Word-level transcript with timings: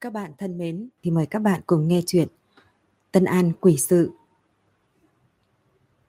Các 0.00 0.12
bạn 0.12 0.32
thân 0.38 0.58
mến, 0.58 0.88
thì 1.02 1.10
mời 1.10 1.26
các 1.26 1.38
bạn 1.38 1.60
cùng 1.66 1.88
nghe 1.88 2.02
chuyện 2.06 2.28
Tân 3.12 3.24
An 3.24 3.52
Quỷ 3.60 3.76
Sự. 3.76 4.10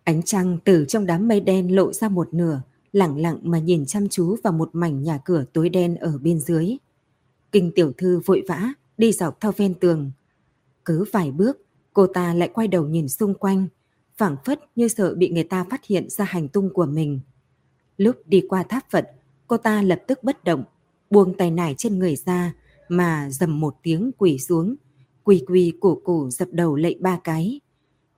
Ánh 0.04 0.24
trăng 0.24 0.58
từ 0.66 0.86
trong 0.88 1.06
đám 1.06 1.28
mây 1.28 1.40
đen 1.40 1.76
lộ 1.76 1.94
ra 1.94 2.10
một 2.10 2.34
nửa, 2.34 2.62
lặng 2.94 3.18
lặng 3.18 3.40
mà 3.44 3.60
nhìn 3.60 3.86
chăm 3.86 4.10
chú 4.10 4.36
vào 4.44 4.54
một 4.54 4.70
mảnh 4.74 5.04
nhà 5.04 5.18
cửa 5.26 5.44
tối 5.54 5.70
đen 5.70 5.96
ở 5.96 6.18
bên 6.18 6.40
dưới. 6.40 6.78
Kinh 7.52 7.72
tiểu 7.76 7.92
thư 7.98 8.20
vội 8.26 8.44
vã, 8.48 8.74
đi 8.98 9.12
dọc 9.12 9.40
theo 9.42 9.52
ven 9.52 9.74
tường. 9.74 10.12
Cứ 10.86 11.06
vài 11.12 11.32
bước, 11.32 11.66
cô 11.94 12.08
ta 12.08 12.34
lại 12.34 12.50
quay 12.54 12.68
đầu 12.68 12.88
nhìn 12.88 13.10
xung 13.10 13.34
quanh, 13.34 13.68
phảng 14.18 14.36
phất 14.46 14.60
như 14.76 14.88
sợ 14.88 15.16
bị 15.16 15.30
người 15.30 15.44
ta 15.44 15.64
phát 15.70 15.86
hiện 15.86 16.10
ra 16.10 16.26
hành 16.26 16.48
tung 16.48 16.74
của 16.74 16.86
mình. 16.86 17.20
Lúc 17.98 18.16
đi 18.26 18.42
qua 18.50 18.64
tháp 18.64 18.90
Phật, 18.90 19.12
cô 19.48 19.58
ta 19.58 19.82
lập 19.82 20.02
tức 20.08 20.24
bất 20.24 20.44
động, 20.44 20.64
buông 21.10 21.38
tay 21.38 21.52
nải 21.52 21.76
trên 21.78 22.00
người 22.00 22.16
ra, 22.16 22.54
mà 22.92 23.30
dầm 23.30 23.60
một 23.60 23.76
tiếng 23.84 24.12
quỳ 24.18 24.40
xuống, 24.40 24.76
quỳ 25.24 25.44
quỳ 25.48 25.74
cổ 25.80 26.02
cổ 26.04 26.30
dập 26.30 26.48
đầu 26.52 26.76
lạy 26.76 26.96
ba 27.00 27.20
cái. 27.24 27.60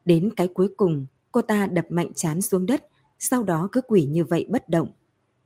Đến 0.06 0.30
cái 0.36 0.48
cuối 0.48 0.68
cùng, 0.78 1.06
cô 1.32 1.42
ta 1.42 1.68
đập 1.68 1.86
mạnh 1.90 2.12
chán 2.16 2.42
xuống 2.42 2.66
đất, 2.66 2.86
sau 3.20 3.44
đó 3.44 3.70
cứ 3.72 3.82
quỳ 3.82 4.06
như 4.06 4.24
vậy 4.24 4.46
bất 4.50 4.70
động, 4.70 4.92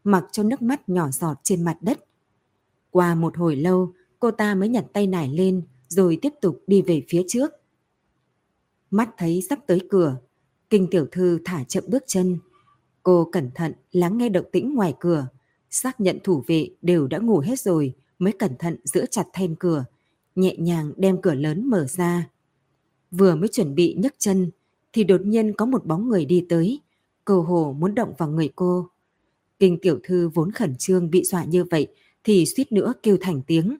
mặc 0.04 0.26
cho 0.32 0.44
nước 0.44 0.62
mắt 0.62 0.90
nhỏ 0.90 1.12
giọt 1.12 1.38
trên 1.44 1.64
mặt 1.64 1.78
đất. 1.82 2.00
Qua 2.92 3.16
một 3.16 3.38
hồi 3.38 3.56
lâu, 3.56 3.94
cô 4.20 4.32
ta 4.32 4.56
mới 4.56 4.70
nhặt 4.70 4.86
tay 4.94 5.08
nải 5.08 5.30
lên, 5.30 5.62
rồi 5.88 6.20
tiếp 6.22 6.34
tục 6.42 6.64
đi 6.68 6.82
về 6.82 7.04
phía 7.10 7.24
trước. 7.28 7.52
Mắt 8.92 9.10
thấy 9.18 9.44
sắp 9.50 9.60
tới 9.68 9.82
cửa, 9.90 10.18
kinh 10.70 10.88
tiểu 10.92 11.08
thư 11.12 11.40
thả 11.46 11.64
chậm 11.64 11.84
bước 11.88 12.04
chân. 12.08 12.38
Cô 13.04 13.30
cẩn 13.32 13.52
thận 13.56 13.74
lắng 13.92 14.18
nghe 14.18 14.30
động 14.30 14.46
tĩnh 14.52 14.76
ngoài 14.76 14.94
cửa, 15.00 15.28
xác 15.70 16.00
nhận 16.00 16.20
thủ 16.24 16.44
vệ 16.48 16.70
đều 16.82 17.08
đã 17.08 17.18
ngủ 17.18 17.40
hết 17.40 17.60
rồi, 17.60 17.94
mới 18.20 18.34
cẩn 18.34 18.58
thận 18.60 18.78
giữ 18.84 19.06
chặt 19.12 19.28
then 19.34 19.56
cửa, 19.56 19.86
nhẹ 20.36 20.56
nhàng 20.58 20.92
đem 20.98 21.22
cửa 21.22 21.34
lớn 21.34 21.70
mở 21.70 21.86
ra. 21.86 22.30
Vừa 23.12 23.36
mới 23.36 23.48
chuẩn 23.48 23.76
bị 23.76 23.96
nhấc 23.98 24.16
chân, 24.18 24.52
thì 24.94 25.04
đột 25.04 25.22
nhiên 25.26 25.54
có 25.54 25.66
một 25.66 25.86
bóng 25.86 26.10
người 26.10 26.26
đi 26.26 26.46
tới, 26.50 26.80
cơ 27.26 27.40
hồ 27.40 27.76
muốn 27.80 27.96
động 27.96 28.14
vào 28.18 28.30
người 28.30 28.50
cô. 28.56 28.90
Kinh 29.60 29.78
tiểu 29.82 30.00
thư 30.04 30.30
vốn 30.30 30.52
khẩn 30.52 30.76
trương 30.78 31.10
bị 31.10 31.24
dọa 31.24 31.44
như 31.44 31.64
vậy 31.64 31.88
thì 32.24 32.46
suýt 32.46 32.72
nữa 32.72 32.94
kêu 33.04 33.18
thành 33.22 33.42
tiếng. 33.48 33.78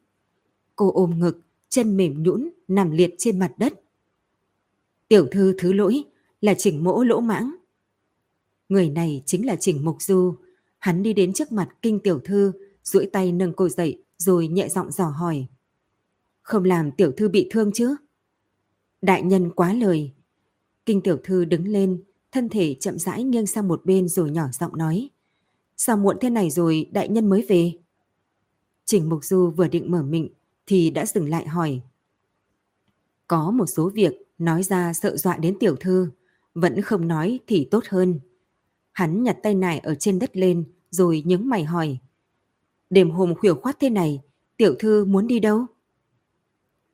Cô 0.76 0.92
ôm 0.92 1.20
ngực, 1.20 1.42
chân 1.70 1.98
mềm 1.98 2.24
nhũn 2.24 2.50
nằm 2.68 2.92
liệt 2.92 3.16
trên 3.18 3.40
mặt 3.40 3.54
đất. 3.58 3.74
Tiểu 5.08 5.28
thư 5.32 5.56
thứ 5.58 5.74
lỗi 5.74 6.04
là 6.42 6.54
chỉnh 6.54 6.84
mỗ 6.84 7.04
lỗ 7.04 7.20
mãng. 7.20 7.56
Người 8.70 8.90
này 8.90 9.24
chính 9.26 9.46
là 9.46 9.56
chỉnh 9.56 9.86
mục 9.86 10.02
du. 10.02 10.36
Hắn 10.80 11.04
đi 11.04 11.14
đến 11.14 11.34
trước 11.34 11.52
mặt 11.52 11.70
kinh 11.82 12.00
tiểu 12.00 12.20
thư, 12.20 12.52
duỗi 12.84 13.06
tay 13.06 13.32
nâng 13.32 13.54
cô 13.54 13.70
dậy, 13.70 14.04
rồi 14.18 14.48
nhẹ 14.48 14.70
giọng 14.70 14.92
dò 14.92 15.06
hỏi. 15.06 15.48
Không 16.42 16.64
làm 16.64 16.92
tiểu 16.92 17.12
thư 17.12 17.30
bị 17.30 17.48
thương 17.52 17.72
chứ? 17.74 17.96
Đại 19.02 19.24
nhân 19.24 19.52
quá 19.52 19.74
lời. 19.74 20.12
Kinh 20.86 21.02
tiểu 21.02 21.18
thư 21.24 21.46
đứng 21.46 21.68
lên, 21.68 22.04
thân 22.32 22.50
thể 22.50 22.76
chậm 22.80 22.98
rãi 22.98 23.24
nghiêng 23.24 23.48
sang 23.48 23.68
một 23.68 23.86
bên 23.86 24.08
rồi 24.08 24.32
nhỏ 24.32 24.48
giọng 24.52 24.78
nói. 24.78 25.10
Sao 25.78 25.98
muộn 25.98 26.18
thế 26.22 26.30
này 26.30 26.50
rồi 26.50 26.90
đại 26.92 27.10
nhân 27.10 27.30
mới 27.30 27.46
về? 27.50 27.74
Trình 28.86 29.10
Mục 29.10 29.24
Du 29.24 29.52
vừa 29.52 29.68
định 29.68 29.92
mở 29.92 30.04
miệng 30.04 30.30
thì 30.66 30.90
đã 30.90 31.06
dừng 31.06 31.30
lại 31.30 31.48
hỏi. 31.48 31.82
Có 33.28 33.52
một 33.52 33.66
số 33.66 33.90
việc 33.90 34.14
nói 34.38 34.64
ra 34.64 34.94
sợ 34.94 35.18
dọa 35.18 35.38
đến 35.38 35.58
tiểu 35.60 35.76
thư, 35.76 36.12
vẫn 36.56 36.82
không 36.82 37.08
nói 37.08 37.40
thì 37.48 37.68
tốt 37.72 37.84
hơn. 37.90 38.20
Hắn 38.92 39.24
nhặt 39.24 39.38
tay 39.44 39.56
nải 39.56 39.80
ở 39.80 39.96
trên 39.96 40.20
đất 40.20 40.38
lên 40.38 40.64
rồi 40.90 41.24
nhướng 41.26 41.50
mày 41.50 41.64
hỏi. 41.64 41.98
Đêm 42.90 43.12
hôm 43.12 43.36
khuya 43.36 43.54
khoát 43.54 43.80
thế 43.80 43.90
này, 43.90 44.22
tiểu 44.58 44.76
thư 44.80 45.06
muốn 45.06 45.28
đi 45.28 45.40
đâu? 45.40 45.66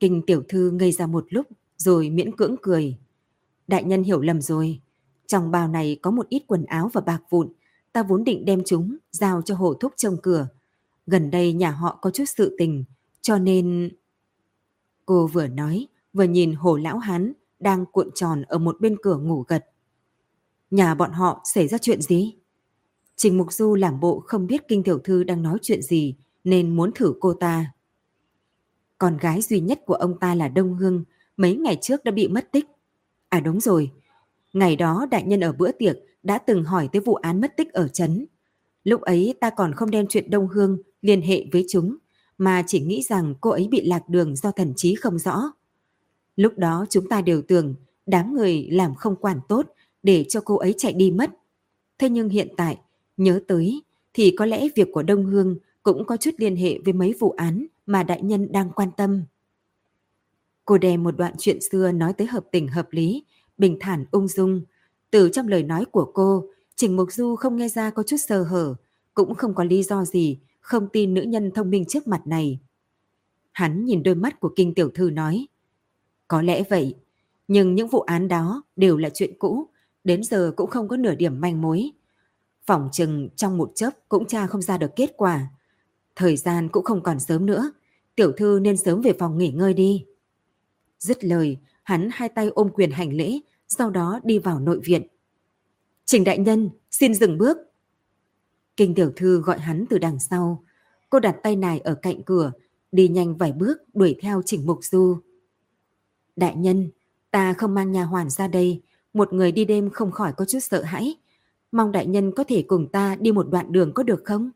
Kinh 0.00 0.22
tiểu 0.26 0.42
thư 0.48 0.70
ngây 0.70 0.92
ra 0.92 1.06
một 1.06 1.26
lúc 1.28 1.46
rồi 1.76 2.10
miễn 2.10 2.36
cưỡng 2.36 2.56
cười. 2.62 2.98
Đại 3.66 3.84
nhân 3.84 4.02
hiểu 4.02 4.20
lầm 4.20 4.40
rồi. 4.40 4.80
Trong 5.26 5.50
bao 5.50 5.68
này 5.68 5.98
có 6.02 6.10
một 6.10 6.28
ít 6.28 6.42
quần 6.46 6.64
áo 6.64 6.90
và 6.92 7.00
bạc 7.00 7.22
vụn. 7.30 7.52
Ta 7.92 8.02
vốn 8.02 8.24
định 8.24 8.44
đem 8.44 8.62
chúng 8.66 8.96
giao 9.10 9.42
cho 9.42 9.54
hộ 9.54 9.74
thúc 9.74 9.92
trông 9.96 10.16
cửa. 10.22 10.48
Gần 11.06 11.30
đây 11.30 11.52
nhà 11.52 11.70
họ 11.70 11.98
có 12.00 12.10
chút 12.10 12.24
sự 12.36 12.56
tình, 12.58 12.84
cho 13.22 13.38
nên... 13.38 13.90
Cô 15.06 15.26
vừa 15.26 15.46
nói, 15.46 15.86
vừa 16.12 16.24
nhìn 16.24 16.54
hồ 16.54 16.76
lão 16.76 16.98
hán 16.98 17.32
đang 17.60 17.86
cuộn 17.86 18.10
tròn 18.14 18.42
ở 18.42 18.58
một 18.58 18.76
bên 18.80 18.96
cửa 19.02 19.16
ngủ 19.16 19.44
gật. 19.48 19.64
Nhà 20.70 20.94
bọn 20.94 21.12
họ 21.12 21.40
xảy 21.44 21.68
ra 21.68 21.78
chuyện 21.78 22.02
gì? 22.02 22.34
Trình 23.16 23.38
Mục 23.38 23.52
Du 23.52 23.74
làm 23.74 24.00
bộ 24.00 24.20
không 24.20 24.46
biết 24.46 24.68
Kinh 24.68 24.82
Tiểu 24.82 24.98
Thư 24.98 25.24
đang 25.24 25.42
nói 25.42 25.58
chuyện 25.62 25.82
gì 25.82 26.14
nên 26.44 26.76
muốn 26.76 26.92
thử 26.94 27.14
cô 27.20 27.34
ta. 27.34 27.72
Con 28.98 29.16
gái 29.16 29.42
duy 29.42 29.60
nhất 29.60 29.80
của 29.86 29.94
ông 29.94 30.18
ta 30.18 30.34
là 30.34 30.48
Đông 30.48 30.74
Hương, 30.74 31.04
mấy 31.36 31.56
ngày 31.56 31.78
trước 31.80 32.04
đã 32.04 32.12
bị 32.12 32.28
mất 32.28 32.52
tích. 32.52 32.66
À 33.28 33.40
đúng 33.40 33.60
rồi, 33.60 33.90
ngày 34.52 34.76
đó 34.76 35.06
đại 35.10 35.22
nhân 35.22 35.40
ở 35.40 35.52
bữa 35.52 35.72
tiệc 35.72 35.96
đã 36.22 36.38
từng 36.38 36.64
hỏi 36.64 36.88
tới 36.92 37.00
vụ 37.00 37.14
án 37.14 37.40
mất 37.40 37.56
tích 37.56 37.72
ở 37.72 37.88
Trấn. 37.88 38.26
Lúc 38.84 39.00
ấy 39.00 39.34
ta 39.40 39.50
còn 39.50 39.74
không 39.74 39.90
đem 39.90 40.06
chuyện 40.08 40.30
Đông 40.30 40.48
Hương 40.48 40.78
liên 41.02 41.22
hệ 41.22 41.44
với 41.52 41.64
chúng, 41.68 41.96
mà 42.38 42.62
chỉ 42.66 42.80
nghĩ 42.80 43.02
rằng 43.02 43.34
cô 43.40 43.50
ấy 43.50 43.68
bị 43.70 43.80
lạc 43.84 44.08
đường 44.08 44.36
do 44.36 44.50
thần 44.50 44.72
trí 44.76 44.94
không 44.94 45.18
rõ. 45.18 45.52
Lúc 46.36 46.58
đó 46.58 46.86
chúng 46.90 47.08
ta 47.08 47.20
đều 47.20 47.42
tưởng 47.42 47.74
đám 48.06 48.34
người 48.34 48.68
làm 48.70 48.94
không 48.94 49.16
quản 49.16 49.40
tốt 49.48 49.66
để 50.02 50.24
cho 50.28 50.40
cô 50.40 50.56
ấy 50.56 50.74
chạy 50.78 50.92
đi 50.92 51.10
mất. 51.10 51.30
Thế 51.98 52.08
nhưng 52.08 52.28
hiện 52.28 52.48
tại 52.56 52.78
Nhớ 53.16 53.40
tới 53.48 53.82
thì 54.14 54.34
có 54.38 54.46
lẽ 54.46 54.68
việc 54.76 54.88
của 54.92 55.02
Đông 55.02 55.24
Hương 55.24 55.56
cũng 55.82 56.04
có 56.04 56.16
chút 56.16 56.30
liên 56.36 56.56
hệ 56.56 56.78
với 56.84 56.92
mấy 56.92 57.14
vụ 57.18 57.30
án 57.30 57.66
mà 57.86 58.02
đại 58.02 58.22
nhân 58.22 58.52
đang 58.52 58.70
quan 58.70 58.88
tâm. 58.96 59.22
Cô 60.64 60.78
đè 60.78 60.96
một 60.96 61.16
đoạn 61.16 61.34
chuyện 61.38 61.58
xưa 61.70 61.92
nói 61.92 62.12
tới 62.12 62.26
hợp 62.26 62.44
tình 62.50 62.68
hợp 62.68 62.88
lý, 62.90 63.24
bình 63.58 63.76
thản 63.80 64.04
ung 64.10 64.28
dung. 64.28 64.62
Từ 65.10 65.30
trong 65.32 65.48
lời 65.48 65.62
nói 65.62 65.84
của 65.84 66.10
cô, 66.14 66.48
Trình 66.76 66.96
Mục 66.96 67.12
Du 67.12 67.36
không 67.36 67.56
nghe 67.56 67.68
ra 67.68 67.90
có 67.90 68.02
chút 68.02 68.16
sơ 68.16 68.42
hở, 68.42 68.74
cũng 69.14 69.34
không 69.34 69.54
có 69.54 69.64
lý 69.64 69.82
do 69.82 70.04
gì 70.04 70.38
không 70.60 70.88
tin 70.92 71.14
nữ 71.14 71.22
nhân 71.22 71.50
thông 71.50 71.70
minh 71.70 71.84
trước 71.88 72.08
mặt 72.08 72.26
này. 72.26 72.58
Hắn 73.52 73.84
nhìn 73.84 74.02
đôi 74.02 74.14
mắt 74.14 74.40
của 74.40 74.52
kinh 74.56 74.74
tiểu 74.74 74.90
thư 74.94 75.10
nói, 75.10 75.46
có 76.28 76.42
lẽ 76.42 76.62
vậy, 76.70 76.94
nhưng 77.48 77.74
những 77.74 77.88
vụ 77.88 78.00
án 78.00 78.28
đó 78.28 78.62
đều 78.76 78.96
là 78.96 79.10
chuyện 79.14 79.30
cũ, 79.38 79.68
đến 80.04 80.22
giờ 80.24 80.52
cũng 80.56 80.70
không 80.70 80.88
có 80.88 80.96
nửa 80.96 81.14
điểm 81.14 81.40
manh 81.40 81.62
mối. 81.62 81.90
Phòng 82.66 82.88
chừng 82.92 83.28
trong 83.36 83.58
một 83.58 83.72
chớp 83.74 83.90
cũng 84.08 84.26
tra 84.26 84.46
không 84.46 84.62
ra 84.62 84.78
được 84.78 84.90
kết 84.96 85.12
quả. 85.16 85.46
Thời 86.16 86.36
gian 86.36 86.68
cũng 86.68 86.84
không 86.84 87.02
còn 87.02 87.20
sớm 87.20 87.46
nữa, 87.46 87.72
tiểu 88.14 88.32
thư 88.32 88.58
nên 88.62 88.76
sớm 88.76 89.00
về 89.00 89.12
phòng 89.18 89.38
nghỉ 89.38 89.50
ngơi 89.50 89.74
đi. 89.74 90.06
Dứt 90.98 91.24
lời, 91.24 91.58
hắn 91.82 92.08
hai 92.12 92.28
tay 92.28 92.48
ôm 92.48 92.68
quyền 92.74 92.90
hành 92.90 93.12
lễ, 93.12 93.38
sau 93.68 93.90
đó 93.90 94.20
đi 94.24 94.38
vào 94.38 94.60
nội 94.60 94.80
viện. 94.84 95.06
Trình 96.04 96.24
đại 96.24 96.38
nhân, 96.38 96.70
xin 96.90 97.14
dừng 97.14 97.38
bước. 97.38 97.58
Kinh 98.76 98.94
tiểu 98.94 99.12
thư 99.16 99.40
gọi 99.40 99.58
hắn 99.58 99.84
từ 99.90 99.98
đằng 99.98 100.20
sau. 100.20 100.64
Cô 101.10 101.20
đặt 101.20 101.36
tay 101.42 101.56
nài 101.56 101.80
ở 101.80 101.94
cạnh 101.94 102.22
cửa, 102.22 102.52
đi 102.92 103.08
nhanh 103.08 103.36
vài 103.36 103.52
bước 103.52 103.78
đuổi 103.94 104.16
theo 104.20 104.42
Trình 104.46 104.66
Mục 104.66 104.78
Du. 104.82 105.18
Đại 106.36 106.56
nhân, 106.56 106.90
ta 107.30 107.52
không 107.52 107.74
mang 107.74 107.92
nhà 107.92 108.04
hoàn 108.04 108.30
ra 108.30 108.48
đây, 108.48 108.82
một 109.12 109.32
người 109.32 109.52
đi 109.52 109.64
đêm 109.64 109.90
không 109.90 110.12
khỏi 110.12 110.32
có 110.36 110.44
chút 110.44 110.58
sợ 110.60 110.82
hãi, 110.82 111.14
mong 111.74 111.92
đại 111.92 112.06
nhân 112.06 112.32
có 112.32 112.44
thể 112.48 112.64
cùng 112.68 112.88
ta 112.88 113.16
đi 113.16 113.32
một 113.32 113.48
đoạn 113.50 113.72
đường 113.72 113.92
có 113.94 114.02
được 114.02 114.22
không? 114.24 114.50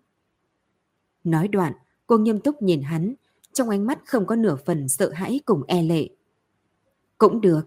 Nói 1.24 1.48
đoạn, 1.48 1.72
cô 2.06 2.18
nghiêm 2.18 2.40
túc 2.40 2.62
nhìn 2.62 2.82
hắn, 2.82 3.14
trong 3.52 3.68
ánh 3.68 3.86
mắt 3.86 3.98
không 4.06 4.26
có 4.26 4.36
nửa 4.36 4.56
phần 4.66 4.88
sợ 4.88 5.10
hãi 5.12 5.40
cùng 5.44 5.62
e 5.66 5.82
lệ. 5.82 6.08
Cũng 7.18 7.40
được. 7.40 7.62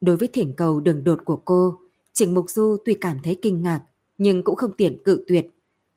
Đối 0.00 0.16
với 0.16 0.28
thỉnh 0.28 0.54
cầu 0.56 0.80
đường 0.80 1.04
đột 1.04 1.18
của 1.24 1.36
cô, 1.36 1.78
Trình 2.12 2.34
Mục 2.34 2.50
Du 2.50 2.76
tuy 2.84 2.94
cảm 2.94 3.18
thấy 3.22 3.38
kinh 3.42 3.62
ngạc, 3.62 3.82
nhưng 4.18 4.42
cũng 4.44 4.56
không 4.56 4.72
tiện 4.76 5.02
cự 5.04 5.24
tuyệt. 5.28 5.46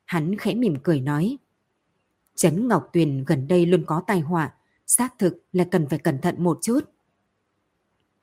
Hắn 0.04 0.38
khẽ 0.38 0.54
mỉm 0.54 0.76
cười 0.82 1.00
nói. 1.00 1.38
Trấn 2.34 2.68
Ngọc 2.68 2.88
Tuyền 2.92 3.24
gần 3.24 3.48
đây 3.48 3.66
luôn 3.66 3.84
có 3.86 4.02
tai 4.06 4.20
họa, 4.20 4.54
xác 4.86 5.18
thực 5.18 5.42
là 5.52 5.64
cần 5.70 5.86
phải 5.88 5.98
cẩn 5.98 6.20
thận 6.20 6.34
một 6.38 6.58
chút. 6.62 6.80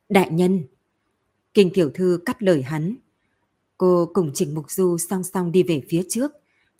Đại 0.09 0.29
nhân, 0.31 0.63
Kinh 1.53 1.69
Tiểu 1.73 1.91
Thư 1.93 2.19
cắt 2.25 2.43
lời 2.43 2.61
hắn, 2.61 2.95
Cô 3.83 4.09
cùng 4.13 4.33
Trịnh 4.33 4.55
Mục 4.55 4.71
Du 4.71 4.97
song 4.97 5.23
song 5.23 5.51
đi 5.51 5.63
về 5.63 5.81
phía 5.89 6.03
trước, 6.09 6.31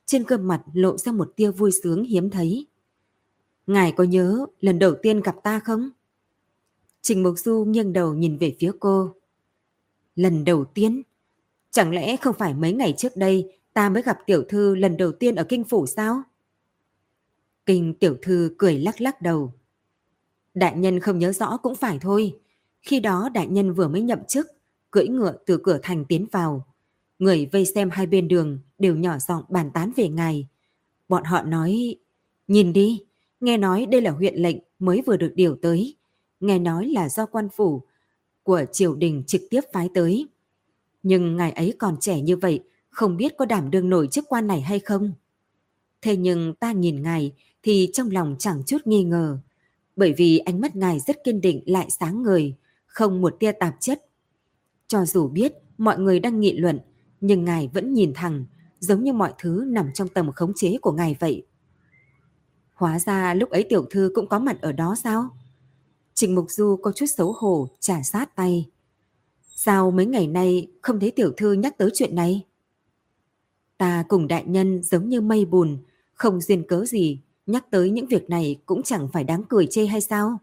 trên 0.05 0.23
gương 0.23 0.47
mặt 0.47 0.61
lộ 0.73 0.97
ra 0.97 1.11
một 1.11 1.33
tia 1.35 1.51
vui 1.51 1.71
sướng 1.83 2.03
hiếm 2.03 2.29
thấy. 2.29 2.67
Ngài 3.67 3.91
có 3.91 4.03
nhớ 4.03 4.45
lần 4.61 4.79
đầu 4.79 4.95
tiên 5.01 5.21
gặp 5.21 5.35
ta 5.43 5.59
không? 5.59 5.89
Trình 7.01 7.23
Mục 7.23 7.39
Du 7.39 7.65
nghiêng 7.67 7.93
đầu 7.93 8.13
nhìn 8.13 8.37
về 8.37 8.55
phía 8.59 8.71
cô. 8.79 9.15
Lần 10.15 10.43
đầu 10.43 10.65
tiên? 10.65 11.01
Chẳng 11.71 11.91
lẽ 11.91 12.17
không 12.17 12.35
phải 12.39 12.53
mấy 12.53 12.73
ngày 12.73 12.93
trước 12.97 13.17
đây 13.17 13.59
ta 13.73 13.89
mới 13.89 14.03
gặp 14.03 14.19
tiểu 14.25 14.43
thư 14.49 14.75
lần 14.75 14.97
đầu 14.97 15.11
tiên 15.11 15.35
ở 15.35 15.43
kinh 15.43 15.63
phủ 15.63 15.85
sao? 15.85 16.23
Kinh 17.65 17.93
tiểu 17.93 18.17
thư 18.21 18.55
cười 18.57 18.79
lắc 18.79 19.01
lắc 19.01 19.21
đầu. 19.21 19.53
Đại 20.53 20.77
nhân 20.77 20.99
không 20.99 21.19
nhớ 21.19 21.31
rõ 21.31 21.57
cũng 21.57 21.75
phải 21.75 21.99
thôi. 22.01 22.39
Khi 22.81 22.99
đó 22.99 23.29
đại 23.33 23.47
nhân 23.47 23.73
vừa 23.73 23.87
mới 23.87 24.01
nhậm 24.01 24.19
chức, 24.27 24.47
cưỡi 24.91 25.07
ngựa 25.07 25.33
từ 25.45 25.57
cửa 25.63 25.79
thành 25.83 26.05
tiến 26.05 26.27
vào, 26.31 26.65
Người 27.23 27.49
vây 27.51 27.65
xem 27.65 27.89
hai 27.89 28.07
bên 28.07 28.27
đường 28.27 28.59
đều 28.79 28.95
nhỏ 28.95 29.17
giọng 29.17 29.43
bàn 29.49 29.71
tán 29.73 29.91
về 29.95 30.09
ngài. 30.09 30.47
Bọn 31.09 31.23
họ 31.23 31.43
nói, 31.43 31.95
nhìn 32.47 32.73
đi, 32.73 33.03
nghe 33.39 33.57
nói 33.57 33.85
đây 33.85 34.01
là 34.01 34.11
huyện 34.11 34.35
lệnh 34.35 34.57
mới 34.79 35.01
vừa 35.05 35.17
được 35.17 35.31
điều 35.35 35.55
tới. 35.61 35.95
Nghe 36.39 36.59
nói 36.59 36.87
là 36.87 37.09
do 37.09 37.25
quan 37.25 37.49
phủ 37.49 37.81
của 38.43 38.65
triều 38.71 38.95
đình 38.95 39.23
trực 39.27 39.41
tiếp 39.49 39.61
phái 39.73 39.89
tới. 39.93 40.27
Nhưng 41.03 41.35
ngài 41.35 41.51
ấy 41.51 41.73
còn 41.79 41.97
trẻ 41.99 42.21
như 42.21 42.37
vậy, 42.37 42.63
không 42.89 43.17
biết 43.17 43.33
có 43.37 43.45
đảm 43.45 43.71
đương 43.71 43.89
nổi 43.89 44.07
chức 44.11 44.25
quan 44.29 44.47
này 44.47 44.61
hay 44.61 44.79
không. 44.79 45.11
Thế 46.01 46.17
nhưng 46.17 46.53
ta 46.55 46.71
nhìn 46.71 47.01
ngài 47.01 47.31
thì 47.63 47.89
trong 47.93 48.11
lòng 48.11 48.35
chẳng 48.39 48.63
chút 48.65 48.87
nghi 48.87 49.03
ngờ, 49.03 49.37
bởi 49.95 50.13
vì 50.13 50.37
ánh 50.37 50.61
mắt 50.61 50.75
ngài 50.75 50.99
rất 50.99 51.23
kiên 51.23 51.41
định 51.41 51.63
lại 51.65 51.87
sáng 51.89 52.23
ngời, 52.23 52.53
không 52.85 53.21
một 53.21 53.35
tia 53.39 53.51
tạp 53.51 53.75
chất. 53.79 54.05
Cho 54.87 55.05
dù 55.05 55.27
biết 55.27 55.53
mọi 55.77 55.99
người 55.99 56.19
đang 56.19 56.39
nghị 56.39 56.57
luận, 56.57 56.79
nhưng 57.25 57.45
ngài 57.45 57.69
vẫn 57.73 57.93
nhìn 57.93 58.13
thẳng, 58.13 58.45
giống 58.79 59.03
như 59.03 59.13
mọi 59.13 59.33
thứ 59.37 59.65
nằm 59.67 59.91
trong 59.93 60.07
tầm 60.07 60.31
khống 60.31 60.53
chế 60.55 60.77
của 60.81 60.91
ngài 60.91 61.15
vậy. 61.19 61.45
Hóa 62.73 62.99
ra 62.99 63.33
lúc 63.33 63.49
ấy 63.49 63.63
tiểu 63.63 63.85
thư 63.91 64.11
cũng 64.15 64.27
có 64.27 64.39
mặt 64.39 64.61
ở 64.61 64.71
đó 64.71 64.95
sao? 65.03 65.29
Trình 66.13 66.35
Mục 66.35 66.45
Du 66.49 66.79
có 66.81 66.91
chút 66.91 67.05
xấu 67.05 67.33
hổ, 67.37 67.67
trả 67.79 68.03
sát 68.03 68.35
tay. 68.35 68.69
Sao 69.41 69.91
mấy 69.91 70.05
ngày 70.05 70.27
nay 70.27 70.67
không 70.81 70.99
thấy 70.99 71.11
tiểu 71.11 71.31
thư 71.37 71.53
nhắc 71.53 71.77
tới 71.77 71.89
chuyện 71.93 72.15
này? 72.15 72.45
Ta 73.77 74.03
cùng 74.07 74.27
đại 74.27 74.43
nhân 74.47 74.83
giống 74.83 75.09
như 75.09 75.21
mây 75.21 75.45
bùn, 75.45 75.77
không 76.13 76.41
duyên 76.41 76.63
cớ 76.67 76.85
gì, 76.85 77.19
nhắc 77.45 77.65
tới 77.71 77.89
những 77.89 78.07
việc 78.07 78.29
này 78.29 78.61
cũng 78.65 78.83
chẳng 78.83 79.07
phải 79.13 79.23
đáng 79.23 79.43
cười 79.49 79.67
chê 79.67 79.85
hay 79.85 80.01
sao? 80.01 80.37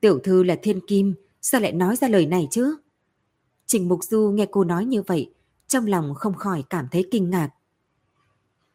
Tiểu 0.00 0.18
thư 0.18 0.42
là 0.42 0.56
thiên 0.62 0.86
kim, 0.86 1.14
sao 1.40 1.60
lại 1.60 1.72
nói 1.72 1.96
ra 1.96 2.08
lời 2.08 2.26
này 2.26 2.48
chứ? 2.50 2.76
Trình 3.66 3.88
Mục 3.88 4.04
Du 4.04 4.30
nghe 4.34 4.46
cô 4.50 4.64
nói 4.64 4.84
như 4.84 5.02
vậy, 5.02 5.30
trong 5.74 5.86
lòng 5.86 6.14
không 6.14 6.34
khỏi 6.34 6.64
cảm 6.70 6.88
thấy 6.90 7.08
kinh 7.10 7.30
ngạc. 7.30 7.50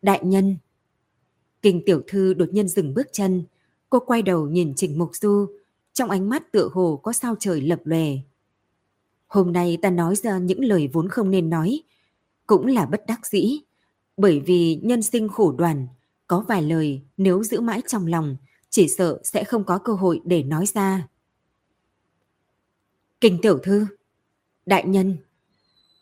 Đại 0.01 0.21
nhân, 0.23 0.57
Kinh 1.61 1.81
tiểu 1.85 2.01
thư 2.07 2.33
đột 2.33 2.49
nhiên 2.51 2.67
dừng 2.67 2.93
bước 2.93 3.07
chân, 3.11 3.43
cô 3.89 3.99
quay 3.99 4.21
đầu 4.21 4.47
nhìn 4.47 4.73
Trình 4.75 4.97
Mục 4.97 5.15
Du, 5.15 5.47
trong 5.93 6.09
ánh 6.09 6.29
mắt 6.29 6.51
tựa 6.51 6.69
hồ 6.73 6.99
có 7.03 7.13
sao 7.13 7.35
trời 7.39 7.61
lập 7.61 7.79
lòe. 7.83 8.05
Hôm 9.27 9.53
nay 9.53 9.77
ta 9.81 9.89
nói 9.89 10.15
ra 10.15 10.37
những 10.37 10.63
lời 10.63 10.89
vốn 10.93 11.09
không 11.09 11.31
nên 11.31 11.49
nói, 11.49 11.83
cũng 12.47 12.65
là 12.65 12.85
bất 12.85 13.05
đắc 13.07 13.27
dĩ, 13.27 13.59
bởi 14.17 14.39
vì 14.39 14.79
nhân 14.83 15.01
sinh 15.01 15.29
khổ 15.29 15.51
đoàn, 15.51 15.87
có 16.27 16.45
vài 16.47 16.61
lời 16.61 17.01
nếu 17.17 17.43
giữ 17.43 17.59
mãi 17.61 17.81
trong 17.87 18.07
lòng, 18.07 18.37
chỉ 18.69 18.87
sợ 18.87 19.19
sẽ 19.23 19.43
không 19.43 19.63
có 19.63 19.77
cơ 19.77 19.93
hội 19.93 20.21
để 20.25 20.43
nói 20.43 20.65
ra. 20.65 21.07
Kinh 23.21 23.39
tiểu 23.41 23.59
thư, 23.63 23.85
đại 24.65 24.87
nhân, 24.87 25.17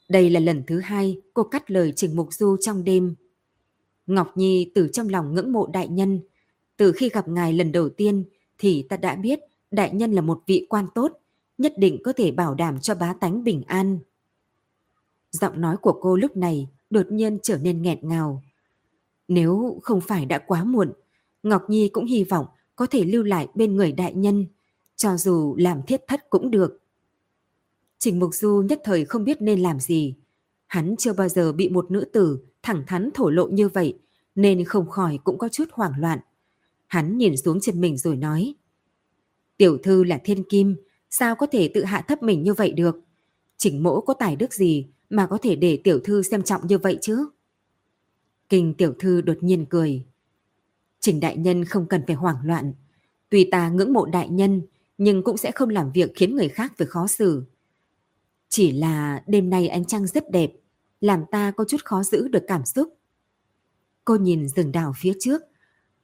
đây 0.09 0.29
là 0.29 0.39
lần 0.39 0.63
thứ 0.67 0.79
hai 0.79 1.21
cô 1.33 1.43
cắt 1.43 1.71
lời 1.71 1.93
Trình 1.95 2.15
Mục 2.15 2.33
Du 2.33 2.57
trong 2.61 2.83
đêm. 2.83 3.15
Ngọc 4.07 4.37
Nhi 4.37 4.71
từ 4.75 4.89
trong 4.93 5.09
lòng 5.09 5.33
ngưỡng 5.33 5.51
mộ 5.51 5.67
đại 5.67 5.87
nhân. 5.87 6.19
Từ 6.77 6.91
khi 6.91 7.09
gặp 7.09 7.27
ngài 7.27 7.53
lần 7.53 7.71
đầu 7.71 7.89
tiên 7.89 8.23
thì 8.57 8.85
ta 8.89 8.97
đã 8.97 9.15
biết 9.15 9.39
đại 9.71 9.93
nhân 9.93 10.11
là 10.11 10.21
một 10.21 10.43
vị 10.47 10.65
quan 10.69 10.85
tốt, 10.95 11.11
nhất 11.57 11.73
định 11.77 12.01
có 12.03 12.13
thể 12.13 12.31
bảo 12.31 12.55
đảm 12.55 12.79
cho 12.79 12.95
bá 12.95 13.13
tánh 13.13 13.43
bình 13.43 13.63
an. 13.67 13.99
Giọng 15.31 15.61
nói 15.61 15.77
của 15.77 15.99
cô 16.01 16.15
lúc 16.15 16.37
này 16.37 16.67
đột 16.89 17.11
nhiên 17.11 17.39
trở 17.43 17.57
nên 17.57 17.81
nghẹt 17.81 18.03
ngào. 18.03 18.43
Nếu 19.27 19.79
không 19.83 20.01
phải 20.01 20.25
đã 20.25 20.39
quá 20.39 20.63
muộn, 20.63 20.93
Ngọc 21.43 21.63
Nhi 21.69 21.89
cũng 21.89 22.05
hy 22.05 22.23
vọng 22.23 22.45
có 22.75 22.85
thể 22.85 23.03
lưu 23.03 23.23
lại 23.23 23.47
bên 23.55 23.75
người 23.75 23.91
đại 23.91 24.13
nhân, 24.13 24.45
cho 24.95 25.17
dù 25.17 25.55
làm 25.59 25.81
thiết 25.87 26.01
thất 26.07 26.29
cũng 26.29 26.51
được. 26.51 26.79
Trình 27.99 28.19
Mục 28.19 28.33
Du 28.33 28.63
nhất 28.69 28.81
thời 28.83 29.05
không 29.05 29.23
biết 29.23 29.41
nên 29.41 29.59
làm 29.59 29.79
gì. 29.79 30.15
Hắn 30.67 30.95
chưa 30.97 31.13
bao 31.13 31.29
giờ 31.29 31.51
bị 31.51 31.69
một 31.69 31.91
nữ 31.91 32.05
tử 32.13 32.39
thẳng 32.63 32.83
thắn 32.87 33.09
thổ 33.13 33.29
lộ 33.29 33.47
như 33.47 33.69
vậy, 33.69 33.99
nên 34.35 34.65
không 34.65 34.89
khỏi 34.89 35.19
cũng 35.23 35.37
có 35.37 35.49
chút 35.49 35.65
hoảng 35.71 35.93
loạn. 35.97 36.19
Hắn 36.87 37.17
nhìn 37.17 37.37
xuống 37.37 37.59
chân 37.59 37.81
mình 37.81 37.97
rồi 37.97 38.15
nói. 38.15 38.55
Tiểu 39.57 39.77
thư 39.77 40.03
là 40.03 40.19
thiên 40.23 40.43
kim, 40.43 40.75
sao 41.09 41.35
có 41.35 41.47
thể 41.51 41.71
tự 41.73 41.83
hạ 41.83 42.01
thấp 42.07 42.23
mình 42.23 42.43
như 42.43 42.53
vậy 42.53 42.71
được? 42.71 42.99
Trình 43.57 43.83
mỗ 43.83 44.01
có 44.01 44.13
tài 44.13 44.35
đức 44.35 44.53
gì 44.53 44.87
mà 45.09 45.27
có 45.27 45.37
thể 45.37 45.55
để 45.55 45.79
tiểu 45.83 45.99
thư 46.03 46.21
xem 46.21 46.43
trọng 46.43 46.67
như 46.67 46.77
vậy 46.77 46.97
chứ? 47.01 47.27
Kinh 48.49 48.73
tiểu 48.73 48.93
thư 48.99 49.21
đột 49.21 49.37
nhiên 49.41 49.65
cười. 49.69 50.05
Trình 50.99 51.19
đại 51.19 51.37
nhân 51.37 51.65
không 51.65 51.85
cần 51.85 52.01
phải 52.07 52.15
hoảng 52.15 52.37
loạn. 52.43 52.73
Tuy 53.29 53.43
ta 53.51 53.69
ngưỡng 53.69 53.93
mộ 53.93 54.05
đại 54.05 54.29
nhân, 54.29 54.61
nhưng 54.97 55.23
cũng 55.23 55.37
sẽ 55.37 55.51
không 55.51 55.69
làm 55.69 55.91
việc 55.91 56.11
khiến 56.15 56.35
người 56.35 56.49
khác 56.49 56.73
phải 56.77 56.87
khó 56.87 57.07
xử. 57.07 57.43
Chỉ 58.49 58.71
là 58.71 59.23
đêm 59.27 59.49
nay 59.49 59.67
ánh 59.67 59.85
trăng 59.85 60.07
rất 60.07 60.31
đẹp, 60.31 60.51
làm 61.01 61.23
ta 61.31 61.51
có 61.51 61.65
chút 61.67 61.83
khó 61.83 62.03
giữ 62.03 62.27
được 62.27 62.43
cảm 62.47 62.65
xúc. 62.65 62.93
Cô 64.05 64.15
nhìn 64.15 64.47
rừng 64.47 64.71
đào 64.71 64.93
phía 64.97 65.13
trước, 65.19 65.41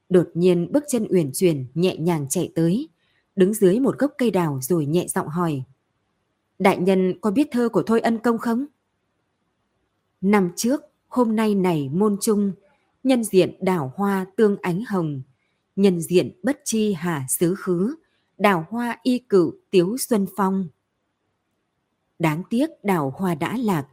đột 0.08 0.28
nhiên 0.34 0.72
bước 0.72 0.84
chân 0.88 1.06
uyển 1.10 1.30
chuyển 1.34 1.66
nhẹ 1.74 1.96
nhàng 1.96 2.26
chạy 2.28 2.52
tới, 2.54 2.88
đứng 3.36 3.54
dưới 3.54 3.80
một 3.80 3.98
gốc 3.98 4.12
cây 4.18 4.30
đào 4.30 4.60
rồi 4.62 4.86
nhẹ 4.86 5.06
giọng 5.08 5.28
hỏi. 5.28 5.62
Đại 6.58 6.78
nhân 6.78 7.20
có 7.20 7.30
biết 7.30 7.48
thơ 7.50 7.68
của 7.68 7.82
Thôi 7.82 8.00
Ân 8.00 8.18
Công 8.18 8.38
không? 8.38 8.66
Năm 10.20 10.50
trước, 10.56 10.82
hôm 11.08 11.36
nay 11.36 11.54
này 11.54 11.88
môn 11.88 12.16
trung, 12.20 12.52
nhân 13.02 13.24
diện 13.24 13.54
đào 13.60 13.92
hoa 13.96 14.26
tương 14.36 14.56
ánh 14.62 14.84
hồng, 14.88 15.22
nhân 15.76 16.00
diện 16.00 16.40
bất 16.42 16.60
chi 16.64 16.92
hà 16.92 17.26
xứ 17.28 17.54
khứ, 17.54 17.94
đào 18.38 18.66
hoa 18.70 18.98
y 19.02 19.18
cự 19.18 19.52
tiếu 19.70 19.96
xuân 19.98 20.26
phong. 20.36 20.68
Đáng 22.18 22.42
tiếc 22.50 22.70
đào 22.82 23.12
hoa 23.16 23.34
đã 23.34 23.56
lạc, 23.56 23.86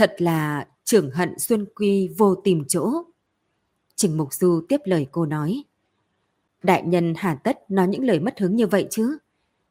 Thật 0.00 0.14
là 0.18 0.68
trưởng 0.84 1.10
hận 1.10 1.38
Xuân 1.38 1.66
Quy 1.74 2.08
vô 2.18 2.34
tìm 2.34 2.64
chỗ. 2.68 2.92
Trình 3.96 4.16
Mục 4.16 4.34
Du 4.34 4.62
tiếp 4.68 4.80
lời 4.84 5.06
cô 5.12 5.26
nói. 5.26 5.64
Đại 6.62 6.82
nhân 6.86 7.14
hà 7.16 7.34
tất 7.34 7.70
nói 7.70 7.88
những 7.88 8.04
lời 8.04 8.20
mất 8.20 8.40
hứng 8.40 8.56
như 8.56 8.66
vậy 8.66 8.86
chứ. 8.90 9.18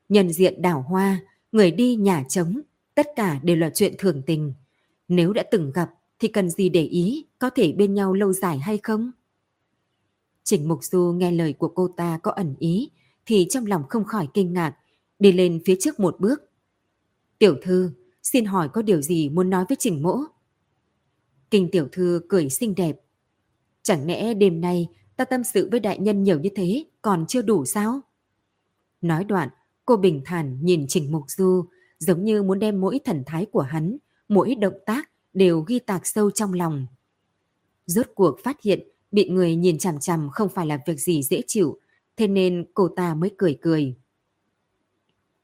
Nhân 0.10 0.30
diện 0.30 0.62
đảo 0.62 0.82
hoa, 0.82 1.20
người 1.52 1.72
đi 1.72 1.96
nhà 1.96 2.24
trống, 2.30 2.62
tất 2.96 3.08
cả 3.16 3.40
đều 3.44 3.56
là 3.56 3.70
chuyện 3.70 3.94
thường 3.98 4.22
tình. 4.26 4.54
Nếu 5.08 5.34
đã 5.34 5.44
từng 5.52 5.72
gặp 5.72 5.90
thì 6.20 6.28
cần 6.28 6.50
gì 6.50 6.70
để 6.70 6.84
ý, 6.84 7.26
có 7.40 7.50
thể 7.50 7.72
bên 7.72 7.94
nhau 7.94 8.14
lâu 8.14 8.34
dài 8.34 8.60
hay 8.60 8.80
không? 8.84 9.12
Trình 10.44 10.68
Mục 10.68 10.84
Du 10.84 11.14
nghe 11.18 11.32
lời 11.32 11.54
của 11.54 11.68
cô 11.68 11.88
ta 11.98 12.20
có 12.24 12.32
ẩn 12.32 12.56
ý, 12.60 12.92
thì 13.26 13.48
trong 13.50 13.66
lòng 13.66 13.84
không 13.90 14.06
khỏi 14.06 14.28
kinh 14.34 14.54
ngạc, 14.54 14.76
đi 15.20 15.32
lên 15.32 15.62
phía 15.66 15.76
trước 15.80 16.00
một 16.00 16.20
bước. 16.20 16.49
Tiểu 17.40 17.56
thư, 17.62 17.92
xin 18.24 18.46
hỏi 18.46 18.70
có 18.74 18.82
điều 18.82 19.02
gì 19.02 19.30
muốn 19.30 19.50
nói 19.50 19.66
với 19.70 19.78
Trình 19.80 20.04
Mỗ? 20.04 20.18
Kinh 21.52 21.72
tiểu 21.72 21.88
thư 21.92 22.22
cười 22.30 22.50
xinh 22.50 22.76
đẹp. 22.76 23.00
Chẳng 23.84 24.08
lẽ 24.08 24.34
đêm 24.34 24.62
nay 24.62 24.88
ta 25.18 25.26
tâm 25.26 25.44
sự 25.44 25.70
với 25.72 25.80
đại 25.80 26.00
nhân 26.00 26.24
nhiều 26.24 26.40
như 26.40 26.50
thế 26.56 26.86
còn 27.02 27.26
chưa 27.28 27.42
đủ 27.42 27.66
sao? 27.66 28.02
Nói 29.02 29.24
đoạn, 29.24 29.50
cô 29.86 29.98
bình 29.98 30.22
thản 30.26 30.60
nhìn 30.62 30.86
Trình 30.88 31.12
Mục 31.12 31.24
Du 31.28 31.66
giống 32.00 32.24
như 32.24 32.44
muốn 32.44 32.60
đem 32.60 32.82
mỗi 32.82 33.00
thần 33.06 33.24
thái 33.26 33.46
của 33.46 33.62
hắn, 33.62 33.98
mỗi 34.28 34.56
động 34.56 34.78
tác 34.86 35.10
đều 35.34 35.62
ghi 35.62 35.80
tạc 35.80 36.08
sâu 36.08 36.32
trong 36.32 36.54
lòng. 36.54 36.88
Rốt 37.86 38.06
cuộc 38.16 38.40
phát 38.44 38.62
hiện 38.62 38.88
bị 39.12 39.30
người 39.30 39.56
nhìn 39.56 39.78
chằm 39.78 40.00
chằm 40.00 40.30
không 40.30 40.50
phải 40.50 40.66
là 40.66 40.80
việc 40.88 41.00
gì 41.00 41.24
dễ 41.24 41.42
chịu, 41.48 41.80
thế 42.18 42.28
nên 42.28 42.66
cô 42.74 42.88
ta 42.88 43.16
mới 43.16 43.32
cười 43.38 43.58
cười. 43.62 43.96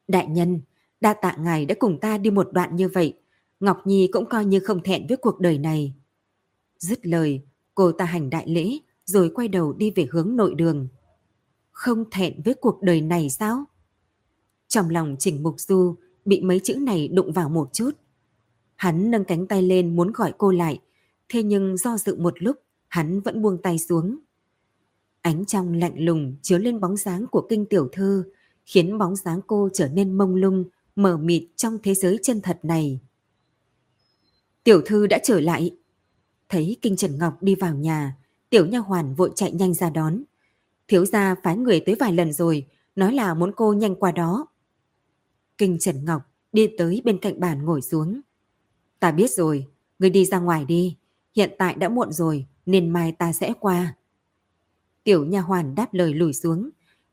Đại 0.07 0.27
nhân, 0.27 0.61
Đa 1.05 1.13
tạ 1.13 1.35
ngài 1.39 1.65
đã 1.65 1.75
cùng 1.79 1.99
ta 1.99 2.17
đi 2.17 2.29
một 2.29 2.49
đoạn 2.53 2.75
như 2.75 2.89
vậy. 2.89 3.13
Ngọc 3.59 3.87
Nhi 3.87 4.09
cũng 4.11 4.25
coi 4.29 4.45
như 4.45 4.59
không 4.59 4.83
thẹn 4.83 5.07
với 5.07 5.17
cuộc 5.17 5.39
đời 5.39 5.57
này. 5.57 5.93
Dứt 6.79 7.05
lời, 7.05 7.41
cô 7.75 7.91
ta 7.91 8.05
hành 8.05 8.29
đại 8.29 8.47
lễ 8.47 8.77
rồi 9.05 9.31
quay 9.35 9.47
đầu 9.47 9.73
đi 9.73 9.91
về 9.95 10.07
hướng 10.11 10.35
nội 10.35 10.55
đường. 10.55 10.87
Không 11.71 12.09
thẹn 12.11 12.41
với 12.45 12.53
cuộc 12.53 12.81
đời 12.81 13.01
này 13.01 13.29
sao? 13.29 13.65
Trong 14.67 14.89
lòng 14.89 15.15
Trình 15.19 15.43
Mục 15.43 15.55
Du 15.59 15.95
bị 16.25 16.41
mấy 16.41 16.59
chữ 16.63 16.75
này 16.75 17.07
đụng 17.07 17.31
vào 17.31 17.49
một 17.49 17.73
chút. 17.73 17.91
Hắn 18.75 19.11
nâng 19.11 19.25
cánh 19.25 19.47
tay 19.47 19.61
lên 19.61 19.95
muốn 19.95 20.11
gọi 20.11 20.33
cô 20.37 20.51
lại, 20.51 20.79
thế 21.29 21.43
nhưng 21.43 21.77
do 21.77 21.97
dự 21.97 22.15
một 22.15 22.43
lúc, 22.43 22.57
hắn 22.87 23.21
vẫn 23.21 23.41
buông 23.41 23.61
tay 23.61 23.79
xuống. 23.79 24.19
Ánh 25.21 25.45
trong 25.45 25.73
lạnh 25.73 26.05
lùng 26.05 26.35
chiếu 26.41 26.59
lên 26.59 26.79
bóng 26.79 26.97
dáng 26.97 27.25
của 27.31 27.47
kinh 27.49 27.65
tiểu 27.65 27.89
thư, 27.91 28.23
khiến 28.65 28.97
bóng 28.97 29.15
dáng 29.15 29.39
cô 29.47 29.69
trở 29.73 29.87
nên 29.87 30.13
mông 30.13 30.35
lung, 30.35 30.63
mờ 30.95 31.17
mịt 31.17 31.43
trong 31.55 31.77
thế 31.83 31.93
giới 31.93 32.19
chân 32.23 32.41
thật 32.41 32.59
này. 32.63 32.99
Tiểu 34.63 34.81
thư 34.85 35.07
đã 35.07 35.19
trở 35.23 35.39
lại. 35.39 35.77
Thấy 36.49 36.77
Kinh 36.81 36.95
Trần 36.95 37.17
Ngọc 37.17 37.43
đi 37.43 37.55
vào 37.55 37.75
nhà, 37.75 38.17
tiểu 38.49 38.65
nha 38.65 38.79
hoàn 38.79 39.15
vội 39.15 39.31
chạy 39.35 39.51
nhanh 39.51 39.73
ra 39.73 39.89
đón. 39.89 40.23
Thiếu 40.87 41.05
gia 41.05 41.35
phái 41.43 41.57
người 41.57 41.79
tới 41.79 41.95
vài 41.99 42.13
lần 42.13 42.33
rồi, 42.33 42.67
nói 42.95 43.13
là 43.13 43.33
muốn 43.33 43.51
cô 43.55 43.73
nhanh 43.73 43.95
qua 43.95 44.11
đó. 44.11 44.47
Kinh 45.57 45.77
Trần 45.79 46.05
Ngọc 46.05 46.21
đi 46.51 46.69
tới 46.77 47.01
bên 47.05 47.19
cạnh 47.19 47.39
bàn 47.39 47.65
ngồi 47.65 47.81
xuống. 47.81 48.21
Ta 48.99 49.11
biết 49.11 49.31
rồi, 49.31 49.67
người 49.99 50.09
đi 50.09 50.25
ra 50.25 50.39
ngoài 50.39 50.65
đi. 50.65 50.97
Hiện 51.35 51.55
tại 51.57 51.75
đã 51.75 51.89
muộn 51.89 52.11
rồi, 52.11 52.45
nên 52.65 52.89
mai 52.89 53.11
ta 53.11 53.33
sẽ 53.33 53.53
qua. 53.59 53.95
Tiểu 55.03 55.25
nha 55.25 55.41
hoàn 55.41 55.75
đáp 55.75 55.93
lời 55.93 56.13
lùi 56.13 56.33
xuống. 56.33 56.69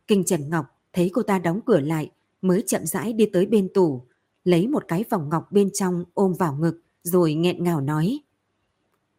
Kinh 0.07 0.25
Trần 0.25 0.51
Ngọc 0.51 0.67
thấy 0.93 1.11
cô 1.13 1.23
ta 1.23 1.39
đóng 1.39 1.61
cửa 1.67 1.81
lại, 1.81 2.11
mới 2.43 2.63
chậm 2.67 2.87
rãi 2.87 3.13
đi 3.13 3.27
tới 3.33 3.47
bên 3.47 3.69
tủ, 3.75 4.07
lấy 4.45 4.69
một 4.69 4.85
cái 4.89 5.05
vòng 5.11 5.29
ngọc 5.29 5.53
bên 5.53 5.71
trong 5.73 6.05
ôm 6.15 6.33
vào 6.39 6.57
ngực 6.61 6.81
rồi 7.03 7.35
nghẹn 7.35 7.65
ngào 7.65 7.81
nói. 7.81 8.21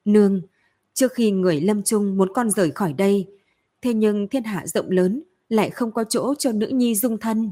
Nương, 0.05 0.41
trước 0.93 1.13
khi 1.13 1.31
người 1.31 1.61
lâm 1.61 1.83
trung 1.83 2.17
muốn 2.17 2.33
con 2.33 2.49
rời 2.49 2.71
khỏi 2.71 2.93
đây, 2.93 3.27
Thế 3.83 3.93
nhưng 3.93 4.27
thiên 4.27 4.43
hạ 4.43 4.67
rộng 4.67 4.91
lớn 4.91 5.23
lại 5.49 5.69
không 5.69 5.91
có 5.91 6.03
chỗ 6.09 6.35
cho 6.39 6.51
nữ 6.51 6.67
nhi 6.67 6.95
dung 6.95 7.17
thân. 7.17 7.51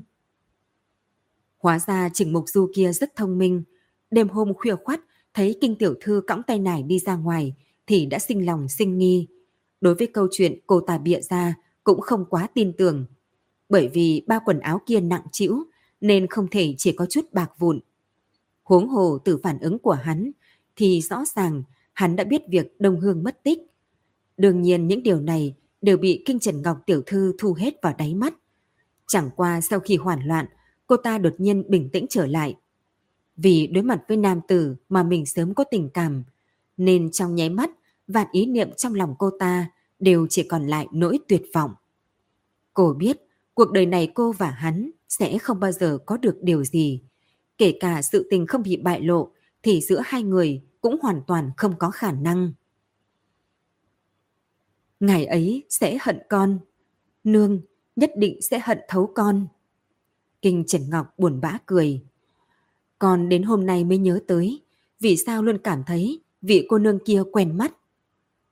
Hóa 1.58 1.80
ra 1.80 2.10
Trình 2.14 2.34
Mục 2.34 2.46
Du 2.48 2.72
kia 2.76 2.92
rất 2.94 3.16
thông 3.16 3.38
minh. 3.38 3.64
Đêm 4.12 4.30
hôm 4.30 4.54
khuya 4.54 4.76
khoắt 4.76 5.00
thấy 5.34 5.58
kinh 5.62 5.76
tiểu 5.76 5.94
thư 6.02 6.22
cõng 6.28 6.44
tay 6.48 6.60
nải 6.60 6.84
đi 6.84 7.00
ra 7.00 7.16
ngoài 7.16 7.56
thì 7.88 8.06
đã 8.06 8.20
sinh 8.20 8.46
lòng 8.46 8.68
sinh 8.70 8.98
nghi. 8.98 9.28
Đối 9.82 9.96
với 9.96 10.08
câu 10.08 10.28
chuyện 10.32 10.60
cô 10.68 10.82
ta 10.82 10.98
bịa 10.98 11.22
ra 11.22 11.56
cũng 11.84 12.02
không 12.02 12.26
quá 12.30 12.48
tin 12.54 12.74
tưởng. 12.78 13.06
Bởi 13.72 13.88
vì 13.88 14.24
ba 14.28 14.40
quần 14.46 14.60
áo 14.60 14.82
kia 14.86 15.00
nặng 15.00 15.24
trĩu 15.32 15.64
nên 16.02 16.28
không 16.28 16.48
thể 16.52 16.76
chỉ 16.78 16.92
có 16.92 17.06
chút 17.06 17.26
bạc 17.34 17.52
vụn. 17.58 17.80
Huống 18.64 18.88
hồ 18.88 19.18
từ 19.26 19.40
phản 19.44 19.60
ứng 19.60 19.80
của 19.80 19.92
hắn 19.92 20.32
thì 20.76 21.02
rõ 21.02 21.24
ràng 21.36 21.64
hắn 21.94 22.16
đã 22.16 22.24
biết 22.24 22.42
việc 22.50 22.76
Đông 22.80 23.00
Hương 23.00 23.24
mất 23.24 23.44
tích. 23.44 23.60
Đương 24.38 24.62
nhiên 24.62 24.88
những 24.88 25.04
điều 25.04 25.22
này 25.22 25.56
đều 25.82 25.98
bị 25.98 26.24
Kinh 26.26 26.40
Trần 26.40 26.62
Ngọc 26.62 26.78
Tiểu 26.86 27.02
Thư 27.06 27.34
thu 27.40 27.54
hết 27.54 27.74
vào 27.82 27.94
đáy 27.98 28.14
mắt. 28.14 28.34
Chẳng 29.08 29.30
qua 29.36 29.62
sau 29.62 29.80
khi 29.80 29.96
hoảng 29.96 30.28
loạn, 30.28 30.46
cô 30.88 30.98
ta 30.98 31.18
đột 31.18 31.34
nhiên 31.38 31.64
bình 31.70 31.90
tĩnh 31.94 32.06
trở 32.10 32.26
lại. 32.26 32.56
Vì 33.38 33.68
đối 33.68 33.84
mặt 33.84 34.02
với 34.08 34.18
nam 34.18 34.42
tử 34.48 34.76
mà 34.90 35.04
mình 35.04 35.26
sớm 35.26 35.54
có 35.54 35.64
tình 35.64 35.90
cảm, 35.94 36.24
nên 36.78 37.12
trong 37.12 37.36
nháy 37.36 37.50
mắt, 37.50 37.70
vạn 38.08 38.28
ý 38.32 38.46
niệm 38.46 38.70
trong 38.78 38.94
lòng 38.94 39.16
cô 39.20 39.30
ta 39.40 39.72
đều 40.00 40.28
chỉ 40.30 40.44
còn 40.44 40.68
lại 40.68 40.88
nỗi 40.92 41.20
tuyệt 41.28 41.44
vọng. 41.54 41.72
Cô 42.74 42.94
biết 42.94 43.18
cuộc 43.54 43.72
đời 43.72 43.86
này 43.86 44.12
cô 44.14 44.32
và 44.32 44.50
hắn 44.50 44.92
sẽ 45.10 45.38
không 45.38 45.60
bao 45.60 45.72
giờ 45.72 45.98
có 46.06 46.18
được 46.18 46.38
điều 46.42 46.64
gì. 46.64 47.02
Kể 47.58 47.78
cả 47.80 48.02
sự 48.02 48.28
tình 48.30 48.48
không 48.48 48.64
bị 48.64 48.78
bại 48.78 49.02
lộ 49.02 49.32
thì 49.64 49.82
giữa 49.82 50.02
hai 50.06 50.24
người 50.24 50.62
cũng 50.82 50.98
hoàn 51.02 51.22
toàn 51.28 51.52
không 51.58 51.76
có 51.80 51.92
khả 51.92 52.12
năng. 52.12 52.54
Ngày 55.00 55.26
ấy 55.26 55.64
sẽ 55.70 55.98
hận 56.02 56.20
con. 56.30 56.60
Nương 57.24 57.62
nhất 57.96 58.12
định 58.18 58.42
sẽ 58.42 58.60
hận 58.64 58.80
thấu 58.88 59.12
con. 59.16 59.48
Kinh 60.42 60.64
Trần 60.68 60.90
Ngọc 60.90 61.08
buồn 61.18 61.42
bã 61.42 61.58
cười. 61.66 62.02
Con 63.00 63.30
đến 63.30 63.44
hôm 63.44 63.66
nay 63.66 63.84
mới 63.84 63.98
nhớ 63.98 64.20
tới, 64.28 64.62
vì 65.00 65.18
sao 65.18 65.44
luôn 65.44 65.58
cảm 65.64 65.84
thấy 65.88 66.22
vị 66.42 66.66
cô 66.70 66.78
nương 66.78 67.00
kia 67.06 67.24
quen 67.32 67.58
mắt. 67.58 67.74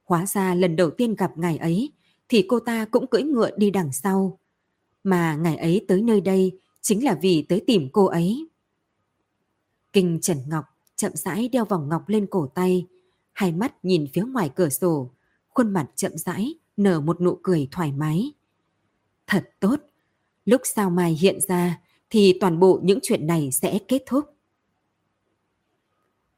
Hóa 0.04 0.26
ra 0.26 0.56
lần 0.56 0.76
đầu 0.76 0.90
tiên 0.90 1.16
gặp 1.16 1.38
ngày 1.38 1.58
ấy, 1.58 1.92
thì 2.30 2.46
cô 2.48 2.60
ta 2.60 2.86
cũng 2.86 3.08
cưỡi 3.08 3.24
ngựa 3.24 3.50
đi 3.58 3.72
đằng 3.72 3.92
sau. 3.92 4.40
Mà 5.04 5.36
ngày 5.36 5.58
ấy 5.58 5.86
tới 5.88 6.02
nơi 6.02 6.22
đây 6.22 6.60
chính 6.82 7.04
là 7.04 7.18
vì 7.22 7.46
tới 7.50 7.62
tìm 7.68 7.90
cô 7.94 8.06
ấy. 8.06 8.50
Kinh 9.94 10.20
Trần 10.22 10.38
Ngọc 10.48 10.66
chậm 10.96 11.12
rãi 11.16 11.48
đeo 11.48 11.66
vòng 11.66 11.90
ngọc 11.90 12.10
lên 12.10 12.28
cổ 12.30 12.48
tay, 12.48 12.88
hai 13.34 13.52
mắt 13.52 13.86
nhìn 13.86 14.08
phía 14.14 14.22
ngoài 14.22 14.50
cửa 14.56 14.70
sổ, 14.70 15.12
khuôn 15.50 15.74
mặt 15.74 15.88
chậm 15.96 16.12
rãi 16.16 16.54
nở 16.78 17.00
một 17.00 17.22
nụ 17.22 17.40
cười 17.44 17.68
thoải 17.72 17.92
mái. 17.92 18.32
Thật 19.28 19.50
tốt, 19.60 19.76
lúc 20.46 20.62
sao 20.64 20.90
mai 20.90 21.18
hiện 21.22 21.40
ra 21.48 21.82
thì 22.10 22.38
toàn 22.40 22.60
bộ 22.60 22.80
những 22.84 23.00
chuyện 23.04 23.28
này 23.28 23.52
sẽ 23.52 23.80
kết 23.88 24.04
thúc. 24.06 24.26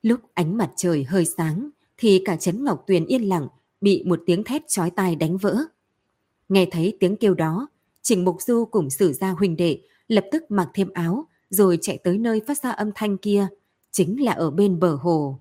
Lúc 0.01 0.19
ánh 0.33 0.57
mặt 0.57 0.71
trời 0.75 1.03
hơi 1.03 1.25
sáng 1.25 1.69
thì 1.97 2.21
cả 2.25 2.35
Trấn 2.35 2.63
Ngọc 2.63 2.83
Tuyền 2.87 3.05
yên 3.05 3.29
lặng 3.29 3.47
bị 3.81 4.03
một 4.05 4.19
tiếng 4.25 4.43
thét 4.43 4.61
chói 4.67 4.91
tai 4.91 5.15
đánh 5.15 5.37
vỡ. 5.37 5.57
Nghe 6.49 6.67
thấy 6.71 6.97
tiếng 6.99 7.15
kêu 7.15 7.33
đó, 7.33 7.67
Trình 8.01 8.25
Mục 8.25 8.41
Du 8.41 8.65
cùng 8.65 8.89
sử 8.89 9.13
gia 9.13 9.31
huynh 9.31 9.57
đệ 9.57 9.81
lập 10.07 10.25
tức 10.31 10.43
mặc 10.49 10.69
thêm 10.73 10.89
áo 10.93 11.27
rồi 11.49 11.77
chạy 11.81 11.97
tới 11.97 12.17
nơi 12.17 12.41
phát 12.47 12.57
ra 12.63 12.71
âm 12.71 12.91
thanh 12.95 13.17
kia, 13.17 13.47
chính 13.91 14.23
là 14.23 14.31
ở 14.31 14.51
bên 14.51 14.79
bờ 14.79 14.95
hồ. 14.95 15.39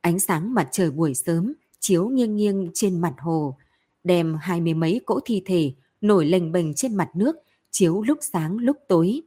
Ánh 0.00 0.18
sáng 0.18 0.54
mặt 0.54 0.68
trời 0.72 0.90
buổi 0.90 1.14
sớm 1.14 1.52
chiếu 1.80 2.08
nghiêng 2.08 2.36
nghiêng 2.36 2.70
trên 2.74 3.00
mặt 3.00 3.14
hồ, 3.18 3.56
đem 4.04 4.36
hai 4.40 4.60
mươi 4.60 4.74
mấy 4.74 5.00
cỗ 5.06 5.20
thi 5.24 5.42
thể 5.46 5.72
nổi 6.00 6.26
lềnh 6.26 6.52
bềnh 6.52 6.74
trên 6.74 6.94
mặt 6.94 7.10
nước, 7.14 7.36
chiếu 7.70 8.02
lúc 8.02 8.18
sáng 8.20 8.56
lúc 8.56 8.76
tối. 8.88 9.20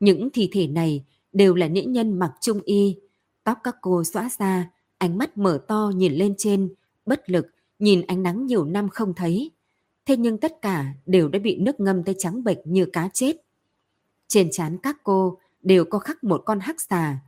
Những 0.00 0.28
thi 0.30 0.48
thể 0.52 0.66
này 0.66 1.04
đều 1.32 1.54
là 1.54 1.68
nữ 1.68 1.80
nhân 1.80 2.18
mặc 2.18 2.32
trung 2.40 2.60
y, 2.64 2.96
tóc 3.44 3.58
các 3.62 3.76
cô 3.80 4.04
xõa 4.04 4.28
ra, 4.38 4.70
ánh 4.98 5.18
mắt 5.18 5.38
mở 5.38 5.64
to 5.68 5.92
nhìn 5.94 6.12
lên 6.12 6.34
trên, 6.38 6.74
bất 7.06 7.30
lực, 7.30 7.46
nhìn 7.78 8.02
ánh 8.06 8.22
nắng 8.22 8.46
nhiều 8.46 8.64
năm 8.64 8.88
không 8.88 9.14
thấy. 9.14 9.50
Thế 10.06 10.16
nhưng 10.16 10.38
tất 10.38 10.62
cả 10.62 10.86
đều 11.06 11.28
đã 11.28 11.38
bị 11.38 11.56
nước 11.60 11.80
ngâm 11.80 12.04
tới 12.04 12.14
trắng 12.18 12.44
bệch 12.44 12.58
như 12.64 12.86
cá 12.86 13.08
chết. 13.12 13.36
Trên 14.28 14.48
trán 14.52 14.78
các 14.78 14.96
cô 15.02 15.38
đều 15.62 15.84
có 15.84 15.98
khắc 15.98 16.24
một 16.24 16.42
con 16.46 16.60
hắc 16.60 16.80
xà, 16.80 17.18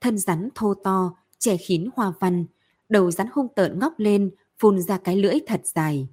thân 0.00 0.18
rắn 0.18 0.48
thô 0.54 0.74
to, 0.74 1.16
che 1.38 1.56
khín 1.56 1.88
hoa 1.94 2.12
văn, 2.20 2.46
đầu 2.88 3.10
rắn 3.10 3.26
hung 3.32 3.48
tợn 3.54 3.78
ngóc 3.78 3.94
lên, 3.98 4.30
phun 4.58 4.80
ra 4.80 4.98
cái 4.98 5.16
lưỡi 5.16 5.34
thật 5.46 5.60
dài. 5.64 6.08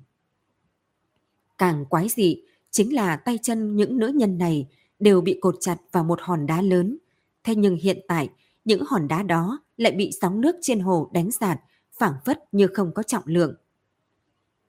Càng 1.57 1.85
quái 1.85 2.09
dị, 2.09 2.43
chính 2.71 2.93
là 2.93 3.15
tay 3.15 3.39
chân 3.41 3.75
những 3.75 3.97
nữ 3.97 4.07
nhân 4.07 4.37
này 4.37 4.67
đều 4.99 5.21
bị 5.21 5.37
cột 5.41 5.55
chặt 5.59 5.77
vào 5.91 6.03
một 6.03 6.19
hòn 6.21 6.45
đá 6.45 6.61
lớn. 6.61 6.97
Thế 7.43 7.55
nhưng 7.55 7.75
hiện 7.75 7.99
tại, 8.07 8.29
những 8.65 8.83
hòn 8.87 9.07
đá 9.07 9.23
đó 9.23 9.59
lại 9.77 9.91
bị 9.91 10.11
sóng 10.21 10.41
nước 10.41 10.55
trên 10.61 10.79
hồ 10.79 11.09
đánh 11.13 11.29
giạt, 11.31 11.59
phảng 11.93 12.15
phất 12.25 12.39
như 12.51 12.67
không 12.67 12.91
có 12.93 13.03
trọng 13.03 13.23
lượng. 13.25 13.55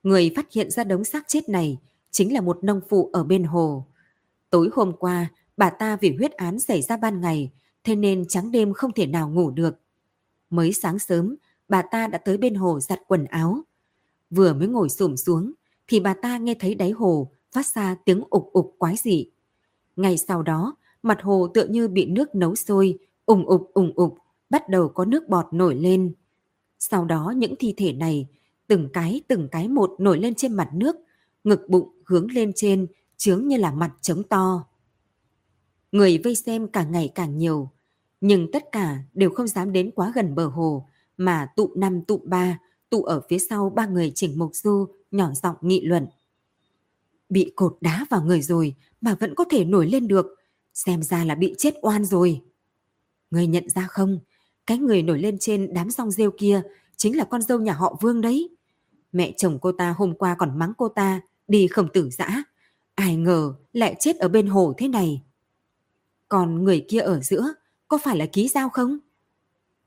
Người 0.02 0.32
phát 0.36 0.52
hiện 0.52 0.70
ra 0.70 0.84
đống 0.84 1.04
xác 1.04 1.28
chết 1.28 1.48
này 1.48 1.78
chính 2.10 2.32
là 2.32 2.40
một 2.40 2.64
nông 2.64 2.80
phụ 2.88 3.10
ở 3.12 3.24
bên 3.24 3.44
hồ. 3.44 3.86
Tối 4.50 4.68
hôm 4.72 4.92
qua, 4.98 5.30
bà 5.56 5.70
ta 5.70 5.96
vì 5.96 6.16
huyết 6.16 6.32
án 6.32 6.60
xảy 6.60 6.82
ra 6.82 6.96
ban 6.96 7.20
ngày, 7.20 7.50
thế 7.84 7.96
nên 7.96 8.24
trắng 8.28 8.52
đêm 8.52 8.72
không 8.72 8.92
thể 8.92 9.06
nào 9.06 9.30
ngủ 9.30 9.50
được. 9.50 9.80
Mới 10.50 10.72
sáng 10.72 10.98
sớm, 10.98 11.36
bà 11.68 11.82
ta 11.82 12.06
đã 12.06 12.18
tới 12.18 12.36
bên 12.36 12.54
hồ 12.54 12.80
giặt 12.80 13.00
quần 13.06 13.24
áo. 13.24 13.62
Vừa 14.30 14.52
mới 14.52 14.68
ngồi 14.68 14.88
xổm 14.88 15.16
xuống, 15.16 15.52
thì 15.88 16.00
bà 16.00 16.14
ta 16.14 16.38
nghe 16.38 16.54
thấy 16.54 16.74
đáy 16.74 16.90
hồ 16.90 17.30
phát 17.52 17.66
ra 17.66 17.96
tiếng 18.04 18.22
ục 18.30 18.52
ục 18.52 18.74
quái 18.78 18.96
dị. 18.96 19.30
Ngay 19.96 20.18
sau 20.18 20.42
đó, 20.42 20.76
mặt 21.02 21.22
hồ 21.22 21.48
tựa 21.54 21.66
như 21.66 21.88
bị 21.88 22.06
nước 22.06 22.34
nấu 22.34 22.54
sôi, 22.54 22.98
ủng 23.26 23.46
ục 23.46 23.70
ủng 23.74 23.92
ục, 23.96 24.18
bắt 24.50 24.68
đầu 24.68 24.88
có 24.88 25.04
nước 25.04 25.28
bọt 25.28 25.46
nổi 25.52 25.74
lên. 25.74 26.12
Sau 26.78 27.04
đó 27.04 27.32
những 27.36 27.54
thi 27.58 27.74
thể 27.76 27.92
này, 27.92 28.26
từng 28.72 28.88
cái 28.92 29.20
từng 29.28 29.48
cái 29.48 29.68
một 29.68 29.94
nổi 29.98 30.18
lên 30.18 30.34
trên 30.34 30.52
mặt 30.52 30.68
nước, 30.72 30.96
ngực 31.44 31.60
bụng 31.68 31.88
hướng 32.06 32.30
lên 32.30 32.52
trên, 32.56 32.86
chướng 33.16 33.48
như 33.48 33.56
là 33.56 33.72
mặt 33.72 33.92
trống 34.00 34.22
to. 34.22 34.64
Người 35.92 36.18
vây 36.24 36.34
xem 36.34 36.68
càng 36.68 36.92
ngày 36.92 37.12
càng 37.14 37.38
nhiều, 37.38 37.70
nhưng 38.20 38.52
tất 38.52 38.62
cả 38.72 38.98
đều 39.14 39.30
không 39.30 39.48
dám 39.48 39.72
đến 39.72 39.90
quá 39.94 40.12
gần 40.14 40.34
bờ 40.34 40.46
hồ, 40.46 40.88
mà 41.16 41.46
tụ 41.56 41.70
năm 41.76 42.02
tụ 42.04 42.20
ba, 42.24 42.58
tụ 42.90 43.02
ở 43.02 43.22
phía 43.28 43.38
sau 43.38 43.70
ba 43.70 43.86
người 43.86 44.12
chỉnh 44.14 44.38
mục 44.38 44.50
du, 44.54 44.86
nhỏ 45.10 45.30
giọng 45.42 45.56
nghị 45.60 45.80
luận. 45.80 46.06
Bị 47.28 47.52
cột 47.56 47.76
đá 47.80 48.06
vào 48.10 48.24
người 48.24 48.42
rồi 48.42 48.74
mà 49.00 49.16
vẫn 49.20 49.34
có 49.34 49.44
thể 49.50 49.64
nổi 49.64 49.86
lên 49.86 50.08
được, 50.08 50.26
xem 50.74 51.02
ra 51.02 51.24
là 51.24 51.34
bị 51.34 51.54
chết 51.58 51.74
oan 51.82 52.04
rồi. 52.04 52.40
Người 53.30 53.46
nhận 53.46 53.68
ra 53.68 53.86
không, 53.90 54.18
cái 54.66 54.78
người 54.78 55.02
nổi 55.02 55.18
lên 55.18 55.38
trên 55.40 55.74
đám 55.74 55.90
song 55.90 56.10
rêu 56.10 56.30
kia 56.38 56.62
chính 56.96 57.16
là 57.16 57.24
con 57.24 57.42
dâu 57.42 57.60
nhà 57.60 57.72
họ 57.72 57.96
Vương 58.00 58.20
đấy. 58.20 58.48
Mẹ 59.12 59.32
chồng 59.36 59.58
cô 59.60 59.72
ta 59.72 59.94
hôm 59.98 60.14
qua 60.14 60.36
còn 60.38 60.58
mắng 60.58 60.72
cô 60.78 60.88
ta 60.88 61.20
đi 61.48 61.66
khổng 61.66 61.88
tử 61.92 62.10
dã. 62.10 62.42
Ai 62.94 63.16
ngờ 63.16 63.54
lại 63.72 63.96
chết 64.00 64.16
ở 64.16 64.28
bên 64.28 64.46
hồ 64.46 64.74
thế 64.78 64.88
này. 64.88 65.22
Còn 66.28 66.64
người 66.64 66.84
kia 66.88 67.00
ở 67.00 67.20
giữa 67.20 67.54
có 67.88 67.98
phải 67.98 68.16
là 68.16 68.26
ký 68.26 68.48
giao 68.48 68.68
không? 68.68 68.98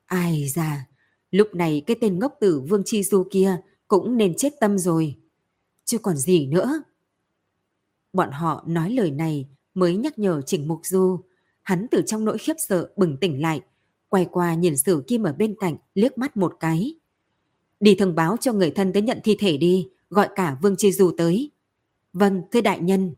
Ai 0.05 0.47
già, 0.47 0.87
lúc 1.31 1.55
này 1.55 1.83
cái 1.87 1.97
tên 2.01 2.19
ngốc 2.19 2.37
tử 2.39 2.61
Vương 2.69 2.83
Chi 2.85 3.03
Du 3.03 3.27
kia 3.31 3.61
cũng 3.87 4.17
nên 4.17 4.33
chết 4.37 4.53
tâm 4.59 4.77
rồi. 4.77 5.15
Chứ 5.85 5.97
còn 5.97 6.17
gì 6.17 6.47
nữa. 6.47 6.83
Bọn 8.13 8.31
họ 8.31 8.63
nói 8.67 8.89
lời 8.89 9.11
này 9.11 9.47
mới 9.73 9.95
nhắc 9.95 10.19
nhở 10.19 10.41
Trình 10.45 10.67
Mục 10.67 10.79
Du. 10.83 11.19
Hắn 11.61 11.87
từ 11.91 12.01
trong 12.05 12.25
nỗi 12.25 12.37
khiếp 12.37 12.53
sợ 12.57 12.89
bừng 12.95 13.17
tỉnh 13.17 13.41
lại, 13.41 13.61
quay 14.09 14.25
qua 14.31 14.53
nhìn 14.53 14.77
Sử 14.77 15.03
Kim 15.07 15.23
ở 15.23 15.33
bên 15.33 15.55
cạnh 15.59 15.77
liếc 15.93 16.17
mắt 16.17 16.37
một 16.37 16.57
cái. 16.59 16.95
Đi 17.79 17.95
thông 17.95 18.15
báo 18.15 18.37
cho 18.37 18.53
người 18.53 18.71
thân 18.71 18.93
tới 18.93 19.01
nhận 19.01 19.19
thi 19.23 19.35
thể 19.39 19.57
đi, 19.57 19.89
gọi 20.09 20.29
cả 20.35 20.57
Vương 20.61 20.75
Chi 20.77 20.91
Du 20.91 21.11
tới. 21.17 21.51
Vâng, 22.13 22.41
thưa 22.51 22.61
đại 22.61 22.79
nhân. 22.79 23.15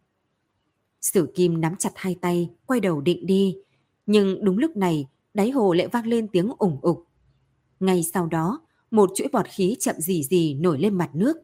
Sử 1.01 1.31
Kim 1.35 1.61
nắm 1.61 1.75
chặt 1.75 1.91
hai 1.95 2.15
tay, 2.21 2.49
quay 2.65 2.79
đầu 2.79 3.01
định 3.01 3.25
đi. 3.25 3.57
Nhưng 4.05 4.45
đúng 4.45 4.57
lúc 4.57 4.77
này, 4.77 5.07
đáy 5.33 5.51
hồ 5.51 5.73
lại 5.73 5.87
vang 5.87 6.07
lên 6.07 6.27
tiếng 6.27 6.51
ủng 6.57 6.79
ục. 6.81 7.07
Ngay 7.79 8.03
sau 8.13 8.27
đó, 8.27 8.61
một 8.91 9.09
chuỗi 9.15 9.27
bọt 9.31 9.45
khí 9.47 9.75
chậm 9.79 9.95
gì 9.99 10.23
gì 10.23 10.53
nổi 10.53 10.79
lên 10.79 10.93
mặt 10.97 11.09
nước. 11.13 11.37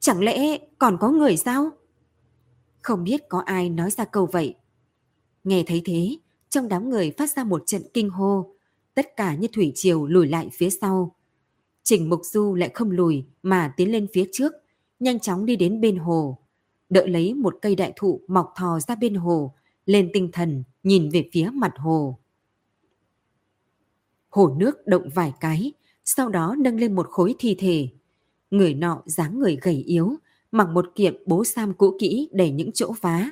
Chẳng 0.00 0.20
lẽ 0.20 0.58
còn 0.78 0.96
có 1.00 1.10
người 1.10 1.36
sao? 1.36 1.70
Không 2.82 3.04
biết 3.04 3.20
có 3.28 3.42
ai 3.46 3.70
nói 3.70 3.90
ra 3.90 4.04
câu 4.04 4.26
vậy. 4.32 4.54
Nghe 5.44 5.64
thấy 5.66 5.82
thế, 5.84 6.16
trong 6.48 6.68
đám 6.68 6.90
người 6.90 7.10
phát 7.10 7.30
ra 7.30 7.44
một 7.44 7.62
trận 7.66 7.82
kinh 7.94 8.10
hô, 8.10 8.54
tất 8.94 9.16
cả 9.16 9.34
như 9.34 9.48
thủy 9.52 9.72
triều 9.74 10.06
lùi 10.06 10.26
lại 10.26 10.50
phía 10.52 10.70
sau. 10.70 11.14
Trình 11.82 12.10
Mục 12.10 12.20
Du 12.24 12.54
lại 12.54 12.70
không 12.74 12.90
lùi 12.90 13.24
mà 13.42 13.74
tiến 13.76 13.92
lên 13.92 14.06
phía 14.12 14.24
trước, 14.32 14.52
nhanh 15.00 15.20
chóng 15.20 15.46
đi 15.46 15.56
đến 15.56 15.80
bên 15.80 15.96
hồ, 15.96 16.38
đợi 16.90 17.08
lấy 17.08 17.34
một 17.34 17.58
cây 17.62 17.76
đại 17.76 17.92
thụ 17.96 18.20
mọc 18.28 18.52
thò 18.56 18.80
ra 18.80 18.94
bên 18.94 19.14
hồ, 19.14 19.54
lên 19.86 20.10
tinh 20.12 20.30
thần 20.32 20.64
nhìn 20.82 21.10
về 21.10 21.28
phía 21.32 21.50
mặt 21.54 21.72
hồ. 21.76 22.18
Hồ 24.28 24.54
nước 24.58 24.86
động 24.86 25.08
vài 25.14 25.32
cái, 25.40 25.72
sau 26.04 26.28
đó 26.28 26.54
nâng 26.58 26.76
lên 26.80 26.94
một 26.94 27.08
khối 27.10 27.34
thi 27.38 27.56
thể. 27.58 27.88
Người 28.50 28.74
nọ 28.74 29.02
dáng 29.06 29.38
người 29.38 29.58
gầy 29.62 29.74
yếu, 29.74 30.14
mặc 30.52 30.68
một 30.68 30.86
kiện 30.94 31.22
bố 31.26 31.44
sam 31.44 31.74
cũ 31.74 31.96
kỹ 31.98 32.28
đầy 32.32 32.50
những 32.50 32.72
chỗ 32.72 32.94
vá, 33.00 33.30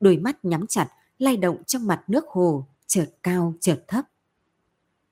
đôi 0.00 0.16
mắt 0.16 0.44
nhắm 0.44 0.66
chặt, 0.66 0.88
lay 1.18 1.36
động 1.36 1.62
trong 1.66 1.86
mặt 1.86 2.02
nước 2.08 2.28
hồ, 2.28 2.66
chợt 2.86 3.06
cao 3.22 3.54
chợt 3.60 3.84
thấp. 3.88 4.04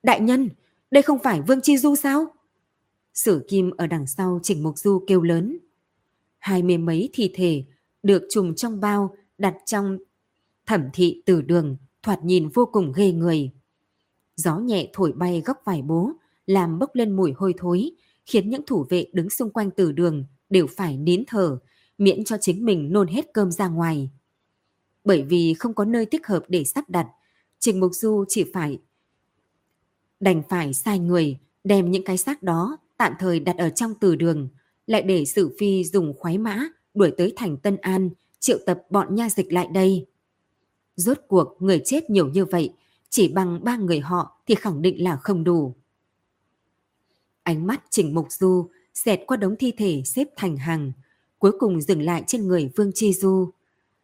Đại 0.03 0.19
nhân, 0.19 0.49
đây 0.91 1.03
không 1.03 1.19
phải 1.19 1.41
Vương 1.41 1.61
Chi 1.61 1.77
Du 1.77 1.95
sao? 1.95 2.25
Sử 3.17 3.45
Kim 3.47 3.71
ở 3.77 3.87
đằng 3.87 4.07
sau 4.07 4.39
Trình 4.43 4.63
Mục 4.63 4.77
Du 4.77 5.03
kêu 5.07 5.21
lớn. 5.21 5.57
Hai 6.37 6.63
mươi 6.63 6.77
mấy 6.77 7.09
thi 7.13 7.31
thể 7.33 7.63
được 8.03 8.23
trùng 8.29 8.55
trong 8.55 8.79
bao 8.79 9.15
đặt 9.37 9.55
trong 9.65 9.97
thẩm 10.65 10.83
thị 10.93 11.21
từ 11.25 11.41
đường 11.41 11.77
thoạt 12.03 12.23
nhìn 12.23 12.49
vô 12.49 12.65
cùng 12.65 12.93
ghê 12.95 13.11
người. 13.11 13.51
Gió 14.35 14.57
nhẹ 14.57 14.89
thổi 14.93 15.11
bay 15.11 15.41
góc 15.45 15.57
vải 15.65 15.81
bố, 15.81 16.11
làm 16.45 16.79
bốc 16.79 16.95
lên 16.95 17.15
mùi 17.15 17.31
hôi 17.31 17.53
thối, 17.57 17.91
khiến 18.25 18.49
những 18.49 18.65
thủ 18.65 18.85
vệ 18.89 19.07
đứng 19.13 19.29
xung 19.29 19.49
quanh 19.49 19.71
từ 19.71 19.91
đường 19.91 20.25
đều 20.49 20.67
phải 20.67 20.97
nín 20.97 21.23
thở, 21.27 21.59
miễn 21.97 22.23
cho 22.23 22.37
chính 22.41 22.65
mình 22.65 22.93
nôn 22.93 23.07
hết 23.07 23.25
cơm 23.33 23.51
ra 23.51 23.67
ngoài. 23.67 24.09
Bởi 25.03 25.23
vì 25.23 25.53
không 25.53 25.73
có 25.73 25.85
nơi 25.85 26.05
thích 26.05 26.27
hợp 26.27 26.43
để 26.47 26.63
sắp 26.63 26.89
đặt, 26.89 27.07
Trình 27.59 27.79
Mục 27.79 27.91
Du 27.93 28.25
chỉ 28.27 28.45
phải 28.53 28.79
đành 30.19 30.43
phải 30.49 30.73
sai 30.73 30.99
người 30.99 31.37
đem 31.63 31.91
những 31.91 32.03
cái 32.03 32.17
xác 32.17 32.43
đó 32.43 32.77
tạm 32.97 33.13
thời 33.19 33.39
đặt 33.39 33.57
ở 33.57 33.69
trong 33.69 33.93
từ 33.99 34.15
đường, 34.15 34.49
lại 34.87 35.01
để 35.01 35.25
Sử 35.25 35.55
Phi 35.59 35.83
dùng 35.83 36.13
khoái 36.17 36.37
mã 36.37 36.67
đuổi 36.93 37.11
tới 37.17 37.33
thành 37.35 37.57
Tân 37.57 37.77
An, 37.77 38.09
triệu 38.39 38.57
tập 38.65 38.81
bọn 38.89 39.15
nha 39.15 39.29
dịch 39.29 39.53
lại 39.53 39.67
đây. 39.73 40.05
Rốt 40.95 41.17
cuộc 41.27 41.55
người 41.59 41.81
chết 41.85 42.09
nhiều 42.09 42.27
như 42.27 42.45
vậy, 42.45 42.73
chỉ 43.09 43.27
bằng 43.27 43.63
ba 43.63 43.77
người 43.77 43.99
họ 43.99 44.41
thì 44.47 44.55
khẳng 44.55 44.81
định 44.81 45.03
là 45.03 45.17
không 45.17 45.43
đủ. 45.43 45.75
Ánh 47.43 47.67
mắt 47.67 47.83
Trình 47.89 48.15
Mục 48.15 48.27
Du 48.29 48.69
xẹt 48.93 49.19
qua 49.27 49.37
đống 49.37 49.55
thi 49.59 49.73
thể 49.77 50.01
xếp 50.05 50.27
thành 50.35 50.57
hàng, 50.57 50.91
cuối 51.39 51.51
cùng 51.59 51.81
dừng 51.81 52.01
lại 52.01 52.23
trên 52.27 52.47
người 52.47 52.71
Vương 52.75 52.91
Chi 52.95 53.13
Du. 53.13 53.49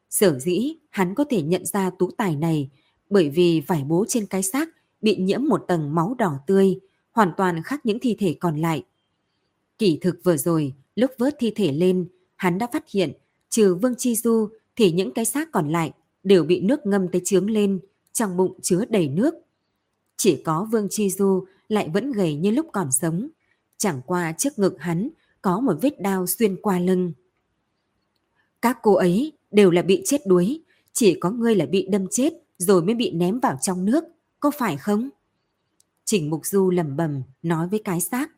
Sở 0.10 0.40
dĩ 0.40 0.76
hắn 0.90 1.16
có 1.16 1.24
thể 1.30 1.42
nhận 1.42 1.66
ra 1.66 1.90
tú 2.00 2.12
tài 2.18 2.36
này 2.36 2.70
bởi 3.10 3.30
vì 3.30 3.62
vải 3.68 3.84
bố 3.84 4.06
trên 4.08 4.26
cái 4.26 4.44
xác 4.44 4.70
bị 5.02 5.16
nhiễm 5.16 5.44
một 5.44 5.66
tầng 5.68 5.96
máu 5.96 6.16
đỏ 6.18 6.34
tươi, 6.48 6.80
hoàn 7.14 7.32
toàn 7.38 7.64
khác 7.64 7.86
những 7.86 8.00
thi 8.00 8.16
thể 8.20 8.36
còn 8.40 8.58
lại. 8.58 8.84
Kỷ 9.78 9.98
thực 10.02 10.20
vừa 10.24 10.38
rồi, 10.38 10.74
lúc 10.96 11.12
vớt 11.18 11.36
thi 11.40 11.52
thể 11.56 11.72
lên, 11.72 12.08
hắn 12.36 12.58
đã 12.58 12.68
phát 12.74 12.90
hiện 12.90 13.12
trừ 13.50 13.76
Vương 13.76 13.96
Chi 13.98 14.16
Du 14.16 14.50
thì 14.76 14.92
những 14.92 15.12
cái 15.12 15.26
xác 15.26 15.52
còn 15.52 15.72
lại 15.72 15.92
đều 16.24 16.44
bị 16.44 16.62
nước 16.62 16.86
ngâm 16.86 17.08
tới 17.12 17.22
trướng 17.26 17.50
lên, 17.50 17.80
trong 18.14 18.38
bụng 18.38 18.60
chứa 18.62 18.86
đầy 18.90 19.08
nước. 19.08 19.34
Chỉ 20.18 20.42
có 20.46 20.68
Vương 20.72 20.88
Chi 20.90 21.10
Du 21.10 21.46
lại 21.68 21.90
vẫn 21.94 22.12
gầy 22.12 22.36
như 22.36 22.52
lúc 22.52 22.66
còn 22.74 22.92
sống. 22.92 23.30
Chẳng 23.78 24.02
qua 24.06 24.34
trước 24.38 24.60
ngực 24.60 24.76
hắn 24.80 25.10
có 25.42 25.60
một 25.60 25.74
vết 25.82 26.02
đao 26.02 26.28
xuyên 26.28 26.62
qua 26.62 26.80
lưng. 26.80 27.14
Các 28.62 28.78
cô 28.82 28.94
ấy 28.94 29.32
đều 29.52 29.72
là 29.72 29.82
bị 29.82 30.02
chết 30.06 30.28
đuối, 30.28 30.62
chỉ 30.94 31.20
có 31.20 31.32
ngươi 31.32 31.56
là 31.56 31.66
bị 31.66 31.88
đâm 31.92 32.08
chết 32.08 32.34
rồi 32.58 32.84
mới 32.84 32.96
bị 32.96 33.12
ném 33.12 33.40
vào 33.40 33.58
trong 33.62 33.86
nước, 33.86 34.04
có 34.40 34.52
phải 34.52 34.78
không? 34.78 35.10
Trình 36.06 36.30
Mục 36.30 36.46
Du 36.46 36.70
lẩm 36.70 36.96
bẩm 36.96 37.22
nói 37.42 37.68
với 37.68 37.82
cái 37.84 38.02
xác. 38.02 38.32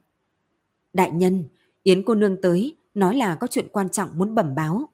Đại 0.94 1.12
nhân, 1.12 1.44
Yến 1.84 2.04
cô 2.04 2.16
nương 2.16 2.42
tới, 2.42 2.76
nói 2.94 3.16
là 3.16 3.36
có 3.36 3.48
chuyện 3.48 3.68
quan 3.72 3.90
trọng 3.90 4.18
muốn 4.18 4.36
bẩm 4.36 4.56
báo. 4.56 4.90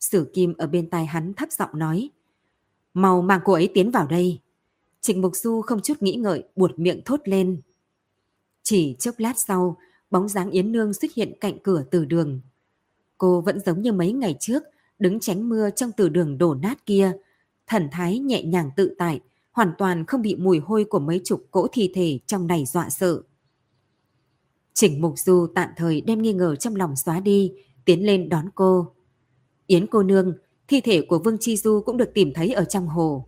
Sử 0.00 0.30
Kim 0.34 0.54
ở 0.58 0.66
bên 0.66 0.90
tai 0.90 1.06
hắn 1.06 1.34
thấp 1.34 1.52
giọng 1.52 1.78
nói. 1.78 2.10
Mau 2.94 3.22
mang 3.22 3.40
cô 3.44 3.52
ấy 3.52 3.70
tiến 3.74 3.90
vào 3.90 4.06
đây. 4.06 4.40
Trịnh 5.00 5.20
Mục 5.20 5.36
Du 5.36 5.62
không 5.62 5.80
chút 5.80 6.02
nghĩ 6.02 6.14
ngợi, 6.14 6.44
buột 6.56 6.78
miệng 6.78 7.00
thốt 7.04 7.20
lên. 7.24 7.60
Chỉ 8.62 8.96
chốc 8.98 9.14
lát 9.18 9.38
sau, 9.38 9.76
bóng 10.10 10.28
dáng 10.28 10.50
Yến 10.50 10.72
Nương 10.72 10.92
xuất 10.94 11.10
hiện 11.14 11.32
cạnh 11.40 11.58
cửa 11.62 11.84
từ 11.90 12.04
đường. 12.04 12.40
Cô 13.18 13.40
vẫn 13.40 13.60
giống 13.60 13.82
như 13.82 13.92
mấy 13.92 14.12
ngày 14.12 14.36
trước, 14.40 14.62
đứng 14.98 15.20
tránh 15.20 15.48
mưa 15.48 15.70
trong 15.70 15.92
từ 15.96 16.08
đường 16.08 16.38
đổ 16.38 16.54
nát 16.54 16.86
kia. 16.86 17.12
Thần 17.66 17.88
thái 17.92 18.18
nhẹ 18.18 18.42
nhàng 18.42 18.70
tự 18.76 18.94
tại, 18.98 19.20
hoàn 19.52 19.72
toàn 19.78 20.06
không 20.06 20.22
bị 20.22 20.36
mùi 20.36 20.58
hôi 20.58 20.84
của 20.84 20.98
mấy 20.98 21.20
chục 21.24 21.46
cỗ 21.50 21.66
thi 21.72 21.90
thể 21.94 22.18
trong 22.26 22.46
này 22.46 22.64
dọa 22.64 22.90
sợ. 22.90 23.22
Trình 24.74 25.00
Mục 25.00 25.14
Du 25.18 25.46
tạm 25.54 25.68
thời 25.76 26.00
đem 26.00 26.22
nghi 26.22 26.32
ngờ 26.32 26.56
trong 26.56 26.76
lòng 26.76 26.96
xóa 26.96 27.20
đi, 27.20 27.52
tiến 27.84 28.06
lên 28.06 28.28
đón 28.28 28.50
cô. 28.54 28.92
Yến 29.66 29.86
cô 29.86 30.02
nương, 30.02 30.32
thi 30.68 30.80
thể 30.80 31.02
của 31.02 31.18
Vương 31.18 31.38
Chi 31.40 31.56
Du 31.56 31.82
cũng 31.86 31.96
được 31.96 32.10
tìm 32.14 32.32
thấy 32.34 32.52
ở 32.52 32.64
trong 32.64 32.88
hồ. 32.88 33.26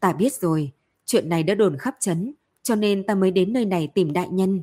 Ta 0.00 0.12
biết 0.12 0.32
rồi, 0.32 0.72
chuyện 1.04 1.28
này 1.28 1.42
đã 1.42 1.54
đồn 1.54 1.76
khắp 1.78 1.96
chấn, 2.00 2.34
cho 2.62 2.74
nên 2.74 3.06
ta 3.06 3.14
mới 3.14 3.30
đến 3.30 3.52
nơi 3.52 3.64
này 3.64 3.88
tìm 3.94 4.12
đại 4.12 4.28
nhân. 4.28 4.62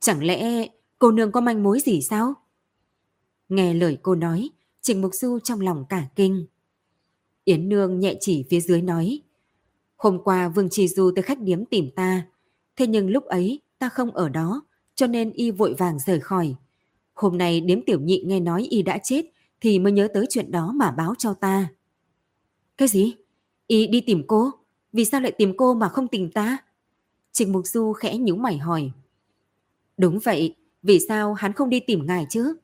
Chẳng 0.00 0.24
lẽ 0.24 0.68
cô 0.98 1.10
nương 1.10 1.32
có 1.32 1.40
manh 1.40 1.62
mối 1.62 1.80
gì 1.80 2.02
sao? 2.02 2.34
Nghe 3.48 3.74
lời 3.74 3.98
cô 4.02 4.14
nói, 4.14 4.50
Trình 4.80 5.00
Mục 5.00 5.14
Du 5.14 5.38
trong 5.38 5.60
lòng 5.60 5.84
cả 5.88 6.08
kinh. 6.16 6.46
Yến 7.44 7.68
Nương 7.68 8.00
nhẹ 8.00 8.16
chỉ 8.20 8.44
phía 8.50 8.60
dưới 8.60 8.82
nói. 8.82 9.20
Hôm 9.96 10.18
qua 10.24 10.48
Vương 10.48 10.68
Chi 10.70 10.88
Du 10.88 11.10
tới 11.16 11.22
khách 11.22 11.40
điếm 11.40 11.64
tìm 11.64 11.90
ta, 11.96 12.26
thế 12.76 12.86
nhưng 12.86 13.10
lúc 13.10 13.24
ấy 13.24 13.60
ta 13.78 13.88
không 13.88 14.10
ở 14.10 14.28
đó, 14.28 14.62
cho 14.94 15.06
nên 15.06 15.32
y 15.32 15.50
vội 15.50 15.74
vàng 15.74 15.98
rời 15.98 16.20
khỏi. 16.20 16.54
Hôm 17.14 17.38
nay 17.38 17.60
điếm 17.60 17.82
tiểu 17.82 18.00
nhị 18.00 18.22
nghe 18.26 18.40
nói 18.40 18.62
y 18.70 18.82
đã 18.82 18.98
chết, 18.98 19.24
thì 19.60 19.78
mới 19.78 19.92
nhớ 19.92 20.08
tới 20.14 20.26
chuyện 20.30 20.50
đó 20.50 20.72
mà 20.72 20.90
báo 20.90 21.14
cho 21.18 21.34
ta. 21.34 21.68
Cái 22.76 22.88
gì? 22.88 23.14
Y 23.66 23.86
đi 23.86 24.00
tìm 24.00 24.22
cô? 24.26 24.50
Vì 24.92 25.04
sao 25.04 25.20
lại 25.20 25.32
tìm 25.32 25.54
cô 25.56 25.74
mà 25.74 25.88
không 25.88 26.08
tìm 26.08 26.30
ta? 26.30 26.58
Trịnh 27.32 27.52
Mục 27.52 27.66
Du 27.66 27.92
khẽ 27.92 28.18
nhíu 28.18 28.36
mày 28.36 28.58
hỏi. 28.58 28.90
Đúng 29.96 30.18
vậy, 30.18 30.54
vì 30.82 31.00
sao 31.08 31.34
hắn 31.34 31.52
không 31.52 31.70
đi 31.70 31.80
tìm 31.80 32.06
ngài 32.06 32.26
chứ? 32.30 32.56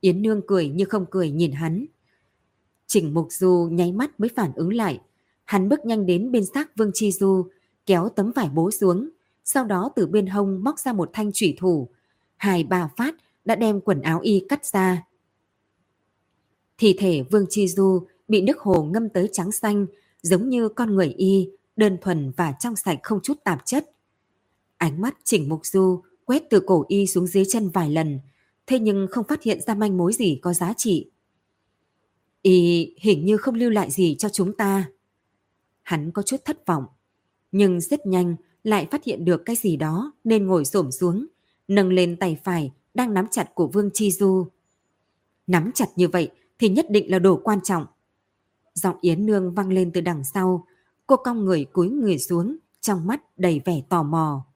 Yến 0.00 0.22
Nương 0.22 0.42
cười 0.46 0.68
như 0.68 0.84
không 0.84 1.06
cười 1.10 1.30
nhìn 1.30 1.52
hắn. 1.52 1.86
Trình 2.86 3.14
Mục 3.14 3.26
Du 3.30 3.68
nháy 3.72 3.92
mắt 3.92 4.20
mới 4.20 4.28
phản 4.36 4.52
ứng 4.54 4.72
lại. 4.72 5.00
Hắn 5.48 5.68
bước 5.68 5.86
nhanh 5.86 6.06
đến 6.06 6.32
bên 6.32 6.46
xác 6.46 6.76
Vương 6.76 6.90
Chi 6.94 7.12
Du, 7.12 7.48
kéo 7.86 8.08
tấm 8.16 8.32
vải 8.32 8.48
bố 8.48 8.70
xuống, 8.70 9.08
sau 9.44 9.64
đó 9.64 9.90
từ 9.96 10.06
bên 10.06 10.26
hông 10.26 10.64
móc 10.64 10.78
ra 10.78 10.92
một 10.92 11.10
thanh 11.12 11.30
thủy 11.40 11.56
thủ. 11.58 11.88
Hai 12.36 12.64
ba 12.64 12.90
phát 12.96 13.14
đã 13.44 13.54
đem 13.54 13.80
quần 13.80 14.00
áo 14.00 14.20
y 14.20 14.44
cắt 14.48 14.66
ra. 14.66 15.02
Thi 16.78 16.96
thể 16.98 17.22
Vương 17.30 17.46
Chi 17.50 17.68
Du 17.68 18.06
bị 18.28 18.42
nước 18.42 18.58
hồ 18.58 18.82
ngâm 18.82 19.08
tới 19.08 19.28
trắng 19.32 19.52
xanh, 19.52 19.86
giống 20.22 20.48
như 20.48 20.68
con 20.68 20.94
người 20.94 21.14
y, 21.16 21.50
đơn 21.76 21.96
thuần 22.00 22.32
và 22.36 22.52
trong 22.60 22.76
sạch 22.76 22.98
không 23.02 23.20
chút 23.22 23.44
tạp 23.44 23.62
chất. 23.64 23.90
Ánh 24.76 25.00
mắt 25.00 25.16
chỉnh 25.24 25.48
mục 25.48 25.66
du 25.66 26.02
quét 26.24 26.42
từ 26.50 26.60
cổ 26.60 26.84
y 26.88 27.06
xuống 27.06 27.26
dưới 27.26 27.44
chân 27.44 27.68
vài 27.68 27.90
lần, 27.90 28.20
thế 28.66 28.78
nhưng 28.78 29.06
không 29.10 29.26
phát 29.28 29.42
hiện 29.42 29.60
ra 29.60 29.74
manh 29.74 29.96
mối 29.96 30.12
gì 30.12 30.38
có 30.42 30.52
giá 30.54 30.72
trị. 30.76 31.10
Y 32.42 32.94
hình 32.98 33.24
như 33.24 33.36
không 33.36 33.54
lưu 33.54 33.70
lại 33.70 33.90
gì 33.90 34.16
cho 34.18 34.28
chúng 34.28 34.56
ta. 34.56 34.88
Hắn 35.88 36.10
có 36.10 36.22
chút 36.22 36.44
thất 36.44 36.66
vọng, 36.66 36.84
nhưng 37.52 37.80
rất 37.80 38.06
nhanh 38.06 38.36
lại 38.62 38.86
phát 38.90 39.04
hiện 39.04 39.24
được 39.24 39.42
cái 39.44 39.56
gì 39.56 39.76
đó 39.76 40.12
nên 40.24 40.46
ngồi 40.46 40.64
xổm 40.64 40.90
xuống, 40.90 41.26
nâng 41.68 41.92
lên 41.92 42.16
tay 42.16 42.38
phải 42.44 42.72
đang 42.94 43.14
nắm 43.14 43.26
chặt 43.30 43.54
của 43.54 43.66
Vương 43.66 43.90
Chi 43.94 44.10
Du. 44.10 44.46
Nắm 45.46 45.70
chặt 45.74 45.86
như 45.96 46.08
vậy 46.08 46.30
thì 46.58 46.68
nhất 46.68 46.86
định 46.90 47.10
là 47.10 47.18
đồ 47.18 47.40
quan 47.44 47.60
trọng. 47.60 47.86
Giọng 48.74 48.96
Yến 49.00 49.26
Nương 49.26 49.54
vang 49.54 49.72
lên 49.72 49.90
từ 49.92 50.00
đằng 50.00 50.24
sau, 50.24 50.66
cô 51.06 51.16
cong 51.16 51.44
người 51.44 51.64
cúi 51.64 51.90
người 51.90 52.18
xuống, 52.18 52.56
trong 52.80 53.06
mắt 53.06 53.38
đầy 53.38 53.60
vẻ 53.64 53.82
tò 53.88 54.02
mò. 54.02 54.46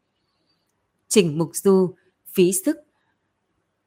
Trình 1.09 1.39
Mục 1.39 1.51
Du 1.53 1.95
phí 2.27 2.53
sức 2.53 2.77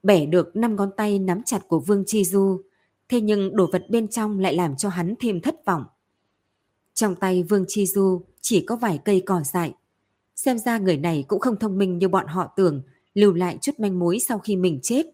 bẻ 0.03 0.25
được 0.25 0.55
năm 0.55 0.75
ngón 0.75 0.91
tay 0.97 1.19
nắm 1.19 1.43
chặt 1.43 1.67
của 1.67 1.79
Vương 1.79 2.03
Chi 2.07 2.25
Du, 2.25 2.61
thế 3.09 3.21
nhưng 3.21 3.55
đồ 3.55 3.69
vật 3.71 3.85
bên 3.89 4.07
trong 4.07 4.39
lại 4.39 4.55
làm 4.55 4.75
cho 4.75 4.89
hắn 4.89 5.13
thêm 5.19 5.41
thất 5.41 5.65
vọng. 5.65 5.83
Trong 6.95 7.15
tay 7.15 7.43
Vương 7.43 7.65
Chi 7.67 7.85
Du 7.85 8.21
chỉ 8.41 8.61
có 8.61 8.75
vài 8.75 8.99
cây 9.05 9.23
cỏ 9.25 9.41
dại. 9.41 9.73
Xem 10.35 10.59
ra 10.59 10.77
người 10.77 10.97
này 10.97 11.25
cũng 11.27 11.39
không 11.39 11.59
thông 11.59 11.77
minh 11.77 11.97
như 11.97 12.07
bọn 12.07 12.27
họ 12.27 12.53
tưởng, 12.55 12.81
lưu 13.13 13.33
lại 13.33 13.57
chút 13.61 13.71
manh 13.77 13.99
mối 13.99 14.19
sau 14.19 14.39
khi 14.39 14.55
mình 14.55 14.79
chết. 14.83 15.05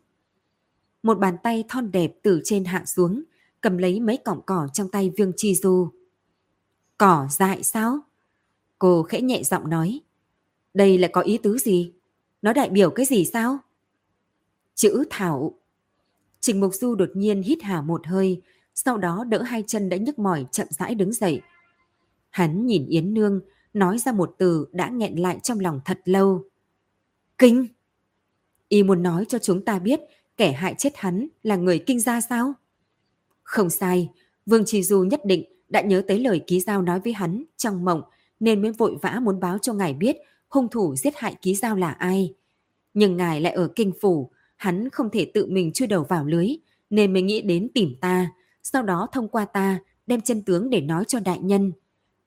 Một 1.04 1.20
bàn 1.20 1.38
tay 1.44 1.64
thon 1.70 1.92
đẹp 1.92 2.12
từ 2.22 2.42
trên 2.44 2.66
hạ 2.66 2.84
xuống, 2.86 3.24
cầm 3.62 3.78
lấy 3.78 4.00
mấy 4.00 4.18
cọng 4.18 4.42
cỏ 4.46 4.68
trong 4.74 4.90
tay 4.90 5.12
Vương 5.18 5.32
Chi 5.38 5.56
Du. 5.56 5.90
Cỏ 6.98 7.28
dại 7.30 7.64
sao? 7.64 8.00
Cô 8.80 9.04
khẽ 9.04 9.22
nhẹ 9.22 9.44
giọng 9.44 9.70
nói. 9.70 10.02
Đây 10.74 10.98
lại 10.98 11.12
có 11.14 11.22
ý 11.22 11.38
tứ 11.38 11.58
gì? 11.58 11.94
Nó 12.42 12.54
đại 12.54 12.70
biểu 12.70 12.90
cái 12.90 13.06
gì 13.06 13.26
sao? 13.26 13.58
Chữ 14.76 15.04
thảo. 15.10 15.54
Trình 16.40 16.60
Mục 16.60 16.74
Du 16.74 16.96
đột 16.96 17.10
nhiên 17.14 17.42
hít 17.42 17.58
hà 17.62 17.82
một 17.82 18.08
hơi, 18.08 18.42
sau 18.76 18.98
đó 18.98 19.24
đỡ 19.24 19.42
hai 19.42 19.64
chân 19.68 19.90
đã 19.90 19.98
nhức 19.98 20.20
mỏi 20.20 20.46
chậm 20.52 20.68
rãi 20.70 20.96
đứng 20.96 21.14
dậy. 21.14 21.42
Hắn 22.32 22.66
nhìn 22.66 22.86
Yến 22.88 23.14
Nương, 23.14 23.42
nói 23.74 23.98
ra 23.98 24.12
một 24.12 24.36
từ 24.38 24.68
đã 24.72 24.90
nghẹn 24.90 25.16
lại 25.16 25.40
trong 25.44 25.60
lòng 25.60 25.80
thật 25.86 26.02
lâu. 26.06 26.44
Kinh! 27.38 27.68
Y 28.68 28.84
muốn 28.84 29.04
nói 29.04 29.26
cho 29.30 29.40
chúng 29.40 29.66
ta 29.66 29.80
biết 29.80 30.00
kẻ 30.38 30.52
hại 30.52 30.76
chết 30.78 30.94
hắn 30.96 31.28
là 31.44 31.56
người 31.56 31.80
kinh 31.80 32.00
gia 32.00 32.22
sao? 32.22 32.54
Không 33.44 33.70
sai, 33.70 34.10
Vương 34.46 34.66
Trì 34.66 34.84
Du 34.84 35.04
nhất 35.04 35.22
định 35.26 35.44
đã 35.70 35.82
nhớ 35.82 36.04
tới 36.08 36.20
lời 36.20 36.42
ký 36.48 36.60
giao 36.60 36.82
nói 36.82 37.00
với 37.00 37.14
hắn 37.14 37.44
trong 37.58 37.86
mộng 37.86 38.02
nên 38.40 38.62
mới 38.62 38.72
vội 38.72 38.98
vã 39.02 39.20
muốn 39.24 39.40
báo 39.40 39.58
cho 39.58 39.74
ngài 39.74 39.94
biết 39.94 40.18
hung 40.48 40.68
thủ 40.70 40.96
giết 40.96 41.14
hại 41.18 41.36
ký 41.42 41.56
giao 41.56 41.76
là 41.76 41.92
ai. 41.92 42.34
Nhưng 42.94 43.18
ngài 43.18 43.42
lại 43.42 43.54
ở 43.54 43.72
kinh 43.76 43.92
phủ, 44.02 44.32
Hắn 44.62 44.90
không 44.90 45.10
thể 45.10 45.32
tự 45.34 45.46
mình 45.46 45.72
chui 45.74 45.88
đầu 45.88 46.04
vào 46.04 46.26
lưới, 46.26 46.48
nên 46.90 47.14
mới 47.14 47.22
nghĩ 47.22 47.42
đến 47.42 47.68
tìm 47.74 47.96
ta, 48.02 48.32
sau 48.64 48.84
đó 48.84 49.08
thông 49.12 49.28
qua 49.28 49.46
ta 49.46 49.80
đem 50.08 50.22
chân 50.22 50.42
tướng 50.42 50.70
để 50.70 50.82
nói 50.82 51.04
cho 51.08 51.20
đại 51.20 51.40
nhân. 51.40 51.72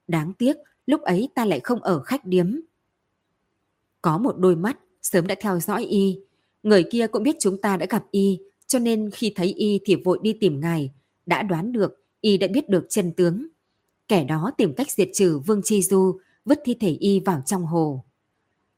Đáng 0.08 0.32
tiếc, 0.32 0.56
lúc 0.86 1.02
ấy 1.02 1.28
ta 1.34 1.44
lại 1.44 1.60
không 1.60 1.82
ở 1.82 2.02
khách 2.02 2.24
điếm. 2.24 2.56
Có 4.02 4.18
một 4.18 4.38
đôi 4.38 4.56
mắt, 4.56 4.78
sớm 5.02 5.26
đã 5.26 5.34
theo 5.40 5.60
dõi 5.60 5.84
y. 5.84 6.20
Người 6.62 6.84
kia 6.90 7.06
cũng 7.06 7.22
biết 7.22 7.36
chúng 7.40 7.60
ta 7.60 7.76
đã 7.76 7.86
gặp 7.90 8.04
y, 8.10 8.40
cho 8.66 8.78
nên 8.78 9.10
khi 9.10 9.32
thấy 9.36 9.46
y 9.46 9.80
thì 9.84 9.96
vội 9.96 10.18
đi 10.22 10.32
tìm 10.40 10.60
ngài, 10.60 10.90
đã 11.26 11.42
đoán 11.42 11.72
được 11.72 12.04
y 12.20 12.38
đã 12.38 12.46
biết 12.46 12.68
được 12.68 12.86
chân 12.88 13.12
tướng. 13.12 13.46
Kẻ 14.08 14.24
đó 14.24 14.50
tìm 14.58 14.74
cách 14.74 14.90
diệt 14.90 15.08
trừ 15.14 15.38
Vương 15.38 15.62
Chi 15.64 15.82
Du, 15.82 16.18
vứt 16.44 16.60
thi 16.64 16.74
thể 16.74 16.90
y 16.90 17.20
vào 17.20 17.42
trong 17.46 17.66
hồ. 17.66 18.04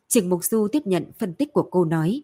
Trình 0.08 0.30
Mục 0.30 0.44
Du 0.44 0.68
tiếp 0.72 0.82
nhận 0.84 1.12
phân 1.18 1.34
tích 1.34 1.52
của 1.52 1.62
cô 1.62 1.84
nói. 1.84 2.22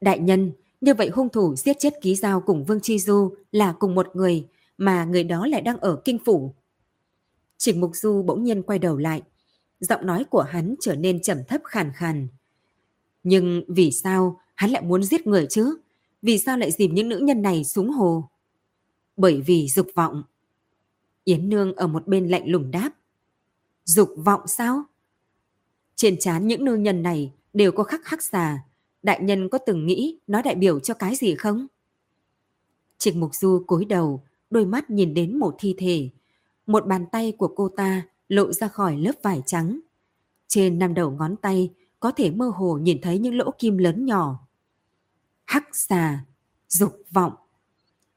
Đại 0.00 0.18
nhân, 0.18 0.52
như 0.80 0.94
vậy 0.94 1.08
hung 1.08 1.28
thủ 1.28 1.56
giết 1.56 1.76
chết 1.78 1.94
ký 2.02 2.14
giao 2.14 2.40
cùng 2.40 2.64
Vương 2.64 2.80
Chi 2.80 2.98
Du 2.98 3.34
là 3.52 3.72
cùng 3.72 3.94
một 3.94 4.06
người, 4.14 4.46
mà 4.78 5.04
người 5.04 5.24
đó 5.24 5.46
lại 5.46 5.60
đang 5.60 5.78
ở 5.78 6.00
kinh 6.04 6.18
phủ. 6.24 6.54
Trình 7.58 7.80
Mục 7.80 7.90
Du 7.94 8.22
bỗng 8.22 8.44
nhiên 8.44 8.62
quay 8.62 8.78
đầu 8.78 8.96
lại. 8.96 9.22
Giọng 9.80 10.06
nói 10.06 10.24
của 10.30 10.42
hắn 10.42 10.74
trở 10.80 10.94
nên 10.94 11.22
trầm 11.22 11.38
thấp 11.48 11.60
khàn 11.64 11.92
khàn. 11.94 12.28
Nhưng 13.22 13.62
vì 13.68 13.90
sao 13.90 14.40
hắn 14.54 14.70
lại 14.70 14.82
muốn 14.82 15.02
giết 15.02 15.26
người 15.26 15.46
chứ? 15.50 15.76
Vì 16.22 16.38
sao 16.38 16.58
lại 16.58 16.70
dìm 16.70 16.94
những 16.94 17.08
nữ 17.08 17.18
nhân 17.18 17.42
này 17.42 17.64
xuống 17.64 17.90
hồ? 17.90 18.28
Bởi 19.16 19.40
vì 19.40 19.68
dục 19.68 19.86
vọng. 19.94 20.22
Yến 21.24 21.48
Nương 21.48 21.76
ở 21.76 21.86
một 21.86 22.06
bên 22.06 22.28
lạnh 22.28 22.48
lùng 22.48 22.70
đáp. 22.70 22.90
Dục 23.84 24.10
vọng 24.16 24.40
sao? 24.46 24.84
Trên 25.96 26.18
trán 26.18 26.46
những 26.46 26.64
nữ 26.64 26.74
nhân 26.74 27.02
này 27.02 27.32
đều 27.52 27.72
có 27.72 27.82
khắc 27.82 28.00
khắc 28.04 28.22
xà. 28.22 28.64
Đại 29.02 29.20
nhân 29.22 29.48
có 29.48 29.58
từng 29.58 29.86
nghĩ 29.86 30.18
nó 30.26 30.42
đại 30.42 30.54
biểu 30.54 30.80
cho 30.80 30.94
cái 30.94 31.16
gì 31.16 31.34
không? 31.34 31.66
Trịnh 32.98 33.20
Mục 33.20 33.34
Du 33.34 33.64
cúi 33.66 33.84
đầu, 33.84 34.22
đôi 34.50 34.66
mắt 34.66 34.90
nhìn 34.90 35.14
đến 35.14 35.38
một 35.38 35.54
thi 35.58 35.74
thể. 35.78 36.08
Một 36.68 36.86
bàn 36.86 37.06
tay 37.12 37.32
của 37.38 37.48
cô 37.48 37.68
ta 37.68 38.02
lộ 38.28 38.52
ra 38.52 38.68
khỏi 38.68 38.96
lớp 38.96 39.12
vải 39.22 39.42
trắng. 39.46 39.80
Trên 40.48 40.78
năm 40.78 40.94
đầu 40.94 41.10
ngón 41.10 41.36
tay 41.36 41.74
có 42.00 42.10
thể 42.10 42.30
mơ 42.30 42.48
hồ 42.54 42.78
nhìn 42.82 43.00
thấy 43.02 43.18
những 43.18 43.34
lỗ 43.34 43.50
kim 43.58 43.78
lớn 43.78 44.06
nhỏ. 44.06 44.48
Hắc 45.46 45.64
xà, 45.72 46.24
dục 46.68 47.02
vọng. 47.10 47.32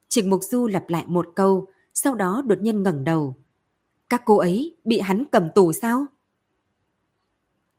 Trịnh 0.08 0.30
Mục 0.30 0.44
Du 0.44 0.68
lặp 0.68 0.90
lại 0.90 1.06
một 1.08 1.28
câu, 1.36 1.68
sau 1.94 2.16
đó 2.16 2.44
đột 2.48 2.62
nhiên 2.62 2.84
ngẩng 2.84 3.04
đầu. 3.04 3.36
Các 4.10 4.22
cô 4.26 4.38
ấy 4.38 4.78
bị 4.84 5.00
hắn 5.00 5.24
cầm 5.32 5.50
tù 5.56 5.74
sao? 5.74 6.06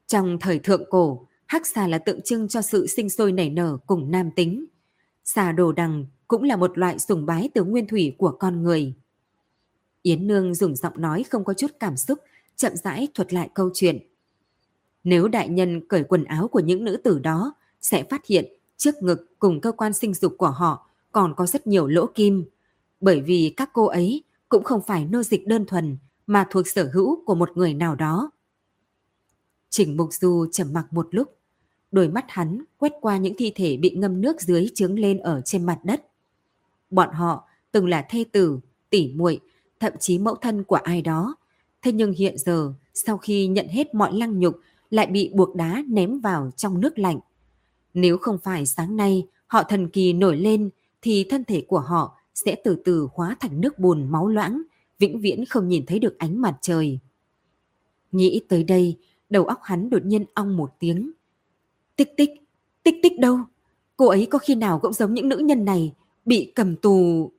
Trong 0.06 0.38
thời 0.40 0.58
thượng 0.58 0.90
cổ, 0.90 1.28
hắc 1.46 1.66
xà 1.66 1.86
là 1.86 1.98
tượng 1.98 2.22
trưng 2.22 2.48
cho 2.48 2.62
sự 2.62 2.86
sinh 2.86 3.10
sôi 3.10 3.32
nảy 3.32 3.50
nở 3.50 3.78
cùng 3.86 4.10
nam 4.10 4.30
tính. 4.36 4.64
Xà 5.24 5.52
đồ 5.52 5.72
đằng 5.72 6.06
cũng 6.28 6.42
là 6.42 6.56
một 6.56 6.78
loại 6.78 6.98
sùng 6.98 7.26
bái 7.26 7.50
từ 7.54 7.64
nguyên 7.64 7.86
thủy 7.86 8.14
của 8.18 8.36
con 8.40 8.62
người. 8.62 8.94
Yến 10.02 10.26
Nương 10.26 10.54
dùng 10.54 10.76
giọng 10.76 11.00
nói 11.00 11.24
không 11.30 11.44
có 11.44 11.54
chút 11.54 11.70
cảm 11.80 11.96
xúc, 11.96 12.18
chậm 12.56 12.76
rãi 12.76 13.08
thuật 13.14 13.32
lại 13.32 13.50
câu 13.54 13.70
chuyện. 13.74 13.98
Nếu 15.04 15.28
đại 15.28 15.48
nhân 15.48 15.88
cởi 15.88 16.04
quần 16.04 16.24
áo 16.24 16.48
của 16.48 16.60
những 16.60 16.84
nữ 16.84 16.96
tử 16.96 17.18
đó, 17.18 17.54
sẽ 17.80 18.04
phát 18.10 18.26
hiện 18.26 18.52
trước 18.76 18.94
ngực 19.02 19.26
cùng 19.38 19.60
cơ 19.60 19.72
quan 19.72 19.92
sinh 19.92 20.14
dục 20.14 20.34
của 20.38 20.50
họ 20.50 20.90
còn 21.12 21.34
có 21.34 21.46
rất 21.46 21.66
nhiều 21.66 21.86
lỗ 21.86 22.06
kim. 22.06 22.44
Bởi 23.00 23.20
vì 23.20 23.54
các 23.56 23.70
cô 23.72 23.86
ấy 23.86 24.22
cũng 24.48 24.64
không 24.64 24.82
phải 24.86 25.04
nô 25.04 25.22
dịch 25.22 25.46
đơn 25.46 25.66
thuần 25.66 25.96
mà 26.26 26.46
thuộc 26.50 26.68
sở 26.68 26.90
hữu 26.94 27.24
của 27.24 27.34
một 27.34 27.56
người 27.56 27.74
nào 27.74 27.94
đó. 27.94 28.30
Trình 29.70 29.96
Mục 29.96 30.08
Du 30.12 30.46
trầm 30.52 30.72
mặc 30.72 30.86
một 30.90 31.08
lúc, 31.10 31.36
đôi 31.90 32.08
mắt 32.08 32.24
hắn 32.28 32.64
quét 32.78 32.92
qua 33.00 33.16
những 33.16 33.34
thi 33.38 33.52
thể 33.54 33.76
bị 33.76 33.90
ngâm 33.90 34.20
nước 34.20 34.40
dưới 34.40 34.68
trướng 34.74 34.98
lên 34.98 35.18
ở 35.18 35.40
trên 35.44 35.66
mặt 35.66 35.78
đất. 35.84 36.06
Bọn 36.90 37.14
họ 37.14 37.48
từng 37.72 37.88
là 37.88 38.06
thê 38.10 38.24
tử, 38.32 38.60
tỉ 38.90 39.12
muội, 39.14 39.40
thậm 39.82 39.92
chí 40.00 40.18
mẫu 40.18 40.34
thân 40.34 40.64
của 40.64 40.76
ai 40.76 41.02
đó. 41.02 41.36
Thế 41.82 41.92
nhưng 41.92 42.12
hiện 42.12 42.38
giờ, 42.38 42.72
sau 42.94 43.18
khi 43.18 43.46
nhận 43.46 43.68
hết 43.68 43.94
mọi 43.94 44.12
lăng 44.12 44.38
nhục, 44.38 44.60
lại 44.90 45.06
bị 45.06 45.30
buộc 45.34 45.54
đá 45.54 45.82
ném 45.88 46.20
vào 46.20 46.50
trong 46.56 46.80
nước 46.80 46.98
lạnh. 46.98 47.20
Nếu 47.94 48.18
không 48.18 48.38
phải 48.38 48.66
sáng 48.66 48.96
nay 48.96 49.26
họ 49.46 49.62
thần 49.62 49.88
kỳ 49.88 50.12
nổi 50.12 50.36
lên, 50.36 50.70
thì 51.02 51.24
thân 51.30 51.44
thể 51.44 51.64
của 51.68 51.78
họ 51.78 52.18
sẽ 52.34 52.56
từ 52.64 52.76
từ 52.84 53.08
hóa 53.14 53.36
thành 53.40 53.60
nước 53.60 53.78
bùn 53.78 54.10
máu 54.10 54.28
loãng, 54.28 54.62
vĩnh 54.98 55.20
viễn 55.20 55.44
không 55.44 55.68
nhìn 55.68 55.86
thấy 55.86 55.98
được 55.98 56.18
ánh 56.18 56.40
mặt 56.40 56.58
trời. 56.60 56.98
Nghĩ 58.12 58.40
tới 58.48 58.64
đây, 58.64 58.96
đầu 59.30 59.44
óc 59.44 59.58
hắn 59.62 59.90
đột 59.90 60.04
nhiên 60.04 60.24
ong 60.34 60.56
một 60.56 60.70
tiếng. 60.78 61.12
Tích 61.96 62.16
tích, 62.16 62.30
tích 62.82 62.96
tích 63.02 63.18
đâu? 63.18 63.38
Cô 63.96 64.06
ấy 64.06 64.26
có 64.26 64.38
khi 64.38 64.54
nào 64.54 64.78
cũng 64.78 64.92
giống 64.92 65.14
những 65.14 65.28
nữ 65.28 65.36
nhân 65.38 65.64
này, 65.64 65.92
bị 66.24 66.52
cầm 66.54 66.76
tù... 66.76 67.30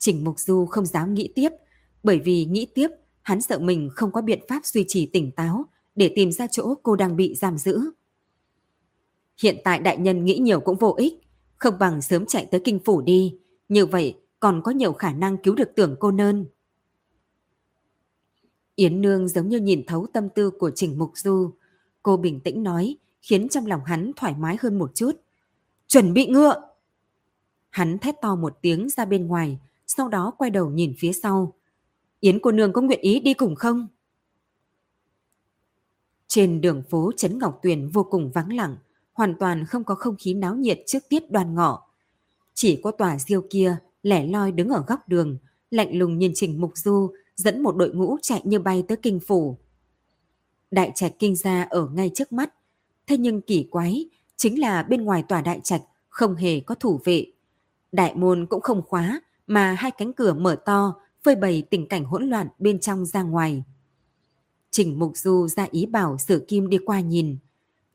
Trình 0.00 0.24
Mục 0.24 0.38
Du 0.38 0.66
không 0.66 0.86
dám 0.86 1.14
nghĩ 1.14 1.32
tiếp, 1.34 1.48
bởi 2.02 2.18
vì 2.18 2.44
nghĩ 2.44 2.66
tiếp, 2.74 2.88
hắn 3.22 3.40
sợ 3.40 3.58
mình 3.58 3.90
không 3.94 4.12
có 4.12 4.22
biện 4.22 4.40
pháp 4.48 4.64
duy 4.64 4.84
trì 4.88 5.06
tỉnh 5.06 5.30
táo 5.32 5.64
để 5.94 6.12
tìm 6.14 6.32
ra 6.32 6.46
chỗ 6.46 6.74
cô 6.82 6.96
đang 6.96 7.16
bị 7.16 7.34
giam 7.34 7.58
giữ. 7.58 7.80
Hiện 9.42 9.56
tại 9.64 9.78
đại 9.78 9.98
nhân 9.98 10.24
nghĩ 10.24 10.38
nhiều 10.38 10.60
cũng 10.60 10.76
vô 10.76 10.94
ích, 10.98 11.14
không 11.56 11.78
bằng 11.78 12.02
sớm 12.02 12.26
chạy 12.26 12.46
tới 12.50 12.60
kinh 12.64 12.78
phủ 12.84 13.00
đi, 13.00 13.38
như 13.68 13.86
vậy 13.86 14.20
còn 14.40 14.62
có 14.62 14.70
nhiều 14.70 14.92
khả 14.92 15.12
năng 15.12 15.36
cứu 15.36 15.54
được 15.54 15.68
tưởng 15.76 15.96
cô 16.00 16.10
nơn. 16.10 16.46
Yến 18.74 19.00
Nương 19.00 19.28
giống 19.28 19.48
như 19.48 19.60
nhìn 19.60 19.86
thấu 19.86 20.06
tâm 20.12 20.28
tư 20.28 20.50
của 20.50 20.70
Trình 20.74 20.98
Mục 20.98 21.12
Du. 21.14 21.54
Cô 22.02 22.16
bình 22.16 22.40
tĩnh 22.40 22.62
nói, 22.62 22.96
khiến 23.22 23.48
trong 23.48 23.66
lòng 23.66 23.80
hắn 23.84 24.12
thoải 24.16 24.34
mái 24.38 24.56
hơn 24.60 24.78
một 24.78 24.94
chút. 24.94 25.12
Chuẩn 25.86 26.12
bị 26.12 26.26
ngựa! 26.26 26.62
Hắn 27.70 27.98
thét 27.98 28.14
to 28.22 28.36
một 28.36 28.58
tiếng 28.62 28.88
ra 28.88 29.04
bên 29.04 29.26
ngoài, 29.26 29.58
sau 29.96 30.08
đó 30.08 30.32
quay 30.38 30.50
đầu 30.50 30.70
nhìn 30.70 30.94
phía 30.98 31.12
sau. 31.12 31.54
Yến 32.20 32.38
cô 32.42 32.52
nương 32.52 32.72
có 32.72 32.80
nguyện 32.82 33.00
ý 33.00 33.20
đi 33.20 33.34
cùng 33.34 33.54
không? 33.54 33.88
Trên 36.26 36.60
đường 36.60 36.82
phố 36.90 37.12
Trấn 37.16 37.38
Ngọc 37.38 37.58
Tuyền 37.62 37.88
vô 37.88 38.04
cùng 38.04 38.30
vắng 38.34 38.52
lặng, 38.52 38.76
hoàn 39.12 39.34
toàn 39.38 39.66
không 39.66 39.84
có 39.84 39.94
không 39.94 40.16
khí 40.18 40.34
náo 40.34 40.54
nhiệt 40.54 40.80
trước 40.86 40.98
tiết 41.08 41.30
đoàn 41.30 41.54
ngọ. 41.54 41.86
Chỉ 42.54 42.80
có 42.84 42.90
tòa 42.90 43.18
diêu 43.18 43.42
kia 43.50 43.76
lẻ 44.02 44.26
loi 44.26 44.52
đứng 44.52 44.68
ở 44.68 44.84
góc 44.86 45.08
đường, 45.08 45.38
lạnh 45.70 45.98
lùng 45.98 46.18
nhìn 46.18 46.32
Trình 46.34 46.60
Mục 46.60 46.72
Du 46.74 47.12
dẫn 47.36 47.62
một 47.62 47.76
đội 47.76 47.94
ngũ 47.94 48.16
chạy 48.22 48.40
như 48.44 48.58
bay 48.58 48.84
tới 48.88 48.96
kinh 49.02 49.20
phủ. 49.20 49.58
Đại 50.70 50.92
trạch 50.94 51.12
kinh 51.18 51.36
gia 51.36 51.62
ở 51.62 51.88
ngay 51.94 52.10
trước 52.14 52.32
mắt, 52.32 52.54
thế 53.06 53.16
nhưng 53.16 53.40
kỳ 53.40 53.68
quái 53.70 54.08
chính 54.36 54.60
là 54.60 54.82
bên 54.82 55.04
ngoài 55.04 55.24
tòa 55.28 55.40
đại 55.40 55.60
trạch 55.64 55.82
không 56.08 56.34
hề 56.34 56.60
có 56.60 56.74
thủ 56.74 57.00
vệ. 57.04 57.26
Đại 57.92 58.14
môn 58.14 58.46
cũng 58.46 58.60
không 58.60 58.82
khóa 58.82 59.20
mà 59.50 59.72
hai 59.72 59.90
cánh 59.90 60.12
cửa 60.12 60.34
mở 60.34 60.56
to 60.64 60.94
phơi 61.24 61.34
bày 61.34 61.62
tình 61.70 61.86
cảnh 61.86 62.04
hỗn 62.04 62.24
loạn 62.24 62.48
bên 62.58 62.80
trong 62.80 63.06
ra 63.06 63.22
ngoài. 63.22 63.64
Trình 64.70 64.98
Mục 64.98 65.16
Du 65.16 65.48
ra 65.48 65.66
ý 65.70 65.86
bảo 65.86 66.18
Sử 66.18 66.44
Kim 66.48 66.68
đi 66.68 66.78
qua 66.78 67.00
nhìn. 67.00 67.36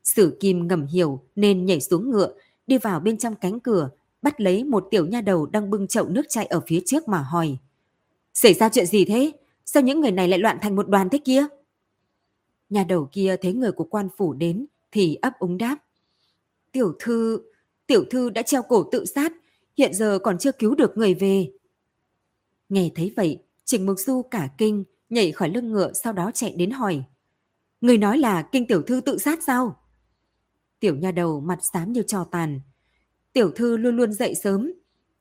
Sử 0.04 0.36
Kim 0.40 0.68
ngầm 0.68 0.86
hiểu 0.86 1.22
nên 1.36 1.66
nhảy 1.66 1.80
xuống 1.80 2.10
ngựa, 2.10 2.32
đi 2.66 2.78
vào 2.78 3.00
bên 3.00 3.18
trong 3.18 3.34
cánh 3.34 3.60
cửa, 3.60 3.90
bắt 4.22 4.40
lấy 4.40 4.64
một 4.64 4.88
tiểu 4.90 5.06
nha 5.06 5.20
đầu 5.20 5.46
đang 5.46 5.70
bưng 5.70 5.86
chậu 5.86 6.08
nước 6.08 6.22
chảy 6.28 6.46
ở 6.46 6.60
phía 6.66 6.80
trước 6.86 7.08
mà 7.08 7.18
hỏi. 7.18 7.56
Xảy 8.34 8.54
ra 8.54 8.68
chuyện 8.68 8.86
gì 8.86 9.04
thế? 9.04 9.32
Sao 9.64 9.82
những 9.82 10.00
người 10.00 10.12
này 10.12 10.28
lại 10.28 10.38
loạn 10.38 10.58
thành 10.62 10.76
một 10.76 10.88
đoàn 10.88 11.08
thế 11.08 11.18
kia? 11.18 11.46
Nhà 12.70 12.84
đầu 12.84 13.08
kia 13.12 13.36
thấy 13.42 13.52
người 13.52 13.72
của 13.72 13.84
quan 13.84 14.08
phủ 14.16 14.32
đến 14.32 14.66
thì 14.92 15.14
ấp 15.14 15.38
úng 15.38 15.58
đáp. 15.58 15.76
Tiểu 16.72 16.94
thư, 16.98 17.40
tiểu 17.86 18.04
thư 18.10 18.30
đã 18.30 18.42
treo 18.42 18.62
cổ 18.62 18.88
tự 18.92 19.04
sát, 19.04 19.32
hiện 19.76 19.94
giờ 19.94 20.18
còn 20.18 20.38
chưa 20.38 20.52
cứu 20.52 20.74
được 20.74 20.96
người 20.96 21.14
về. 21.14 21.50
Nghe 22.68 22.90
thấy 22.94 23.12
vậy, 23.16 23.42
Trịnh 23.64 23.86
Mục 23.86 23.96
Du 23.98 24.22
cả 24.22 24.48
kinh, 24.58 24.84
nhảy 25.10 25.32
khỏi 25.32 25.50
lưng 25.50 25.72
ngựa 25.72 25.92
sau 25.92 26.12
đó 26.12 26.30
chạy 26.34 26.54
đến 26.56 26.70
hỏi. 26.70 27.02
Người 27.80 27.98
nói 27.98 28.18
là 28.18 28.48
kinh 28.52 28.66
tiểu 28.66 28.82
thư 28.82 29.00
tự 29.00 29.18
sát 29.18 29.38
sao? 29.46 29.76
Tiểu 30.80 30.96
nha 30.96 31.12
đầu 31.12 31.40
mặt 31.40 31.58
xám 31.72 31.92
như 31.92 32.02
trò 32.02 32.24
tàn. 32.24 32.60
Tiểu 33.32 33.50
thư 33.50 33.76
luôn 33.76 33.96
luôn 33.96 34.12
dậy 34.12 34.34
sớm. 34.34 34.72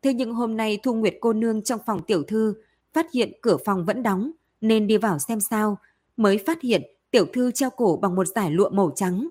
Thế 0.02 0.14
nhưng 0.14 0.34
hôm 0.34 0.58
nay 0.58 0.80
Thu 0.84 0.94
Nguyệt 0.94 1.16
cô 1.22 1.34
nương 1.34 1.64
trong 1.64 1.80
phòng 1.86 2.02
tiểu 2.08 2.24
thư 2.24 2.54
phát 2.94 3.12
hiện 3.12 3.32
cửa 3.42 3.58
phòng 3.66 3.86
vẫn 3.86 4.04
đóng 4.04 4.32
nên 4.62 4.88
đi 4.88 4.98
vào 4.98 5.20
xem 5.20 5.40
sao 5.40 5.78
mới 6.18 6.38
phát 6.38 6.62
hiện 6.62 6.82
tiểu 7.12 7.26
thư 7.34 7.52
treo 7.52 7.70
cổ 7.70 8.00
bằng 8.02 8.16
một 8.16 8.28
giải 8.28 8.52
lụa 8.52 8.70
màu 8.70 8.92
trắng. 8.96 9.28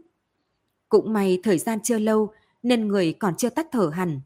Cũng 0.89 1.13
may 1.13 1.41
thời 1.43 1.59
gian 1.59 1.79
chưa 1.83 1.99
lâu 1.99 2.33
nên 2.63 2.89
người 2.89 3.13
còn 3.13 3.37
chưa 3.37 3.51
tắt 3.51 3.67
thở 3.73 3.91
hẳn. 3.95 4.21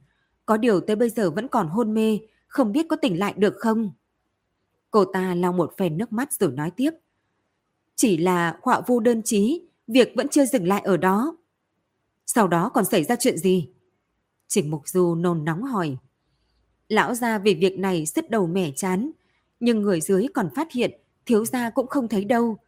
Có 0.49 0.57
điều 0.57 0.81
tới 0.81 0.97
bây 0.97 1.11
giờ 1.11 1.31
vẫn 1.31 1.49
còn 1.49 1.69
hôn 1.69 1.95
mê, 1.95 2.19
không 2.47 2.73
biết 2.73 2.87
có 2.89 2.97
tỉnh 2.97 3.19
lại 3.19 3.35
được 3.37 3.55
không? 3.59 3.91
Cô 4.91 5.05
ta 5.05 5.35
lau 5.35 5.53
một 5.53 5.75
phèn 5.79 5.99
nước 5.99 6.13
mắt 6.13 6.33
rồi 6.33 6.53
nói 6.53 6.71
tiếp. 6.77 6.91
Chỉ 7.97 8.17
là 8.17 8.59
họa 8.63 8.81
vu 8.87 9.01
đơn 9.01 9.23
trí 9.25 9.63
việc 9.87 10.13
vẫn 10.17 10.29
chưa 10.29 10.45
dừng 10.45 10.69
lại 10.69 10.83
ở 10.85 10.97
đó. 10.97 11.37
Sau 12.27 12.49
đó 12.49 12.71
còn 12.75 12.85
xảy 12.85 13.05
ra 13.05 13.17
chuyện 13.17 13.39
gì? 13.39 13.69
Trình 14.47 14.71
Mục 14.71 14.89
Du 14.89 15.15
nôn 15.15 15.45
nóng 15.45 15.63
hỏi. 15.63 15.97
Lão 16.89 17.15
gia 17.15 17.39
vì 17.39 17.55
việc 17.55 17.79
này 17.79 18.07
sứt 18.07 18.31
đầu 18.31 18.47
mẻ 18.47 18.71
chán, 18.77 19.11
nhưng 19.61 19.83
người 19.83 20.01
dưới 20.01 20.27
còn 20.35 20.49
phát 20.55 20.73
hiện 20.73 21.01
thiếu 21.27 21.45
gia 21.45 21.71
cũng 21.71 21.87
không 21.87 22.09
thấy 22.09 22.25
đâu. 22.25 22.59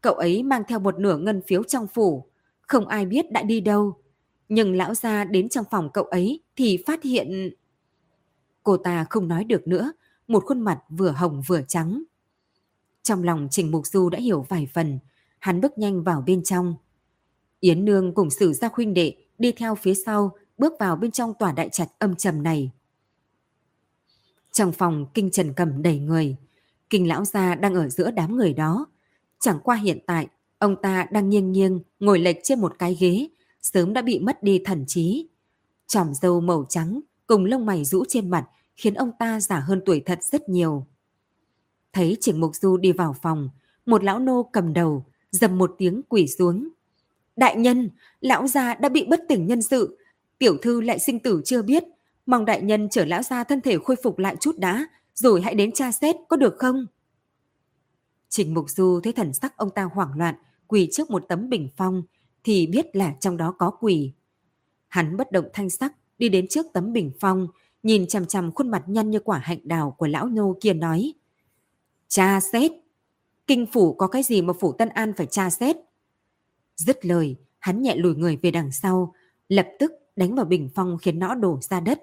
Cậu 0.00 0.14
ấy 0.14 0.42
mang 0.42 0.62
theo 0.68 0.78
một 0.78 0.98
nửa 0.98 1.16
ngân 1.16 1.42
phiếu 1.46 1.62
trong 1.62 1.86
phủ, 1.86 2.26
không 2.60 2.88
ai 2.88 3.06
biết 3.06 3.32
đã 3.32 3.42
đi 3.42 3.60
đâu. 3.60 3.96
Nhưng 4.48 4.76
lão 4.76 4.94
gia 4.94 5.24
đến 5.24 5.48
trong 5.48 5.64
phòng 5.70 5.90
cậu 5.94 6.04
ấy 6.04 6.40
thì 6.56 6.82
phát 6.86 7.02
hiện... 7.02 7.50
Cô 8.62 8.76
ta 8.76 9.06
không 9.10 9.28
nói 9.28 9.44
được 9.44 9.68
nữa, 9.68 9.92
một 10.28 10.44
khuôn 10.46 10.60
mặt 10.60 10.78
vừa 10.88 11.10
hồng 11.10 11.42
vừa 11.46 11.62
trắng. 11.68 12.02
Trong 13.02 13.22
lòng 13.22 13.48
Trình 13.50 13.70
Mục 13.70 13.86
Du 13.86 14.10
đã 14.10 14.18
hiểu 14.18 14.46
vài 14.48 14.68
phần, 14.74 14.98
hắn 15.38 15.60
bước 15.60 15.78
nhanh 15.78 16.02
vào 16.02 16.24
bên 16.26 16.44
trong. 16.44 16.74
Yến 17.60 17.84
Nương 17.84 18.14
cùng 18.14 18.30
sử 18.30 18.52
gia 18.52 18.68
huynh 18.72 18.94
đệ 18.94 19.16
đi 19.38 19.52
theo 19.52 19.74
phía 19.74 19.94
sau, 19.94 20.36
bước 20.58 20.72
vào 20.78 20.96
bên 20.96 21.10
trong 21.10 21.34
tòa 21.38 21.52
đại 21.52 21.68
trạch 21.72 21.88
âm 21.98 22.14
trầm 22.14 22.42
này. 22.42 22.70
Trong 24.52 24.72
phòng 24.72 25.06
kinh 25.14 25.30
trần 25.30 25.52
cầm 25.52 25.82
đầy 25.82 25.98
người, 25.98 26.36
kinh 26.90 27.08
lão 27.08 27.24
gia 27.24 27.54
đang 27.54 27.74
ở 27.74 27.88
giữa 27.88 28.10
đám 28.10 28.36
người 28.36 28.52
đó. 28.52 28.86
Chẳng 29.40 29.58
qua 29.64 29.76
hiện 29.76 29.98
tại, 30.06 30.28
ông 30.58 30.76
ta 30.82 31.06
đang 31.10 31.28
nghiêng 31.28 31.52
nghiêng 31.52 31.80
ngồi 32.00 32.18
lệch 32.18 32.36
trên 32.42 32.60
một 32.60 32.78
cái 32.78 32.96
ghế, 33.00 33.28
sớm 33.72 33.92
đã 33.92 34.02
bị 34.02 34.18
mất 34.18 34.42
đi 34.42 34.60
thần 34.64 34.84
trí. 34.86 35.28
Tròm 35.86 36.14
dâu 36.14 36.40
màu 36.40 36.66
trắng 36.68 37.00
cùng 37.26 37.44
lông 37.44 37.66
mày 37.66 37.84
rũ 37.84 38.04
trên 38.08 38.30
mặt 38.30 38.44
khiến 38.76 38.94
ông 38.94 39.10
ta 39.18 39.40
giả 39.40 39.60
hơn 39.60 39.82
tuổi 39.86 40.02
thật 40.06 40.18
rất 40.22 40.48
nhiều. 40.48 40.86
Thấy 41.92 42.16
Trình 42.20 42.40
Mục 42.40 42.56
Du 42.56 42.76
đi 42.76 42.92
vào 42.92 43.16
phòng, 43.22 43.50
một 43.86 44.04
lão 44.04 44.18
nô 44.18 44.42
cầm 44.52 44.72
đầu, 44.72 45.04
dầm 45.30 45.58
một 45.58 45.74
tiếng 45.78 46.02
quỷ 46.08 46.26
xuống. 46.26 46.68
Đại 47.36 47.56
nhân, 47.56 47.90
lão 48.20 48.46
gia 48.46 48.74
đã 48.74 48.88
bị 48.88 49.06
bất 49.08 49.20
tỉnh 49.28 49.46
nhân 49.46 49.62
sự, 49.62 49.98
tiểu 50.38 50.56
thư 50.62 50.80
lại 50.80 50.98
sinh 50.98 51.18
tử 51.18 51.42
chưa 51.44 51.62
biết, 51.62 51.84
mong 52.26 52.44
đại 52.44 52.62
nhân 52.62 52.88
chở 52.88 53.04
lão 53.04 53.22
gia 53.22 53.44
thân 53.44 53.60
thể 53.60 53.78
khôi 53.78 53.96
phục 54.02 54.18
lại 54.18 54.36
chút 54.40 54.58
đã, 54.58 54.86
rồi 55.14 55.42
hãy 55.42 55.54
đến 55.54 55.72
tra 55.72 55.92
xét 55.92 56.16
có 56.28 56.36
được 56.36 56.54
không? 56.58 56.86
Trình 58.28 58.54
Mục 58.54 58.70
Du 58.70 59.00
thấy 59.00 59.12
thần 59.12 59.32
sắc 59.32 59.56
ông 59.56 59.70
ta 59.70 59.82
hoảng 59.82 60.10
loạn, 60.16 60.34
quỳ 60.66 60.88
trước 60.92 61.10
một 61.10 61.24
tấm 61.28 61.48
bình 61.48 61.68
phong, 61.76 62.02
thì 62.46 62.66
biết 62.66 62.96
là 62.96 63.14
trong 63.20 63.36
đó 63.36 63.54
có 63.58 63.70
quỷ. 63.70 64.12
Hắn 64.88 65.16
bất 65.16 65.32
động 65.32 65.48
thanh 65.52 65.70
sắc, 65.70 65.92
đi 66.18 66.28
đến 66.28 66.48
trước 66.48 66.66
tấm 66.72 66.92
bình 66.92 67.12
phong, 67.20 67.48
nhìn 67.82 68.06
chằm 68.06 68.26
chằm 68.26 68.52
khuôn 68.52 68.70
mặt 68.70 68.82
nhăn 68.86 69.10
như 69.10 69.20
quả 69.20 69.38
hạnh 69.38 69.58
đào 69.64 69.90
của 69.98 70.06
lão 70.06 70.26
nô 70.26 70.56
kia 70.60 70.72
nói. 70.72 71.14
Cha 72.08 72.40
xét! 72.40 72.72
Kinh 73.46 73.66
phủ 73.72 73.94
có 73.94 74.06
cái 74.06 74.22
gì 74.22 74.42
mà 74.42 74.52
phủ 74.60 74.72
Tân 74.72 74.88
An 74.88 75.12
phải 75.16 75.26
tra 75.26 75.50
xét? 75.50 75.76
Dứt 76.76 77.04
lời, 77.06 77.36
hắn 77.58 77.82
nhẹ 77.82 77.96
lùi 77.96 78.14
người 78.14 78.36
về 78.36 78.50
đằng 78.50 78.72
sau, 78.72 79.12
lập 79.48 79.68
tức 79.78 79.92
đánh 80.16 80.34
vào 80.34 80.44
bình 80.44 80.70
phong 80.74 80.98
khiến 81.02 81.18
nó 81.18 81.34
đổ 81.34 81.58
ra 81.62 81.80
đất. 81.80 81.98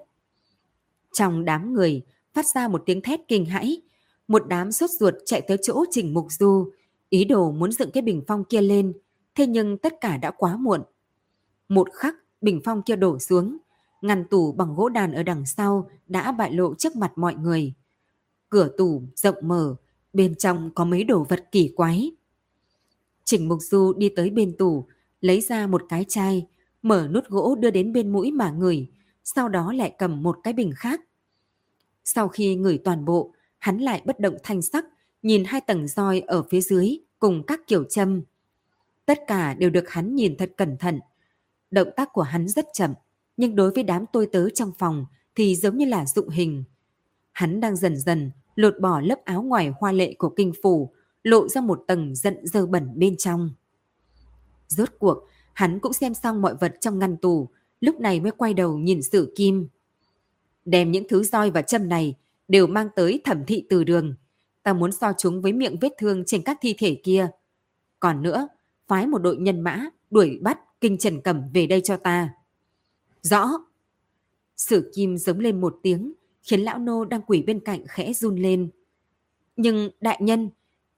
Trong 1.12 1.44
đám 1.44 1.72
người 1.72 2.02
phát 2.34 2.46
ra 2.46 2.68
một 2.68 2.82
tiếng 2.86 3.00
thét 3.00 3.20
kinh 3.28 3.46
hãi, 3.46 3.82
một 4.28 4.42
đám 4.48 4.72
sốt 4.72 4.90
ruột 4.90 5.14
chạy 5.26 5.40
tới 5.40 5.58
chỗ 5.62 5.84
Trình 5.90 6.14
Mục 6.14 6.26
Du, 6.30 6.72
ý 7.08 7.24
đồ 7.24 7.50
muốn 7.50 7.72
dựng 7.72 7.90
cái 7.90 8.02
bình 8.02 8.22
phong 8.26 8.44
kia 8.44 8.60
lên, 8.60 8.92
thế 9.34 9.46
nhưng 9.46 9.78
tất 9.78 9.94
cả 10.00 10.16
đã 10.16 10.30
quá 10.30 10.56
muộn. 10.56 10.82
Một 11.68 11.88
khắc, 11.92 12.14
bình 12.40 12.60
phong 12.64 12.82
kia 12.82 12.96
đổ 12.96 13.18
xuống, 13.18 13.58
ngăn 14.02 14.24
tủ 14.28 14.52
bằng 14.52 14.74
gỗ 14.74 14.88
đàn 14.88 15.12
ở 15.12 15.22
đằng 15.22 15.46
sau 15.46 15.90
đã 16.06 16.32
bại 16.32 16.52
lộ 16.52 16.74
trước 16.74 16.96
mặt 16.96 17.12
mọi 17.16 17.34
người. 17.34 17.74
Cửa 18.48 18.68
tủ 18.78 19.02
rộng 19.14 19.36
mở, 19.42 19.76
bên 20.12 20.34
trong 20.34 20.70
có 20.74 20.84
mấy 20.84 21.04
đồ 21.04 21.26
vật 21.28 21.44
kỳ 21.52 21.72
quái. 21.76 22.12
Trình 23.24 23.48
Mục 23.48 23.58
Du 23.62 23.92
đi 23.92 24.08
tới 24.08 24.30
bên 24.30 24.56
tủ, 24.56 24.86
lấy 25.20 25.40
ra 25.40 25.66
một 25.66 25.82
cái 25.88 26.04
chai, 26.08 26.46
mở 26.82 27.08
nút 27.12 27.28
gỗ 27.28 27.54
đưa 27.54 27.70
đến 27.70 27.92
bên 27.92 28.12
mũi 28.12 28.32
mà 28.32 28.50
ngửi, 28.50 28.86
sau 29.24 29.48
đó 29.48 29.72
lại 29.72 29.94
cầm 29.98 30.22
một 30.22 30.38
cái 30.42 30.52
bình 30.52 30.72
khác. 30.76 31.00
Sau 32.04 32.28
khi 32.28 32.54
ngửi 32.54 32.78
toàn 32.78 33.04
bộ, 33.04 33.34
hắn 33.58 33.78
lại 33.78 34.02
bất 34.04 34.20
động 34.20 34.36
thanh 34.42 34.62
sắc, 34.62 34.84
nhìn 35.22 35.44
hai 35.46 35.60
tầng 35.60 35.88
roi 35.88 36.20
ở 36.20 36.42
phía 36.50 36.60
dưới 36.60 36.98
cùng 37.18 37.42
các 37.46 37.60
kiểu 37.66 37.84
châm. 37.84 38.22
Tất 39.06 39.18
cả 39.26 39.54
đều 39.54 39.70
được 39.70 39.88
hắn 39.88 40.14
nhìn 40.14 40.36
thật 40.36 40.52
cẩn 40.56 40.76
thận. 40.76 41.00
Động 41.70 41.88
tác 41.96 42.12
của 42.12 42.22
hắn 42.22 42.48
rất 42.48 42.66
chậm, 42.72 42.94
nhưng 43.36 43.56
đối 43.56 43.70
với 43.70 43.82
đám 43.82 44.04
tôi 44.12 44.28
tớ 44.32 44.50
trong 44.50 44.72
phòng 44.78 45.06
thì 45.34 45.56
giống 45.56 45.78
như 45.78 45.86
là 45.86 46.06
dụng 46.06 46.28
hình. 46.28 46.64
Hắn 47.32 47.60
đang 47.60 47.76
dần 47.76 47.96
dần 47.96 48.30
lột 48.54 48.80
bỏ 48.80 49.00
lớp 49.00 49.24
áo 49.24 49.42
ngoài 49.42 49.72
hoa 49.78 49.92
lệ 49.92 50.14
của 50.18 50.28
kinh 50.28 50.52
phủ, 50.62 50.92
lộ 51.22 51.48
ra 51.48 51.60
một 51.60 51.84
tầng 51.86 52.14
giận 52.14 52.46
dơ 52.46 52.66
bẩn 52.66 52.98
bên 52.98 53.16
trong. 53.16 53.50
Rốt 54.68 54.88
cuộc, 54.98 55.28
hắn 55.52 55.80
cũng 55.80 55.92
xem 55.92 56.14
xong 56.14 56.42
mọi 56.42 56.54
vật 56.54 56.74
trong 56.80 56.98
ngăn 56.98 57.16
tủ, 57.16 57.48
lúc 57.80 58.00
này 58.00 58.20
mới 58.20 58.32
quay 58.32 58.54
đầu 58.54 58.78
nhìn 58.78 59.02
sử 59.02 59.32
kim. 59.36 59.68
Đem 60.64 60.90
những 60.90 61.08
thứ 61.08 61.22
roi 61.22 61.50
và 61.50 61.62
châm 61.62 61.88
này 61.88 62.14
đều 62.48 62.66
mang 62.66 62.88
tới 62.96 63.20
thẩm 63.24 63.44
thị 63.46 63.66
từ 63.68 63.84
đường. 63.84 64.14
Ta 64.62 64.72
muốn 64.72 64.92
so 64.92 65.12
chúng 65.18 65.42
với 65.42 65.52
miệng 65.52 65.78
vết 65.80 65.92
thương 65.98 66.24
trên 66.26 66.42
các 66.42 66.58
thi 66.60 66.74
thể 66.78 67.00
kia. 67.04 67.28
Còn 68.00 68.22
nữa, 68.22 68.48
phái 68.88 69.06
một 69.06 69.18
đội 69.18 69.36
nhân 69.36 69.60
mã 69.60 69.86
đuổi 70.10 70.38
bắt 70.42 70.58
kinh 70.80 70.98
trần 70.98 71.20
cẩm 71.20 71.42
về 71.54 71.66
đây 71.66 71.80
cho 71.80 71.96
ta. 71.96 72.34
Rõ. 73.22 73.50
Sử 74.56 74.90
kim 74.94 75.16
giống 75.18 75.38
lên 75.38 75.60
một 75.60 75.78
tiếng, 75.82 76.12
khiến 76.42 76.60
lão 76.60 76.78
nô 76.78 77.04
đang 77.04 77.22
quỷ 77.22 77.42
bên 77.42 77.60
cạnh 77.60 77.84
khẽ 77.88 78.12
run 78.12 78.36
lên. 78.36 78.70
Nhưng 79.56 79.90
đại 80.00 80.18
nhân, 80.20 80.50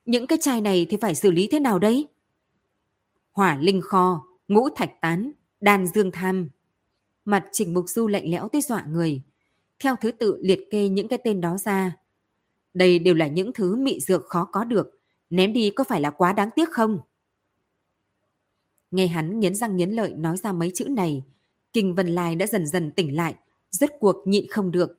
những 0.05 0.27
cái 0.27 0.39
chai 0.43 0.61
này 0.61 0.87
thì 0.91 0.97
phải 1.01 1.15
xử 1.15 1.31
lý 1.31 1.49
thế 1.51 1.61
nào 1.61 1.79
đấy? 1.79 2.09
Hỏa 3.33 3.59
linh 3.61 3.81
kho, 3.81 4.27
ngũ 4.49 4.69
thạch 4.77 5.01
tán, 5.01 5.33
đan 5.61 5.87
dương 5.87 6.11
tham. 6.11 6.49
Mặt 7.25 7.45
trình 7.53 7.75
mục 7.75 7.85
du 7.89 8.07
lạnh 8.07 8.31
lẽo 8.31 8.49
tới 8.49 8.63
dọa 8.63 8.85
người. 8.89 9.23
Theo 9.79 9.97
thứ 10.01 10.11
tự 10.11 10.39
liệt 10.43 10.61
kê 10.71 10.89
những 10.89 11.09
cái 11.09 11.19
tên 11.25 11.41
đó 11.41 11.59
ra. 11.59 11.97
Đây 12.75 12.99
đều 12.99 13.15
là 13.15 13.27
những 13.27 13.53
thứ 13.53 13.77
mị 13.77 14.01
dược 14.01 14.27
khó 14.27 14.45
có 14.45 14.65
được. 14.65 15.01
Ném 15.31 15.53
đi 15.53 15.71
có 15.71 15.85
phải 15.85 16.01
là 16.01 16.11
quá 16.11 16.33
đáng 16.33 16.51
tiếc 16.57 16.69
không? 16.71 16.99
Nghe 18.91 19.07
hắn 19.07 19.41
nghiến 19.41 19.55
răng 19.55 19.77
nghiến 19.77 19.91
lợi 19.91 20.15
nói 20.15 20.37
ra 20.37 20.53
mấy 20.53 20.71
chữ 20.75 20.85
này, 20.85 21.25
Kinh 21.73 21.95
Vân 21.95 22.07
Lai 22.07 22.35
đã 22.35 22.47
dần 22.47 22.67
dần 22.67 22.91
tỉnh 22.91 23.17
lại, 23.17 23.35
rất 23.71 23.91
cuộc 24.01 24.17
nhịn 24.27 24.47
không 24.51 24.71
được. 24.71 24.99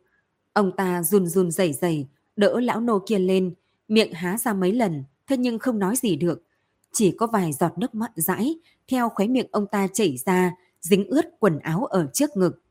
Ông 0.53 0.71
ta 0.77 1.03
run 1.03 1.27
run 1.27 1.51
rẩy 1.51 1.73
rẩy 1.73 2.07
đỡ 2.37 2.59
lão 2.59 2.81
nô 2.81 2.99
kia 3.07 3.19
lên, 3.19 3.53
miệng 3.87 4.13
há 4.13 4.37
ra 4.37 4.53
mấy 4.53 4.71
lần, 4.71 5.03
thế 5.27 5.37
nhưng 5.37 5.59
không 5.59 5.79
nói 5.79 5.95
gì 5.95 6.15
được. 6.15 6.43
Chỉ 6.91 7.11
có 7.11 7.27
vài 7.27 7.53
giọt 7.53 7.77
nước 7.77 7.95
mắt 7.95 8.11
dãi, 8.15 8.55
theo 8.87 9.09
khóe 9.09 9.27
miệng 9.27 9.47
ông 9.51 9.67
ta 9.67 9.87
chảy 9.93 10.17
ra, 10.25 10.55
dính 10.81 11.07
ướt 11.07 11.25
quần 11.39 11.59
áo 11.59 11.85
ở 11.85 12.07
trước 12.13 12.37
ngực. 12.37 12.61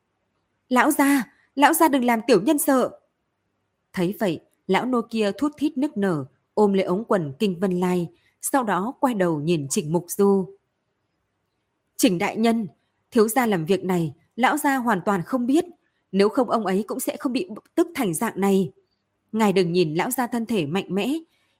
Lão 0.69 0.91
gia, 0.91 1.33
lão 1.55 1.75
gia 1.75 1.89
đừng 1.89 2.05
làm 2.05 2.21
tiểu 2.27 2.41
nhân 2.43 2.59
sợ. 2.59 2.91
Thấy 3.93 4.15
vậy, 4.21 4.41
lão 4.67 4.87
nô 4.87 5.01
kia 5.11 5.33
thút 5.39 5.53
thít 5.57 5.79
nức 5.79 5.97
nở, 5.97 6.25
ôm 6.55 6.73
lấy 6.73 6.85
ống 6.85 7.05
quần 7.05 7.33
Kinh 7.39 7.59
Vân 7.61 7.81
Lai, 7.81 8.09
sau 8.43 8.65
đó 8.65 8.95
quay 9.01 9.15
đầu 9.15 9.41
nhìn 9.41 9.69
Trịnh 9.69 9.93
Mục 9.93 10.05
Du. 10.09 10.56
Trình 11.97 12.19
đại 12.19 12.37
nhân, 12.37 12.67
thiếu 13.11 13.29
gia 13.29 13.47
làm 13.47 13.65
việc 13.65 13.85
này, 13.85 14.15
lão 14.37 14.57
gia 14.57 14.77
hoàn 14.77 15.01
toàn 15.05 15.23
không 15.23 15.47
biết, 15.47 15.65
nếu 16.13 16.29
không 16.29 16.51
ông 16.51 16.67
ấy 16.67 16.85
cũng 16.87 17.01
sẽ 17.01 17.17
không 17.17 17.33
bị 17.33 17.49
tức 17.75 17.89
thành 17.95 18.15
dạng 18.15 18.41
này. 18.41 18.73
Ngài 19.33 19.53
đừng 19.53 19.73
nhìn 19.73 19.95
lão 19.95 20.11
gia 20.11 20.27
thân 20.27 20.47
thể 20.47 20.67
mạnh 20.67 20.87
mẽ, 20.89 21.15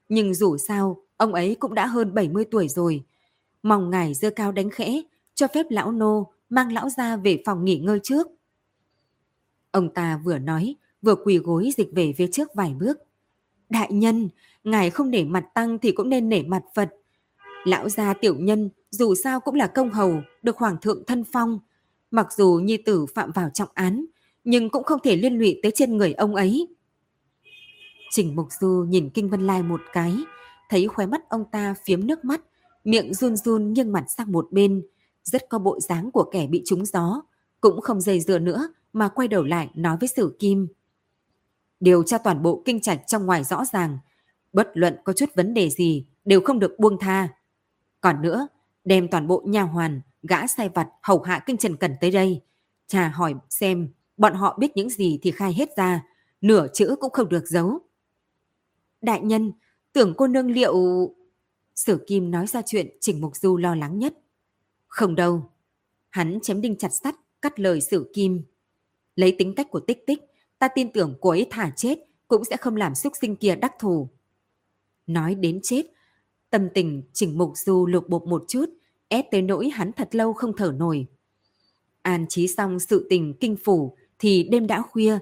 nhưng 0.09 0.35
dù 0.35 0.57
sao, 0.57 1.03
ông 1.17 1.35
ấy 1.35 1.57
cũng 1.61 1.75
đã 1.75 1.87
hơn 1.87 2.15
70 2.15 2.45
tuổi 2.51 2.69
rồi. 2.69 3.05
Mong 3.63 3.91
ngài 3.91 4.15
dơ 4.15 4.31
cao 4.31 4.53
đánh 4.53 4.71
khẽ, 4.71 5.03
cho 5.35 5.47
phép 5.55 5.67
lão 5.71 5.93
nô 5.93 6.33
mang 6.49 6.73
lão 6.73 6.89
gia 6.89 7.17
về 7.17 7.43
phòng 7.47 7.65
nghỉ 7.65 7.79
ngơi 7.79 8.01
trước. 8.03 8.27
Ông 9.71 9.95
ta 9.95 10.21
vừa 10.25 10.39
nói, 10.39 10.77
vừa 11.03 11.15
quỳ 11.15 11.39
gối 11.39 11.71
dịch 11.77 11.89
về 11.93 12.15
phía 12.17 12.27
trước 12.33 12.55
vài 12.55 12.75
bước. 12.79 12.99
Đại 13.69 13.93
nhân, 13.93 14.29
ngài 14.65 14.91
không 14.91 15.11
nể 15.11 15.25
mặt 15.25 15.45
tăng 15.55 15.79
thì 15.79 15.93
cũng 15.93 16.09
nên 16.09 16.29
nể 16.29 16.43
mặt 16.43 16.63
Phật. 16.75 16.89
Lão 17.65 17.89
gia 17.89 18.15
tiểu 18.15 18.35
nhân 18.39 18.71
dù 18.97 19.15
sao 19.15 19.41
cũng 19.41 19.55
là 19.55 19.67
công 19.67 19.91
hầu, 19.91 20.23
được 20.43 20.57
hoàng 20.57 20.77
thượng 20.83 21.05
thân 21.07 21.25
phong. 21.33 21.59
Mặc 22.11 22.33
dù 22.33 22.61
nhi 22.65 22.77
tử 22.77 23.07
phạm 23.15 23.33
vào 23.33 23.51
trọng 23.55 23.69
án, 23.75 24.07
nhưng 24.45 24.71
cũng 24.71 24.85
không 24.85 25.01
thể 25.05 25.17
liên 25.17 25.39
lụy 25.39 25.61
tới 25.63 25.73
trên 25.75 25.97
người 25.97 26.13
ông 26.13 26.35
ấy. 26.35 26.69
Trình 28.11 28.37
Mục 28.37 28.49
Du 28.61 28.87
nhìn 28.89 29.11
Kinh 29.15 29.31
Vân 29.31 29.47
Lai 29.47 29.63
một 29.63 29.81
cái, 29.93 30.17
thấy 30.69 30.89
khóe 30.89 31.07
mắt 31.07 31.29
ông 31.29 31.45
ta 31.53 31.75
phiếm 31.85 32.07
nước 32.07 32.25
mắt, 32.25 32.41
miệng 32.85 33.15
run 33.15 33.37
run 33.37 33.73
nghiêng 33.73 33.93
mặt 33.93 34.05
sang 34.09 34.33
một 34.33 34.49
bên, 34.51 34.83
rất 35.23 35.49
có 35.49 35.59
bộ 35.59 35.81
dáng 35.81 36.11
của 36.11 36.25
kẻ 36.33 36.47
bị 36.47 36.63
trúng 36.67 36.85
gió, 36.85 37.23
cũng 37.61 37.81
không 37.81 38.01
dây 38.01 38.21
dưa 38.21 38.39
nữa 38.39 38.69
mà 38.93 39.09
quay 39.09 39.29
đầu 39.29 39.43
lại 39.43 39.71
nói 39.75 39.97
với 40.01 40.09
Sử 40.09 40.37
Kim. 40.39 40.69
Điều 41.81 42.03
tra 42.03 42.19
toàn 42.19 42.43
bộ 42.43 42.63
kinh 42.65 42.81
trạch 42.81 43.01
trong 43.07 43.27
ngoài 43.27 43.45
rõ 43.45 43.65
ràng, 43.73 43.99
bất 44.53 44.71
luận 44.75 44.97
có 45.05 45.13
chút 45.13 45.29
vấn 45.35 45.55
đề 45.55 45.71
gì 45.71 46.07
đều 46.25 46.41
không 46.41 46.59
được 46.59 46.79
buông 46.79 46.99
tha. 46.99 47.29
Còn 48.01 48.23
nữa, 48.23 48.49
đem 48.87 49.09
toàn 49.09 49.27
bộ 49.27 49.43
nhà 49.47 49.63
hoàn, 49.63 50.01
gã 50.23 50.47
sai 50.47 50.69
vặt, 50.69 50.89
hầu 51.03 51.21
hạ 51.21 51.43
kinh 51.47 51.57
trần 51.57 51.77
cẩn 51.77 51.97
tới 52.01 52.11
đây. 52.11 52.41
Trà 52.87 53.09
hỏi 53.09 53.35
xem, 53.51 53.89
bọn 54.17 54.35
họ 54.35 54.59
biết 54.59 54.77
những 54.77 54.91
gì 54.91 55.19
thì 55.23 55.31
khai 55.31 55.53
hết 55.53 55.69
ra, 55.77 56.03
nửa 56.41 56.67
chữ 56.75 56.97
cũng 57.01 57.13
không 57.13 57.29
được 57.29 57.47
giấu. 57.47 57.79
Đại 59.01 59.21
nhân, 59.21 59.53
tưởng 59.93 60.15
cô 60.17 60.27
nương 60.27 60.51
liệu... 60.51 60.75
Sử 61.75 62.05
Kim 62.07 62.31
nói 62.31 62.47
ra 62.47 62.63
chuyện 62.67 62.89
Trình 63.01 63.21
Mục 63.21 63.37
Du 63.37 63.57
lo 63.57 63.75
lắng 63.75 63.99
nhất. 63.99 64.15
Không 64.87 65.15
đâu. 65.15 65.51
Hắn 66.11 66.39
chém 66.43 66.61
đinh 66.61 66.77
chặt 66.77 66.89
sắt, 66.89 67.15
cắt 67.43 67.61
lời 67.61 67.81
Sử 67.81 68.11
Kim. 68.15 68.43
Lấy 69.17 69.35
tính 69.39 69.55
cách 69.55 69.67
của 69.71 69.81
tích 69.81 70.07
tích, 70.07 70.21
ta 70.59 70.69
tin 70.69 70.93
tưởng 70.93 71.19
cô 71.21 71.31
ấy 71.31 71.47
thả 71.51 71.73
chết 71.77 71.99
cũng 72.29 72.45
sẽ 72.45 72.57
không 72.57 72.77
làm 72.77 72.95
xúc 72.95 73.13
sinh 73.21 73.37
kia 73.37 73.57
đắc 73.57 73.73
thù. 73.79 74.09
Nói 75.07 75.35
đến 75.35 75.61
chết, 75.63 75.83
Tâm 76.57 76.69
tình 76.75 77.03
Trình 77.13 77.39
Mục 77.39 77.53
Du 77.55 77.87
lục 77.87 78.09
bục 78.09 78.27
một 78.27 78.45
chút, 78.49 78.65
ép 79.09 79.31
tới 79.31 79.43
nỗi 79.43 79.69
hắn 79.69 79.93
thật 79.93 80.15
lâu 80.15 80.33
không 80.33 80.57
thở 80.57 80.75
nổi. 80.77 81.07
An 82.03 82.27
trí 82.29 82.49
xong 82.49 82.79
sự 82.79 83.07
tình 83.11 83.35
kinh 83.41 83.57
phủ 83.65 83.97
thì 84.19 84.49
đêm 84.51 84.67
đã 84.67 84.83
khuya, 84.83 85.19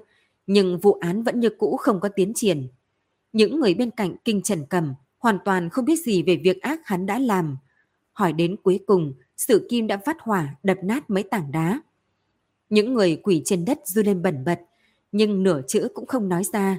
nhưng 0.46 0.78
vụ 0.78 0.92
án 0.92 1.22
vẫn 1.22 1.40
như 1.40 1.48
cũ 1.58 1.76
không 1.76 2.00
có 2.00 2.08
tiến 2.08 2.32
triển. 2.34 2.68
Những 3.32 3.60
người 3.60 3.74
bên 3.74 3.90
cạnh 3.90 4.16
kinh 4.24 4.42
Trần 4.42 4.64
Cầm 4.70 4.94
hoàn 5.18 5.38
toàn 5.44 5.70
không 5.70 5.84
biết 5.84 6.04
gì 6.04 6.22
về 6.22 6.36
việc 6.36 6.62
ác 6.62 6.80
hắn 6.84 7.06
đã 7.06 7.18
làm. 7.18 7.56
Hỏi 8.12 8.32
đến 8.32 8.56
cuối 8.62 8.80
cùng, 8.86 9.14
sự 9.36 9.66
kim 9.70 9.86
đã 9.86 9.96
phát 9.96 10.16
hỏa 10.20 10.56
đập 10.62 10.78
nát 10.82 11.10
mấy 11.10 11.22
tảng 11.22 11.52
đá. 11.52 11.82
Những 12.70 12.94
người 12.94 13.16
quỷ 13.16 13.42
trên 13.44 13.64
đất 13.64 13.78
dư 13.84 14.02
lên 14.02 14.22
bẩn 14.22 14.44
bật, 14.44 14.60
nhưng 15.12 15.42
nửa 15.42 15.60
chữ 15.68 15.88
cũng 15.94 16.06
không 16.06 16.28
nói 16.28 16.42
ra. 16.52 16.78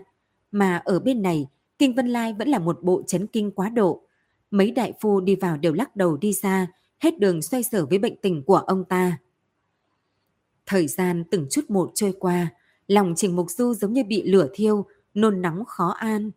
Mà 0.51 0.81
ở 0.85 0.99
bên 0.99 1.21
này, 1.21 1.47
Kinh 1.79 1.95
Vân 1.95 2.07
Lai 2.07 2.33
vẫn 2.33 2.47
là 2.47 2.59
một 2.59 2.83
bộ 2.83 3.03
chấn 3.07 3.27
kinh 3.27 3.51
quá 3.51 3.69
độ. 3.69 4.01
Mấy 4.51 4.71
đại 4.71 4.93
phu 5.01 5.21
đi 5.21 5.35
vào 5.35 5.57
đều 5.57 5.73
lắc 5.73 5.95
đầu 5.95 6.17
đi 6.17 6.33
ra, 6.33 6.67
hết 6.99 7.19
đường 7.19 7.41
xoay 7.41 7.63
sở 7.63 7.85
với 7.85 7.99
bệnh 7.99 8.15
tình 8.21 8.43
của 8.43 8.57
ông 8.57 8.83
ta. 8.85 9.17
Thời 10.65 10.87
gian 10.87 11.23
từng 11.31 11.47
chút 11.49 11.69
một 11.69 11.91
trôi 11.95 12.13
qua, 12.19 12.47
lòng 12.87 13.13
Trình 13.17 13.35
Mục 13.35 13.49
Du 13.49 13.73
giống 13.73 13.93
như 13.93 14.03
bị 14.03 14.23
lửa 14.23 14.47
thiêu, 14.53 14.85
nôn 15.13 15.41
nóng 15.41 15.65
khó 15.65 15.87
an. 15.87 16.31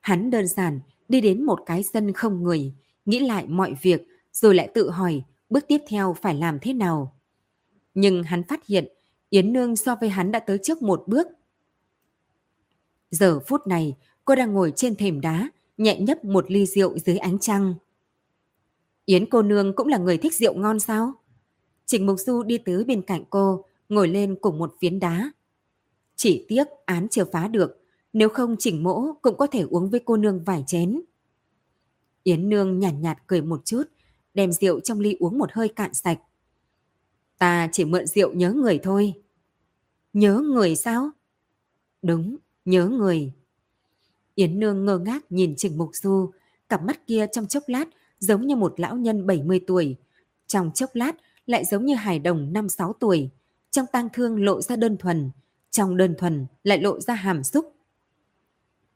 Hắn 0.00 0.30
đơn 0.30 0.46
giản 0.48 0.80
đi 1.08 1.20
đến 1.20 1.44
một 1.44 1.58
cái 1.66 1.82
sân 1.82 2.12
không 2.12 2.42
người, 2.42 2.72
nghĩ 3.04 3.20
lại 3.20 3.46
mọi 3.46 3.74
việc 3.82 4.02
rồi 4.32 4.54
lại 4.54 4.70
tự 4.74 4.90
hỏi 4.90 5.22
bước 5.50 5.64
tiếp 5.68 5.78
theo 5.88 6.16
phải 6.22 6.34
làm 6.34 6.58
thế 6.62 6.72
nào. 6.72 7.16
Nhưng 7.94 8.22
hắn 8.22 8.42
phát 8.42 8.66
hiện 8.66 8.88
Yến 9.30 9.52
Nương 9.52 9.76
so 9.76 9.96
với 10.00 10.08
hắn 10.08 10.32
đã 10.32 10.38
tới 10.38 10.58
trước 10.62 10.82
một 10.82 11.04
bước. 11.06 11.26
Giờ 13.10 13.40
phút 13.40 13.66
này, 13.66 13.96
cô 14.24 14.34
đang 14.34 14.52
ngồi 14.52 14.72
trên 14.76 14.96
thềm 14.96 15.20
đá, 15.20 15.50
nhẹ 15.76 16.00
nhấp 16.00 16.24
một 16.24 16.50
ly 16.50 16.66
rượu 16.66 16.98
dưới 16.98 17.16
ánh 17.16 17.38
trăng. 17.38 17.74
Yến 19.04 19.30
cô 19.30 19.42
nương 19.42 19.74
cũng 19.76 19.88
là 19.88 19.98
người 19.98 20.18
thích 20.18 20.34
rượu 20.34 20.54
ngon 20.54 20.80
sao? 20.80 21.12
Trình 21.86 22.06
Mục 22.06 22.18
Du 22.18 22.42
đi 22.42 22.58
tới 22.58 22.84
bên 22.84 23.02
cạnh 23.02 23.24
cô, 23.30 23.64
ngồi 23.88 24.08
lên 24.08 24.36
cùng 24.40 24.58
một 24.58 24.74
phiến 24.80 25.00
đá. 25.00 25.32
Chỉ 26.16 26.44
tiếc 26.48 26.64
án 26.84 27.08
chưa 27.08 27.24
phá 27.24 27.48
được, 27.48 27.82
nếu 28.12 28.28
không 28.28 28.56
Trình 28.58 28.82
mỗ 28.82 29.12
cũng 29.22 29.36
có 29.36 29.46
thể 29.46 29.60
uống 29.70 29.90
với 29.90 30.00
cô 30.04 30.16
nương 30.16 30.44
vài 30.44 30.64
chén. 30.66 31.00
Yến 32.22 32.48
nương 32.48 32.78
nhàn 32.78 32.92
nhạt, 32.94 33.16
nhạt 33.16 33.26
cười 33.26 33.42
một 33.42 33.64
chút, 33.64 33.82
đem 34.34 34.52
rượu 34.52 34.80
trong 34.80 35.00
ly 35.00 35.16
uống 35.20 35.38
một 35.38 35.52
hơi 35.52 35.68
cạn 35.68 35.94
sạch. 35.94 36.18
Ta 37.38 37.68
chỉ 37.72 37.84
mượn 37.84 38.06
rượu 38.06 38.32
nhớ 38.32 38.52
người 38.52 38.80
thôi. 38.82 39.14
Nhớ 40.12 40.38
người 40.38 40.76
sao? 40.76 41.10
Đúng, 42.02 42.36
nhớ 42.64 42.86
người. 42.88 43.32
Yến 44.34 44.60
Nương 44.60 44.84
ngơ 44.84 44.98
ngác 44.98 45.32
nhìn 45.32 45.54
Trình 45.56 45.78
Mục 45.78 45.90
Du, 45.92 46.30
cặp 46.68 46.82
mắt 46.82 47.06
kia 47.06 47.26
trong 47.32 47.46
chốc 47.46 47.62
lát 47.66 47.84
giống 48.18 48.46
như 48.46 48.56
một 48.56 48.80
lão 48.80 48.96
nhân 48.96 49.26
70 49.26 49.60
tuổi, 49.66 49.96
trong 50.46 50.70
chốc 50.74 50.90
lát 50.94 51.12
lại 51.46 51.64
giống 51.64 51.84
như 51.84 51.94
hài 51.94 52.18
đồng 52.18 52.52
5-6 52.52 52.92
tuổi, 53.00 53.30
trong 53.70 53.86
tang 53.92 54.08
thương 54.12 54.44
lộ 54.44 54.60
ra 54.62 54.76
đơn 54.76 54.96
thuần, 54.96 55.30
trong 55.70 55.96
đơn 55.96 56.14
thuần 56.18 56.46
lại 56.64 56.78
lộ 56.78 57.00
ra 57.00 57.14
hàm 57.14 57.44
xúc. 57.44 57.72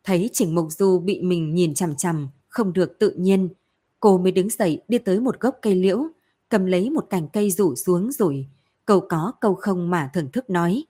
Thấy 0.04 0.30
Trình 0.32 0.54
Mục 0.54 0.72
Du 0.72 0.98
bị 0.98 1.20
mình 1.20 1.54
nhìn 1.54 1.74
chằm 1.74 1.96
chằm, 1.96 2.28
không 2.48 2.72
được 2.72 2.98
tự 2.98 3.10
nhiên, 3.10 3.48
cô 4.00 4.18
mới 4.18 4.32
đứng 4.32 4.50
dậy 4.50 4.82
đi 4.88 4.98
tới 4.98 5.20
một 5.20 5.40
gốc 5.40 5.58
cây 5.62 5.74
liễu, 5.74 6.06
cầm 6.48 6.66
lấy 6.66 6.90
một 6.90 7.06
cành 7.10 7.28
cây 7.28 7.50
rủ 7.50 7.74
xuống 7.74 8.12
rồi, 8.12 8.46
câu 8.86 9.00
có 9.00 9.32
câu 9.40 9.54
không 9.54 9.90
mà 9.90 10.10
thưởng 10.14 10.30
thức 10.32 10.50
nói. 10.50 10.84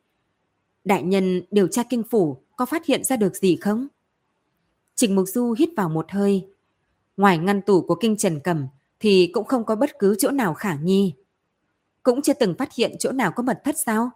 Đại 0.84 1.02
nhân 1.02 1.42
điều 1.50 1.68
tra 1.68 1.82
kinh 1.90 2.02
phủ 2.10 2.42
có 2.56 2.66
phát 2.66 2.86
hiện 2.86 3.04
ra 3.04 3.16
được 3.16 3.36
gì 3.36 3.56
không? 3.56 3.88
Trình 4.96 5.14
Mục 5.14 5.28
Du 5.28 5.54
hít 5.58 5.68
vào 5.76 5.88
một 5.88 6.10
hơi. 6.10 6.48
Ngoài 7.16 7.38
ngăn 7.38 7.62
tủ 7.62 7.82
của 7.82 7.94
kinh 7.94 8.16
Trần 8.16 8.40
Cầm 8.44 8.66
thì 9.00 9.30
cũng 9.32 9.44
không 9.44 9.64
có 9.64 9.76
bất 9.76 9.90
cứ 9.98 10.16
chỗ 10.18 10.30
nào 10.30 10.54
khả 10.54 10.74
nghi. 10.74 11.14
Cũng 12.02 12.22
chưa 12.22 12.32
từng 12.32 12.54
phát 12.58 12.74
hiện 12.74 12.96
chỗ 12.98 13.12
nào 13.12 13.32
có 13.36 13.42
mật 13.42 13.60
thất 13.64 13.78
sao? 13.78 14.10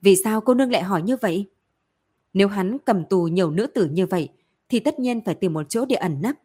Vì 0.00 0.16
sao 0.16 0.40
cô 0.40 0.54
nương 0.54 0.70
lại 0.70 0.82
hỏi 0.82 1.02
như 1.02 1.16
vậy? 1.16 1.50
Nếu 2.32 2.48
hắn 2.48 2.78
cầm 2.84 3.04
tù 3.04 3.22
nhiều 3.22 3.50
nữ 3.50 3.66
tử 3.66 3.88
như 3.92 4.06
vậy 4.06 4.28
thì 4.68 4.80
tất 4.80 4.98
nhiên 4.98 5.24
phải 5.24 5.34
tìm 5.34 5.52
một 5.52 5.66
chỗ 5.68 5.84
để 5.84 5.96
ẩn 5.96 6.22
nấp. 6.22 6.36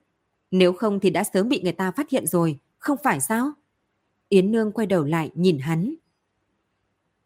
Nếu 0.51 0.73
không 0.73 0.99
thì 0.99 1.09
đã 1.09 1.23
sớm 1.23 1.49
bị 1.49 1.62
người 1.62 1.71
ta 1.71 1.91
phát 1.91 2.09
hiện 2.09 2.27
rồi, 2.27 2.59
không 2.77 2.97
phải 3.03 3.19
sao? 3.19 3.51
Yến 4.29 4.51
Nương 4.51 4.71
quay 4.71 4.88
đầu 4.88 5.03
lại 5.03 5.31
nhìn 5.33 5.59
hắn. 5.59 5.95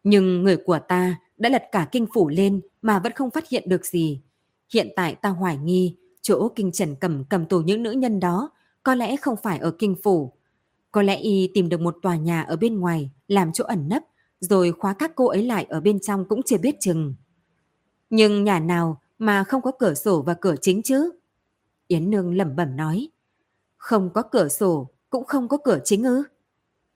Nhưng 0.04 0.44
người 0.44 0.58
của 0.58 0.80
ta 0.88 1.20
đã 1.38 1.50
lật 1.50 1.64
cả 1.72 1.88
kinh 1.92 2.08
phủ 2.14 2.30
lên 2.30 2.62
mà 2.82 3.00
vẫn 3.00 3.12
không 3.12 3.32
phát 3.32 3.50
hiện 3.50 3.70
được 3.70 3.86
gì. 3.86 4.22
Hiện 4.74 4.90
tại 4.96 5.16
ta 5.16 5.30
hoài 5.30 5.58
nghi 5.58 5.96
chỗ 6.22 6.50
kinh 6.56 6.72
trần 6.72 6.96
cầm 6.96 7.24
cầm 7.30 7.46
tù 7.46 7.62
những 7.62 7.84
nữ 7.84 7.92
nhân 7.92 8.20
đó 8.20 8.52
có 8.84 8.96
lẽ 8.96 9.18
không 9.18 9.36
phải 9.44 9.60
ở 9.60 9.72
kinh 9.80 9.96
phủ. 10.04 10.34
Có 10.92 11.02
lẽ 11.02 11.18
y 11.18 11.52
tìm 11.54 11.70
được 11.70 11.82
một 11.82 11.98
tòa 12.02 12.16
nhà 12.16 12.42
ở 12.42 12.56
bên 12.56 12.80
ngoài 12.80 13.12
làm 13.28 13.54
chỗ 13.54 13.64
ẩn 13.64 13.90
nấp 13.90 14.04
rồi 14.40 14.72
khóa 14.72 14.94
các 14.94 15.12
cô 15.16 15.28
ấy 15.28 15.44
lại 15.44 15.66
ở 15.70 15.82
bên 15.82 16.00
trong 16.00 16.26
cũng 16.30 16.44
chưa 16.44 16.58
biết 16.58 16.76
chừng. 16.80 17.16
Nhưng 18.10 18.44
nhà 18.44 18.60
nào 18.60 19.02
mà 19.18 19.44
không 19.44 19.62
có 19.62 19.72
cửa 19.80 19.94
sổ 19.94 20.22
và 20.22 20.34
cửa 20.34 20.56
chính 20.62 20.82
chứ? 20.82 21.12
Yến 21.88 22.10
Nương 22.10 22.38
lẩm 22.38 22.56
bẩm 22.56 22.76
nói. 22.76 23.10
Không 23.78 24.10
có 24.14 24.22
cửa 24.22 24.48
sổ, 24.48 24.90
cũng 25.10 25.26
không 25.26 25.48
có 25.48 25.58
cửa 25.58 25.80
chính 25.84 26.04
ư? 26.04 26.24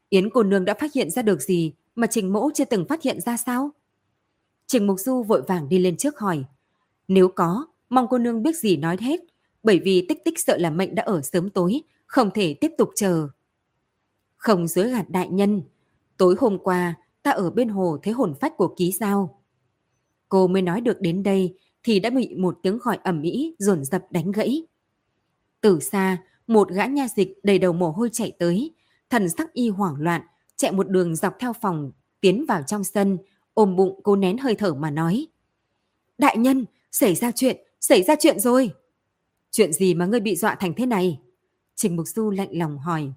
Yến 0.10 0.30
cô 0.30 0.44
nương 0.44 0.66
đã 0.66 0.74
phát 0.74 0.94
hiện 0.94 1.10
ra 1.10 1.22
được 1.22 1.42
gì 1.42 1.74
mà 1.96 2.08
Trình 2.08 2.34
Mỗ 2.34 2.50
chưa 2.54 2.66
từng 2.66 2.86
phát 2.90 3.02
hiện 3.02 3.22
ra 3.22 3.38
sao? 3.38 3.70
Trình 4.68 4.88
Mục 4.88 5.00
Du 5.00 5.24
vội 5.24 5.42
vàng 5.42 5.70
đi 5.70 5.80
lên 5.80 5.98
trước 5.98 6.20
hỏi. 6.20 6.44
Nếu 7.08 7.28
có, 7.28 7.68
mong 7.90 8.08
cô 8.10 8.18
nương 8.18 8.44
biết 8.44 8.58
gì 8.58 8.78
nói 8.78 8.98
hết, 9.00 9.20
bởi 9.64 9.80
vì 9.84 10.06
tích 10.10 10.26
tích 10.26 10.40
sợ 10.40 10.58
là 10.58 10.70
mệnh 10.70 10.96
đã 10.96 11.04
ở 11.04 11.22
sớm 11.22 11.50
tối, 11.50 11.82
không 12.06 12.30
thể 12.34 12.54
tiếp 12.54 12.72
tục 12.78 12.90
chờ. 12.96 13.28
Không 14.38 14.68
dối 14.68 14.90
gạt 14.90 15.10
đại 15.10 15.30
nhân, 15.30 15.62
tối 16.18 16.36
hôm 16.40 16.58
qua 16.60 16.96
ta 17.24 17.32
ở 17.32 17.50
bên 17.50 17.70
hồ 17.70 17.98
thấy 18.04 18.14
hồn 18.14 18.34
phách 18.40 18.58
của 18.58 18.74
ký 18.78 18.92
sao, 18.92 19.38
Cô 20.30 20.48
mới 20.48 20.62
nói 20.62 20.82
được 20.82 21.02
đến 21.02 21.24
đây 21.24 21.58
thì 21.84 22.00
đã 22.00 22.10
bị 22.10 22.36
một 22.38 22.60
tiếng 22.64 22.78
gọi 22.78 23.00
ẩm 23.04 23.22
ĩ 23.22 23.56
dồn 23.60 23.84
dập 23.86 24.04
đánh 24.12 24.32
gãy. 24.32 24.68
Từ 25.62 25.80
xa, 25.80 26.18
một 26.48 26.70
gã 26.70 26.86
nha 26.86 27.08
dịch 27.16 27.40
đầy 27.44 27.60
đầu 27.60 27.74
mồ 27.74 27.92
hôi 27.92 28.10
chạy 28.14 28.32
tới, 28.40 28.74
thần 29.10 29.30
sắc 29.30 29.54
y 29.54 29.70
hoảng 29.70 29.96
loạn, 30.00 30.22
chạy 30.56 30.72
một 30.72 30.90
đường 30.90 31.16
dọc 31.16 31.34
theo 31.40 31.54
phòng, 31.54 31.92
tiến 32.22 32.46
vào 32.48 32.62
trong 32.68 32.84
sân, 32.84 33.18
ôm 33.54 33.76
bụng 33.76 34.00
cô 34.04 34.16
nén 34.16 34.38
hơi 34.38 34.56
thở 34.56 34.74
mà 34.74 34.92
nói. 34.92 35.28
Đại 36.18 36.38
nhân, 36.38 36.66
xảy 36.92 37.16
ra 37.16 37.32
chuyện, 37.32 37.58
xảy 37.80 38.04
ra 38.04 38.16
chuyện 38.20 38.40
rồi. 38.40 38.72
Chuyện 39.52 39.74
gì 39.74 39.94
mà 39.94 40.06
ngươi 40.06 40.20
bị 40.20 40.36
dọa 40.36 40.56
thành 40.56 40.74
thế 40.78 40.86
này? 40.86 41.20
Trình 41.76 41.96
Mục 41.96 42.08
Du 42.08 42.30
lạnh 42.30 42.50
lòng 42.52 42.78
hỏi. 42.78 43.12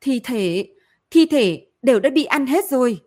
Thi 0.00 0.20
thể, 0.24 0.68
thi 1.10 1.26
thể 1.26 1.66
đều 1.82 2.00
đã 2.00 2.10
bị 2.10 2.24
ăn 2.24 2.46
hết 2.46 2.70
rồi. 2.70 3.00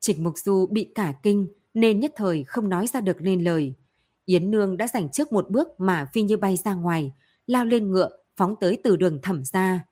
Trình 0.00 0.24
Mục 0.24 0.38
Du 0.38 0.66
bị 0.70 0.92
cả 0.94 1.14
kinh 1.22 1.48
nên 1.74 2.00
nhất 2.00 2.12
thời 2.16 2.44
không 2.44 2.68
nói 2.68 2.86
ra 2.86 3.00
được 3.00 3.16
nên 3.20 3.44
lời. 3.44 3.74
Yến 4.24 4.50
Nương 4.50 4.76
đã 4.76 4.88
giành 4.88 5.08
trước 5.10 5.32
một 5.32 5.50
bước 5.50 5.68
mà 5.78 6.06
phi 6.12 6.22
như 6.22 6.36
bay 6.36 6.56
ra 6.56 6.74
ngoài, 6.74 7.12
lao 7.46 7.64
lên 7.64 7.90
ngựa, 7.90 8.08
phóng 8.36 8.54
tới 8.60 8.78
từ 8.84 8.96
đường 8.96 9.18
thẩm 9.22 9.44
ra. 9.44 9.84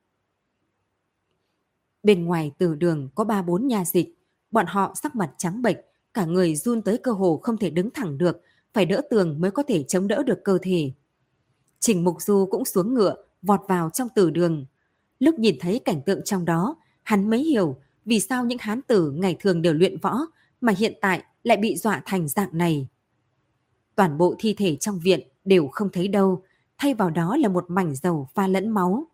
Bên 2.02 2.24
ngoài 2.24 2.52
từ 2.58 2.74
đường 2.74 3.08
có 3.14 3.24
ba 3.24 3.42
bốn 3.42 3.66
nhà 3.66 3.84
dịch, 3.84 4.08
bọn 4.50 4.66
họ 4.66 4.94
sắc 5.02 5.16
mặt 5.16 5.34
trắng 5.38 5.62
bệch, 5.62 5.76
cả 6.14 6.24
người 6.24 6.56
run 6.56 6.82
tới 6.82 6.98
cơ 6.98 7.12
hồ 7.12 7.40
không 7.42 7.56
thể 7.58 7.70
đứng 7.70 7.90
thẳng 7.90 8.18
được, 8.18 8.42
phải 8.76 8.86
đỡ 8.86 9.00
tường 9.10 9.40
mới 9.40 9.50
có 9.50 9.62
thể 9.62 9.82
chống 9.82 10.08
đỡ 10.08 10.22
được 10.22 10.44
cơ 10.44 10.58
thể. 10.62 10.92
Trình 11.80 12.04
Mục 12.04 12.22
Du 12.22 12.46
cũng 12.50 12.64
xuống 12.64 12.94
ngựa, 12.94 13.16
vọt 13.42 13.60
vào 13.68 13.90
trong 13.90 14.08
tử 14.14 14.30
đường. 14.30 14.66
Lúc 15.18 15.38
nhìn 15.38 15.56
thấy 15.60 15.78
cảnh 15.78 16.02
tượng 16.06 16.24
trong 16.24 16.44
đó, 16.44 16.76
hắn 17.02 17.30
mới 17.30 17.42
hiểu 17.42 17.76
vì 18.04 18.20
sao 18.20 18.44
những 18.44 18.58
hán 18.60 18.82
tử 18.82 19.10
ngày 19.10 19.36
thường 19.40 19.62
đều 19.62 19.74
luyện 19.74 19.98
võ 19.98 20.18
mà 20.60 20.72
hiện 20.78 20.92
tại 21.00 21.22
lại 21.42 21.56
bị 21.56 21.76
dọa 21.76 22.02
thành 22.04 22.28
dạng 22.28 22.58
này. 22.58 22.88
Toàn 23.94 24.18
bộ 24.18 24.34
thi 24.38 24.54
thể 24.58 24.76
trong 24.76 24.98
viện 24.98 25.20
đều 25.44 25.68
không 25.68 25.88
thấy 25.92 26.08
đâu, 26.08 26.42
thay 26.78 26.94
vào 26.94 27.10
đó 27.10 27.36
là 27.36 27.48
một 27.48 27.64
mảnh 27.68 27.94
dầu 27.94 28.28
pha 28.34 28.48
lẫn 28.48 28.68
máu. 28.68 29.06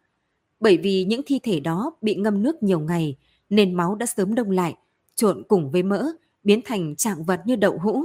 Bởi 0.61 0.77
vì 0.77 1.05
những 1.05 1.20
thi 1.27 1.40
thể 1.42 1.61
đó 1.61 1.96
bị 2.01 2.14
ngâm 2.14 2.42
nước 2.42 2.62
nhiều 2.62 2.81
ngày 2.81 3.16
nên 3.51 3.74
máu 3.74 3.95
đã 3.95 4.07
sớm 4.07 4.34
đông 4.34 4.51
lại, 4.51 4.74
trộn 5.14 5.43
cùng 5.49 5.70
với 5.70 5.82
mỡ, 5.82 6.07
biến 6.45 6.61
thành 6.64 6.97
trạng 6.97 7.24
vật 7.24 7.41
như 7.47 7.57
đậu 7.57 7.78
hũ. 7.78 8.05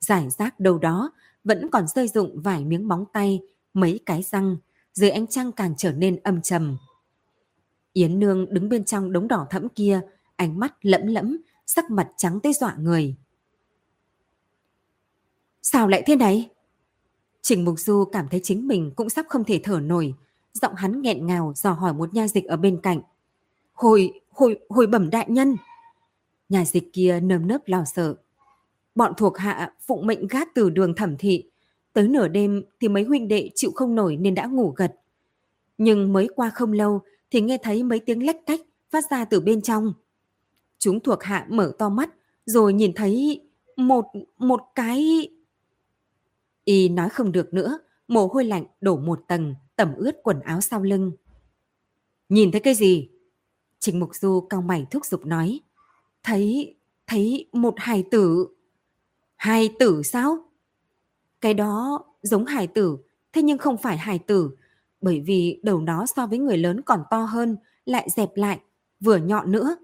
Giải 0.00 0.30
rác 0.30 0.60
đâu 0.60 0.78
đó 0.78 1.12
vẫn 1.44 1.70
còn 1.70 1.86
rơi 1.86 2.08
rụng 2.08 2.40
vài 2.42 2.64
miếng 2.64 2.88
móng 2.88 3.04
tay, 3.12 3.40
mấy 3.74 4.00
cái 4.06 4.22
răng, 4.22 4.56
dưới 4.94 5.10
ánh 5.10 5.26
trăng 5.26 5.52
càng 5.52 5.74
trở 5.76 5.92
nên 5.92 6.16
âm 6.16 6.42
trầm. 6.42 6.76
Yến 7.92 8.18
Nương 8.18 8.54
đứng 8.54 8.68
bên 8.68 8.84
trong 8.84 9.12
đống 9.12 9.28
đỏ 9.28 9.46
thẫm 9.50 9.68
kia, 9.68 10.00
ánh 10.36 10.58
mắt 10.58 10.74
lẫm 10.82 11.06
lẫm, 11.06 11.38
sắc 11.66 11.90
mặt 11.90 12.08
trắng 12.16 12.40
tới 12.40 12.52
dọa 12.52 12.74
người. 12.78 13.16
Sao 15.62 15.88
lại 15.88 16.02
thế 16.06 16.16
này? 16.16 16.50
Trình 17.42 17.64
Mục 17.64 17.78
Du 17.78 18.04
cảm 18.12 18.28
thấy 18.28 18.40
chính 18.42 18.68
mình 18.68 18.92
cũng 18.96 19.10
sắp 19.10 19.26
không 19.28 19.44
thể 19.44 19.60
thở 19.64 19.80
nổi, 19.80 20.14
giọng 20.52 20.74
hắn 20.74 21.02
nghẹn 21.02 21.26
ngào 21.26 21.52
dò 21.56 21.72
hỏi 21.72 21.94
một 21.94 22.14
nha 22.14 22.28
dịch 22.28 22.44
ở 22.44 22.56
bên 22.56 22.80
cạnh. 22.82 23.00
Hồi, 23.72 24.20
hồi, 24.30 24.58
hồi 24.68 24.86
bẩm 24.86 25.10
đại 25.10 25.26
nhân. 25.28 25.56
Nhà 26.48 26.64
dịch 26.64 26.92
kia 26.92 27.20
nơm 27.20 27.46
nớp 27.46 27.60
lo 27.66 27.84
sợ. 27.84 28.14
Bọn 28.98 29.12
thuộc 29.16 29.38
hạ 29.38 29.72
phụng 29.86 30.06
mệnh 30.06 30.26
gác 30.26 30.54
từ 30.54 30.70
đường 30.70 30.94
thẩm 30.94 31.16
thị. 31.16 31.50
Tới 31.92 32.08
nửa 32.08 32.28
đêm 32.28 32.64
thì 32.80 32.88
mấy 32.88 33.04
huynh 33.04 33.28
đệ 33.28 33.50
chịu 33.54 33.70
không 33.74 33.94
nổi 33.94 34.16
nên 34.16 34.34
đã 34.34 34.46
ngủ 34.46 34.72
gật. 34.76 34.94
Nhưng 35.78 36.12
mới 36.12 36.28
qua 36.36 36.50
không 36.50 36.72
lâu 36.72 37.00
thì 37.30 37.40
nghe 37.40 37.58
thấy 37.62 37.82
mấy 37.82 38.00
tiếng 38.00 38.26
lách 38.26 38.36
cách 38.46 38.60
phát 38.90 39.04
ra 39.10 39.24
từ 39.24 39.40
bên 39.40 39.62
trong. 39.62 39.92
Chúng 40.78 41.00
thuộc 41.00 41.22
hạ 41.22 41.46
mở 41.50 41.72
to 41.78 41.88
mắt, 41.88 42.10
rồi 42.44 42.72
nhìn 42.72 42.92
thấy 42.94 43.40
một, 43.76 44.04
một 44.38 44.60
cái... 44.74 45.28
Y 46.64 46.88
nói 46.88 47.08
không 47.08 47.32
được 47.32 47.54
nữa, 47.54 47.78
mồ 48.08 48.26
hôi 48.26 48.44
lạnh 48.44 48.64
đổ 48.80 48.96
một 48.96 49.20
tầng, 49.28 49.54
tẩm 49.76 49.94
ướt 49.96 50.16
quần 50.22 50.40
áo 50.40 50.60
sau 50.60 50.82
lưng. 50.82 51.12
Nhìn 52.28 52.52
thấy 52.52 52.60
cái 52.60 52.74
gì? 52.74 53.08
Trình 53.78 54.00
Mục 54.00 54.14
Du 54.14 54.40
cao 54.40 54.62
mày 54.62 54.86
thúc 54.90 55.04
giục 55.04 55.26
nói. 55.26 55.60
Thấy, 56.22 56.74
thấy 57.06 57.48
một 57.52 57.74
hài 57.76 58.04
tử. 58.10 58.46
Hài 59.38 59.74
tử 59.78 60.02
sao? 60.02 60.38
Cái 61.40 61.54
đó 61.54 62.04
giống 62.22 62.44
hài 62.44 62.66
tử, 62.66 62.98
thế 63.32 63.42
nhưng 63.42 63.58
không 63.58 63.76
phải 63.76 63.98
hài 63.98 64.18
tử, 64.18 64.50
bởi 65.00 65.20
vì 65.20 65.60
đầu 65.62 65.80
nó 65.80 66.06
so 66.06 66.26
với 66.26 66.38
người 66.38 66.56
lớn 66.56 66.82
còn 66.82 67.02
to 67.10 67.24
hơn, 67.24 67.56
lại 67.84 68.08
dẹp 68.16 68.30
lại, 68.34 68.60
vừa 69.00 69.16
nhọn 69.16 69.52
nữa. 69.52 69.76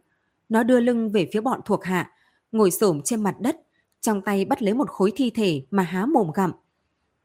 Nó 0.48 0.62
đưa 0.62 0.80
lưng 0.80 1.12
về 1.12 1.28
phía 1.32 1.40
bọn 1.40 1.60
thuộc 1.64 1.84
hạ, 1.84 2.10
ngồi 2.52 2.70
xổm 2.70 3.00
trên 3.04 3.22
mặt 3.22 3.36
đất, 3.40 3.56
trong 4.00 4.22
tay 4.22 4.44
bắt 4.44 4.62
lấy 4.62 4.74
một 4.74 4.90
khối 4.90 5.12
thi 5.16 5.30
thể 5.30 5.66
mà 5.70 5.82
há 5.82 6.06
mồm 6.06 6.30
gặm. 6.34 6.52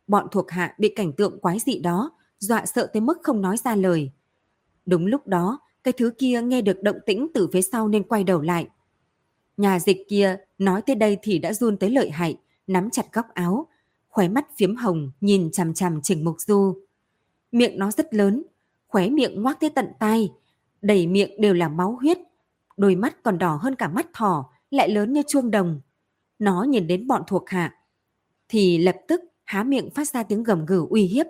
Bọn 0.07 0.27
thuộc 0.31 0.51
hạ 0.51 0.75
bị 0.77 0.93
cảnh 0.95 1.13
tượng 1.13 1.39
quái 1.39 1.59
dị 1.59 1.79
đó, 1.79 2.11
dọa 2.39 2.65
sợ 2.65 2.89
tới 2.93 3.01
mức 3.01 3.17
không 3.23 3.41
nói 3.41 3.57
ra 3.57 3.75
lời. 3.75 4.11
Đúng 4.85 5.05
lúc 5.05 5.27
đó, 5.27 5.59
cái 5.83 5.93
thứ 5.97 6.11
kia 6.17 6.41
nghe 6.41 6.61
được 6.61 6.83
động 6.83 6.97
tĩnh 7.05 7.27
từ 7.33 7.49
phía 7.53 7.61
sau 7.61 7.87
nên 7.87 8.03
quay 8.03 8.23
đầu 8.23 8.41
lại. 8.41 8.67
Nhà 9.59 9.79
dịch 9.79 10.09
kia 10.09 10.37
nói 10.57 10.81
tới 10.81 10.95
đây 10.95 11.17
thì 11.21 11.39
đã 11.39 11.53
run 11.53 11.77
tới 11.77 11.89
lợi 11.89 12.09
hại, 12.09 12.37
nắm 12.67 12.89
chặt 12.89 13.13
góc 13.13 13.25
áo, 13.33 13.67
khóe 14.09 14.27
mắt 14.27 14.45
phiếm 14.57 14.75
hồng 14.75 15.11
nhìn 15.21 15.51
chằm 15.51 15.73
chằm 15.73 15.99
Trình 16.03 16.25
Mục 16.25 16.35
Du. 16.39 16.77
Miệng 17.51 17.79
nó 17.79 17.91
rất 17.91 18.13
lớn, 18.13 18.43
khóe 18.87 19.09
miệng 19.09 19.41
ngoác 19.41 19.59
tới 19.59 19.69
tận 19.69 19.85
tai, 19.99 20.31
đầy 20.81 21.07
miệng 21.07 21.41
đều 21.41 21.53
là 21.53 21.69
máu 21.69 21.97
huyết, 22.01 22.17
đôi 22.77 22.95
mắt 22.95 23.23
còn 23.23 23.37
đỏ 23.37 23.59
hơn 23.61 23.75
cả 23.75 23.87
mắt 23.87 24.07
thỏ, 24.13 24.49
lại 24.71 24.89
lớn 24.89 25.13
như 25.13 25.21
chuông 25.27 25.51
đồng. 25.51 25.81
Nó 26.39 26.63
nhìn 26.63 26.87
đến 26.87 27.07
bọn 27.07 27.21
thuộc 27.27 27.49
hạ, 27.49 27.75
thì 28.49 28.77
lập 28.77 28.95
tức 29.07 29.21
há 29.45 29.63
miệng 29.63 29.89
phát 29.89 30.07
ra 30.07 30.23
tiếng 30.23 30.43
gầm 30.43 30.65
gừ 30.65 30.85
uy 30.89 31.01
hiếp. 31.03 31.25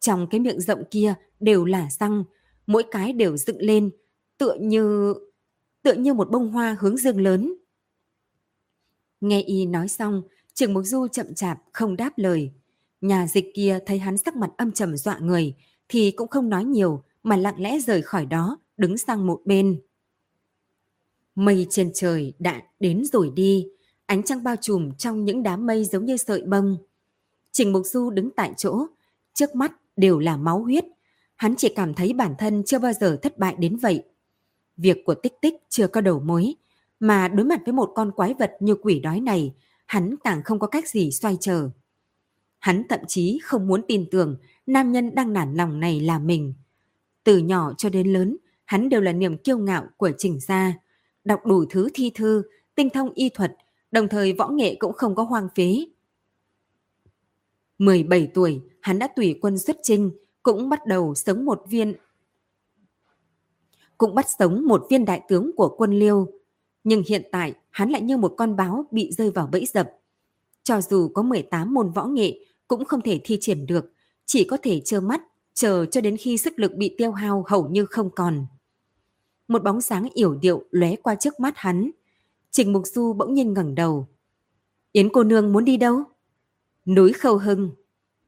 Trong 0.00 0.26
cái 0.30 0.40
miệng 0.40 0.60
rộng 0.60 0.82
kia 0.90 1.14
đều 1.40 1.64
là 1.64 1.88
răng, 1.90 2.24
mỗi 2.66 2.82
cái 2.90 3.12
đều 3.12 3.36
dựng 3.36 3.60
lên, 3.60 3.90
tựa 4.38 4.54
như 4.60 5.14
tựa 5.88 5.94
như 5.94 6.14
một 6.14 6.30
bông 6.30 6.50
hoa 6.50 6.76
hướng 6.80 6.96
dương 6.96 7.20
lớn. 7.20 7.54
Nghe 9.20 9.42
y 9.42 9.66
nói 9.66 9.88
xong, 9.88 10.22
Trường 10.54 10.74
Mục 10.74 10.84
Du 10.86 11.08
chậm 11.08 11.34
chạp 11.34 11.58
không 11.72 11.96
đáp 11.96 12.12
lời. 12.16 12.50
Nhà 13.00 13.26
dịch 13.26 13.44
kia 13.54 13.78
thấy 13.86 13.98
hắn 13.98 14.18
sắc 14.18 14.36
mặt 14.36 14.50
âm 14.56 14.72
trầm 14.72 14.96
dọa 14.96 15.18
người, 15.18 15.54
thì 15.88 16.10
cũng 16.10 16.28
không 16.28 16.48
nói 16.48 16.64
nhiều 16.64 17.02
mà 17.22 17.36
lặng 17.36 17.54
lẽ 17.58 17.78
rời 17.78 18.02
khỏi 18.02 18.26
đó, 18.26 18.58
đứng 18.76 18.98
sang 18.98 19.26
một 19.26 19.40
bên. 19.44 19.80
Mây 21.34 21.66
trên 21.70 21.90
trời 21.94 22.32
đã 22.38 22.62
đến 22.80 23.04
rồi 23.12 23.30
đi, 23.34 23.66
ánh 24.06 24.22
trăng 24.22 24.44
bao 24.44 24.56
trùm 24.56 24.90
trong 24.98 25.24
những 25.24 25.42
đám 25.42 25.66
mây 25.66 25.84
giống 25.84 26.04
như 26.04 26.16
sợi 26.16 26.42
bông. 26.42 26.76
Trình 27.52 27.72
Mục 27.72 27.86
Du 27.86 28.10
đứng 28.10 28.30
tại 28.30 28.52
chỗ, 28.56 28.86
trước 29.34 29.54
mắt 29.54 29.72
đều 29.96 30.18
là 30.18 30.36
máu 30.36 30.62
huyết. 30.62 30.84
Hắn 31.36 31.54
chỉ 31.56 31.68
cảm 31.76 31.94
thấy 31.94 32.12
bản 32.12 32.34
thân 32.38 32.62
chưa 32.66 32.78
bao 32.78 32.92
giờ 32.92 33.18
thất 33.22 33.38
bại 33.38 33.54
đến 33.58 33.76
vậy. 33.76 34.04
Việc 34.78 35.04
của 35.04 35.14
tích 35.14 35.32
tích 35.42 35.54
chưa 35.68 35.86
có 35.86 36.00
đầu 36.00 36.20
mối, 36.20 36.54
mà 37.00 37.28
đối 37.28 37.46
mặt 37.46 37.60
với 37.64 37.72
một 37.72 37.92
con 37.94 38.12
quái 38.12 38.34
vật 38.38 38.52
như 38.60 38.74
quỷ 38.74 39.00
đói 39.00 39.20
này, 39.20 39.54
hắn 39.86 40.14
càng 40.24 40.42
không 40.42 40.58
có 40.58 40.66
cách 40.66 40.88
gì 40.88 41.10
xoay 41.10 41.36
trở. 41.40 41.70
Hắn 42.58 42.82
thậm 42.88 43.00
chí 43.08 43.40
không 43.42 43.66
muốn 43.66 43.82
tin 43.88 44.06
tưởng 44.10 44.36
nam 44.66 44.92
nhân 44.92 45.14
đang 45.14 45.32
nản 45.32 45.54
lòng 45.54 45.80
này 45.80 46.00
là 46.00 46.18
mình. 46.18 46.54
Từ 47.24 47.38
nhỏ 47.38 47.72
cho 47.78 47.88
đến 47.88 48.12
lớn, 48.12 48.36
hắn 48.64 48.88
đều 48.88 49.00
là 49.00 49.12
niềm 49.12 49.38
kiêu 49.38 49.58
ngạo 49.58 49.86
của 49.96 50.10
trình 50.18 50.38
gia. 50.40 50.74
Đọc 51.24 51.46
đủ 51.46 51.64
thứ 51.70 51.88
thi 51.94 52.10
thư, 52.14 52.42
tinh 52.74 52.90
thông 52.90 53.10
y 53.14 53.28
thuật, 53.28 53.56
đồng 53.90 54.08
thời 54.08 54.32
võ 54.32 54.48
nghệ 54.48 54.74
cũng 54.74 54.92
không 54.92 55.14
có 55.14 55.22
hoang 55.22 55.48
phế. 55.54 55.84
17 57.78 58.30
tuổi, 58.34 58.60
hắn 58.80 58.98
đã 58.98 59.08
tùy 59.16 59.38
quân 59.42 59.58
xuất 59.58 59.76
chinh 59.82 60.10
cũng 60.42 60.68
bắt 60.68 60.86
đầu 60.86 61.14
sống 61.14 61.44
một 61.44 61.62
viên 61.68 61.94
cũng 63.98 64.14
bắt 64.14 64.26
sống 64.38 64.66
một 64.66 64.86
viên 64.90 65.04
đại 65.04 65.22
tướng 65.28 65.50
của 65.56 65.74
quân 65.78 65.92
Liêu. 65.92 66.26
Nhưng 66.84 67.02
hiện 67.08 67.22
tại, 67.32 67.54
hắn 67.70 67.90
lại 67.90 68.02
như 68.02 68.16
một 68.16 68.34
con 68.36 68.56
báo 68.56 68.84
bị 68.90 69.12
rơi 69.12 69.30
vào 69.30 69.48
bẫy 69.52 69.66
dập. 69.66 69.90
Cho 70.62 70.80
dù 70.80 71.08
có 71.08 71.22
18 71.22 71.74
môn 71.74 71.90
võ 71.90 72.04
nghệ, 72.04 72.38
cũng 72.68 72.84
không 72.84 73.00
thể 73.00 73.20
thi 73.24 73.38
triển 73.40 73.66
được, 73.66 73.92
chỉ 74.26 74.44
có 74.44 74.56
thể 74.62 74.80
trơ 74.80 75.00
mắt, 75.00 75.22
chờ 75.54 75.86
cho 75.86 76.00
đến 76.00 76.16
khi 76.16 76.38
sức 76.38 76.58
lực 76.58 76.74
bị 76.74 76.94
tiêu 76.98 77.12
hao 77.12 77.44
hầu 77.48 77.68
như 77.68 77.86
không 77.86 78.10
còn. 78.10 78.46
Một 79.48 79.62
bóng 79.62 79.80
sáng 79.80 80.08
yểu 80.14 80.34
điệu 80.34 80.64
lóe 80.70 80.96
qua 80.96 81.14
trước 81.14 81.40
mắt 81.40 81.54
hắn. 81.56 81.90
Trình 82.50 82.72
Mục 82.72 82.86
Du 82.86 83.12
bỗng 83.12 83.34
nhiên 83.34 83.52
ngẩng 83.52 83.74
đầu. 83.74 84.08
Yến 84.92 85.08
cô 85.08 85.24
nương 85.24 85.52
muốn 85.52 85.64
đi 85.64 85.76
đâu? 85.76 86.02
Núi 86.86 87.12
Khâu 87.12 87.38
Hưng. 87.38 87.70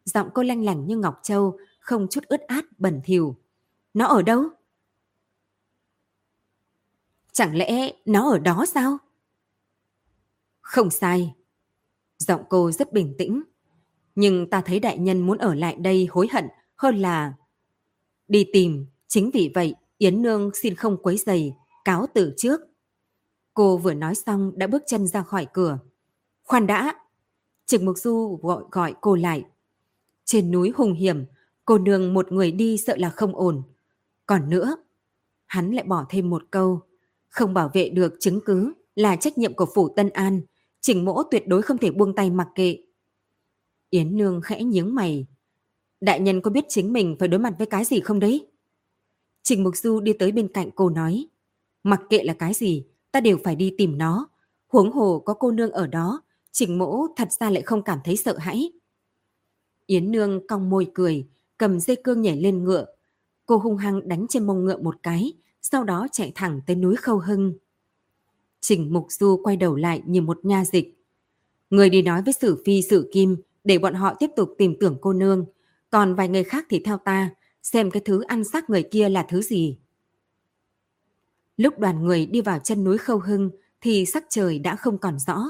Giọng 0.05 0.29
cô 0.35 0.43
lanh 0.43 0.65
lảnh 0.65 0.87
như 0.87 0.97
Ngọc 0.97 1.21
Châu, 1.23 1.57
không 1.81 2.07
chút 2.11 2.25
ướt 2.29 2.41
át 2.41 2.65
bẩn 2.79 3.01
thỉu. 3.05 3.37
Nó 3.95 4.07
ở 4.07 4.23
đâu? 4.23 4.45
Chẳng 7.41 7.57
lẽ 7.57 7.93
nó 8.05 8.31
ở 8.31 8.39
đó 8.39 8.65
sao? 8.69 8.99
Không 10.61 10.91
sai. 10.91 11.35
Giọng 12.19 12.45
cô 12.49 12.73
rất 12.73 12.93
bình 12.93 13.15
tĩnh. 13.19 13.43
Nhưng 14.15 14.51
ta 14.51 14.61
thấy 14.61 14.81
đại 14.81 14.99
nhân 14.99 15.21
muốn 15.21 15.39
ở 15.39 15.55
lại 15.55 15.75
đây 15.75 16.09
hối 16.11 16.29
hận 16.33 16.49
hơn 16.77 16.97
là... 16.97 17.33
Đi 18.29 18.47
tìm, 18.53 18.87
chính 19.09 19.31
vì 19.31 19.51
vậy 19.55 19.75
Yến 19.99 20.23
Nương 20.23 20.51
xin 20.55 20.75
không 20.75 20.97
quấy 21.03 21.17
giày, 21.17 21.55
cáo 21.85 22.07
từ 22.15 22.35
trước. 22.37 22.61
Cô 23.55 23.77
vừa 23.77 23.95
nói 23.95 24.15
xong 24.15 24.53
đã 24.57 24.67
bước 24.67 24.83
chân 24.87 25.07
ra 25.07 25.23
khỏi 25.23 25.47
cửa. 25.53 25.79
Khoan 26.45 26.67
đã! 26.67 26.95
Trực 27.67 27.83
Mục 27.83 27.99
Du 27.99 28.39
gọi 28.43 28.63
gọi 28.71 28.95
cô 29.01 29.15
lại. 29.15 29.45
Trên 30.25 30.51
núi 30.51 30.73
hùng 30.77 30.93
hiểm, 30.93 31.25
cô 31.65 31.79
nương 31.79 32.15
một 32.15 32.33
người 32.33 32.53
đi 32.53 32.77
sợ 32.79 32.97
là 32.97 33.11
không 33.11 33.37
ổn. 33.37 33.63
Còn 34.27 34.51
nữa, 34.51 34.77
hắn 35.47 35.71
lại 35.71 35.85
bỏ 35.85 36.07
thêm 36.09 36.31
một 36.31 36.43
câu. 36.51 36.83
Không 37.31 37.55
bảo 37.55 37.71
vệ 37.75 37.89
được 37.89 38.15
chứng 38.21 38.41
cứ 38.45 38.73
là 38.95 39.17
trách 39.17 39.39
nhiệm 39.39 39.55
của 39.55 39.67
phủ 39.75 39.89
Tân 39.97 40.11
An. 40.11 40.41
Trình 40.81 41.05
mỗ 41.05 41.23
tuyệt 41.31 41.49
đối 41.49 41.63
không 41.63 41.79
thể 41.79 41.91
buông 41.91 42.15
tay 42.15 42.31
mặc 42.31 42.49
kệ. 42.55 42.77
Yến 43.91 44.17
Nương 44.17 44.41
khẽ 44.43 44.63
nhướng 44.63 44.95
mày. 44.95 45.27
Đại 46.01 46.21
nhân 46.21 46.41
có 46.41 46.51
biết 46.51 46.65
chính 46.69 46.93
mình 46.93 47.17
phải 47.19 47.29
đối 47.29 47.41
mặt 47.41 47.55
với 47.59 47.67
cái 47.67 47.85
gì 47.85 48.01
không 48.01 48.19
đấy? 48.19 48.47
Trình 49.43 49.65
Mục 49.65 49.77
Du 49.77 50.01
đi 50.01 50.13
tới 50.13 50.33
bên 50.33 50.49
cạnh 50.49 50.71
cô 50.75 50.91
nói. 50.91 51.29
Mặc 51.83 52.01
kệ 52.11 52.23
là 52.23 52.35
cái 52.35 52.55
gì, 52.55 52.87
ta 53.13 53.21
đều 53.21 53.39
phải 53.45 53.57
đi 53.57 53.75
tìm 53.79 53.99
nó. 53.99 54.29
Huống 54.69 54.93
hồ 54.93 55.23
có 55.27 55.35
cô 55.35 55.51
nương 55.51 55.71
ở 55.71 55.87
đó, 55.87 56.23
Trình 56.53 56.79
mỗ 56.79 57.07
thật 57.17 57.33
ra 57.33 57.51
lại 57.51 57.63
không 57.63 57.83
cảm 57.83 57.99
thấy 58.05 58.17
sợ 58.17 58.39
hãi. 58.39 58.73
Yến 59.87 60.13
Nương 60.13 60.47
cong 60.47 60.71
môi 60.71 60.87
cười, 60.95 61.29
cầm 61.59 61.81
dây 61.81 61.97
cương 62.05 62.23
nhảy 62.23 62.37
lên 62.37 62.65
ngựa. 62.65 62.87
Cô 63.47 63.57
hung 63.57 63.77
hăng 63.77 64.09
đánh 64.09 64.27
trên 64.29 64.47
mông 64.47 64.65
ngựa 64.65 64.79
một 64.79 64.97
cái, 65.03 65.33
sau 65.63 65.85
đó 65.85 66.07
chạy 66.13 66.33
thẳng 66.35 66.61
tới 66.67 66.77
núi 66.77 66.97
Khâu 66.97 67.19
Hưng. 67.19 67.55
Trình 68.61 68.93
Mục 68.93 69.07
Du 69.11 69.41
quay 69.45 69.57
đầu 69.57 69.77
lại 69.77 70.03
như 70.07 70.21
một 70.21 70.45
nha 70.45 70.65
dịch. 70.65 71.05
Người 71.71 71.91
đi 71.91 72.03
nói 72.03 72.23
với 72.23 72.33
Sử 72.33 72.63
Phi 72.67 72.83
Sử 72.83 73.11
Kim 73.13 73.37
để 73.65 73.79
bọn 73.79 73.95
họ 73.95 74.15
tiếp 74.15 74.31
tục 74.37 74.55
tìm 74.59 74.77
tưởng 74.81 74.99
cô 75.01 75.13
nương, 75.13 75.47
còn 75.91 76.15
vài 76.15 76.29
người 76.29 76.45
khác 76.45 76.67
thì 76.69 76.83
theo 76.85 76.99
ta, 76.99 77.31
xem 77.63 77.91
cái 77.91 78.03
thứ 78.05 78.23
ăn 78.23 78.45
xác 78.45 78.71
người 78.71 78.83
kia 78.83 79.09
là 79.09 79.27
thứ 79.29 79.43
gì. 79.43 79.79
Lúc 81.57 81.79
đoàn 81.79 82.05
người 82.05 82.27
đi 82.27 82.41
vào 82.41 82.59
chân 82.59 82.85
núi 82.85 82.99
Khâu 82.99 83.19
Hưng 83.19 83.51
thì 83.81 84.07
sắc 84.07 84.25
trời 84.29 84.59
đã 84.59 84.77
không 84.77 84.99
còn 84.99 85.19
rõ. 85.19 85.45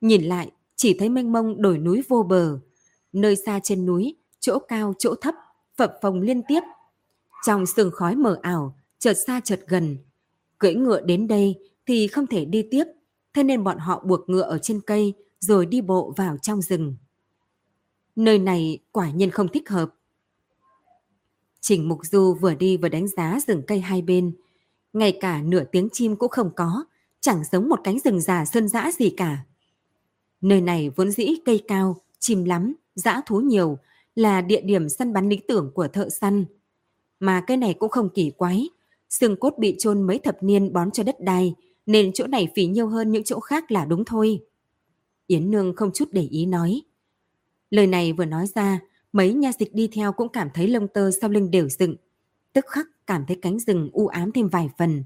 Nhìn 0.00 0.24
lại, 0.24 0.50
chỉ 0.76 0.96
thấy 0.98 1.08
mênh 1.08 1.32
mông 1.32 1.62
đồi 1.62 1.78
núi 1.78 2.02
vô 2.08 2.22
bờ. 2.22 2.58
Nơi 3.12 3.36
xa 3.36 3.60
trên 3.62 3.86
núi, 3.86 4.16
chỗ 4.40 4.58
cao 4.58 4.94
chỗ 4.98 5.14
thấp, 5.14 5.34
phập 5.76 5.94
phồng 6.02 6.20
liên 6.20 6.42
tiếp. 6.48 6.60
Trong 7.46 7.66
sương 7.66 7.90
khói 7.90 8.16
mờ 8.16 8.38
ảo, 8.42 8.76
chợt 9.02 9.14
xa 9.14 9.40
chợt 9.44 9.60
gần. 9.66 9.96
Cưỡi 10.58 10.74
ngựa 10.74 11.00
đến 11.00 11.28
đây 11.28 11.58
thì 11.86 12.06
không 12.06 12.26
thể 12.26 12.44
đi 12.44 12.68
tiếp, 12.70 12.84
thế 13.34 13.42
nên 13.42 13.64
bọn 13.64 13.78
họ 13.78 14.04
buộc 14.06 14.28
ngựa 14.28 14.42
ở 14.42 14.58
trên 14.58 14.80
cây 14.80 15.14
rồi 15.40 15.66
đi 15.66 15.80
bộ 15.80 16.14
vào 16.16 16.36
trong 16.42 16.62
rừng. 16.62 16.96
Nơi 18.16 18.38
này 18.38 18.78
quả 18.92 19.10
nhiên 19.10 19.30
không 19.30 19.48
thích 19.48 19.68
hợp. 19.68 19.94
Trình 21.60 21.88
Mục 21.88 21.98
Du 22.02 22.34
vừa 22.34 22.54
đi 22.54 22.76
vừa 22.76 22.88
đánh 22.88 23.08
giá 23.08 23.38
rừng 23.46 23.62
cây 23.66 23.80
hai 23.80 24.02
bên. 24.02 24.32
Ngay 24.92 25.18
cả 25.20 25.42
nửa 25.42 25.64
tiếng 25.64 25.88
chim 25.92 26.16
cũng 26.16 26.30
không 26.30 26.50
có, 26.56 26.84
chẳng 27.20 27.42
giống 27.52 27.68
một 27.68 27.80
cánh 27.84 27.98
rừng 28.04 28.20
già 28.20 28.44
sơn 28.44 28.68
dã 28.68 28.90
gì 28.98 29.10
cả. 29.16 29.44
Nơi 30.40 30.60
này 30.60 30.90
vốn 30.96 31.10
dĩ 31.10 31.34
cây 31.44 31.64
cao, 31.68 32.00
chim 32.18 32.44
lắm, 32.44 32.74
dã 32.94 33.20
thú 33.26 33.40
nhiều, 33.40 33.78
là 34.14 34.40
địa 34.40 34.60
điểm 34.60 34.88
săn 34.88 35.12
bắn 35.12 35.28
lý 35.28 35.40
tưởng 35.48 35.70
của 35.74 35.88
thợ 35.88 36.08
săn. 36.08 36.44
Mà 37.20 37.44
cái 37.46 37.56
này 37.56 37.74
cũng 37.74 37.90
không 37.90 38.08
kỳ 38.14 38.30
quái, 38.30 38.68
xương 39.12 39.36
cốt 39.36 39.54
bị 39.58 39.76
chôn 39.78 40.02
mấy 40.02 40.18
thập 40.18 40.42
niên 40.42 40.72
bón 40.72 40.90
cho 40.90 41.02
đất 41.02 41.20
đai, 41.20 41.54
nên 41.86 42.12
chỗ 42.12 42.26
này 42.26 42.48
phí 42.56 42.66
nhiều 42.66 42.88
hơn 42.88 43.10
những 43.12 43.24
chỗ 43.24 43.40
khác 43.40 43.70
là 43.70 43.84
đúng 43.84 44.04
thôi. 44.04 44.40
Yến 45.26 45.50
Nương 45.50 45.76
không 45.76 45.90
chút 45.94 46.08
để 46.12 46.22
ý 46.22 46.46
nói. 46.46 46.82
Lời 47.70 47.86
này 47.86 48.12
vừa 48.12 48.24
nói 48.24 48.46
ra, 48.54 48.80
mấy 49.12 49.34
nha 49.34 49.52
dịch 49.58 49.74
đi 49.74 49.88
theo 49.92 50.12
cũng 50.12 50.28
cảm 50.28 50.48
thấy 50.54 50.68
lông 50.68 50.88
tơ 50.88 51.10
sau 51.20 51.30
lưng 51.30 51.50
đều 51.50 51.68
dựng. 51.68 51.96
Tức 52.52 52.66
khắc 52.66 52.86
cảm 53.06 53.24
thấy 53.26 53.38
cánh 53.42 53.58
rừng 53.58 53.90
u 53.92 54.06
ám 54.06 54.32
thêm 54.32 54.48
vài 54.48 54.70
phần. 54.78 55.04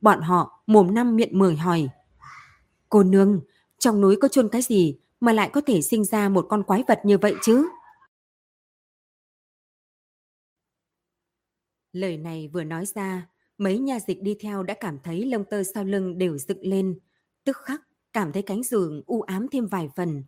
bọn 0.00 0.20
họ 0.20 0.62
mồm 0.66 0.94
năm 0.94 1.16
miệng 1.16 1.38
mười 1.38 1.56
hỏi. 1.56 1.88
Cô 2.88 3.02
nương, 3.02 3.40
trong 3.78 4.00
núi 4.00 4.16
có 4.16 4.28
chôn 4.28 4.48
cái 4.48 4.62
gì 4.62 4.98
mà 5.20 5.32
lại 5.32 5.50
có 5.52 5.60
thể 5.60 5.82
sinh 5.82 6.04
ra 6.04 6.28
một 6.28 6.46
con 6.48 6.62
quái 6.62 6.84
vật 6.88 7.00
như 7.04 7.18
vậy 7.18 7.34
chứ? 7.42 7.68
Lời 11.92 12.16
này 12.16 12.48
vừa 12.48 12.64
nói 12.64 12.86
ra, 12.86 13.28
mấy 13.62 13.78
nha 13.78 13.98
dịch 14.06 14.22
đi 14.22 14.36
theo 14.40 14.62
đã 14.62 14.74
cảm 14.74 14.98
thấy 15.04 15.24
lông 15.24 15.44
tơ 15.44 15.62
sau 15.62 15.84
lưng 15.84 16.18
đều 16.18 16.38
dựng 16.38 16.66
lên, 16.66 16.98
tức 17.44 17.56
khắc 17.56 17.82
cảm 18.12 18.32
thấy 18.32 18.42
cánh 18.42 18.62
giường 18.62 19.02
u 19.06 19.22
ám 19.22 19.46
thêm 19.52 19.66
vài 19.66 19.88
phần. 19.96 20.24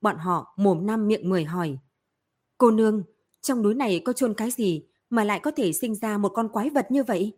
Bọn 0.00 0.16
họ 0.16 0.54
mồm 0.56 0.86
năm 0.86 1.08
miệng 1.08 1.28
mười 1.28 1.44
hỏi. 1.44 1.78
Cô 2.58 2.70
nương, 2.70 3.02
trong 3.40 3.62
núi 3.62 3.74
này 3.74 4.00
có 4.04 4.12
chôn 4.12 4.34
cái 4.34 4.50
gì 4.50 4.84
mà 5.10 5.24
lại 5.24 5.40
có 5.40 5.50
thể 5.50 5.72
sinh 5.72 5.94
ra 5.94 6.18
một 6.18 6.28
con 6.34 6.48
quái 6.48 6.70
vật 6.70 6.86
như 6.90 7.04
vậy? 7.04 7.32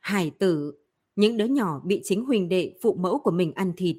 Hải 0.00 0.30
tử, 0.30 0.74
những 1.16 1.36
đứa 1.36 1.44
nhỏ 1.44 1.80
bị 1.84 2.00
chính 2.04 2.24
huỳnh 2.24 2.48
đệ 2.48 2.78
phụ 2.82 2.94
mẫu 2.94 3.18
của 3.18 3.30
mình 3.30 3.52
ăn 3.52 3.72
thịt. 3.76 3.96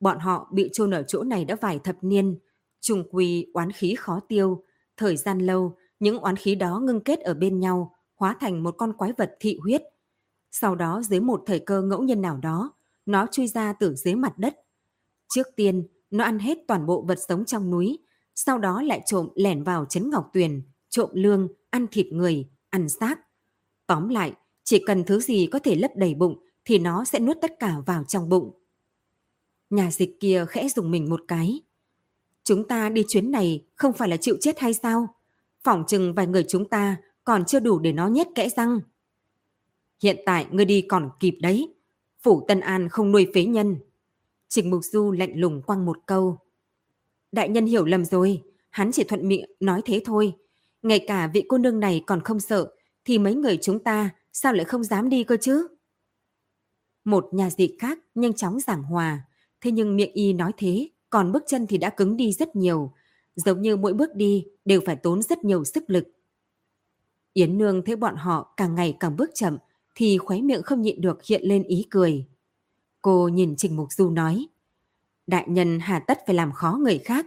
Bọn 0.00 0.18
họ 0.18 0.50
bị 0.52 0.70
chôn 0.72 0.90
ở 0.90 1.02
chỗ 1.02 1.22
này 1.22 1.44
đã 1.44 1.56
vài 1.60 1.78
thập 1.78 1.96
niên, 2.04 2.38
trùng 2.80 3.04
quy 3.10 3.46
oán 3.52 3.72
khí 3.72 3.94
khó 3.94 4.20
tiêu, 4.28 4.64
thời 4.96 5.16
gian 5.16 5.38
lâu, 5.38 5.76
những 6.00 6.18
oán 6.18 6.36
khí 6.36 6.54
đó 6.54 6.80
ngưng 6.80 7.00
kết 7.00 7.20
ở 7.20 7.34
bên 7.34 7.60
nhau, 7.60 7.94
hóa 8.22 8.36
thành 8.40 8.62
một 8.62 8.74
con 8.78 8.92
quái 8.92 9.12
vật 9.12 9.36
thị 9.40 9.58
huyết. 9.62 9.82
Sau 10.50 10.74
đó 10.74 11.02
dưới 11.02 11.20
một 11.20 11.42
thời 11.46 11.58
cơ 11.58 11.82
ngẫu 11.82 12.02
nhiên 12.02 12.22
nào 12.22 12.36
đó, 12.36 12.72
nó 13.06 13.26
chui 13.32 13.46
ra 13.46 13.72
từ 13.72 13.94
dưới 13.94 14.14
mặt 14.14 14.38
đất. 14.38 14.56
Trước 15.34 15.46
tiên, 15.56 15.86
nó 16.10 16.24
ăn 16.24 16.38
hết 16.38 16.58
toàn 16.68 16.86
bộ 16.86 17.02
vật 17.08 17.18
sống 17.28 17.44
trong 17.44 17.70
núi, 17.70 17.98
sau 18.34 18.58
đó 18.58 18.82
lại 18.82 19.02
trộm 19.06 19.28
lẻn 19.34 19.62
vào 19.62 19.84
trấn 19.84 20.10
Ngọc 20.10 20.30
Tuyền, 20.32 20.62
trộm 20.88 21.10
lương, 21.12 21.48
ăn 21.70 21.86
thịt 21.90 22.06
người, 22.06 22.48
ăn 22.70 22.88
xác. 22.88 23.20
Tóm 23.86 24.08
lại, 24.08 24.32
chỉ 24.64 24.82
cần 24.86 25.04
thứ 25.04 25.20
gì 25.20 25.46
có 25.46 25.58
thể 25.58 25.74
lấp 25.74 25.90
đầy 25.96 26.14
bụng 26.14 26.46
thì 26.64 26.78
nó 26.78 27.04
sẽ 27.04 27.18
nuốt 27.18 27.36
tất 27.42 27.52
cả 27.58 27.76
vào 27.86 28.04
trong 28.04 28.28
bụng. 28.28 28.60
Nhà 29.70 29.90
dịch 29.90 30.20
kia 30.20 30.46
khẽ 30.48 30.68
dùng 30.68 30.90
mình 30.90 31.10
một 31.10 31.20
cái. 31.28 31.60
Chúng 32.44 32.68
ta 32.68 32.88
đi 32.88 33.04
chuyến 33.08 33.30
này 33.30 33.64
không 33.74 33.92
phải 33.92 34.08
là 34.08 34.16
chịu 34.16 34.36
chết 34.40 34.60
hay 34.60 34.74
sao? 34.74 35.14
Phỏng 35.64 35.84
chừng 35.86 36.14
vài 36.14 36.26
người 36.26 36.44
chúng 36.48 36.68
ta 36.68 36.96
còn 37.24 37.44
chưa 37.44 37.60
đủ 37.60 37.78
để 37.78 37.92
nó 37.92 38.08
nhét 38.08 38.26
kẽ 38.34 38.48
răng. 38.48 38.80
Hiện 40.02 40.16
tại 40.26 40.46
ngươi 40.50 40.64
đi 40.64 40.82
còn 40.82 41.10
kịp 41.20 41.38
đấy. 41.40 41.74
Phủ 42.22 42.44
Tân 42.48 42.60
An 42.60 42.88
không 42.88 43.12
nuôi 43.12 43.26
phế 43.34 43.44
nhân. 43.44 43.76
Trình 44.48 44.70
Mục 44.70 44.84
Du 44.84 45.10
lạnh 45.10 45.40
lùng 45.40 45.62
quăng 45.62 45.86
một 45.86 45.98
câu. 46.06 46.38
Đại 47.32 47.48
nhân 47.48 47.66
hiểu 47.66 47.84
lầm 47.84 48.04
rồi, 48.04 48.42
hắn 48.70 48.92
chỉ 48.92 49.04
thuận 49.04 49.28
miệng 49.28 49.50
nói 49.60 49.82
thế 49.84 50.02
thôi. 50.04 50.32
Ngay 50.82 51.04
cả 51.06 51.30
vị 51.34 51.44
cô 51.48 51.58
nương 51.58 51.80
này 51.80 52.02
còn 52.06 52.20
không 52.20 52.40
sợ, 52.40 52.72
thì 53.04 53.18
mấy 53.18 53.34
người 53.34 53.58
chúng 53.62 53.78
ta 53.78 54.10
sao 54.32 54.52
lại 54.52 54.64
không 54.64 54.84
dám 54.84 55.08
đi 55.08 55.24
cơ 55.24 55.36
chứ? 55.36 55.68
Một 57.04 57.28
nhà 57.32 57.50
dị 57.50 57.76
khác 57.78 57.98
nhanh 58.14 58.32
chóng 58.32 58.60
giảng 58.60 58.82
hòa, 58.82 59.20
thế 59.60 59.70
nhưng 59.70 59.96
miệng 59.96 60.12
y 60.12 60.32
nói 60.32 60.52
thế, 60.56 60.88
còn 61.10 61.32
bước 61.32 61.42
chân 61.46 61.66
thì 61.66 61.78
đã 61.78 61.90
cứng 61.90 62.16
đi 62.16 62.32
rất 62.32 62.56
nhiều, 62.56 62.92
giống 63.34 63.62
như 63.62 63.76
mỗi 63.76 63.92
bước 63.92 64.14
đi 64.14 64.46
đều 64.64 64.80
phải 64.86 64.96
tốn 64.96 65.22
rất 65.22 65.44
nhiều 65.44 65.64
sức 65.64 65.84
lực. 65.86 66.08
Yến 67.32 67.58
Nương 67.58 67.84
thấy 67.84 67.96
bọn 67.96 68.16
họ 68.16 68.54
càng 68.56 68.74
ngày 68.74 68.96
càng 69.00 69.16
bước 69.16 69.30
chậm, 69.34 69.58
thì 69.94 70.18
khóe 70.18 70.40
miệng 70.40 70.62
không 70.62 70.82
nhịn 70.82 71.00
được 71.00 71.24
hiện 71.24 71.42
lên 71.44 71.62
ý 71.62 71.86
cười. 71.90 72.26
Cô 73.02 73.28
nhìn 73.28 73.54
Trình 73.56 73.76
Mục 73.76 73.92
Du 73.92 74.10
nói, 74.10 74.46
Đại 75.26 75.44
nhân 75.48 75.80
hà 75.80 75.98
tất 75.98 76.18
phải 76.26 76.34
làm 76.34 76.52
khó 76.52 76.78
người 76.80 76.98
khác. 76.98 77.26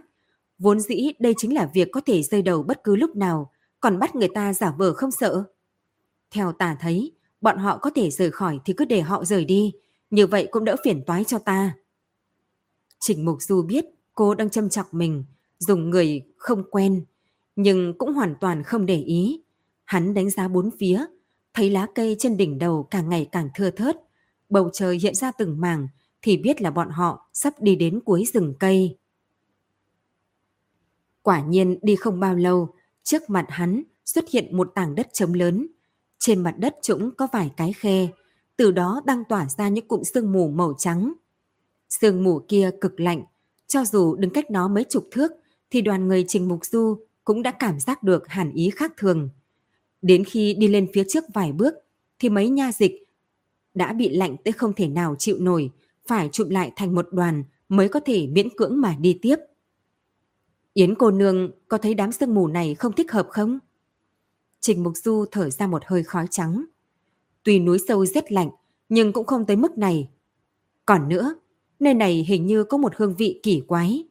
Vốn 0.58 0.80
dĩ 0.80 1.12
đây 1.18 1.34
chính 1.36 1.54
là 1.54 1.70
việc 1.74 1.88
có 1.92 2.00
thể 2.00 2.22
rơi 2.22 2.42
đầu 2.42 2.62
bất 2.62 2.84
cứ 2.84 2.96
lúc 2.96 3.16
nào, 3.16 3.50
còn 3.80 3.98
bắt 3.98 4.14
người 4.14 4.28
ta 4.34 4.52
giả 4.52 4.70
vờ 4.78 4.92
không 4.92 5.10
sợ. 5.10 5.44
Theo 6.30 6.52
ta 6.52 6.76
thấy, 6.80 7.12
bọn 7.40 7.58
họ 7.58 7.78
có 7.78 7.90
thể 7.94 8.10
rời 8.10 8.30
khỏi 8.30 8.58
thì 8.64 8.72
cứ 8.72 8.84
để 8.84 9.00
họ 9.00 9.24
rời 9.24 9.44
đi, 9.44 9.72
như 10.10 10.26
vậy 10.26 10.48
cũng 10.50 10.64
đỡ 10.64 10.76
phiền 10.84 11.04
toái 11.06 11.24
cho 11.24 11.38
ta. 11.38 11.74
Trình 13.00 13.24
Mục 13.24 13.42
Du 13.42 13.62
biết 13.62 13.84
cô 14.12 14.34
đang 14.34 14.50
châm 14.50 14.68
chọc 14.68 14.94
mình, 14.94 15.24
dùng 15.58 15.90
người 15.90 16.22
không 16.36 16.64
quen, 16.70 17.04
nhưng 17.56 17.98
cũng 17.98 18.12
hoàn 18.12 18.34
toàn 18.40 18.62
không 18.62 18.86
để 18.86 18.96
ý. 18.96 19.40
Hắn 19.86 20.14
đánh 20.14 20.30
giá 20.30 20.48
bốn 20.48 20.70
phía, 20.78 21.04
thấy 21.54 21.70
lá 21.70 21.86
cây 21.94 22.16
trên 22.18 22.36
đỉnh 22.36 22.58
đầu 22.58 22.88
càng 22.90 23.08
ngày 23.08 23.28
càng 23.32 23.48
thưa 23.54 23.70
thớt, 23.70 23.96
bầu 24.48 24.70
trời 24.72 24.98
hiện 25.02 25.14
ra 25.14 25.32
từng 25.32 25.60
mảng, 25.60 25.88
thì 26.22 26.36
biết 26.36 26.62
là 26.62 26.70
bọn 26.70 26.90
họ 26.90 27.28
sắp 27.32 27.54
đi 27.60 27.76
đến 27.76 28.00
cuối 28.00 28.24
rừng 28.34 28.54
cây. 28.60 28.98
Quả 31.22 31.40
nhiên 31.40 31.78
đi 31.82 31.96
không 31.96 32.20
bao 32.20 32.34
lâu, 32.34 32.74
trước 33.02 33.30
mặt 33.30 33.46
hắn 33.48 33.82
xuất 34.04 34.24
hiện 34.30 34.56
một 34.56 34.72
tảng 34.74 34.94
đất 34.94 35.08
trống 35.12 35.34
lớn. 35.34 35.66
Trên 36.18 36.42
mặt 36.42 36.54
đất 36.58 36.76
trũng 36.82 37.10
có 37.10 37.28
vài 37.32 37.50
cái 37.56 37.72
khe, 37.72 38.08
từ 38.56 38.70
đó 38.70 39.02
đang 39.04 39.24
tỏa 39.24 39.48
ra 39.48 39.68
những 39.68 39.88
cụm 39.88 40.02
sương 40.02 40.32
mù 40.32 40.48
màu 40.48 40.74
trắng. 40.78 41.12
Sương 41.88 42.24
mù 42.24 42.40
kia 42.48 42.70
cực 42.80 43.00
lạnh, 43.00 43.24
cho 43.66 43.84
dù 43.84 44.16
đứng 44.16 44.30
cách 44.30 44.50
nó 44.50 44.68
mấy 44.68 44.84
chục 44.84 45.08
thước, 45.10 45.32
thì 45.70 45.80
đoàn 45.80 46.08
người 46.08 46.24
Trình 46.28 46.48
Mục 46.48 46.64
Du 46.64 46.98
cũng 47.24 47.42
đã 47.42 47.50
cảm 47.50 47.80
giác 47.80 48.02
được 48.02 48.28
hàn 48.28 48.52
ý 48.52 48.70
khác 48.70 48.92
thường. 48.96 49.28
Đến 50.02 50.24
khi 50.24 50.54
đi 50.54 50.68
lên 50.68 50.88
phía 50.94 51.04
trước 51.08 51.24
vài 51.34 51.52
bước, 51.52 51.74
thì 52.18 52.28
mấy 52.28 52.48
nha 52.48 52.72
dịch 52.72 53.06
đã 53.74 53.92
bị 53.92 54.08
lạnh 54.08 54.36
tới 54.44 54.52
không 54.52 54.72
thể 54.72 54.88
nào 54.88 55.16
chịu 55.18 55.38
nổi, 55.38 55.70
phải 56.06 56.28
chụm 56.32 56.48
lại 56.48 56.72
thành 56.76 56.94
một 56.94 57.08
đoàn 57.12 57.44
mới 57.68 57.88
có 57.88 58.00
thể 58.00 58.26
miễn 58.26 58.48
cưỡng 58.56 58.80
mà 58.80 58.96
đi 59.00 59.18
tiếp. 59.22 59.36
Yến 60.74 60.94
cô 60.94 61.10
nương 61.10 61.50
có 61.68 61.78
thấy 61.78 61.94
đám 61.94 62.12
sương 62.12 62.34
mù 62.34 62.46
này 62.46 62.74
không 62.74 62.92
thích 62.92 63.12
hợp 63.12 63.28
không? 63.30 63.58
Trình 64.60 64.82
Mục 64.82 64.96
Du 64.96 65.24
thở 65.30 65.50
ra 65.50 65.66
một 65.66 65.82
hơi 65.86 66.02
khói 66.02 66.26
trắng. 66.30 66.64
Tuy 67.42 67.58
núi 67.58 67.78
sâu 67.88 68.06
rét 68.06 68.32
lạnh, 68.32 68.50
nhưng 68.88 69.12
cũng 69.12 69.26
không 69.26 69.46
tới 69.46 69.56
mức 69.56 69.78
này. 69.78 70.08
Còn 70.86 71.08
nữa, 71.08 71.34
nơi 71.80 71.94
này 71.94 72.24
hình 72.28 72.46
như 72.46 72.64
có 72.64 72.78
một 72.78 72.92
hương 72.96 73.14
vị 73.18 73.40
kỳ 73.42 73.60
quái. 73.60 74.04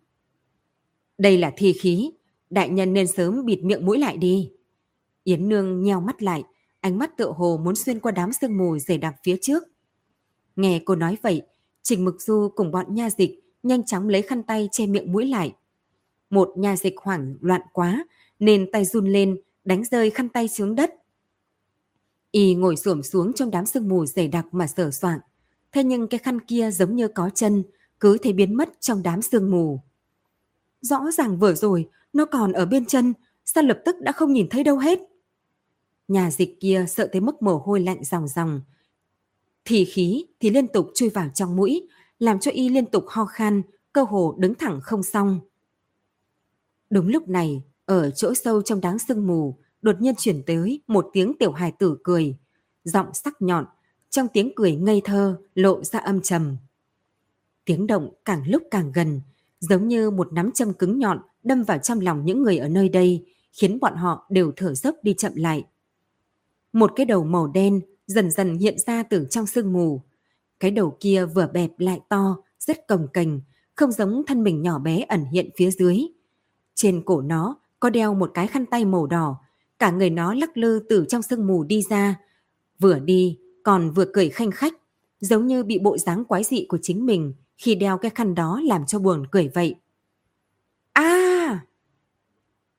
Đây 1.17 1.37
là 1.37 1.53
thi 1.57 1.73
khí, 1.73 2.11
đại 2.49 2.69
nhân 2.69 2.93
nên 2.93 3.07
sớm 3.07 3.45
bịt 3.45 3.63
miệng 3.63 3.85
mũi 3.85 3.97
lại 3.97 4.17
đi. 4.17 4.51
Yến 5.25 5.49
Nương 5.49 5.83
nheo 5.83 6.01
mắt 6.01 6.23
lại, 6.23 6.43
ánh 6.79 6.97
mắt 6.97 7.17
tựa 7.17 7.31
hồ 7.31 7.59
muốn 7.63 7.75
xuyên 7.75 7.99
qua 7.99 8.11
đám 8.11 8.33
sương 8.33 8.57
mù 8.57 8.79
dày 8.79 8.97
đặc 8.97 9.15
phía 9.23 9.37
trước. 9.41 9.63
Nghe 10.55 10.81
cô 10.85 10.95
nói 10.95 11.17
vậy, 11.21 11.41
Trình 11.83 12.05
Mực 12.05 12.21
Du 12.21 12.49
cùng 12.55 12.71
bọn 12.71 12.95
nha 12.95 13.09
dịch 13.09 13.39
nhanh 13.63 13.85
chóng 13.85 14.09
lấy 14.09 14.21
khăn 14.21 14.43
tay 14.43 14.69
che 14.71 14.87
miệng 14.87 15.11
mũi 15.11 15.25
lại. 15.25 15.55
Một 16.29 16.53
nha 16.57 16.75
dịch 16.75 16.97
hoảng 16.97 17.35
loạn 17.41 17.61
quá 17.73 18.05
nên 18.39 18.71
tay 18.71 18.85
run 18.85 19.07
lên 19.07 19.37
đánh 19.63 19.83
rơi 19.83 20.09
khăn 20.09 20.29
tay 20.29 20.47
xuống 20.47 20.75
đất. 20.75 20.93
Y 22.31 22.55
ngồi 22.55 22.75
xổm 22.75 23.03
xuống 23.03 23.33
trong 23.33 23.51
đám 23.51 23.65
sương 23.65 23.89
mù 23.89 24.05
dày 24.05 24.27
đặc 24.27 24.45
mà 24.51 24.67
sờ 24.67 24.91
soạng. 24.91 25.19
Thế 25.71 25.83
nhưng 25.83 26.07
cái 26.07 26.17
khăn 26.17 26.39
kia 26.39 26.71
giống 26.71 26.95
như 26.95 27.07
có 27.07 27.29
chân, 27.35 27.63
cứ 27.99 28.17
thế 28.17 28.33
biến 28.33 28.53
mất 28.57 28.69
trong 28.81 29.03
đám 29.03 29.21
sương 29.21 29.51
mù. 29.51 29.79
Rõ 30.81 31.11
ràng 31.11 31.39
vừa 31.39 31.53
rồi, 31.53 31.89
nó 32.13 32.25
còn 32.25 32.51
ở 32.51 32.65
bên 32.65 32.85
chân, 32.85 33.13
sao 33.45 33.63
lập 33.63 33.81
tức 33.85 33.95
đã 34.01 34.11
không 34.11 34.33
nhìn 34.33 34.47
thấy 34.49 34.63
đâu 34.63 34.77
hết. 34.77 34.99
Nhà 36.07 36.31
dịch 36.31 36.59
kia 36.59 36.85
sợ 36.87 37.09
tới 37.11 37.21
mức 37.21 37.41
mồ 37.41 37.57
hôi 37.57 37.79
lạnh 37.79 38.03
ròng 38.03 38.27
ròng, 38.27 38.61
thì 39.65 39.85
khí 39.85 40.25
thì 40.39 40.49
liên 40.49 40.67
tục 40.67 40.91
chui 40.95 41.09
vào 41.09 41.29
trong 41.33 41.55
mũi, 41.55 41.87
làm 42.19 42.39
cho 42.39 42.51
y 42.51 42.69
liên 42.69 42.85
tục 42.85 43.05
ho 43.07 43.25
khan, 43.25 43.61
cơ 43.93 44.03
hồ 44.03 44.35
đứng 44.37 44.55
thẳng 44.55 44.79
không 44.83 45.03
xong. 45.03 45.39
Đúng 46.89 47.07
lúc 47.07 47.29
này, 47.29 47.63
ở 47.85 48.11
chỗ 48.11 48.33
sâu 48.33 48.61
trong 48.61 48.81
đám 48.81 48.99
sương 48.99 49.27
mù, 49.27 49.55
đột 49.81 50.01
nhiên 50.01 50.15
chuyển 50.17 50.43
tới 50.43 50.81
một 50.87 51.09
tiếng 51.13 51.33
tiểu 51.39 51.51
hài 51.51 51.71
tử 51.71 51.97
cười, 52.03 52.35
giọng 52.83 53.13
sắc 53.13 53.41
nhọn, 53.41 53.65
trong 54.09 54.27
tiếng 54.33 54.51
cười 54.55 54.75
ngây 54.75 55.01
thơ 55.03 55.37
lộ 55.55 55.83
ra 55.83 55.99
âm 55.99 56.21
trầm. 56.21 56.57
Tiếng 57.65 57.87
động 57.87 58.13
càng 58.25 58.43
lúc 58.47 58.63
càng 58.71 58.91
gần, 58.91 59.21
giống 59.59 59.87
như 59.87 60.11
một 60.11 60.33
nắm 60.33 60.51
châm 60.51 60.73
cứng 60.73 60.99
nhọn 60.99 61.21
đâm 61.43 61.63
vào 61.63 61.77
trong 61.77 61.99
lòng 61.99 62.25
những 62.25 62.43
người 62.43 62.57
ở 62.57 62.67
nơi 62.67 62.89
đây, 62.89 63.25
khiến 63.51 63.79
bọn 63.79 63.95
họ 63.95 64.25
đều 64.29 64.51
thở 64.55 64.73
dốc 64.73 64.95
đi 65.03 65.13
chậm 65.13 65.35
lại. 65.35 65.65
Một 66.75 66.91
cái 66.95 67.05
đầu 67.05 67.23
màu 67.23 67.47
đen 67.47 67.81
dần 68.07 68.31
dần 68.31 68.57
hiện 68.57 68.77
ra 68.85 69.03
từ 69.03 69.27
trong 69.29 69.45
sương 69.45 69.73
mù. 69.73 70.01
Cái 70.59 70.71
đầu 70.71 70.97
kia 70.99 71.25
vừa 71.25 71.47
bẹp 71.47 71.71
lại 71.77 72.01
to, 72.09 72.37
rất 72.59 72.87
cồng 72.87 73.07
cành, 73.13 73.41
không 73.75 73.91
giống 73.91 74.23
thân 74.27 74.43
mình 74.43 74.61
nhỏ 74.61 74.79
bé 74.79 75.05
ẩn 75.07 75.25
hiện 75.25 75.49
phía 75.57 75.71
dưới. 75.71 75.99
Trên 76.73 77.03
cổ 77.05 77.21
nó 77.21 77.59
có 77.79 77.89
đeo 77.89 78.13
một 78.13 78.31
cái 78.33 78.47
khăn 78.47 78.65
tay 78.65 78.85
màu 78.85 79.07
đỏ, 79.07 79.37
cả 79.79 79.91
người 79.91 80.09
nó 80.09 80.33
lắc 80.33 80.57
lư 80.57 80.79
từ 80.89 81.05
trong 81.09 81.21
sương 81.21 81.47
mù 81.47 81.63
đi 81.63 81.81
ra. 81.89 82.19
Vừa 82.79 82.99
đi, 82.99 83.39
còn 83.63 83.91
vừa 83.91 84.05
cười 84.13 84.29
khanh 84.29 84.51
khách, 84.51 84.73
giống 85.19 85.47
như 85.47 85.63
bị 85.63 85.79
bộ 85.79 85.97
dáng 85.97 86.25
quái 86.25 86.43
dị 86.43 86.65
của 86.69 86.77
chính 86.81 87.05
mình 87.05 87.33
khi 87.57 87.75
đeo 87.75 87.97
cái 87.97 88.11
khăn 88.15 88.35
đó 88.35 88.61
làm 88.63 88.85
cho 88.85 88.99
buồn 88.99 89.27
cười 89.31 89.51
vậy. 89.53 89.75
a 90.93 91.59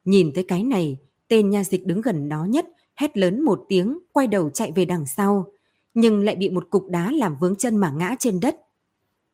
Nhìn 0.04 0.32
tới 0.34 0.44
cái 0.48 0.62
này, 0.64 0.98
tên 1.28 1.50
nha 1.50 1.64
dịch 1.64 1.86
đứng 1.86 2.00
gần 2.00 2.28
đó 2.28 2.44
nhất 2.44 2.66
hét 2.96 3.16
lớn 3.16 3.42
một 3.42 3.64
tiếng, 3.68 3.98
quay 4.12 4.26
đầu 4.26 4.50
chạy 4.50 4.72
về 4.72 4.84
đằng 4.84 5.06
sau, 5.06 5.46
nhưng 5.94 6.24
lại 6.24 6.36
bị 6.36 6.50
một 6.50 6.66
cục 6.70 6.88
đá 6.88 7.12
làm 7.12 7.36
vướng 7.40 7.56
chân 7.56 7.76
mà 7.76 7.90
ngã 7.90 8.16
trên 8.18 8.40
đất. 8.40 8.56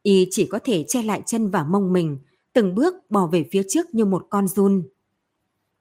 Y 0.03 0.29
chỉ 0.31 0.47
có 0.47 0.59
thể 0.65 0.85
che 0.89 1.03
lại 1.03 1.23
chân 1.27 1.51
và 1.51 1.65
mông 1.65 1.93
mình, 1.93 2.19
từng 2.53 2.75
bước 2.75 2.95
bò 3.11 3.27
về 3.27 3.45
phía 3.51 3.63
trước 3.69 3.95
như 3.95 4.05
một 4.05 4.27
con 4.31 4.49
run. 4.49 4.83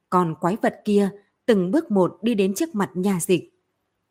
Còn 0.10 0.36
quái 0.42 0.58
vật 0.62 0.76
kia 0.86 1.10
từng 1.46 1.72
bước 1.72 1.92
một 1.92 2.18
đi 2.22 2.36
đến 2.36 2.54
trước 2.54 2.76
mặt 2.76 2.90
nhà 2.94 3.20
dịch. 3.22 3.54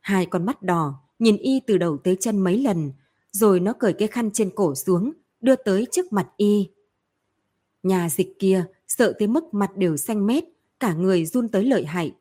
Hai 0.01 0.27
con 0.27 0.47
mắt 0.47 0.63
đỏ, 0.63 0.95
nhìn 1.19 1.37
y 1.37 1.61
từ 1.67 1.79
đầu 1.79 1.99
tới 2.05 2.17
chân 2.21 2.39
mấy 2.39 2.59
lần, 2.59 2.93
rồi 3.31 3.61
nó 3.61 3.73
cởi 3.73 3.93
cái 3.93 4.09
khăn 4.09 4.31
trên 4.31 4.51
cổ 4.55 4.75
xuống, 4.75 5.13
đưa 5.41 5.57
tới 5.57 5.87
trước 5.93 6.13
mặt 6.13 6.29
y. 6.37 6.71
Nhà 7.83 8.09
dịch 8.11 8.39
kia 8.39 8.65
sợ 8.89 9.13
tới 9.19 9.29
mức 9.29 9.55
mặt 9.55 9.77
đều 9.77 9.97
xanh 9.97 10.27
mét, 10.27 10.45
cả 10.81 10.95
người 10.95 11.27
run 11.27 11.49
tới 11.49 11.65
lợi 11.65 11.85
hại. 11.85 12.13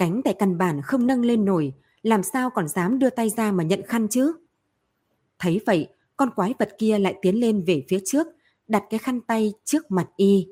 Cánh 0.00 0.22
tay 0.22 0.34
căn 0.34 0.58
bản 0.58 0.82
không 0.82 1.06
nâng 1.06 1.24
lên 1.24 1.44
nổi, 1.44 1.72
làm 2.02 2.22
sao 2.22 2.50
còn 2.50 2.68
dám 2.68 2.98
đưa 2.98 3.10
tay 3.10 3.30
ra 3.30 3.52
mà 3.52 3.64
nhận 3.64 3.82
khăn 3.86 4.08
chứ? 4.08 4.32
Thấy 5.38 5.60
vậy, 5.66 5.88
con 6.16 6.30
quái 6.36 6.54
vật 6.58 6.70
kia 6.78 6.98
lại 6.98 7.14
tiến 7.22 7.40
lên 7.40 7.64
về 7.66 7.84
phía 7.88 7.98
trước, 8.04 8.26
đặt 8.68 8.84
cái 8.90 8.98
khăn 8.98 9.20
tay 9.20 9.52
trước 9.64 9.90
mặt 9.90 10.08
y. 10.16 10.48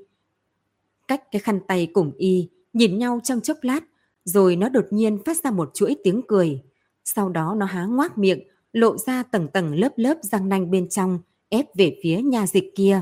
Cách 1.08 1.22
cái 1.30 1.40
khăn 1.40 1.60
tay 1.68 1.88
cùng 1.92 2.12
y, 2.18 2.48
nhìn 2.72 2.98
nhau 2.98 3.20
trong 3.24 3.40
chốc 3.40 3.56
lát, 3.62 3.80
rồi 4.24 4.56
nó 4.56 4.68
đột 4.68 4.86
nhiên 4.90 5.18
phát 5.24 5.36
ra 5.44 5.50
một 5.50 5.70
chuỗi 5.74 5.96
tiếng 6.04 6.22
cười. 6.28 6.62
Sau 7.04 7.28
đó 7.28 7.54
nó 7.58 7.66
há 7.66 7.84
ngoác 7.84 8.18
miệng, 8.18 8.40
lộ 8.72 8.96
ra 8.96 9.22
tầng 9.22 9.48
tầng 9.52 9.74
lớp 9.74 9.92
lớp 9.96 10.18
răng 10.22 10.48
nanh 10.48 10.70
bên 10.70 10.88
trong, 10.88 11.18
ép 11.48 11.66
về 11.76 11.98
phía 12.02 12.22
nhà 12.22 12.46
dịch 12.46 12.72
kia. 12.76 13.00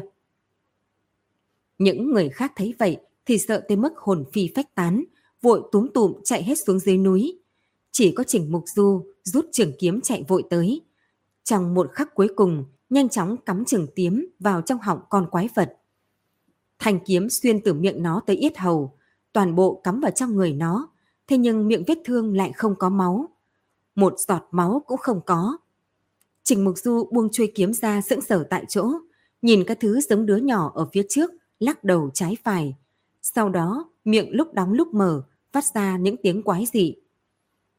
Những 1.78 2.10
người 2.12 2.28
khác 2.28 2.52
thấy 2.56 2.74
vậy 2.78 2.96
thì 3.26 3.38
sợ 3.38 3.64
tới 3.68 3.76
mức 3.76 3.92
hồn 3.96 4.24
phi 4.32 4.50
phách 4.54 4.74
tán, 4.74 5.04
vội 5.42 5.62
túm 5.72 5.88
tụm 5.94 6.12
chạy 6.24 6.42
hết 6.42 6.58
xuống 6.58 6.78
dưới 6.78 6.96
núi. 6.96 7.38
Chỉ 7.92 8.12
có 8.12 8.24
Trình 8.24 8.52
Mục 8.52 8.64
Du 8.66 9.06
rút 9.22 9.46
trường 9.52 9.72
kiếm 9.78 10.00
chạy 10.00 10.24
vội 10.28 10.42
tới. 10.50 10.82
Trong 11.44 11.74
một 11.74 11.92
khắc 11.92 12.14
cuối 12.14 12.28
cùng, 12.36 12.64
nhanh 12.90 13.08
chóng 13.08 13.36
cắm 13.36 13.64
trường 13.64 13.86
kiếm 13.96 14.26
vào 14.38 14.62
trong 14.62 14.78
họng 14.78 15.00
con 15.10 15.28
quái 15.30 15.48
vật. 15.54 15.76
Thanh 16.78 16.98
kiếm 17.04 17.30
xuyên 17.30 17.60
từ 17.60 17.72
miệng 17.72 18.02
nó 18.02 18.20
tới 18.26 18.36
yết 18.36 18.58
hầu, 18.58 18.98
toàn 19.32 19.54
bộ 19.54 19.80
cắm 19.84 20.00
vào 20.00 20.10
trong 20.10 20.36
người 20.36 20.52
nó, 20.52 20.88
thế 21.26 21.38
nhưng 21.38 21.68
miệng 21.68 21.84
vết 21.86 21.98
thương 22.04 22.36
lại 22.36 22.52
không 22.54 22.74
có 22.78 22.88
máu. 22.90 23.28
Một 23.94 24.14
giọt 24.18 24.48
máu 24.50 24.82
cũng 24.86 24.98
không 24.98 25.20
có. 25.26 25.58
Trình 26.42 26.64
Mục 26.64 26.78
Du 26.78 27.08
buông 27.12 27.28
chuôi 27.32 27.52
kiếm 27.54 27.72
ra 27.72 28.00
sững 28.00 28.20
sờ 28.20 28.46
tại 28.50 28.64
chỗ, 28.68 28.90
nhìn 29.42 29.64
các 29.66 29.78
thứ 29.80 30.00
giống 30.00 30.26
đứa 30.26 30.36
nhỏ 30.36 30.72
ở 30.74 30.88
phía 30.92 31.02
trước, 31.08 31.30
lắc 31.58 31.84
đầu 31.84 32.10
trái 32.14 32.36
phải. 32.44 32.76
Sau 33.22 33.48
đó, 33.48 33.90
miệng 34.06 34.28
lúc 34.30 34.54
đóng 34.54 34.72
lúc 34.72 34.94
mở, 34.94 35.22
phát 35.52 35.64
ra 35.74 35.96
những 35.96 36.16
tiếng 36.22 36.42
quái 36.42 36.66
dị. 36.72 36.94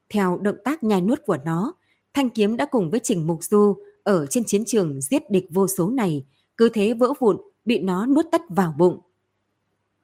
Theo 0.09 0.37
động 0.41 0.57
tác 0.63 0.83
nhai 0.83 1.01
nuốt 1.01 1.25
của 1.25 1.37
nó, 1.45 1.73
thanh 2.13 2.29
kiếm 2.29 2.57
đã 2.57 2.65
cùng 2.65 2.89
với 2.89 2.99
Trình 3.03 3.27
Mục 3.27 3.43
Du 3.43 3.75
ở 4.03 4.25
trên 4.25 4.43
chiến 4.43 4.65
trường 4.65 5.01
giết 5.01 5.31
địch 5.31 5.45
vô 5.49 5.67
số 5.67 5.89
này, 5.89 6.25
cứ 6.57 6.69
thế 6.69 6.93
vỡ 6.93 7.13
vụn, 7.19 7.37
bị 7.65 7.79
nó 7.79 8.05
nuốt 8.05 8.25
tất 8.31 8.41
vào 8.49 8.73
bụng. 8.77 8.99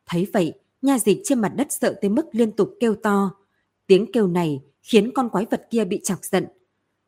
Thấy 0.06 0.28
vậy, 0.34 0.54
nha 0.82 1.00
dịch 1.00 1.22
trên 1.24 1.40
mặt 1.40 1.54
đất 1.56 1.68
sợ 1.70 1.96
tới 2.02 2.10
mức 2.10 2.26
liên 2.32 2.52
tục 2.52 2.74
kêu 2.80 2.96
to. 2.96 3.32
Tiếng 3.88 4.12
kêu 4.12 4.28
này 4.28 4.62
khiến 4.82 5.12
con 5.16 5.30
quái 5.30 5.46
vật 5.52 5.68
kia 5.70 5.86
bị 5.86 6.00
chọc 6.04 6.20
giận. 6.22 6.46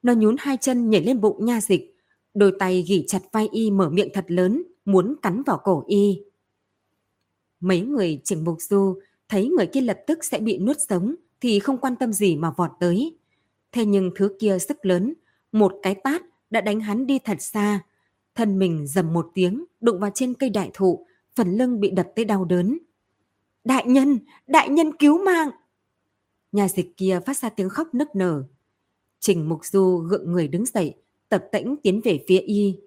Nó 0.01 0.13
nhún 0.13 0.35
hai 0.39 0.57
chân 0.61 0.89
nhảy 0.89 1.03
lên 1.03 1.21
bụng 1.21 1.45
nha 1.45 1.61
dịch, 1.61 1.95
đôi 2.33 2.51
tay 2.59 2.85
gỉ 2.87 3.03
chặt 3.07 3.21
vai 3.31 3.49
y 3.51 3.71
mở 3.71 3.89
miệng 3.89 4.09
thật 4.13 4.25
lớn, 4.27 4.63
muốn 4.85 5.15
cắn 5.21 5.43
vào 5.43 5.59
cổ 5.63 5.83
y. 5.87 6.21
Mấy 7.65 7.81
người 7.81 8.21
chỉnh 8.23 8.43
mục 8.43 8.61
du 8.61 8.99
thấy 9.29 9.47
người 9.47 9.67
kia 9.67 9.81
lập 9.81 9.99
tức 10.07 10.23
sẽ 10.23 10.39
bị 10.39 10.57
nuốt 10.57 10.77
sống 10.89 11.15
thì 11.41 11.59
không 11.59 11.77
quan 11.77 11.95
tâm 11.95 12.13
gì 12.13 12.35
mà 12.35 12.51
vọt 12.57 12.71
tới. 12.79 13.17
Thế 13.71 13.85
nhưng 13.85 14.11
thứ 14.15 14.35
kia 14.39 14.57
sức 14.59 14.85
lớn, 14.85 15.13
một 15.51 15.73
cái 15.83 15.95
tát 15.95 16.21
đã 16.49 16.61
đánh 16.61 16.79
hắn 16.79 17.07
đi 17.07 17.19
thật 17.19 17.41
xa. 17.41 17.79
Thân 18.35 18.59
mình 18.59 18.87
dầm 18.87 19.13
một 19.13 19.31
tiếng, 19.33 19.65
đụng 19.81 19.99
vào 19.99 20.11
trên 20.13 20.33
cây 20.33 20.49
đại 20.49 20.71
thụ, 20.73 21.05
phần 21.35 21.57
lưng 21.57 21.79
bị 21.79 21.91
đập 21.91 22.07
tới 22.15 22.25
đau 22.25 22.45
đớn. 22.45 22.77
Đại 23.63 23.85
nhân, 23.87 24.19
đại 24.47 24.69
nhân 24.69 24.97
cứu 24.97 25.25
mạng! 25.25 25.49
Nhà 26.51 26.67
dịch 26.67 26.97
kia 26.97 27.19
phát 27.25 27.37
ra 27.37 27.49
tiếng 27.49 27.69
khóc 27.69 27.93
nức 27.93 28.15
nở. 28.15 28.43
Trình 29.19 29.49
Mục 29.49 29.65
Du 29.65 29.97
gượng 29.97 30.31
người 30.31 30.47
đứng 30.47 30.65
dậy, 30.65 30.93
tập 31.29 31.45
tễnh 31.51 31.77
tiến 31.77 32.01
về 32.03 32.23
phía 32.27 32.39
y. 32.39 32.79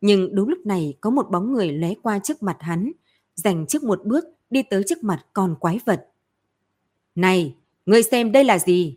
Nhưng 0.00 0.34
đúng 0.34 0.48
lúc 0.48 0.66
này 0.66 0.94
có 1.00 1.10
một 1.10 1.30
bóng 1.30 1.52
người 1.52 1.72
lóe 1.72 1.94
qua 2.02 2.18
trước 2.18 2.42
mặt 2.42 2.56
hắn, 2.60 2.92
dành 3.34 3.66
trước 3.66 3.82
một 3.82 4.04
bước 4.04 4.24
đi 4.50 4.62
tới 4.62 4.82
trước 4.86 5.04
mặt 5.04 5.26
con 5.32 5.56
quái 5.60 5.80
vật. 5.86 6.08
Này, 7.14 7.56
ngươi 7.86 8.02
xem 8.02 8.32
đây 8.32 8.44
là 8.44 8.58
gì? 8.58 8.96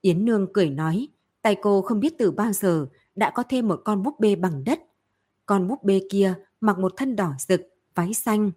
Yến 0.00 0.24
Nương 0.24 0.52
cười 0.52 0.70
nói, 0.70 1.08
tay 1.42 1.56
cô 1.62 1.82
không 1.82 2.00
biết 2.00 2.14
từ 2.18 2.30
bao 2.30 2.52
giờ 2.52 2.86
đã 3.14 3.30
có 3.30 3.42
thêm 3.48 3.68
một 3.68 3.80
con 3.84 4.02
búp 4.02 4.20
bê 4.20 4.36
bằng 4.36 4.64
đất. 4.64 4.80
Con 5.46 5.68
búp 5.68 5.84
bê 5.84 6.00
kia 6.10 6.34
mặc 6.60 6.78
một 6.78 6.92
thân 6.96 7.16
đỏ 7.16 7.32
rực, 7.38 7.60
váy 7.94 8.14
xanh, 8.14 8.50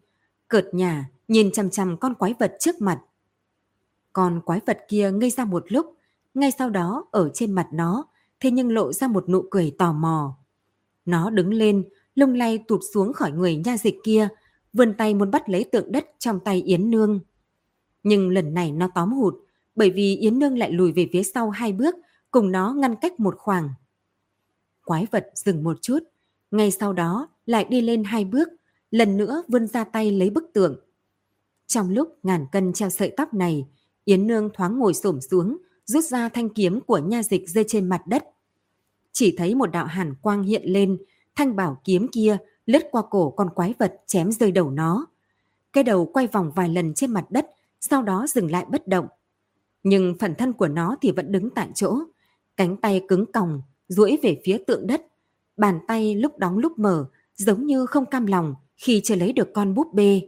cợt 0.48 0.66
nhà 0.74 1.10
nhìn 1.28 1.52
chằm 1.52 1.70
chằm 1.70 1.98
con 1.98 2.16
quái 2.16 2.34
vật 2.40 2.56
trước 2.60 2.82
mặt. 2.82 3.02
Con 4.14 4.42
quái 4.46 4.60
vật 4.66 4.80
kia 4.88 5.12
ngây 5.12 5.30
ra 5.30 5.46
một 5.46 5.64
lúc, 5.68 5.96
ngay 6.34 6.52
sau 6.52 6.70
đó 6.70 7.06
ở 7.12 7.30
trên 7.34 7.52
mặt 7.52 7.68
nó, 7.74 8.06
thế 8.40 8.52
nhưng 8.52 8.74
lộ 8.74 8.94
ra 8.94 9.08
một 9.08 9.30
nụ 9.30 9.44
cười 9.52 9.76
tò 9.78 9.94
mò. 9.94 10.38
Nó 11.06 11.30
đứng 11.30 11.54
lên, 11.54 11.90
lung 12.16 12.34
lay 12.34 12.58
tụt 12.68 12.80
xuống 12.94 13.14
khỏi 13.14 13.32
người 13.32 13.56
nha 13.56 13.78
dịch 13.78 13.96
kia, 14.04 14.28
vươn 14.74 14.94
tay 14.98 15.14
muốn 15.14 15.32
bắt 15.32 15.50
lấy 15.50 15.64
tượng 15.64 15.92
đất 15.92 16.06
trong 16.20 16.40
tay 16.40 16.62
Yến 16.62 16.92
Nương. 16.92 17.20
Nhưng 18.04 18.30
lần 18.30 18.54
này 18.54 18.72
nó 18.72 18.90
tóm 18.96 19.12
hụt, 19.12 19.34
bởi 19.76 19.90
vì 19.90 20.16
Yến 20.16 20.40
Nương 20.40 20.58
lại 20.58 20.72
lùi 20.72 20.92
về 20.92 21.10
phía 21.14 21.24
sau 21.24 21.50
hai 21.50 21.74
bước, 21.74 21.96
cùng 22.32 22.52
nó 22.52 22.74
ngăn 22.74 22.96
cách 22.96 23.20
một 23.20 23.36
khoảng. 23.38 23.70
Quái 24.86 25.06
vật 25.12 25.28
dừng 25.36 25.64
một 25.64 25.78
chút, 25.82 26.00
ngay 26.52 26.72
sau 26.72 26.94
đó 26.94 27.30
lại 27.46 27.66
đi 27.70 27.82
lên 27.82 28.04
hai 28.04 28.26
bước, 28.26 28.50
lần 28.92 29.18
nữa 29.18 29.44
vươn 29.48 29.68
ra 29.68 29.84
tay 29.84 30.12
lấy 30.12 30.30
bức 30.30 30.44
tượng. 30.54 30.80
Trong 31.68 31.90
lúc 31.90 32.20
ngàn 32.24 32.46
cân 32.52 32.74
treo 32.74 32.90
sợi 32.90 33.14
tóc 33.18 33.34
này, 33.34 33.68
Yến 34.06 34.28
Nương 34.28 34.50
thoáng 34.54 34.80
ngồi 34.80 34.94
xổm 34.94 35.22
xuống, 35.22 35.58
rút 35.86 36.04
ra 36.04 36.30
thanh 36.30 36.50
kiếm 36.50 36.80
của 36.82 36.98
nha 36.98 37.24
dịch 37.24 37.50
rơi 37.50 37.66
trên 37.68 37.90
mặt 37.90 38.02
đất. 38.08 38.24
Chỉ 39.12 39.36
thấy 39.38 39.56
một 39.56 39.72
đạo 39.72 39.86
hàn 39.86 40.16
quang 40.16 40.44
hiện 40.44 40.62
lên, 40.66 40.98
thanh 41.36 41.56
bảo 41.56 41.82
kiếm 41.84 42.08
kia 42.12 42.38
lướt 42.66 42.84
qua 42.92 43.02
cổ 43.10 43.30
con 43.30 43.50
quái 43.56 43.74
vật 43.80 44.02
chém 44.08 44.32
rơi 44.32 44.52
đầu 44.52 44.72
nó. 44.72 45.06
Cái 45.74 45.84
đầu 45.84 46.06
quay 46.06 46.28
vòng 46.28 46.52
vài 46.56 46.70
lần 46.70 46.94
trên 46.94 47.12
mặt 47.12 47.26
đất, 47.30 47.48
sau 47.80 48.02
đó 48.02 48.28
dừng 48.30 48.52
lại 48.52 48.66
bất 48.70 48.88
động. 48.88 49.08
Nhưng 49.84 50.16
phần 50.20 50.36
thân 50.36 50.54
của 50.54 50.68
nó 50.68 50.96
thì 51.02 51.12
vẫn 51.12 51.32
đứng 51.32 51.50
tại 51.50 51.70
chỗ, 51.76 51.98
cánh 52.58 52.78
tay 52.78 53.02
cứng 53.08 53.32
còng, 53.32 53.62
duỗi 53.88 54.20
về 54.24 54.42
phía 54.46 54.58
tượng 54.68 54.88
đất. 54.88 55.02
Bàn 55.58 55.80
tay 55.88 56.16
lúc 56.16 56.38
đóng 56.38 56.58
lúc 56.58 56.80
mở, 56.80 57.06
giống 57.36 57.66
như 57.66 57.86
không 57.86 58.06
cam 58.06 58.26
lòng 58.26 58.56
khi 58.78 59.02
chưa 59.04 59.16
lấy 59.16 59.34
được 59.34 59.54
con 59.54 59.74
búp 59.74 59.88
bê. 59.94 60.22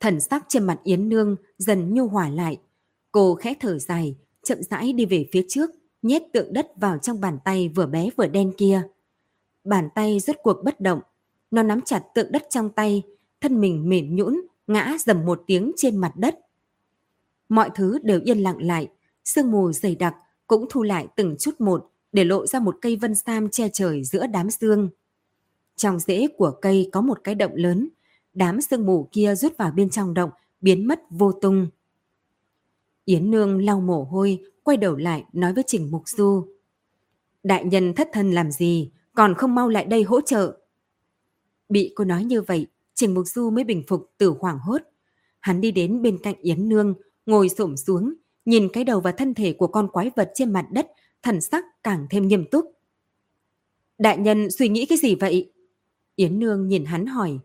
Thần 0.00 0.20
sắc 0.20 0.44
trên 0.48 0.64
mặt 0.64 0.78
Yến 0.84 1.08
Nương 1.08 1.36
dần 1.58 1.94
nhu 1.94 2.08
hòa 2.08 2.28
lại. 2.28 2.58
Cô 3.12 3.34
khẽ 3.34 3.54
thở 3.60 3.78
dài, 3.78 4.16
chậm 4.42 4.62
rãi 4.62 4.92
đi 4.92 5.06
về 5.06 5.28
phía 5.32 5.46
trước, 5.48 5.70
nhét 6.02 6.22
tượng 6.32 6.52
đất 6.52 6.66
vào 6.76 6.98
trong 6.98 7.20
bàn 7.20 7.38
tay 7.44 7.68
vừa 7.68 7.86
bé 7.86 8.10
vừa 8.16 8.26
đen 8.26 8.52
kia. 8.56 8.82
Bàn 9.66 9.88
tay 9.94 10.20
rốt 10.20 10.36
cuộc 10.42 10.56
bất 10.64 10.80
động, 10.80 11.00
nó 11.50 11.62
nắm 11.62 11.80
chặt 11.80 12.02
tượng 12.14 12.32
đất 12.32 12.46
trong 12.50 12.70
tay, 12.70 13.02
thân 13.40 13.60
mình 13.60 13.88
mềm 13.88 14.16
nhũn 14.16 14.40
ngã 14.66 14.96
dầm 15.00 15.26
một 15.26 15.42
tiếng 15.46 15.72
trên 15.76 15.96
mặt 15.96 16.12
đất. 16.16 16.38
Mọi 17.48 17.70
thứ 17.74 17.98
đều 18.02 18.20
yên 18.24 18.38
lặng 18.38 18.62
lại, 18.62 18.88
sương 19.24 19.50
mù 19.50 19.72
dày 19.72 19.94
đặc 19.94 20.16
cũng 20.46 20.66
thu 20.70 20.82
lại 20.82 21.06
từng 21.16 21.36
chút 21.38 21.60
một 21.60 21.90
để 22.12 22.24
lộ 22.24 22.46
ra 22.46 22.60
một 22.60 22.76
cây 22.80 22.96
vân 22.96 23.14
sam 23.14 23.48
che 23.48 23.68
trời 23.72 24.04
giữa 24.04 24.26
đám 24.26 24.50
sương. 24.50 24.88
Trong 25.76 25.98
rễ 25.98 26.28
của 26.36 26.50
cây 26.62 26.88
có 26.92 27.00
một 27.00 27.20
cái 27.24 27.34
động 27.34 27.54
lớn, 27.54 27.88
đám 28.34 28.60
sương 28.60 28.86
mù 28.86 29.08
kia 29.12 29.34
rút 29.34 29.56
vào 29.56 29.70
bên 29.70 29.90
trong 29.90 30.14
động, 30.14 30.30
biến 30.60 30.88
mất 30.88 31.00
vô 31.10 31.32
tung. 31.32 31.68
Yến 33.04 33.30
Nương 33.30 33.64
lau 33.64 33.80
mồ 33.80 34.04
hôi, 34.04 34.38
quay 34.62 34.76
đầu 34.76 34.96
lại 34.96 35.24
nói 35.32 35.52
với 35.52 35.64
Trình 35.66 35.90
Mục 35.90 36.02
Du. 36.08 36.46
Đại 37.42 37.64
nhân 37.64 37.94
thất 37.94 38.08
thân 38.12 38.32
làm 38.32 38.50
gì, 38.50 38.90
còn 39.16 39.34
không 39.34 39.54
mau 39.54 39.68
lại 39.68 39.84
đây 39.84 40.02
hỗ 40.02 40.20
trợ. 40.20 40.58
Bị 41.68 41.92
cô 41.94 42.04
nói 42.04 42.24
như 42.24 42.42
vậy, 42.42 42.66
Trình 42.94 43.14
Mục 43.14 43.24
Du 43.26 43.50
mới 43.50 43.64
bình 43.64 43.82
phục 43.88 44.10
từ 44.18 44.34
hoảng 44.40 44.58
hốt. 44.58 44.82
Hắn 45.40 45.60
đi 45.60 45.70
đến 45.70 46.02
bên 46.02 46.18
cạnh 46.22 46.34
Yến 46.40 46.68
Nương, 46.68 46.94
ngồi 47.26 47.48
xổm 47.48 47.76
xuống, 47.76 48.14
nhìn 48.44 48.68
cái 48.72 48.84
đầu 48.84 49.00
và 49.00 49.12
thân 49.12 49.34
thể 49.34 49.52
của 49.52 49.66
con 49.66 49.88
quái 49.88 50.10
vật 50.16 50.30
trên 50.34 50.52
mặt 50.52 50.66
đất, 50.72 50.86
thần 51.22 51.40
sắc 51.40 51.64
càng 51.82 52.06
thêm 52.10 52.28
nghiêm 52.28 52.44
túc. 52.50 52.72
Đại 53.98 54.18
nhân 54.18 54.50
suy 54.50 54.68
nghĩ 54.68 54.86
cái 54.86 54.98
gì 54.98 55.14
vậy? 55.14 55.52
Yến 56.16 56.38
Nương 56.38 56.68
nhìn 56.68 56.84
hắn 56.84 57.06
hỏi. 57.06 57.38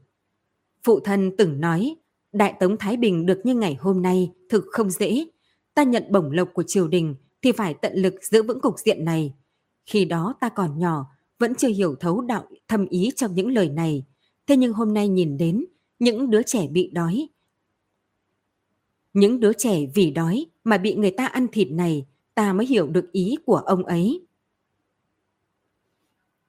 Phụ 0.83 0.99
thân 0.99 1.37
từng 1.37 1.61
nói, 1.61 1.95
Đại 2.31 2.53
Tống 2.59 2.77
Thái 2.77 2.97
Bình 2.97 3.25
được 3.25 3.41
như 3.43 3.55
ngày 3.55 3.77
hôm 3.79 4.01
nay 4.01 4.31
thực 4.49 4.65
không 4.71 4.89
dễ. 4.89 5.25
Ta 5.73 5.83
nhận 5.83 6.03
bổng 6.09 6.31
lộc 6.31 6.49
của 6.53 6.63
triều 6.67 6.87
đình 6.87 7.15
thì 7.41 7.51
phải 7.51 7.73
tận 7.73 7.93
lực 7.95 8.13
giữ 8.21 8.43
vững 8.43 8.61
cục 8.61 8.79
diện 8.79 9.05
này. 9.05 9.33
Khi 9.85 10.05
đó 10.05 10.35
ta 10.39 10.49
còn 10.49 10.79
nhỏ, 10.79 11.05
vẫn 11.41 11.55
chưa 11.55 11.67
hiểu 11.67 11.95
thấu 11.99 12.21
đạo 12.21 12.47
thâm 12.67 12.85
ý 12.85 13.11
trong 13.15 13.35
những 13.35 13.51
lời 13.51 13.69
này. 13.69 14.05
Thế 14.47 14.57
nhưng 14.57 14.73
hôm 14.73 14.93
nay 14.93 15.07
nhìn 15.07 15.37
đến 15.37 15.65
những 15.99 16.29
đứa 16.29 16.43
trẻ 16.43 16.67
bị 16.67 16.91
đói. 16.93 17.29
Những 19.13 19.39
đứa 19.39 19.53
trẻ 19.53 19.79
vì 19.95 20.11
đói 20.11 20.45
mà 20.63 20.77
bị 20.77 20.95
người 20.95 21.11
ta 21.11 21.25
ăn 21.25 21.47
thịt 21.47 21.71
này, 21.71 22.05
ta 22.35 22.53
mới 22.53 22.65
hiểu 22.65 22.87
được 22.87 23.11
ý 23.11 23.35
của 23.45 23.55
ông 23.55 23.85
ấy. 23.85 24.27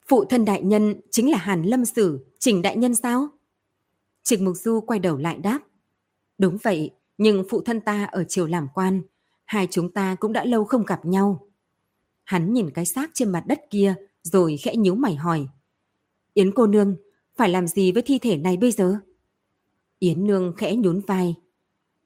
Phụ 0.09 0.25
thân 0.25 0.45
đại 0.45 0.63
nhân 0.63 1.01
chính 1.11 1.31
là 1.31 1.39
Hàn 1.39 1.63
Lâm 1.63 1.85
Sử, 1.85 2.27
Trình 2.39 2.63
đại 2.63 2.77
nhân 2.77 2.95
sao? 2.95 3.29
Trình 4.23 4.45
Mục 4.45 4.57
Du 4.57 4.81
quay 4.81 4.99
đầu 4.99 5.17
lại 5.17 5.39
đáp. 5.39 5.61
Đúng 6.39 6.57
vậy, 6.63 6.91
nhưng 7.19 7.45
phụ 7.51 7.61
thân 7.61 7.81
ta 7.81 8.05
ở 8.05 8.25
triều 8.25 8.47
làm 8.47 8.69
quan, 8.75 9.03
hai 9.45 9.69
chúng 9.71 9.93
ta 9.93 10.15
cũng 10.15 10.33
đã 10.33 10.45
lâu 10.45 10.65
không 10.65 10.85
gặp 10.85 11.05
nhau. 11.05 11.49
Hắn 12.25 12.53
nhìn 12.53 12.71
cái 12.71 12.87
xác 12.87 13.11
trên 13.15 13.33
mặt 13.33 13.45
đất 13.47 13.61
kia 13.71 13.95
rồi 14.23 14.57
khẽ 14.57 14.77
nhíu 14.77 14.95
mày 14.95 15.15
hỏi. 15.15 15.47
Yến 16.35 16.53
cô 16.53 16.67
nương, 16.67 16.97
phải 17.37 17.49
làm 17.49 17.67
gì 17.67 17.93
với 17.93 18.03
thi 18.03 18.19
thể 18.19 18.37
này 18.37 18.57
bây 18.57 18.73
giờ? 18.73 18.97
Yến 19.99 20.27
nương 20.27 20.53
khẽ 20.57 20.77
nhún 20.77 21.01
vai. 21.01 21.35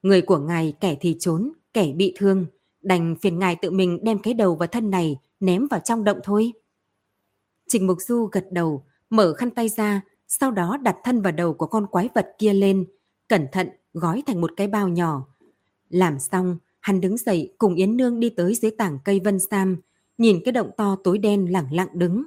Người 0.02 0.22
của 0.22 0.38
ngài 0.38 0.74
kẻ 0.80 0.96
thì 1.00 1.16
trốn, 1.20 1.52
kẻ 1.72 1.92
bị 1.92 2.14
thương. 2.16 2.46
Đành 2.82 3.16
phiền 3.22 3.38
ngài 3.38 3.56
tự 3.56 3.70
mình 3.70 3.98
đem 4.04 4.18
cái 4.18 4.34
đầu 4.34 4.54
và 4.54 4.66
thân 4.66 4.90
này 4.90 5.16
ném 5.40 5.66
vào 5.66 5.80
trong 5.80 6.04
động 6.04 6.18
thôi. 6.24 6.52
Trình 7.68 7.86
Mục 7.86 7.98
Du 8.00 8.28
gật 8.32 8.46
đầu, 8.50 8.84
mở 9.10 9.34
khăn 9.34 9.50
tay 9.50 9.68
ra, 9.68 10.00
sau 10.28 10.50
đó 10.50 10.76
đặt 10.82 10.96
thân 11.04 11.22
vào 11.22 11.32
đầu 11.32 11.54
của 11.54 11.66
con 11.66 11.86
quái 11.86 12.08
vật 12.14 12.28
kia 12.38 12.52
lên, 12.52 12.86
cẩn 13.28 13.46
thận 13.52 13.68
gói 13.92 14.22
thành 14.26 14.40
một 14.40 14.50
cái 14.56 14.66
bao 14.66 14.88
nhỏ. 14.88 15.26
Làm 15.88 16.18
xong, 16.18 16.58
hắn 16.80 17.00
đứng 17.00 17.16
dậy 17.16 17.54
cùng 17.58 17.74
Yến 17.74 17.96
Nương 17.96 18.20
đi 18.20 18.30
tới 18.30 18.54
dưới 18.54 18.70
tảng 18.70 18.98
cây 19.04 19.20
vân 19.20 19.38
sam, 19.40 19.76
nhìn 20.18 20.40
cái 20.44 20.52
động 20.52 20.70
to 20.76 20.96
tối 21.04 21.18
đen 21.18 21.52
lẳng 21.52 21.72
lặng 21.72 21.88
đứng. 21.94 22.24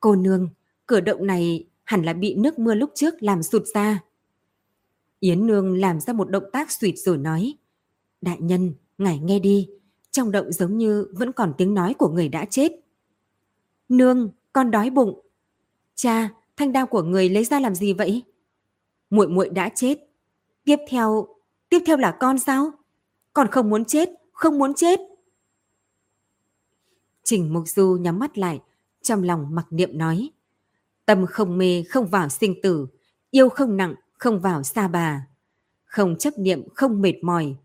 Cô 0.00 0.16
Nương, 0.16 0.48
cửa 0.86 1.00
động 1.00 1.26
này 1.26 1.66
hẳn 1.84 2.02
là 2.02 2.12
bị 2.12 2.34
nước 2.34 2.58
mưa 2.58 2.74
lúc 2.74 2.90
trước 2.94 3.22
làm 3.22 3.42
sụt 3.42 3.62
ra. 3.74 4.02
Yến 5.20 5.46
Nương 5.46 5.78
làm 5.80 6.00
ra 6.00 6.12
một 6.12 6.30
động 6.30 6.44
tác 6.52 6.72
suyệt 6.72 6.94
rồi 6.96 7.18
nói, 7.18 7.54
Đại 8.20 8.38
nhân, 8.40 8.74
ngài 8.98 9.18
nghe 9.18 9.38
đi, 9.38 9.68
trong 10.10 10.30
động 10.30 10.52
giống 10.52 10.78
như 10.78 11.06
vẫn 11.12 11.32
còn 11.32 11.52
tiếng 11.58 11.74
nói 11.74 11.94
của 11.94 12.08
người 12.08 12.28
đã 12.28 12.44
chết. 12.44 12.72
Nương, 13.88 14.30
con 14.52 14.70
đói 14.70 14.90
bụng. 14.90 15.20
Cha, 15.94 16.28
thanh 16.56 16.72
đao 16.72 16.86
của 16.86 17.02
người 17.02 17.28
lấy 17.28 17.44
ra 17.44 17.60
làm 17.60 17.74
gì 17.74 17.92
vậy? 17.92 18.22
Muội 19.10 19.28
muội 19.28 19.48
đã 19.48 19.68
chết. 19.68 19.98
Tiếp 20.64 20.76
theo, 20.88 21.28
tiếp 21.68 21.78
theo 21.86 21.96
là 21.96 22.16
con 22.20 22.38
sao? 22.38 22.70
Con 23.32 23.48
không 23.50 23.70
muốn 23.70 23.84
chết, 23.84 24.08
không 24.32 24.58
muốn 24.58 24.74
chết. 24.74 25.00
Trình 27.26 27.52
Mục 27.52 27.68
Du 27.68 27.98
nhắm 28.00 28.18
mắt 28.18 28.38
lại, 28.38 28.60
trong 29.02 29.22
lòng 29.22 29.54
mặc 29.54 29.66
niệm 29.70 29.98
nói. 29.98 30.30
Tâm 31.06 31.26
không 31.26 31.58
mê, 31.58 31.82
không 31.82 32.06
vào 32.06 32.28
sinh 32.28 32.62
tử, 32.62 32.86
yêu 33.30 33.48
không 33.48 33.76
nặng, 33.76 33.94
không 34.18 34.40
vào 34.40 34.62
xa 34.62 34.88
bà. 34.88 35.26
Không 35.84 36.16
chấp 36.18 36.38
niệm, 36.38 36.68
không 36.74 37.02
mệt 37.02 37.14
mỏi. 37.22 37.56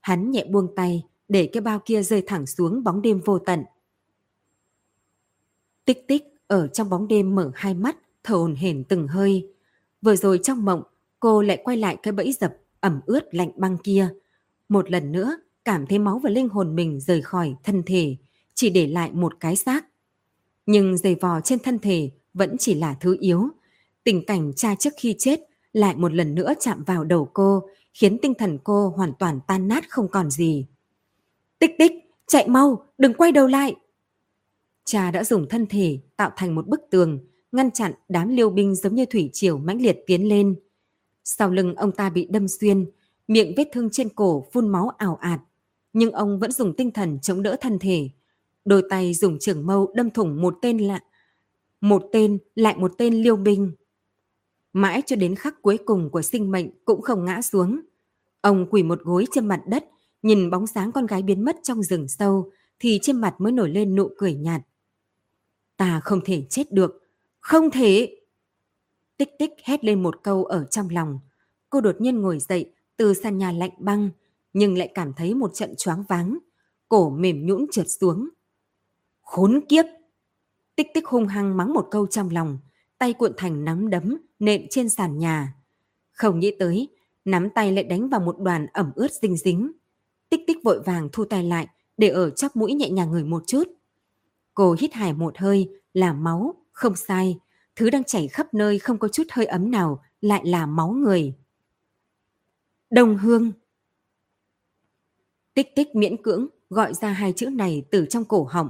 Hắn 0.00 0.30
nhẹ 0.30 0.44
buông 0.50 0.74
tay, 0.76 1.06
để 1.28 1.50
cái 1.52 1.60
bao 1.60 1.80
kia 1.84 2.02
rơi 2.02 2.22
thẳng 2.26 2.46
xuống 2.46 2.84
bóng 2.84 3.02
đêm 3.02 3.20
vô 3.24 3.38
tận. 3.38 3.64
Tích 5.84 6.04
tích 6.08 6.24
ở 6.46 6.68
trong 6.68 6.90
bóng 6.90 7.08
đêm 7.08 7.34
mở 7.34 7.50
hai 7.54 7.74
mắt, 7.74 7.96
thở 8.22 8.34
hồn 8.34 8.54
hển 8.54 8.84
từng 8.84 9.08
hơi. 9.08 9.52
Vừa 10.02 10.16
rồi 10.16 10.40
trong 10.42 10.64
mộng, 10.64 10.82
cô 11.20 11.42
lại 11.42 11.60
quay 11.64 11.76
lại 11.76 11.96
cái 12.02 12.12
bẫy 12.12 12.32
dập 12.32 12.56
ẩm 12.80 13.00
ướt 13.06 13.34
lạnh 13.34 13.50
băng 13.56 13.76
kia. 13.78 14.14
Một 14.68 14.90
lần 14.90 15.12
nữa, 15.12 15.36
cảm 15.64 15.86
thấy 15.86 15.98
máu 15.98 16.18
và 16.18 16.30
linh 16.30 16.48
hồn 16.48 16.74
mình 16.76 17.00
rời 17.00 17.22
khỏi 17.22 17.54
thân 17.64 17.82
thể, 17.86 18.16
chỉ 18.58 18.70
để 18.70 18.86
lại 18.86 19.10
một 19.12 19.40
cái 19.40 19.56
xác. 19.56 19.86
Nhưng 20.66 20.98
giày 20.98 21.14
vò 21.14 21.40
trên 21.40 21.58
thân 21.58 21.78
thể 21.78 22.10
vẫn 22.34 22.56
chỉ 22.58 22.74
là 22.74 22.94
thứ 23.00 23.16
yếu. 23.20 23.48
Tình 24.04 24.24
cảnh 24.26 24.52
cha 24.56 24.74
trước 24.74 24.92
khi 24.96 25.14
chết 25.18 25.40
lại 25.72 25.96
một 25.96 26.12
lần 26.12 26.34
nữa 26.34 26.52
chạm 26.60 26.84
vào 26.84 27.04
đầu 27.04 27.30
cô, 27.32 27.62
khiến 27.94 28.18
tinh 28.22 28.34
thần 28.34 28.58
cô 28.64 28.88
hoàn 28.88 29.12
toàn 29.18 29.40
tan 29.46 29.68
nát 29.68 29.84
không 29.90 30.08
còn 30.08 30.30
gì. 30.30 30.66
Tích 31.58 31.70
tích, 31.78 31.92
chạy 32.26 32.48
mau, 32.48 32.86
đừng 32.98 33.14
quay 33.14 33.32
đầu 33.32 33.46
lại. 33.46 33.76
Cha 34.84 35.10
đã 35.10 35.24
dùng 35.24 35.48
thân 35.48 35.66
thể 35.66 35.98
tạo 36.16 36.30
thành 36.36 36.54
một 36.54 36.66
bức 36.66 36.80
tường, 36.90 37.18
ngăn 37.52 37.70
chặn 37.70 37.92
đám 38.08 38.28
liêu 38.28 38.50
binh 38.50 38.74
giống 38.74 38.94
như 38.94 39.06
thủy 39.06 39.30
triều 39.32 39.58
mãnh 39.58 39.82
liệt 39.82 39.98
tiến 40.06 40.28
lên. 40.28 40.54
Sau 41.24 41.50
lưng 41.50 41.74
ông 41.74 41.92
ta 41.92 42.10
bị 42.10 42.26
đâm 42.30 42.48
xuyên, 42.48 42.90
miệng 43.28 43.54
vết 43.56 43.68
thương 43.72 43.88
trên 43.92 44.08
cổ 44.08 44.46
phun 44.52 44.68
máu 44.68 44.88
ảo 44.88 45.18
ạt. 45.20 45.40
Nhưng 45.92 46.12
ông 46.12 46.38
vẫn 46.38 46.52
dùng 46.52 46.74
tinh 46.76 46.90
thần 46.90 47.18
chống 47.22 47.42
đỡ 47.42 47.56
thân 47.60 47.78
thể. 47.78 48.10
Đôi 48.68 48.82
tay 48.88 49.14
dùng 49.14 49.38
trường 49.38 49.66
mâu 49.66 49.92
đâm 49.94 50.10
thủng 50.10 50.42
một 50.42 50.58
tên 50.62 50.78
lạ. 50.78 51.00
Một 51.80 52.08
tên 52.12 52.38
lại 52.54 52.76
một 52.76 52.92
tên 52.98 53.14
liêu 53.14 53.36
binh. 53.36 53.72
Mãi 54.72 55.02
cho 55.06 55.16
đến 55.16 55.34
khắc 55.34 55.62
cuối 55.62 55.78
cùng 55.84 56.10
của 56.10 56.22
sinh 56.22 56.50
mệnh 56.50 56.70
cũng 56.84 57.02
không 57.02 57.24
ngã 57.24 57.42
xuống. 57.42 57.80
Ông 58.40 58.66
quỳ 58.70 58.82
một 58.82 59.02
gối 59.02 59.26
trên 59.32 59.46
mặt 59.46 59.62
đất, 59.66 59.84
nhìn 60.22 60.50
bóng 60.50 60.66
sáng 60.66 60.92
con 60.92 61.06
gái 61.06 61.22
biến 61.22 61.44
mất 61.44 61.56
trong 61.62 61.82
rừng 61.82 62.08
sâu, 62.08 62.50
thì 62.78 62.98
trên 63.02 63.16
mặt 63.16 63.34
mới 63.38 63.52
nổi 63.52 63.70
lên 63.70 63.94
nụ 63.94 64.10
cười 64.18 64.34
nhạt. 64.34 64.60
Ta 65.76 66.00
không 66.04 66.20
thể 66.24 66.42
chết 66.50 66.72
được, 66.72 67.02
không 67.40 67.70
thể. 67.70 68.16
Tích 69.16 69.30
tích 69.38 69.52
hét 69.64 69.84
lên 69.84 70.02
một 70.02 70.22
câu 70.22 70.44
ở 70.44 70.64
trong 70.64 70.88
lòng. 70.90 71.20
Cô 71.70 71.80
đột 71.80 72.00
nhiên 72.00 72.20
ngồi 72.20 72.38
dậy 72.38 72.72
từ 72.96 73.14
sàn 73.14 73.38
nhà 73.38 73.52
lạnh 73.52 73.72
băng, 73.78 74.10
nhưng 74.52 74.78
lại 74.78 74.92
cảm 74.94 75.12
thấy 75.12 75.34
một 75.34 75.50
trận 75.54 75.74
choáng 75.76 76.04
váng. 76.08 76.38
Cổ 76.88 77.10
mềm 77.10 77.46
nhũn 77.46 77.66
trượt 77.72 77.86
xuống. 78.00 78.28
Khốn 79.28 79.60
kiếp! 79.68 79.84
Tích 80.76 80.86
tích 80.94 81.06
hung 81.06 81.26
hăng 81.26 81.56
mắng 81.56 81.72
một 81.72 81.88
câu 81.90 82.06
trong 82.06 82.30
lòng, 82.30 82.58
tay 82.98 83.12
cuộn 83.12 83.32
thành 83.36 83.64
nắm 83.64 83.90
đấm 83.90 84.16
nện 84.38 84.66
trên 84.70 84.88
sàn 84.88 85.18
nhà. 85.18 85.54
Không 86.12 86.40
nghĩ 86.40 86.56
tới, 86.58 86.88
nắm 87.24 87.50
tay 87.50 87.72
lại 87.72 87.84
đánh 87.84 88.08
vào 88.08 88.20
một 88.20 88.38
đoàn 88.38 88.66
ẩm 88.72 88.92
ướt 88.94 89.12
dinh 89.12 89.36
dính. 89.36 89.72
Tích 90.30 90.40
tích 90.46 90.56
vội 90.64 90.80
vàng 90.80 91.08
thu 91.12 91.24
tay 91.24 91.44
lại, 91.44 91.68
để 91.96 92.08
ở 92.08 92.30
chắp 92.30 92.56
mũi 92.56 92.74
nhẹ 92.74 92.90
nhàng 92.90 93.10
người 93.10 93.24
một 93.24 93.42
chút. 93.46 93.64
Cô 94.54 94.76
hít 94.78 94.92
hải 94.92 95.12
một 95.12 95.38
hơi, 95.38 95.68
là 95.94 96.12
máu, 96.12 96.54
không 96.72 96.96
sai. 96.96 97.38
Thứ 97.76 97.90
đang 97.90 98.04
chảy 98.04 98.28
khắp 98.28 98.54
nơi 98.54 98.78
không 98.78 98.98
có 98.98 99.08
chút 99.08 99.24
hơi 99.30 99.46
ấm 99.46 99.70
nào, 99.70 100.02
lại 100.20 100.46
là 100.46 100.66
máu 100.66 100.90
người. 100.90 101.34
Đồng 102.90 103.18
hương. 103.18 103.52
Tích 105.54 105.74
tích 105.76 105.94
miễn 105.94 106.22
cưỡng 106.22 106.46
gọi 106.70 106.94
ra 106.94 107.12
hai 107.12 107.32
chữ 107.32 107.46
này 107.46 107.84
từ 107.90 108.06
trong 108.10 108.24
cổ 108.24 108.44
họng. 108.44 108.68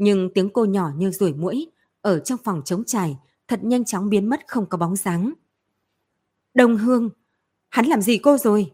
Nhưng 0.00 0.30
tiếng 0.34 0.50
cô 0.50 0.64
nhỏ 0.64 0.90
như 0.96 1.10
ruồi 1.10 1.32
mũi, 1.32 1.70
ở 2.00 2.18
trong 2.18 2.38
phòng 2.44 2.62
trống 2.64 2.84
trải, 2.84 3.16
thật 3.48 3.64
nhanh 3.64 3.84
chóng 3.84 4.10
biến 4.10 4.26
mất 4.28 4.40
không 4.46 4.66
có 4.66 4.78
bóng 4.78 4.96
dáng. 4.96 5.32
Đông 6.54 6.76
hương, 6.76 7.10
hắn 7.68 7.86
làm 7.86 8.02
gì 8.02 8.18
cô 8.18 8.38
rồi? 8.38 8.72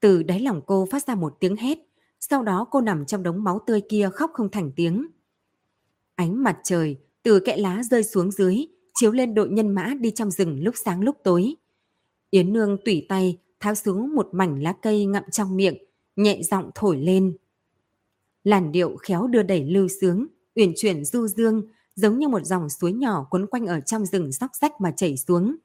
Từ 0.00 0.22
đáy 0.22 0.40
lòng 0.40 0.60
cô 0.66 0.86
phát 0.90 1.06
ra 1.06 1.14
một 1.14 1.36
tiếng 1.40 1.56
hét, 1.56 1.78
sau 2.20 2.42
đó 2.42 2.66
cô 2.70 2.80
nằm 2.80 3.06
trong 3.06 3.22
đống 3.22 3.44
máu 3.44 3.60
tươi 3.66 3.82
kia 3.88 4.08
khóc 4.12 4.30
không 4.34 4.50
thành 4.50 4.70
tiếng. 4.76 5.06
Ánh 6.14 6.42
mặt 6.42 6.58
trời 6.64 6.96
từ 7.22 7.40
kẽ 7.40 7.56
lá 7.56 7.82
rơi 7.82 8.04
xuống 8.04 8.30
dưới, 8.30 8.66
chiếu 8.94 9.12
lên 9.12 9.34
đội 9.34 9.48
nhân 9.48 9.68
mã 9.68 9.94
đi 10.00 10.10
trong 10.10 10.30
rừng 10.30 10.62
lúc 10.62 10.74
sáng 10.84 11.00
lúc 11.00 11.16
tối. 11.24 11.54
Yến 12.30 12.52
Nương 12.52 12.76
tủy 12.84 13.06
tay 13.08 13.38
tháo 13.60 13.74
xuống 13.74 14.14
một 14.14 14.28
mảnh 14.32 14.62
lá 14.62 14.72
cây 14.82 15.06
ngậm 15.06 15.24
trong 15.30 15.56
miệng, 15.56 15.76
nhẹ 16.16 16.42
giọng 16.42 16.70
thổi 16.74 16.96
lên. 16.96 17.36
Làn 18.44 18.72
điệu 18.72 18.96
khéo 18.96 19.26
đưa 19.26 19.42
đẩy 19.42 19.64
lưu 19.64 19.88
sướng, 20.00 20.26
uyển 20.54 20.72
chuyển 20.76 21.04
du 21.04 21.26
dương, 21.26 21.62
giống 21.94 22.18
như 22.18 22.28
một 22.28 22.44
dòng 22.44 22.68
suối 22.68 22.92
nhỏ 22.92 23.26
quấn 23.30 23.46
quanh 23.46 23.66
ở 23.66 23.80
trong 23.80 24.06
rừng 24.06 24.32
sóc 24.32 24.50
sách 24.60 24.72
mà 24.80 24.90
chảy 24.90 25.16
xuống. 25.16 25.56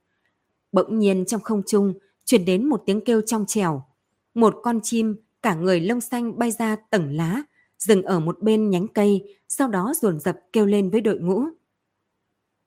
Bỗng 0.72 1.00
nhiên 1.00 1.26
trong 1.26 1.42
không 1.42 1.62
trung 1.68 1.94
truyền 2.26 2.46
đến 2.46 2.66
một 2.66 2.84
tiếng 2.86 3.02
kêu 3.06 3.22
trong 3.22 3.46
trèo. 3.46 3.86
Một 4.34 4.56
con 4.64 4.80
chim 4.84 5.16
cả 5.42 5.56
người 5.56 5.80
lông 5.80 6.02
xanh 6.02 6.40
bay 6.40 6.52
ra 6.52 6.76
tầng 6.76 7.16
lá, 7.16 7.44
dừng 7.78 8.04
ở 8.04 8.20
một 8.20 8.42
bên 8.42 8.70
nhánh 8.70 8.88
cây, 8.88 9.38
sau 9.48 9.68
đó 9.68 9.94
dồn 10.02 10.20
dập 10.20 10.38
kêu 10.54 10.66
lên 10.66 10.90
với 10.90 11.02
đội 11.02 11.20
ngũ. 11.20 11.44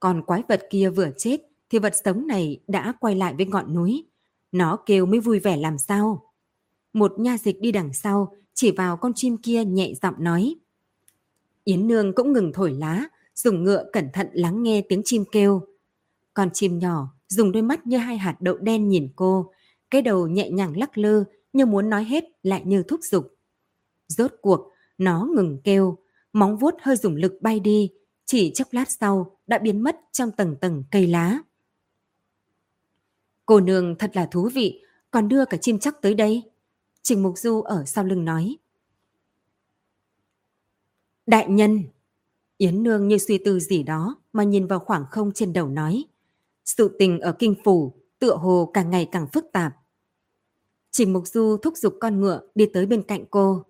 Còn 0.00 0.22
quái 0.22 0.42
vật 0.48 0.62
kia 0.70 0.90
vừa 0.90 1.10
chết, 1.16 1.40
thì 1.70 1.78
vật 1.78 1.92
sống 2.04 2.26
này 2.26 2.60
đã 2.68 2.92
quay 3.00 3.14
lại 3.14 3.34
với 3.36 3.46
ngọn 3.46 3.74
núi. 3.74 4.06
Nó 4.52 4.76
kêu 4.86 5.06
mới 5.06 5.20
vui 5.20 5.38
vẻ 5.38 5.56
làm 5.56 5.78
sao. 5.78 6.32
Một 6.92 7.18
nha 7.18 7.38
dịch 7.38 7.60
đi 7.60 7.72
đằng 7.72 7.92
sau, 7.92 8.36
chỉ 8.54 8.70
vào 8.70 8.96
con 8.96 9.12
chim 9.14 9.36
kia 9.36 9.64
nhẹ 9.64 9.92
giọng 10.02 10.14
nói. 10.18 10.54
Yến 11.64 11.86
Nương 11.86 12.14
cũng 12.14 12.32
ngừng 12.32 12.52
thổi 12.52 12.72
lá, 12.72 13.04
dùng 13.34 13.64
ngựa 13.64 13.84
cẩn 13.92 14.08
thận 14.12 14.28
lắng 14.32 14.62
nghe 14.62 14.82
tiếng 14.88 15.02
chim 15.04 15.24
kêu. 15.32 15.66
Con 16.34 16.50
chim 16.52 16.78
nhỏ 16.78 17.08
dùng 17.28 17.52
đôi 17.52 17.62
mắt 17.62 17.86
như 17.86 17.96
hai 17.96 18.18
hạt 18.18 18.36
đậu 18.40 18.56
đen 18.56 18.88
nhìn 18.88 19.08
cô, 19.16 19.52
cái 19.90 20.02
đầu 20.02 20.26
nhẹ 20.26 20.50
nhàng 20.50 20.76
lắc 20.76 20.98
lư 20.98 21.24
như 21.52 21.66
muốn 21.66 21.90
nói 21.90 22.04
hết 22.04 22.24
lại 22.42 22.62
như 22.64 22.82
thúc 22.82 23.00
giục. 23.02 23.34
Rốt 24.08 24.32
cuộc, 24.40 24.72
nó 24.98 25.28
ngừng 25.34 25.60
kêu, 25.64 25.98
móng 26.32 26.56
vuốt 26.56 26.74
hơi 26.82 26.96
dùng 26.96 27.14
lực 27.14 27.32
bay 27.40 27.60
đi, 27.60 27.90
chỉ 28.26 28.52
chốc 28.54 28.68
lát 28.70 28.90
sau 28.90 29.36
đã 29.46 29.58
biến 29.58 29.80
mất 29.80 29.96
trong 30.12 30.30
tầng 30.30 30.56
tầng 30.60 30.84
cây 30.90 31.06
lá. 31.06 31.38
Cô 33.46 33.60
nương 33.60 33.98
thật 33.98 34.10
là 34.14 34.26
thú 34.26 34.48
vị, 34.54 34.82
còn 35.10 35.28
đưa 35.28 35.44
cả 35.44 35.56
chim 35.56 35.78
chắc 35.78 36.02
tới 36.02 36.14
đây. 36.14 36.42
Trình 37.02 37.22
Mục 37.22 37.38
Du 37.38 37.62
ở 37.62 37.84
sau 37.86 38.04
lưng 38.04 38.24
nói. 38.24 38.56
Đại 41.26 41.48
nhân! 41.48 41.82
Yến 42.56 42.82
Nương 42.82 43.08
như 43.08 43.18
suy 43.18 43.38
tư 43.38 43.60
gì 43.60 43.82
đó 43.82 44.16
mà 44.32 44.44
nhìn 44.44 44.66
vào 44.66 44.78
khoảng 44.78 45.04
không 45.10 45.32
trên 45.32 45.52
đầu 45.52 45.68
nói. 45.68 46.04
Sự 46.64 46.96
tình 46.98 47.20
ở 47.20 47.32
kinh 47.32 47.54
phủ 47.64 47.94
tựa 48.18 48.36
hồ 48.36 48.70
càng 48.74 48.90
ngày 48.90 49.08
càng 49.12 49.26
phức 49.32 49.52
tạp. 49.52 49.72
Trình 50.90 51.12
Mục 51.12 51.26
Du 51.26 51.56
thúc 51.56 51.76
giục 51.76 51.94
con 52.00 52.20
ngựa 52.20 52.40
đi 52.54 52.66
tới 52.66 52.86
bên 52.86 53.02
cạnh 53.02 53.24
cô. 53.30 53.64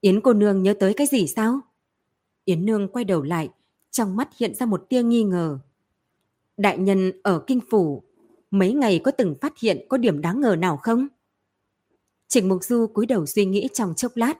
Yến 0.00 0.20
cô 0.20 0.32
nương 0.32 0.62
nhớ 0.62 0.74
tới 0.80 0.94
cái 0.94 1.06
gì 1.06 1.26
sao? 1.26 1.60
Yến 2.44 2.66
nương 2.66 2.88
quay 2.88 3.04
đầu 3.04 3.22
lại, 3.22 3.48
trong 3.90 4.16
mắt 4.16 4.28
hiện 4.36 4.54
ra 4.54 4.66
một 4.66 4.86
tia 4.88 5.02
nghi 5.02 5.22
ngờ. 5.22 5.58
Đại 6.56 6.78
nhân 6.78 7.12
ở 7.22 7.44
kinh 7.46 7.60
phủ, 7.70 8.02
mấy 8.50 8.72
ngày 8.72 9.00
có 9.04 9.10
từng 9.10 9.34
phát 9.40 9.58
hiện 9.58 9.86
có 9.88 9.96
điểm 9.96 10.20
đáng 10.20 10.40
ngờ 10.40 10.56
nào 10.58 10.76
không? 10.76 11.08
Trình 12.28 12.48
Mục 12.48 12.64
Du 12.64 12.86
cúi 12.86 13.06
đầu 13.06 13.26
suy 13.26 13.44
nghĩ 13.44 13.68
trong 13.72 13.94
chốc 13.94 14.12
lát. 14.14 14.34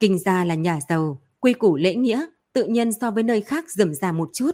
Kinh 0.00 0.18
gia 0.18 0.44
là 0.44 0.54
nhà 0.54 0.78
giàu, 0.88 1.20
quy 1.40 1.52
củ 1.52 1.76
lễ 1.76 1.94
nghĩa 1.94 2.26
tự 2.52 2.64
nhiên 2.64 2.92
so 2.92 3.10
với 3.10 3.22
nơi 3.22 3.40
khác 3.40 3.70
rườm 3.70 3.94
rà 3.94 4.12
một 4.12 4.30
chút. 4.32 4.50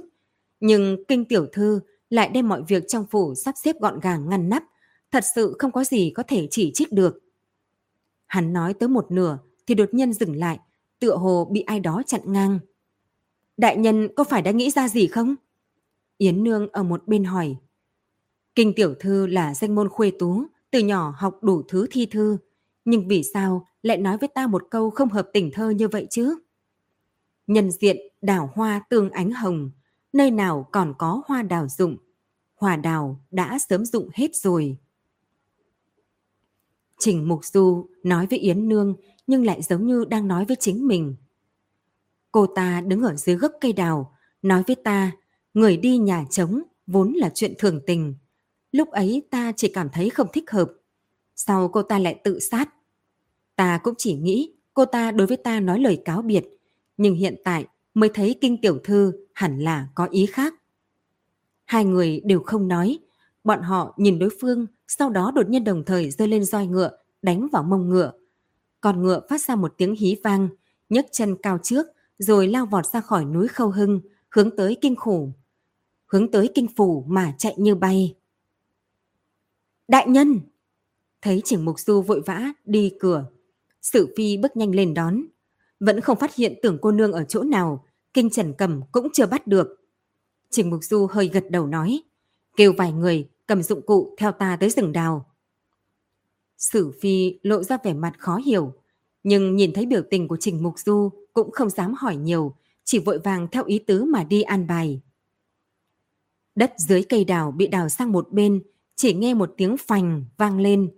Nhưng 0.61 1.05
kinh 1.09 1.25
tiểu 1.25 1.47
thư 1.53 1.81
lại 2.11 2.29
đem 2.29 2.49
mọi 2.49 2.63
việc 2.69 2.85
trong 2.89 3.07
phủ 3.11 3.35
sắp 3.35 3.55
xếp 3.65 3.77
gọn 3.81 4.01
gàng 4.01 4.29
ngăn 4.29 4.49
nắp, 4.49 4.65
thật 5.11 5.25
sự 5.35 5.57
không 5.59 5.73
có 5.73 5.85
gì 5.85 6.13
có 6.15 6.23
thể 6.29 6.49
chỉ 6.51 6.71
trích 6.75 6.93
được. 6.93 7.19
Hắn 8.27 8.53
nói 8.53 8.75
tới 8.75 8.89
một 8.89 9.11
nửa 9.11 9.39
thì 9.67 9.75
đột 9.75 9.95
nhiên 9.95 10.13
dừng 10.13 10.37
lại, 10.37 10.59
tựa 10.99 11.17
hồ 11.17 11.49
bị 11.53 11.61
ai 11.61 11.81
đó 11.81 12.03
chặn 12.07 12.21
ngang. 12.25 12.59
Đại 13.57 13.77
nhân 13.77 14.09
có 14.17 14.25
phải 14.25 14.43
đã 14.43 14.51
nghĩ 14.51 14.71
ra 14.71 14.89
gì 14.89 15.07
không? 15.07 15.35
Yến 16.19 16.45
Nương 16.45 16.69
ở 16.73 16.83
một 16.83 17.09
bên 17.09 17.25
hỏi. 17.25 17.57
Kinh 18.55 18.73
tiểu 18.75 18.95
thư 19.01 19.27
là 19.27 19.55
danh 19.55 19.75
môn 19.75 19.89
khuê 19.89 20.13
tú, 20.19 20.45
từ 20.73 20.79
nhỏ 20.79 21.15
học 21.19 21.39
đủ 21.43 21.63
thứ 21.69 21.87
thi 21.91 22.07
thư. 22.07 22.39
Nhưng 22.85 23.09
vì 23.09 23.23
sao 23.23 23.67
lại 23.83 23.99
nói 23.99 24.19
với 24.19 24.29
ta 24.35 24.47
một 24.47 24.63
câu 24.71 24.91
không 24.91 25.09
hợp 25.09 25.29
tình 25.33 25.51
thơ 25.53 25.71
như 25.71 25.89
vậy 25.89 26.07
chứ? 26.11 26.39
Nhân 27.47 27.71
diện 27.71 27.97
đào 28.23 28.51
hoa 28.55 28.83
tương 28.91 29.11
ánh 29.11 29.31
hồng, 29.31 29.71
nơi 30.13 30.31
nào 30.31 30.69
còn 30.73 30.95
có 30.99 31.23
hoa 31.27 31.43
đào 31.43 31.69
dụng. 31.69 31.97
Hoa 32.55 32.77
đào 32.77 33.25
đã 33.31 33.59
sớm 33.69 33.85
dụng 33.85 34.09
hết 34.15 34.37
rồi. 34.37 34.77
Trình 36.99 37.29
Mục 37.29 37.45
Du 37.45 37.89
nói 38.03 38.27
với 38.27 38.39
Yến 38.39 38.69
Nương 38.69 38.97
nhưng 39.27 39.45
lại 39.45 39.63
giống 39.63 39.87
như 39.87 40.05
đang 40.05 40.29
nói 40.29 40.45
với 40.45 40.57
chính 40.61 40.87
mình. 40.87 41.17
Cô 42.33 42.47
ta 42.47 42.81
đứng 42.81 43.03
ở 43.03 43.17
dưới 43.17 43.37
gốc 43.37 43.53
cây 43.61 43.73
đào, 43.73 44.17
nói 44.43 44.63
với 44.67 44.77
ta, 44.77 45.13
người 45.55 45.77
đi 45.77 45.99
nhà 45.99 46.25
trống 46.31 46.63
vốn 46.87 47.13
là 47.13 47.31
chuyện 47.35 47.55
thường 47.59 47.81
tình. 47.87 48.15
Lúc 48.73 48.91
ấy 48.91 49.23
ta 49.31 49.53
chỉ 49.57 49.69
cảm 49.69 49.89
thấy 49.93 50.11
không 50.11 50.27
thích 50.33 50.51
hợp. 50.51 50.73
Sau 51.37 51.69
cô 51.69 51.83
ta 51.83 51.99
lại 51.99 52.21
tự 52.25 52.41
sát. 52.41 52.75
Ta 53.57 53.79
cũng 53.83 53.95
chỉ 53.99 54.15
nghĩ 54.15 54.53
cô 54.75 54.85
ta 54.85 55.11
đối 55.11 55.27
với 55.27 55.37
ta 55.37 55.61
nói 55.61 55.81
lời 55.81 56.03
cáo 56.05 56.23
biệt, 56.23 56.45
nhưng 56.97 57.15
hiện 57.15 57.35
tại 57.45 57.67
mới 57.95 58.11
thấy 58.15 58.39
kinh 58.41 58.61
tiểu 58.61 58.79
thư 58.85 59.13
hẳn 59.35 59.59
là 59.59 59.89
có 59.95 60.07
ý 60.07 60.27
khác. 60.27 60.55
Hai 61.65 61.85
người 61.85 62.21
đều 62.25 62.43
không 62.43 62.69
nói, 62.69 62.99
bọn 63.45 63.63
họ 63.63 63.95
nhìn 63.97 64.19
đối 64.19 64.31
phương, 64.41 64.67
sau 64.89 65.11
đó 65.11 65.33
đột 65.35 65.49
nhiên 65.49 65.65
đồng 65.65 65.85
thời 65.85 66.11
rơi 66.11 66.29
lên 66.29 66.45
roi 66.45 66.67
ngựa, 66.67 66.91
đánh 67.23 67.49
vào 67.53 67.63
mông 67.63 67.89
ngựa. 67.89 68.13
Còn 68.81 69.03
ngựa 69.03 69.21
phát 69.31 69.41
ra 69.41 69.57
một 69.57 69.75
tiếng 69.77 69.95
hí 69.95 70.17
vang, 70.25 70.49
nhấc 70.89 71.07
chân 71.13 71.37
cao 71.43 71.59
trước, 71.63 71.87
rồi 72.19 72.49
lao 72.49 72.67
vọt 72.67 72.87
ra 72.87 73.01
khỏi 73.01 73.25
núi 73.25 73.49
Khâu 73.49 73.71
Hưng, 73.71 74.01
hướng 74.31 74.57
tới 74.57 74.77
kinh 74.81 74.97
khủ. 74.97 75.33
Hướng 76.07 76.31
tới 76.31 76.51
kinh 76.55 76.67
phủ 76.77 77.05
mà 77.09 77.35
chạy 77.39 77.55
như 77.57 77.75
bay. 77.75 78.15
Đại 79.93 80.09
nhân! 80.09 80.41
Thấy 81.23 81.43
Trình 81.45 81.65
Mục 81.65 81.81
Du 81.81 82.03
vội 82.03 82.23
vã 82.27 82.53
đi 82.65 82.93
cửa. 83.01 83.27
Sử 83.83 84.15
Phi 84.17 84.37
bước 84.37 84.57
nhanh 84.57 84.75
lên 84.75 84.95
đón. 84.95 85.25
Vẫn 85.81 86.01
không 86.01 86.19
phát 86.19 86.35
hiện 86.35 86.55
tưởng 86.63 86.79
cô 86.83 86.93
nương 86.93 87.13
ở 87.13 87.25
chỗ 87.25 87.43
nào, 87.43 87.87
kinh 88.15 88.31
trần 88.31 88.55
cầm 88.59 88.81
cũng 88.93 89.09
chưa 89.13 89.27
bắt 89.27 89.47
được. 89.47 89.69
Trình 90.51 90.71
Mục 90.71 90.85
Du 90.85 91.07
hơi 91.11 91.29
gật 91.29 91.45
đầu 91.51 91.67
nói, 91.67 92.03
kêu 92.57 92.73
vài 92.79 92.93
người 92.93 93.29
cầm 93.47 93.63
dụng 93.63 93.87
cụ 93.87 94.15
theo 94.19 94.33
ta 94.33 94.57
tới 94.61 94.71
rừng 94.71 94.93
đào. 94.93 95.27
Sử 96.59 96.93
Phi 97.01 97.39
lộ 97.43 97.63
ra 97.63 97.79
vẻ 97.85 97.95
mặt 97.95 98.13
khó 98.19 98.37
hiểu, 98.37 98.75
nhưng 99.23 99.57
nhìn 99.57 99.73
thấy 99.73 99.87
biểu 99.87 100.03
tình 100.11 100.29
của 100.29 100.37
Trình 100.41 100.63
Mục 100.63 100.79
Du 100.79 101.11
cũng 101.33 101.51
không 101.51 101.71
dám 101.71 101.95
hỏi 101.95 102.17
nhiều, 102.17 102.55
chỉ 102.85 102.99
vội 102.99 103.19
vàng 103.19 103.49
theo 103.53 103.65
ý 103.65 103.79
tứ 103.79 104.05
mà 104.05 104.25
đi 104.25 104.43
an 104.43 104.67
bài. 104.67 105.01
Đất 106.55 106.73
dưới 106.79 107.05
cây 107.09 107.25
đào 107.25 107.51
bị 107.51 107.67
đào 107.67 107.89
sang 107.89 108.13
một 108.13 108.33
bên, 108.33 108.63
chỉ 109.03 109.15
nghe 109.15 109.35
một 109.35 109.55
tiếng 109.57 109.77
phành 109.77 110.25
vang 110.37 110.61
lên. 110.61 110.91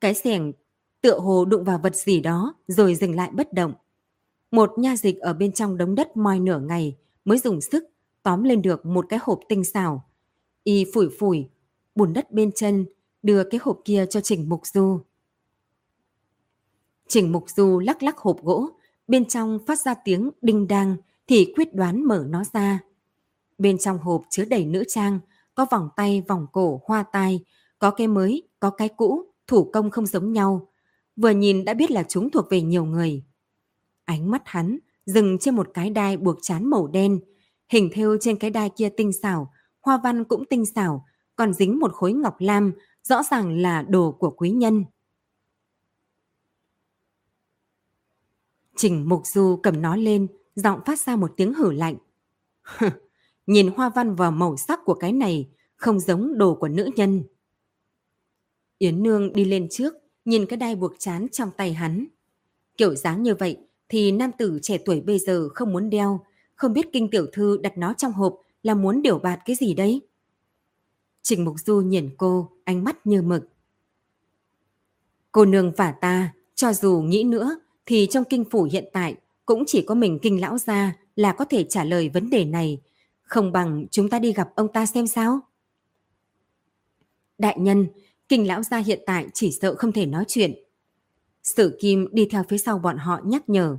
Cái 0.00 0.14
xẻng 0.14 0.52
tựa 1.00 1.18
hồ 1.18 1.44
đụng 1.44 1.64
vào 1.64 1.78
vật 1.82 1.96
gì 1.96 2.20
đó 2.20 2.54
rồi 2.66 2.94
dừng 2.94 3.14
lại 3.14 3.30
bất 3.32 3.52
động. 3.52 3.74
Một 4.50 4.70
nha 4.78 4.96
dịch 4.96 5.18
ở 5.18 5.32
bên 5.32 5.52
trong 5.52 5.76
đống 5.76 5.94
đất 5.94 6.16
moi 6.16 6.40
nửa 6.40 6.60
ngày 6.60 6.96
mới 7.24 7.38
dùng 7.38 7.60
sức 7.60 7.84
tóm 8.22 8.42
lên 8.42 8.62
được 8.62 8.86
một 8.86 9.06
cái 9.08 9.18
hộp 9.22 9.40
tinh 9.48 9.64
xảo. 9.64 10.08
Y 10.64 10.84
phủi 10.94 11.08
phủi, 11.18 11.48
bùn 11.94 12.12
đất 12.12 12.32
bên 12.32 12.52
chân, 12.52 12.86
đưa 13.22 13.44
cái 13.44 13.60
hộp 13.62 13.80
kia 13.84 14.06
cho 14.10 14.20
Trình 14.20 14.48
Mục 14.48 14.66
Du. 14.66 15.00
Trình 17.08 17.32
Mục 17.32 17.50
Du 17.50 17.78
lắc 17.78 18.02
lắc 18.02 18.18
hộp 18.18 18.42
gỗ, 18.42 18.68
bên 19.08 19.24
trong 19.24 19.58
phát 19.66 19.80
ra 19.80 19.94
tiếng 20.04 20.30
đinh 20.40 20.68
đang 20.68 20.96
thì 21.26 21.52
quyết 21.56 21.74
đoán 21.74 22.04
mở 22.04 22.24
nó 22.28 22.44
ra. 22.52 22.80
Bên 23.58 23.78
trong 23.78 23.98
hộp 23.98 24.22
chứa 24.30 24.44
đầy 24.44 24.64
nữ 24.64 24.84
trang, 24.88 25.20
có 25.54 25.66
vòng 25.70 25.88
tay, 25.96 26.22
vòng 26.28 26.46
cổ, 26.52 26.80
hoa 26.84 27.04
tai, 27.12 27.44
có 27.78 27.90
cái 27.90 28.08
mới, 28.08 28.48
có 28.60 28.70
cái 28.70 28.88
cũ, 28.88 29.26
thủ 29.46 29.70
công 29.72 29.90
không 29.90 30.06
giống 30.06 30.32
nhau. 30.32 30.68
Vừa 31.16 31.30
nhìn 31.30 31.64
đã 31.64 31.74
biết 31.74 31.90
là 31.90 32.02
chúng 32.08 32.30
thuộc 32.30 32.44
về 32.50 32.60
nhiều 32.60 32.84
người. 32.84 33.24
Ánh 34.04 34.30
mắt 34.30 34.42
hắn 34.44 34.78
dừng 35.06 35.38
trên 35.38 35.54
một 35.54 35.70
cái 35.74 35.90
đai 35.90 36.16
buộc 36.16 36.38
chán 36.42 36.70
màu 36.70 36.86
đen. 36.86 37.20
Hình 37.68 37.90
thêu 37.92 38.16
trên 38.20 38.38
cái 38.38 38.50
đai 38.50 38.70
kia 38.76 38.88
tinh 38.96 39.12
xảo, 39.22 39.52
hoa 39.80 40.00
văn 40.04 40.24
cũng 40.24 40.44
tinh 40.44 40.66
xảo, 40.66 41.06
còn 41.36 41.52
dính 41.52 41.78
một 41.78 41.92
khối 41.92 42.12
ngọc 42.12 42.36
lam, 42.38 42.72
rõ 43.02 43.22
ràng 43.30 43.58
là 43.58 43.82
đồ 43.82 44.12
của 44.12 44.30
quý 44.30 44.50
nhân. 44.50 44.84
Trình 48.76 49.08
Mục 49.08 49.26
Du 49.26 49.60
cầm 49.62 49.82
nó 49.82 49.96
lên, 49.96 50.26
giọng 50.54 50.80
phát 50.86 51.00
ra 51.00 51.16
một 51.16 51.32
tiếng 51.36 51.54
hử 51.54 51.72
lạnh. 51.72 51.96
Nhìn 53.52 53.70
hoa 53.76 53.88
văn 53.88 54.14
và 54.14 54.30
màu 54.30 54.56
sắc 54.56 54.80
của 54.84 54.94
cái 54.94 55.12
này 55.12 55.48
không 55.76 56.00
giống 56.00 56.38
đồ 56.38 56.54
của 56.54 56.68
nữ 56.68 56.90
nhân. 56.96 57.22
Yến 58.78 59.02
Nương 59.02 59.32
đi 59.32 59.44
lên 59.44 59.68
trước, 59.70 59.94
nhìn 60.24 60.46
cái 60.46 60.56
đai 60.56 60.76
buộc 60.76 60.92
chán 60.98 61.26
trong 61.32 61.50
tay 61.56 61.72
hắn. 61.72 62.06
Kiểu 62.76 62.94
dáng 62.94 63.22
như 63.22 63.34
vậy 63.34 63.56
thì 63.88 64.12
nam 64.12 64.30
tử 64.38 64.58
trẻ 64.62 64.78
tuổi 64.78 65.00
bây 65.00 65.18
giờ 65.18 65.48
không 65.54 65.72
muốn 65.72 65.90
đeo, 65.90 66.20
không 66.54 66.72
biết 66.72 66.92
kinh 66.92 67.10
tiểu 67.10 67.26
thư 67.32 67.58
đặt 67.62 67.78
nó 67.78 67.94
trong 67.94 68.12
hộp 68.12 68.40
là 68.62 68.74
muốn 68.74 69.02
điều 69.02 69.18
bạt 69.18 69.40
cái 69.44 69.56
gì 69.56 69.74
đấy. 69.74 70.00
Trình 71.22 71.44
Mục 71.44 71.56
Du 71.58 71.80
nhìn 71.80 72.10
cô, 72.18 72.50
ánh 72.64 72.84
mắt 72.84 73.06
như 73.06 73.22
mực. 73.22 73.48
Cô 75.32 75.44
nương 75.44 75.72
và 75.76 75.92
ta, 75.92 76.34
cho 76.54 76.72
dù 76.72 77.00
nghĩ 77.00 77.24
nữa, 77.24 77.60
thì 77.86 78.06
trong 78.10 78.24
kinh 78.24 78.44
phủ 78.50 78.68
hiện 78.72 78.84
tại 78.92 79.16
cũng 79.46 79.64
chỉ 79.66 79.82
có 79.82 79.94
mình 79.94 80.18
kinh 80.22 80.40
lão 80.40 80.58
gia 80.58 80.96
là 81.16 81.32
có 81.32 81.44
thể 81.44 81.64
trả 81.64 81.84
lời 81.84 82.08
vấn 82.08 82.30
đề 82.30 82.44
này. 82.44 82.80
Không 83.22 83.52
bằng 83.52 83.86
chúng 83.90 84.08
ta 84.08 84.18
đi 84.18 84.32
gặp 84.32 84.48
ông 84.54 84.72
ta 84.72 84.86
xem 84.86 85.06
sao? 85.06 85.40
Đại 87.38 87.56
nhân, 87.58 87.88
kinh 88.28 88.46
lão 88.46 88.62
gia 88.62 88.78
hiện 88.78 89.00
tại 89.06 89.26
chỉ 89.34 89.52
sợ 89.60 89.74
không 89.74 89.92
thể 89.92 90.06
nói 90.06 90.24
chuyện. 90.28 90.54
Sử 91.42 91.76
Kim 91.80 92.08
đi 92.12 92.28
theo 92.30 92.44
phía 92.48 92.58
sau 92.58 92.78
bọn 92.78 92.96
họ 92.98 93.20
nhắc 93.24 93.48
nhở. 93.48 93.76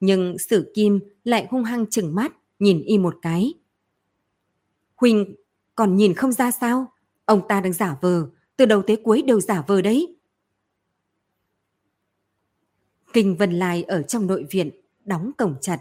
Nhưng 0.00 0.38
Sử 0.38 0.72
Kim 0.74 1.00
lại 1.24 1.46
hung 1.50 1.64
hăng 1.64 1.86
chừng 1.86 2.14
mắt, 2.14 2.32
nhìn 2.58 2.82
y 2.82 2.98
một 2.98 3.16
cái. 3.22 3.54
Huỳnh 4.96 5.34
còn 5.74 5.96
nhìn 5.96 6.14
không 6.14 6.32
ra 6.32 6.50
sao? 6.50 6.92
Ông 7.24 7.48
ta 7.48 7.60
đang 7.60 7.72
giả 7.72 7.96
vờ, 8.00 8.26
từ 8.56 8.66
đầu 8.66 8.82
tới 8.82 8.96
cuối 9.04 9.22
đều 9.22 9.40
giả 9.40 9.64
vờ 9.66 9.82
đấy. 9.82 10.16
Kinh 13.12 13.36
Vân 13.36 13.52
Lai 13.52 13.82
ở 13.82 14.02
trong 14.02 14.26
nội 14.26 14.46
viện, 14.50 14.70
đóng 15.04 15.30
cổng 15.38 15.56
chặt. 15.60 15.80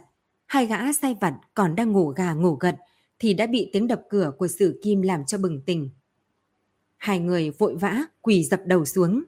Hai 0.52 0.66
gã 0.66 0.93
say 0.93 1.16
vặt 1.22 1.34
còn 1.54 1.76
đang 1.76 1.91
ngủ 1.91 2.08
gà 2.08 2.34
ngủ 2.34 2.56
gật 2.56 2.76
thì 3.20 3.34
đã 3.34 3.47
bị 3.47 3.70
tiếng 3.74 3.88
đập 3.88 4.02
cửa 4.10 4.32
của 4.38 4.47
Sử 4.47 4.80
Kim 4.84 5.02
làm 5.02 5.26
cho 5.26 5.38
bừng 5.38 5.62
tỉnh. 5.62 5.89
Hai 6.97 7.20
người 7.20 7.49
vội 7.49 7.76
vã 7.76 8.04
quỳ 8.22 8.43
dập 8.43 8.60
đầu 8.66 8.86
xuống. 8.86 9.24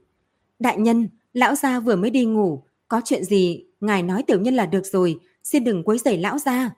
Đại 0.60 0.78
nhân, 0.78 1.10
lão 1.34 1.56
gia 1.56 1.80
vừa 1.80 1.96
mới 1.96 2.10
đi 2.10 2.26
ngủ, 2.26 2.64
có 2.88 3.02
chuyện 3.06 3.24
gì 3.24 3.66
ngài 3.82 4.04
nói 4.04 4.24
tiểu 4.28 4.42
nhân 4.42 4.54
là 4.54 4.66
được 4.66 4.86
rồi, 4.86 5.20
xin 5.44 5.64
đừng 5.64 5.84
quấy 5.84 5.98
rầy 5.98 6.18
lão 6.18 6.40
gia. 6.40 6.70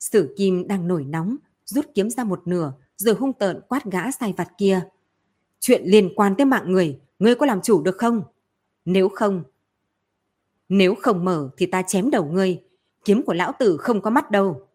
Sử 0.00 0.34
Kim 0.38 0.68
đang 0.68 0.88
nổi 0.88 1.04
nóng, 1.04 1.36
rút 1.64 1.86
kiếm 1.94 2.10
ra 2.10 2.24
một 2.24 2.42
nửa 2.46 2.72
rồi 2.96 3.14
hung 3.14 3.32
tợn 3.32 3.60
quát 3.68 3.84
gã 3.84 4.10
sai 4.10 4.34
vặt 4.36 4.48
kia. 4.58 4.80
Chuyện 5.60 5.82
liên 5.84 6.12
quan 6.16 6.34
tới 6.36 6.44
mạng 6.44 6.72
người, 6.72 7.00
ngươi 7.18 7.34
có 7.34 7.46
làm 7.46 7.60
chủ 7.62 7.82
được 7.82 7.98
không? 7.98 8.22
Nếu 8.84 9.08
không, 9.08 9.42
nếu 10.68 10.94
không 10.94 11.24
mở 11.24 11.50
thì 11.56 11.66
ta 11.66 11.82
chém 11.82 12.10
đầu 12.10 12.24
ngươi, 12.24 12.62
kiếm 13.04 13.22
của 13.22 13.34
lão 13.34 13.52
tử 13.58 13.76
không 13.76 14.00
có 14.00 14.10
mắt 14.10 14.30
đâu. 14.30 14.66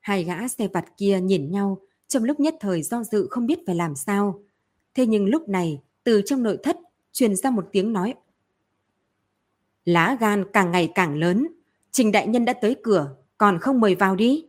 Hai 0.00 0.24
gã 0.24 0.48
xe 0.48 0.68
vặt 0.68 0.84
kia 0.96 1.20
nhìn 1.20 1.50
nhau, 1.50 1.80
trong 2.08 2.24
lúc 2.24 2.40
nhất 2.40 2.54
thời 2.60 2.82
do 2.82 3.04
dự 3.04 3.26
không 3.30 3.46
biết 3.46 3.58
phải 3.66 3.74
làm 3.74 3.94
sao. 3.96 4.42
Thế 4.94 5.06
nhưng 5.06 5.26
lúc 5.26 5.48
này, 5.48 5.82
từ 6.04 6.22
trong 6.26 6.42
nội 6.42 6.58
thất, 6.62 6.76
truyền 7.12 7.36
ra 7.36 7.50
một 7.50 7.68
tiếng 7.72 7.92
nói. 7.92 8.14
Lá 9.84 10.16
gan 10.20 10.44
càng 10.52 10.70
ngày 10.70 10.92
càng 10.94 11.18
lớn, 11.18 11.46
Trình 11.90 12.12
Đại 12.12 12.26
Nhân 12.26 12.44
đã 12.44 12.52
tới 12.52 12.76
cửa, 12.82 13.16
còn 13.38 13.58
không 13.60 13.80
mời 13.80 13.94
vào 13.94 14.16
đi. 14.16 14.46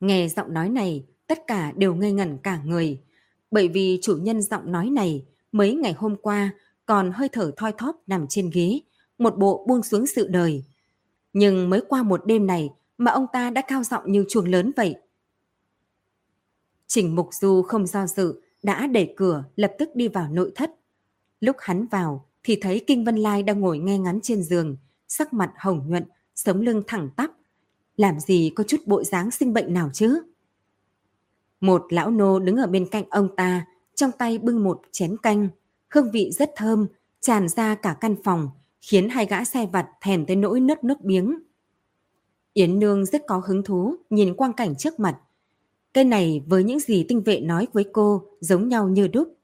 Nghe 0.00 0.28
giọng 0.28 0.54
nói 0.54 0.68
này, 0.68 1.04
tất 1.26 1.38
cả 1.46 1.72
đều 1.76 1.94
ngây 1.94 2.12
ngẩn 2.12 2.38
cả 2.42 2.60
người. 2.64 3.00
Bởi 3.50 3.68
vì 3.68 3.98
chủ 4.02 4.16
nhân 4.16 4.42
giọng 4.42 4.72
nói 4.72 4.90
này 4.90 5.26
mấy 5.52 5.74
ngày 5.74 5.92
hôm 5.92 6.16
qua 6.22 6.50
còn 6.86 7.12
hơi 7.12 7.28
thở 7.28 7.52
thoi 7.56 7.72
thóp 7.78 7.96
nằm 8.06 8.26
trên 8.28 8.50
ghế, 8.52 8.80
một 9.18 9.38
bộ 9.38 9.64
buông 9.68 9.82
xuống 9.82 10.06
sự 10.06 10.28
đời. 10.28 10.64
Nhưng 11.32 11.70
mới 11.70 11.80
qua 11.88 12.02
một 12.02 12.26
đêm 12.26 12.46
này 12.46 12.70
mà 12.98 13.10
ông 13.10 13.26
ta 13.32 13.50
đã 13.50 13.62
cao 13.62 13.82
giọng 13.82 14.12
như 14.12 14.24
chuồng 14.28 14.48
lớn 14.48 14.72
vậy. 14.76 14.96
Trình 16.86 17.16
Mục 17.16 17.28
Du 17.32 17.62
không 17.62 17.86
do 17.86 18.06
dự, 18.06 18.40
đã 18.62 18.86
đẩy 18.86 19.14
cửa 19.16 19.44
lập 19.56 19.72
tức 19.78 19.88
đi 19.94 20.08
vào 20.08 20.28
nội 20.28 20.52
thất. 20.54 20.70
Lúc 21.40 21.56
hắn 21.58 21.86
vào 21.86 22.26
thì 22.42 22.58
thấy 22.60 22.84
Kinh 22.86 23.04
Vân 23.04 23.16
Lai 23.16 23.42
đang 23.42 23.60
ngồi 23.60 23.78
nghe 23.78 23.98
ngắn 23.98 24.20
trên 24.22 24.42
giường, 24.42 24.76
sắc 25.08 25.32
mặt 25.32 25.52
hồng 25.58 25.84
nhuận, 25.88 26.04
sống 26.34 26.60
lưng 26.60 26.82
thẳng 26.86 27.10
tắp. 27.16 27.30
Làm 27.96 28.20
gì 28.20 28.52
có 28.54 28.64
chút 28.64 28.80
bộ 28.86 29.04
dáng 29.04 29.30
sinh 29.30 29.52
bệnh 29.52 29.74
nào 29.74 29.90
chứ? 29.92 30.22
Một 31.60 31.92
lão 31.92 32.10
nô 32.10 32.38
đứng 32.38 32.56
ở 32.56 32.66
bên 32.66 32.86
cạnh 32.90 33.04
ông 33.10 33.36
ta, 33.36 33.66
trong 33.94 34.12
tay 34.12 34.38
bưng 34.38 34.64
một 34.64 34.82
chén 34.92 35.16
canh. 35.22 35.48
Hương 35.88 36.10
vị 36.10 36.30
rất 36.32 36.50
thơm, 36.56 36.86
tràn 37.20 37.48
ra 37.48 37.74
cả 37.74 37.96
căn 38.00 38.16
phòng, 38.24 38.50
khiến 38.80 39.08
hai 39.08 39.26
gã 39.26 39.44
xe 39.44 39.66
vặt 39.66 39.88
thèn 40.00 40.26
tới 40.26 40.36
nỗi 40.36 40.60
nứt 40.60 40.84
nước 40.84 41.00
biếng. 41.00 41.38
Yến 42.52 42.78
Nương 42.78 43.06
rất 43.06 43.22
có 43.26 43.42
hứng 43.46 43.62
thú 43.62 43.96
nhìn 44.10 44.34
quang 44.34 44.52
cảnh 44.52 44.74
trước 44.76 45.00
mặt. 45.00 45.18
Cây 45.92 46.04
này 46.04 46.42
với 46.46 46.64
những 46.64 46.80
gì 46.80 47.04
tinh 47.08 47.22
vệ 47.22 47.40
nói 47.40 47.66
với 47.72 47.84
cô 47.92 48.22
giống 48.40 48.68
nhau 48.68 48.88
như 48.88 49.08
đúc. 49.08 49.34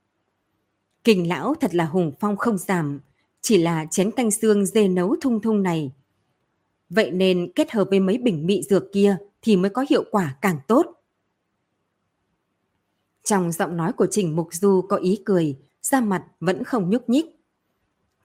Kình 1.04 1.28
lão 1.28 1.54
thật 1.54 1.74
là 1.74 1.84
hùng 1.84 2.12
phong 2.20 2.36
không 2.36 2.58
giảm, 2.58 3.00
chỉ 3.40 3.58
là 3.58 3.86
chén 3.90 4.10
canh 4.10 4.30
xương 4.30 4.66
dê 4.66 4.88
nấu 4.88 5.16
thung 5.20 5.40
thung 5.40 5.62
này. 5.62 5.92
Vậy 6.90 7.10
nên 7.10 7.52
kết 7.54 7.70
hợp 7.70 7.88
với 7.90 8.00
mấy 8.00 8.18
bình 8.18 8.46
mị 8.46 8.62
dược 8.62 8.92
kia 8.92 9.16
thì 9.42 9.56
mới 9.56 9.70
có 9.70 9.84
hiệu 9.90 10.04
quả 10.10 10.36
càng 10.40 10.58
tốt. 10.66 10.86
Trong 13.24 13.52
giọng 13.52 13.76
nói 13.76 13.92
của 13.92 14.06
Trình 14.10 14.36
Mục 14.36 14.48
Du 14.52 14.82
có 14.88 14.96
ý 14.96 15.22
cười, 15.24 15.58
da 15.82 16.00
mặt 16.00 16.24
vẫn 16.40 16.64
không 16.64 16.90
nhúc 16.90 17.08
nhích. 17.08 17.26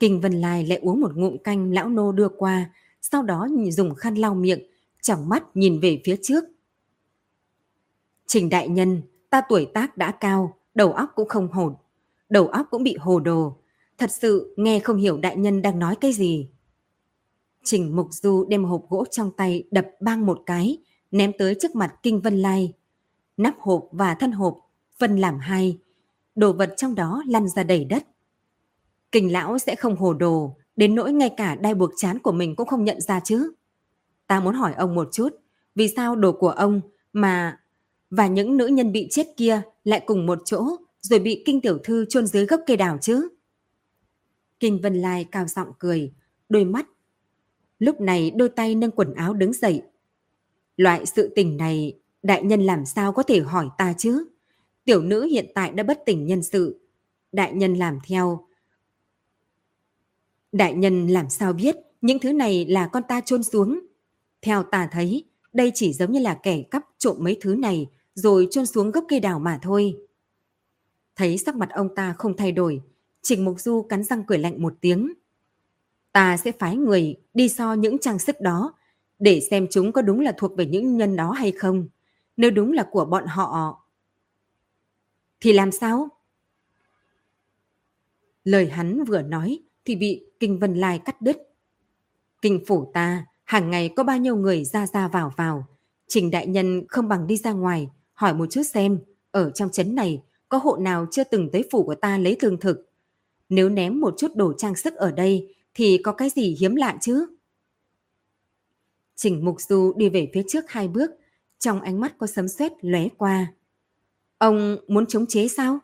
Kinh 0.01 0.21
Vân 0.21 0.33
Lai 0.33 0.65
lại 0.65 0.79
uống 0.81 1.01
một 1.01 1.15
ngụm 1.15 1.37
canh 1.37 1.71
lão 1.71 1.89
nô 1.89 2.11
đưa 2.11 2.29
qua, 2.29 2.71
sau 3.01 3.23
đó 3.23 3.47
dùng 3.71 3.95
khăn 3.95 4.15
lau 4.15 4.35
miệng, 4.35 4.59
chẳng 5.01 5.29
mắt 5.29 5.43
nhìn 5.53 5.79
về 5.79 6.01
phía 6.05 6.15
trước. 6.21 6.43
Trình 8.27 8.49
đại 8.49 8.69
nhân, 8.69 9.01
ta 9.29 9.41
tuổi 9.49 9.67
tác 9.73 9.97
đã 9.97 10.11
cao, 10.11 10.57
đầu 10.75 10.93
óc 10.93 11.09
cũng 11.15 11.27
không 11.27 11.47
hồn, 11.51 11.75
đầu 12.29 12.47
óc 12.47 12.67
cũng 12.71 12.83
bị 12.83 12.97
hồ 12.99 13.19
đồ. 13.19 13.57
Thật 13.97 14.11
sự 14.11 14.53
nghe 14.57 14.79
không 14.79 14.97
hiểu 14.97 15.17
đại 15.17 15.37
nhân 15.37 15.61
đang 15.61 15.79
nói 15.79 15.95
cái 15.95 16.13
gì. 16.13 16.49
Trình 17.63 17.95
Mục 17.95 18.07
Du 18.11 18.45
đem 18.49 18.65
hộp 18.65 18.89
gỗ 18.89 19.05
trong 19.11 19.31
tay 19.31 19.63
đập 19.71 19.87
bang 19.99 20.25
một 20.25 20.41
cái, 20.45 20.77
ném 21.11 21.31
tới 21.37 21.55
trước 21.61 21.75
mặt 21.75 21.95
Kinh 22.03 22.21
Vân 22.21 22.41
Lai. 22.41 22.73
Nắp 23.37 23.59
hộp 23.59 23.87
và 23.91 24.15
thân 24.15 24.31
hộp 24.31 24.57
phân 24.97 25.17
làm 25.17 25.39
hai, 25.39 25.77
đồ 26.35 26.53
vật 26.53 26.73
trong 26.77 26.95
đó 26.95 27.23
lăn 27.27 27.47
ra 27.47 27.63
đầy 27.63 27.85
đất. 27.85 28.03
Kình 29.11 29.31
lão 29.31 29.59
sẽ 29.59 29.75
không 29.75 29.95
hồ 29.95 30.13
đồ, 30.13 30.55
đến 30.75 30.95
nỗi 30.95 31.13
ngay 31.13 31.33
cả 31.37 31.55
đai 31.55 31.73
buộc 31.73 31.91
chán 31.97 32.19
của 32.19 32.31
mình 32.31 32.55
cũng 32.55 32.67
không 32.67 32.83
nhận 32.83 33.01
ra 33.01 33.19
chứ. 33.19 33.53
Ta 34.27 34.39
muốn 34.39 34.55
hỏi 34.55 34.73
ông 34.73 34.95
một 34.95 35.09
chút, 35.11 35.29
vì 35.75 35.87
sao 35.87 36.15
đồ 36.15 36.31
của 36.31 36.49
ông 36.49 36.81
mà 37.13 37.59
và 38.09 38.27
những 38.27 38.57
nữ 38.57 38.67
nhân 38.67 38.91
bị 38.91 39.07
chết 39.11 39.27
kia 39.37 39.61
lại 39.83 40.03
cùng 40.05 40.25
một 40.25 40.41
chỗ 40.45 40.65
rồi 41.01 41.19
bị 41.19 41.43
kinh 41.45 41.61
tiểu 41.61 41.77
thư 41.83 42.05
chôn 42.05 42.27
dưới 42.27 42.45
gốc 42.45 42.61
cây 42.67 42.77
đào 42.77 42.97
chứ? 43.01 43.29
Kinh 44.59 44.81
Vân 44.81 44.95
Lai 44.95 45.25
cao 45.31 45.47
giọng 45.47 45.67
cười, 45.79 46.13
đôi 46.49 46.65
mắt. 46.65 46.85
Lúc 47.79 48.01
này 48.01 48.31
đôi 48.31 48.49
tay 48.49 48.75
nâng 48.75 48.91
quần 48.91 49.13
áo 49.13 49.33
đứng 49.33 49.53
dậy. 49.53 49.81
Loại 50.77 51.05
sự 51.05 51.31
tình 51.35 51.57
này, 51.57 51.99
đại 52.23 52.43
nhân 52.43 52.61
làm 52.61 52.85
sao 52.85 53.13
có 53.13 53.23
thể 53.23 53.39
hỏi 53.39 53.69
ta 53.77 53.93
chứ? 53.97 54.25
Tiểu 54.85 55.01
nữ 55.01 55.25
hiện 55.25 55.45
tại 55.55 55.71
đã 55.71 55.83
bất 55.83 55.99
tỉnh 56.05 56.25
nhân 56.25 56.43
sự. 56.43 56.79
Đại 57.31 57.53
nhân 57.53 57.73
làm 57.73 57.99
theo. 58.07 58.47
Đại 60.51 60.73
nhân 60.73 61.07
làm 61.07 61.29
sao 61.29 61.53
biết 61.53 61.75
những 62.01 62.19
thứ 62.19 62.33
này 62.33 62.65
là 62.65 62.87
con 62.87 63.03
ta 63.03 63.21
chôn 63.21 63.43
xuống? 63.43 63.79
Theo 64.41 64.63
ta 64.63 64.89
thấy, 64.91 65.25
đây 65.53 65.71
chỉ 65.75 65.93
giống 65.93 66.11
như 66.11 66.19
là 66.19 66.39
kẻ 66.43 66.63
cắp 66.71 66.83
trộm 66.97 67.17
mấy 67.19 67.37
thứ 67.41 67.55
này 67.55 67.89
rồi 68.13 68.47
chôn 68.51 68.65
xuống 68.65 68.91
gốc 68.91 69.05
cây 69.07 69.19
đào 69.19 69.39
mà 69.39 69.59
thôi. 69.61 69.97
Thấy 71.15 71.37
sắc 71.37 71.55
mặt 71.55 71.69
ông 71.69 71.95
ta 71.95 72.15
không 72.17 72.37
thay 72.37 72.51
đổi, 72.51 72.81
Trình 73.21 73.45
Mục 73.45 73.59
Du 73.59 73.81
cắn 73.89 74.03
răng 74.03 74.23
cười 74.27 74.37
lạnh 74.37 74.61
một 74.61 74.73
tiếng. 74.81 75.13
Ta 76.11 76.37
sẽ 76.37 76.51
phái 76.51 76.75
người 76.75 77.15
đi 77.33 77.49
so 77.49 77.73
những 77.73 77.97
trang 77.99 78.19
sức 78.19 78.41
đó 78.41 78.73
để 79.19 79.41
xem 79.49 79.67
chúng 79.71 79.91
có 79.91 80.01
đúng 80.01 80.19
là 80.19 80.33
thuộc 80.37 80.57
về 80.57 80.65
những 80.65 80.97
nhân 80.97 81.15
đó 81.15 81.31
hay 81.31 81.51
không. 81.51 81.87
Nếu 82.37 82.51
đúng 82.51 82.71
là 82.71 82.87
của 82.91 83.05
bọn 83.05 83.25
họ 83.27 83.81
thì 85.41 85.53
làm 85.53 85.71
sao? 85.71 86.09
Lời 88.43 88.69
hắn 88.69 89.03
vừa 89.03 89.21
nói 89.21 89.59
thì 89.85 89.95
bị 89.95 90.25
Kinh 90.39 90.59
Vân 90.59 90.75
Lai 90.75 90.99
cắt 90.99 91.21
đứt. 91.21 91.37
Kinh 92.41 92.63
phủ 92.67 92.91
ta, 92.93 93.25
hàng 93.43 93.71
ngày 93.71 93.89
có 93.95 94.03
bao 94.03 94.17
nhiêu 94.17 94.35
người 94.35 94.63
ra 94.63 94.87
ra 94.87 95.07
vào 95.07 95.33
vào. 95.37 95.67
Trình 96.07 96.31
đại 96.31 96.47
nhân 96.47 96.87
không 96.87 97.07
bằng 97.07 97.27
đi 97.27 97.37
ra 97.37 97.51
ngoài, 97.51 97.89
hỏi 98.13 98.33
một 98.33 98.45
chút 98.45 98.63
xem, 98.63 98.99
ở 99.31 99.49
trong 99.49 99.69
trấn 99.71 99.95
này 99.95 100.21
có 100.49 100.57
hộ 100.57 100.77
nào 100.77 101.05
chưa 101.11 101.23
từng 101.23 101.49
tới 101.51 101.63
phủ 101.71 101.83
của 101.83 101.95
ta 101.95 102.17
lấy 102.17 102.35
thương 102.39 102.59
thực. 102.59 102.89
Nếu 103.49 103.69
ném 103.69 103.99
một 103.99 104.13
chút 104.17 104.35
đồ 104.35 104.53
trang 104.57 104.75
sức 104.75 104.95
ở 104.95 105.11
đây 105.11 105.55
thì 105.73 105.97
có 106.03 106.11
cái 106.11 106.29
gì 106.29 106.55
hiếm 106.59 106.75
lạ 106.75 106.97
chứ? 107.01 107.25
Trình 109.15 109.45
Mục 109.45 109.61
Du 109.61 109.93
đi 109.97 110.09
về 110.09 110.31
phía 110.33 110.43
trước 110.47 110.63
hai 110.67 110.87
bước, 110.87 111.11
trong 111.59 111.81
ánh 111.81 111.99
mắt 111.99 112.17
có 112.17 112.27
sấm 112.27 112.47
sét 112.47 112.71
lóe 112.81 113.07
qua. 113.17 113.53
Ông 114.37 114.77
muốn 114.87 115.05
chống 115.05 115.25
chế 115.25 115.47
sao? 115.47 115.79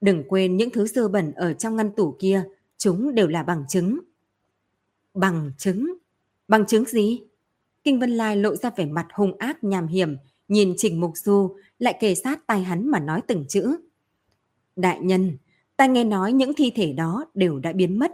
Đừng 0.00 0.24
quên 0.28 0.56
những 0.56 0.70
thứ 0.70 0.86
dơ 0.86 1.08
bẩn 1.08 1.32
ở 1.32 1.52
trong 1.52 1.76
ngăn 1.76 1.90
tủ 1.96 2.16
kia, 2.18 2.44
chúng 2.82 3.14
đều 3.14 3.28
là 3.28 3.42
bằng 3.42 3.64
chứng. 3.68 4.00
Bằng 5.14 5.52
chứng? 5.58 5.94
Bằng 6.48 6.66
chứng 6.66 6.84
gì? 6.84 7.22
Kinh 7.84 8.00
Vân 8.00 8.10
Lai 8.10 8.36
lộ 8.36 8.56
ra 8.56 8.70
vẻ 8.76 8.86
mặt 8.86 9.06
hung 9.14 9.38
ác 9.38 9.64
nham 9.64 9.86
hiểm, 9.86 10.16
nhìn 10.48 10.74
Trình 10.76 11.00
Mục 11.00 11.12
Du 11.14 11.56
lại 11.78 11.98
kề 12.00 12.14
sát 12.14 12.46
tai 12.46 12.62
hắn 12.62 12.90
mà 12.90 13.00
nói 13.00 13.20
từng 13.26 13.44
chữ. 13.48 13.76
Đại 14.76 15.00
nhân, 15.00 15.36
ta 15.76 15.86
nghe 15.86 16.04
nói 16.04 16.32
những 16.32 16.52
thi 16.56 16.72
thể 16.74 16.92
đó 16.92 17.24
đều 17.34 17.58
đã 17.58 17.72
biến 17.72 17.98
mất. 17.98 18.12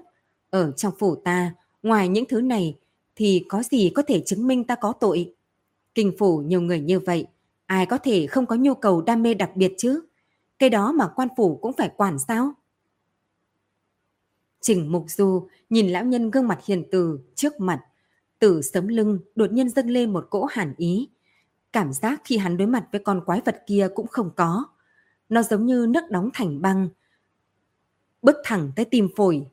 Ở 0.50 0.72
trong 0.72 0.92
phủ 0.98 1.16
ta, 1.16 1.54
ngoài 1.82 2.08
những 2.08 2.24
thứ 2.28 2.40
này 2.40 2.78
thì 3.16 3.44
có 3.48 3.62
gì 3.62 3.90
có 3.94 4.02
thể 4.02 4.22
chứng 4.26 4.46
minh 4.46 4.64
ta 4.64 4.74
có 4.74 4.92
tội? 4.92 5.34
Kinh 5.94 6.12
phủ 6.18 6.38
nhiều 6.38 6.60
người 6.60 6.80
như 6.80 7.00
vậy, 7.00 7.26
Ai 7.66 7.86
có 7.86 7.98
thể 7.98 8.26
không 8.26 8.46
có 8.46 8.56
nhu 8.56 8.74
cầu 8.74 9.02
đam 9.02 9.22
mê 9.22 9.34
đặc 9.34 9.50
biệt 9.56 9.72
chứ? 9.78 10.00
Cái 10.58 10.70
đó 10.70 10.92
mà 10.92 11.08
quan 11.16 11.28
phủ 11.36 11.56
cũng 11.56 11.72
phải 11.72 11.90
quản 11.96 12.18
sao? 12.18 12.52
Trình 14.60 14.92
Mục 14.92 15.04
Du 15.08 15.48
nhìn 15.70 15.88
lão 15.88 16.04
nhân 16.04 16.30
gương 16.30 16.48
mặt 16.48 16.58
hiền 16.64 16.84
từ 16.92 17.20
trước 17.34 17.60
mặt, 17.60 17.80
từ 18.38 18.62
sớm 18.62 18.88
lưng 18.88 19.18
đột 19.34 19.52
nhiên 19.52 19.68
dâng 19.68 19.90
lên 19.90 20.12
một 20.12 20.26
cỗ 20.30 20.44
hàn 20.44 20.74
ý. 20.76 21.08
Cảm 21.72 21.92
giác 21.92 22.20
khi 22.24 22.36
hắn 22.36 22.56
đối 22.56 22.68
mặt 22.68 22.84
với 22.92 23.00
con 23.04 23.24
quái 23.26 23.40
vật 23.44 23.62
kia 23.66 23.88
cũng 23.94 24.06
không 24.06 24.30
có. 24.36 24.64
Nó 25.28 25.42
giống 25.42 25.66
như 25.66 25.86
nước 25.88 26.10
đóng 26.10 26.30
thành 26.34 26.62
băng, 26.62 26.88
bước 28.22 28.36
thẳng 28.44 28.72
tới 28.76 28.84
tim 28.84 29.08
phổi. 29.16 29.46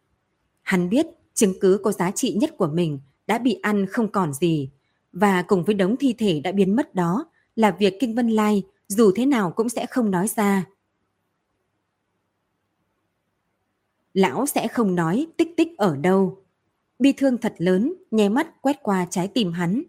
Hắn 0.61 0.89
biết 0.89 1.05
chứng 1.33 1.53
cứ 1.61 1.79
có 1.83 1.91
giá 1.91 2.11
trị 2.11 2.33
nhất 2.33 2.57
của 2.57 2.67
mình 2.67 2.99
đã 3.27 3.37
bị 3.37 3.59
ăn 3.61 3.85
không 3.85 4.11
còn 4.11 4.33
gì, 4.33 4.69
và 5.13 5.41
cùng 5.41 5.63
với 5.63 5.75
đống 5.75 5.95
thi 5.99 6.15
thể 6.17 6.39
đã 6.39 6.51
biến 6.51 6.75
mất 6.75 6.95
đó, 6.95 7.25
là 7.55 7.71
việc 7.71 7.93
Kinh 7.99 8.15
Vân 8.15 8.29
Lai 8.29 8.63
dù 8.87 9.11
thế 9.15 9.25
nào 9.25 9.51
cũng 9.51 9.69
sẽ 9.69 9.85
không 9.85 10.11
nói 10.11 10.27
ra. 10.27 10.65
Lão 14.15 14.45
sẽ 14.45 14.67
không 14.67 14.95
nói 14.95 15.27
tích 15.37 15.57
tích 15.57 15.77
ở 15.77 15.95
đâu. 15.95 16.37
Bi 16.99 17.11
thương 17.17 17.37
thật 17.37 17.53
lớn, 17.57 17.93
nháy 18.11 18.29
mắt 18.29 18.61
quét 18.61 18.77
qua 18.83 19.07
trái 19.09 19.27
tim 19.27 19.51
hắn. 19.51 19.83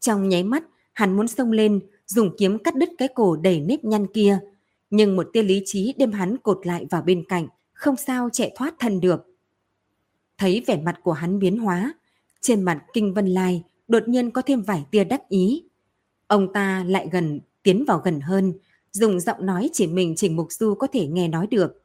Trong 0.00 0.28
nháy 0.28 0.42
mắt, 0.42 0.64
hắn 0.92 1.16
muốn 1.16 1.28
xông 1.28 1.52
lên, 1.52 1.80
dùng 2.06 2.34
kiếm 2.38 2.58
cắt 2.58 2.74
đứt 2.74 2.88
cái 2.98 3.08
cổ 3.14 3.36
đầy 3.36 3.60
nếp 3.60 3.84
nhăn 3.84 4.06
kia. 4.06 4.38
Nhưng 4.90 5.16
một 5.16 5.28
tia 5.32 5.42
lý 5.42 5.62
trí 5.64 5.94
đem 5.98 6.12
hắn 6.12 6.36
cột 6.36 6.66
lại 6.66 6.86
vào 6.90 7.02
bên 7.02 7.24
cạnh, 7.28 7.46
không 7.72 7.96
sao 7.96 8.28
chạy 8.32 8.52
thoát 8.56 8.74
thân 8.78 9.00
được. 9.00 9.26
Thấy 10.38 10.64
vẻ 10.66 10.76
mặt 10.76 11.00
của 11.02 11.12
hắn 11.12 11.38
biến 11.38 11.58
hóa, 11.58 11.94
trên 12.40 12.62
mặt 12.62 12.84
Kinh 12.92 13.14
Vân 13.14 13.26
Lai 13.26 13.62
đột 13.88 14.08
nhiên 14.08 14.30
có 14.30 14.42
thêm 14.42 14.62
vài 14.62 14.84
tia 14.90 15.04
đắc 15.04 15.28
ý. 15.28 15.64
Ông 16.26 16.52
ta 16.52 16.84
lại 16.88 17.08
gần, 17.12 17.40
tiến 17.62 17.84
vào 17.84 18.00
gần 18.04 18.20
hơn, 18.20 18.52
dùng 18.92 19.20
giọng 19.20 19.46
nói 19.46 19.70
chỉ 19.72 19.86
mình 19.86 20.14
Trình 20.16 20.36
Mục 20.36 20.52
Du 20.52 20.74
có 20.74 20.86
thể 20.86 21.06
nghe 21.06 21.28
nói 21.28 21.46
được. 21.46 21.81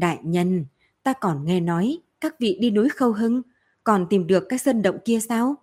Đại 0.00 0.18
nhân, 0.22 0.66
ta 1.02 1.12
còn 1.12 1.44
nghe 1.44 1.60
nói 1.60 1.98
các 2.20 2.40
vị 2.40 2.58
đi 2.60 2.70
núi 2.70 2.88
Khâu 2.88 3.12
Hưng, 3.12 3.42
còn 3.84 4.06
tìm 4.10 4.26
được 4.26 4.44
cái 4.48 4.58
sân 4.58 4.82
động 4.82 4.98
kia 5.04 5.20
sao? 5.28 5.54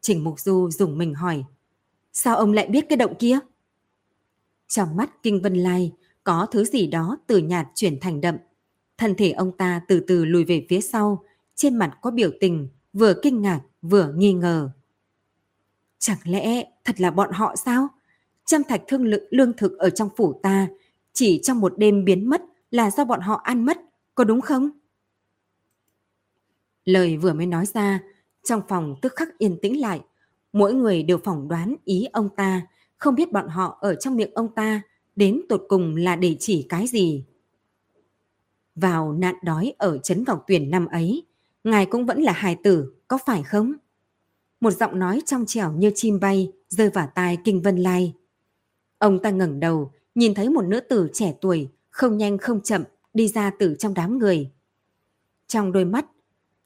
Trình 0.00 0.24
Mục 0.24 0.40
Du 0.40 0.70
dùng 0.70 0.98
mình 0.98 1.14
hỏi, 1.14 1.44
sao 2.12 2.36
ông 2.36 2.52
lại 2.52 2.66
biết 2.66 2.86
cái 2.88 2.96
động 2.96 3.14
kia? 3.18 3.38
Trong 4.68 4.96
mắt 4.96 5.22
Kinh 5.22 5.42
Vân 5.42 5.54
Lai 5.54 5.92
có 6.24 6.46
thứ 6.50 6.64
gì 6.64 6.86
đó 6.86 7.18
từ 7.26 7.38
nhạt 7.38 7.66
chuyển 7.74 8.00
thành 8.00 8.20
đậm. 8.20 8.36
Thân 8.98 9.14
thể 9.14 9.30
ông 9.30 9.56
ta 9.56 9.80
từ 9.88 10.00
từ 10.00 10.24
lùi 10.24 10.44
về 10.44 10.66
phía 10.68 10.80
sau, 10.80 11.24
trên 11.54 11.76
mặt 11.76 11.98
có 12.02 12.10
biểu 12.10 12.30
tình 12.40 12.68
vừa 12.92 13.14
kinh 13.22 13.42
ngạc 13.42 13.60
vừa 13.82 14.12
nghi 14.16 14.32
ngờ. 14.32 14.70
Chẳng 15.98 16.18
lẽ 16.24 16.64
thật 16.84 17.00
là 17.00 17.10
bọn 17.10 17.30
họ 17.32 17.56
sao? 17.56 17.88
Trăm 18.46 18.62
thạch 18.68 18.82
thương 18.88 19.04
lượng 19.04 19.24
lương 19.30 19.52
thực 19.52 19.78
ở 19.78 19.90
trong 19.90 20.08
phủ 20.16 20.40
ta 20.42 20.68
chỉ 21.12 21.40
trong 21.42 21.60
một 21.60 21.78
đêm 21.78 22.04
biến 22.04 22.30
mất 22.30 22.42
là 22.76 22.90
do 22.90 23.04
bọn 23.04 23.20
họ 23.20 23.34
ăn 23.34 23.64
mất, 23.64 23.78
có 24.14 24.24
đúng 24.24 24.40
không? 24.40 24.70
Lời 26.84 27.16
vừa 27.16 27.32
mới 27.32 27.46
nói 27.46 27.66
ra, 27.74 28.02
trong 28.44 28.62
phòng 28.68 28.96
tức 29.02 29.12
khắc 29.16 29.38
yên 29.38 29.58
tĩnh 29.62 29.80
lại. 29.80 30.00
Mỗi 30.52 30.74
người 30.74 31.02
đều 31.02 31.18
phỏng 31.18 31.48
đoán 31.48 31.76
ý 31.84 32.06
ông 32.12 32.28
ta, 32.36 32.66
không 32.96 33.14
biết 33.14 33.32
bọn 33.32 33.48
họ 33.48 33.78
ở 33.80 33.94
trong 33.94 34.16
miệng 34.16 34.34
ông 34.34 34.54
ta 34.54 34.82
đến 35.16 35.42
tột 35.48 35.62
cùng 35.68 35.96
là 35.96 36.16
để 36.16 36.36
chỉ 36.40 36.66
cái 36.68 36.86
gì. 36.86 37.24
Vào 38.74 39.12
nạn 39.12 39.34
đói 39.42 39.74
ở 39.78 39.98
Trấn 39.98 40.24
Ngọc 40.26 40.44
Tuyển 40.46 40.70
năm 40.70 40.86
ấy, 40.86 41.26
ngài 41.64 41.86
cũng 41.86 42.06
vẫn 42.06 42.22
là 42.22 42.32
hài 42.32 42.56
tử. 42.64 42.92
có 43.08 43.18
phải 43.26 43.42
không? 43.42 43.72
Một 44.60 44.70
giọng 44.70 44.98
nói 44.98 45.22
trong 45.26 45.46
trẻo 45.46 45.72
như 45.72 45.92
chim 45.94 46.20
bay 46.20 46.52
rơi 46.68 46.90
vào 46.90 47.08
tai 47.14 47.38
Kinh 47.44 47.62
Vân 47.62 47.76
Lai. 47.76 48.14
Ông 48.98 49.18
ta 49.22 49.30
ngẩng 49.30 49.60
đầu, 49.60 49.92
nhìn 50.14 50.34
thấy 50.34 50.48
một 50.48 50.64
nữ 50.64 50.80
tử 50.80 51.08
trẻ 51.12 51.34
tuổi, 51.40 51.68
không 51.96 52.16
nhanh 52.16 52.38
không 52.38 52.60
chậm 52.60 52.82
đi 53.14 53.28
ra 53.28 53.50
từ 53.58 53.76
trong 53.78 53.94
đám 53.94 54.18
người. 54.18 54.50
Trong 55.46 55.72
đôi 55.72 55.84
mắt, 55.84 56.06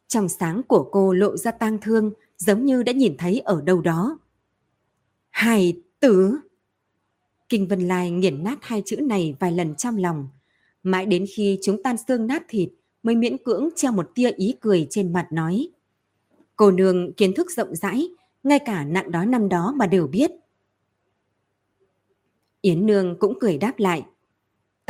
trong 0.09 0.29
sáng 0.29 0.63
của 0.63 0.89
cô 0.93 1.13
lộ 1.13 1.37
ra 1.37 1.51
tang 1.51 1.79
thương 1.83 2.13
giống 2.37 2.65
như 2.65 2.83
đã 2.83 2.93
nhìn 2.93 3.17
thấy 3.19 3.41
ở 3.41 3.63
đâu 3.63 3.81
đó. 3.81 4.19
Hài 5.31 5.83
tử! 6.01 6.39
Kinh 7.49 7.69
Vân 7.69 7.89
Lai 7.89 8.11
nghiền 8.11 8.45
nát 8.45 8.59
hai 8.63 8.83
chữ 8.87 8.97
này 8.97 9.37
vài 9.41 9.53
lần 9.53 9.75
trong 9.75 9.97
lòng. 9.97 10.29
Mãi 10.83 11.07
đến 11.07 11.27
khi 11.37 11.59
chúng 11.63 11.83
tan 11.83 11.97
xương 12.09 12.27
nát 12.27 12.43
thịt 12.49 12.69
mới 13.03 13.15
miễn 13.15 13.37
cưỡng 13.39 13.69
treo 13.77 13.93
một 13.93 14.11
tia 14.15 14.31
ý 14.31 14.57
cười 14.61 14.87
trên 14.91 15.13
mặt 15.13 15.29
nói. 15.33 15.69
Cô 16.57 16.71
nương 16.71 17.13
kiến 17.13 17.35
thức 17.35 17.51
rộng 17.51 17.75
rãi, 17.77 18.09
ngay 18.43 18.59
cả 18.59 18.85
nặng 18.85 19.11
đó 19.11 19.25
năm 19.25 19.49
đó 19.49 19.73
mà 19.77 19.87
đều 19.87 20.07
biết. 20.07 20.31
Yến 22.61 22.87
Nương 22.87 23.19
cũng 23.19 23.39
cười 23.41 23.59
đáp 23.59 23.79
lại. 23.79 24.05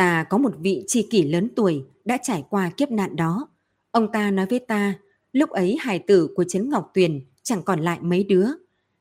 Ta 0.01 0.24
có 0.30 0.38
một 0.38 0.53
vị 0.59 0.84
tri 0.86 1.03
kỷ 1.03 1.22
lớn 1.22 1.48
tuổi 1.57 1.84
đã 2.05 2.18
trải 2.22 2.44
qua 2.51 2.70
kiếp 2.76 2.90
nạn 2.90 3.16
đó. 3.16 3.48
Ông 3.90 4.12
ta 4.12 4.30
nói 4.30 4.46
với 4.46 4.59
ta, 4.59 4.94
lúc 5.32 5.51
ấy 5.51 5.76
hài 5.80 5.98
tử 5.98 6.28
của 6.36 6.44
Trấn 6.44 6.70
Ngọc 6.70 6.90
Tuyền 6.94 7.20
chẳng 7.42 7.62
còn 7.62 7.80
lại 7.80 7.98
mấy 8.01 8.24
đứa. 8.24 8.46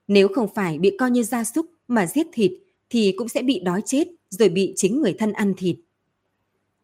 Nếu 0.07 0.27
không 0.27 0.53
phải 0.55 0.79
bị 0.79 0.97
coi 0.99 1.11
như 1.11 1.23
gia 1.23 1.43
súc 1.43 1.65
mà 1.87 2.05
giết 2.07 2.27
thịt 2.33 2.51
thì 2.89 3.13
cũng 3.17 3.29
sẽ 3.29 3.41
bị 3.41 3.59
đói 3.59 3.81
chết 3.85 4.07
rồi 4.29 4.49
bị 4.49 4.73
chính 4.75 5.01
người 5.01 5.13
thân 5.13 5.31
ăn 5.31 5.53
thịt. 5.57 5.75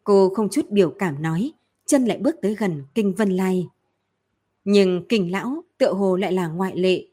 Cô 0.04 0.28
không 0.34 0.48
chút 0.50 0.70
biểu 0.70 0.90
cảm 0.90 1.22
nói, 1.22 1.52
chân 1.86 2.04
lại 2.04 2.18
bước 2.18 2.36
tới 2.42 2.54
gần 2.54 2.82
Kinh 2.94 3.14
Vân 3.14 3.36
Lai. 3.36 3.66
Nhưng 4.64 5.04
Kinh 5.08 5.32
Lão 5.32 5.64
tựa 5.78 5.92
hồ 5.92 6.16
lại 6.16 6.32
là 6.32 6.48
ngoại 6.48 6.76
lệ, 6.76 7.06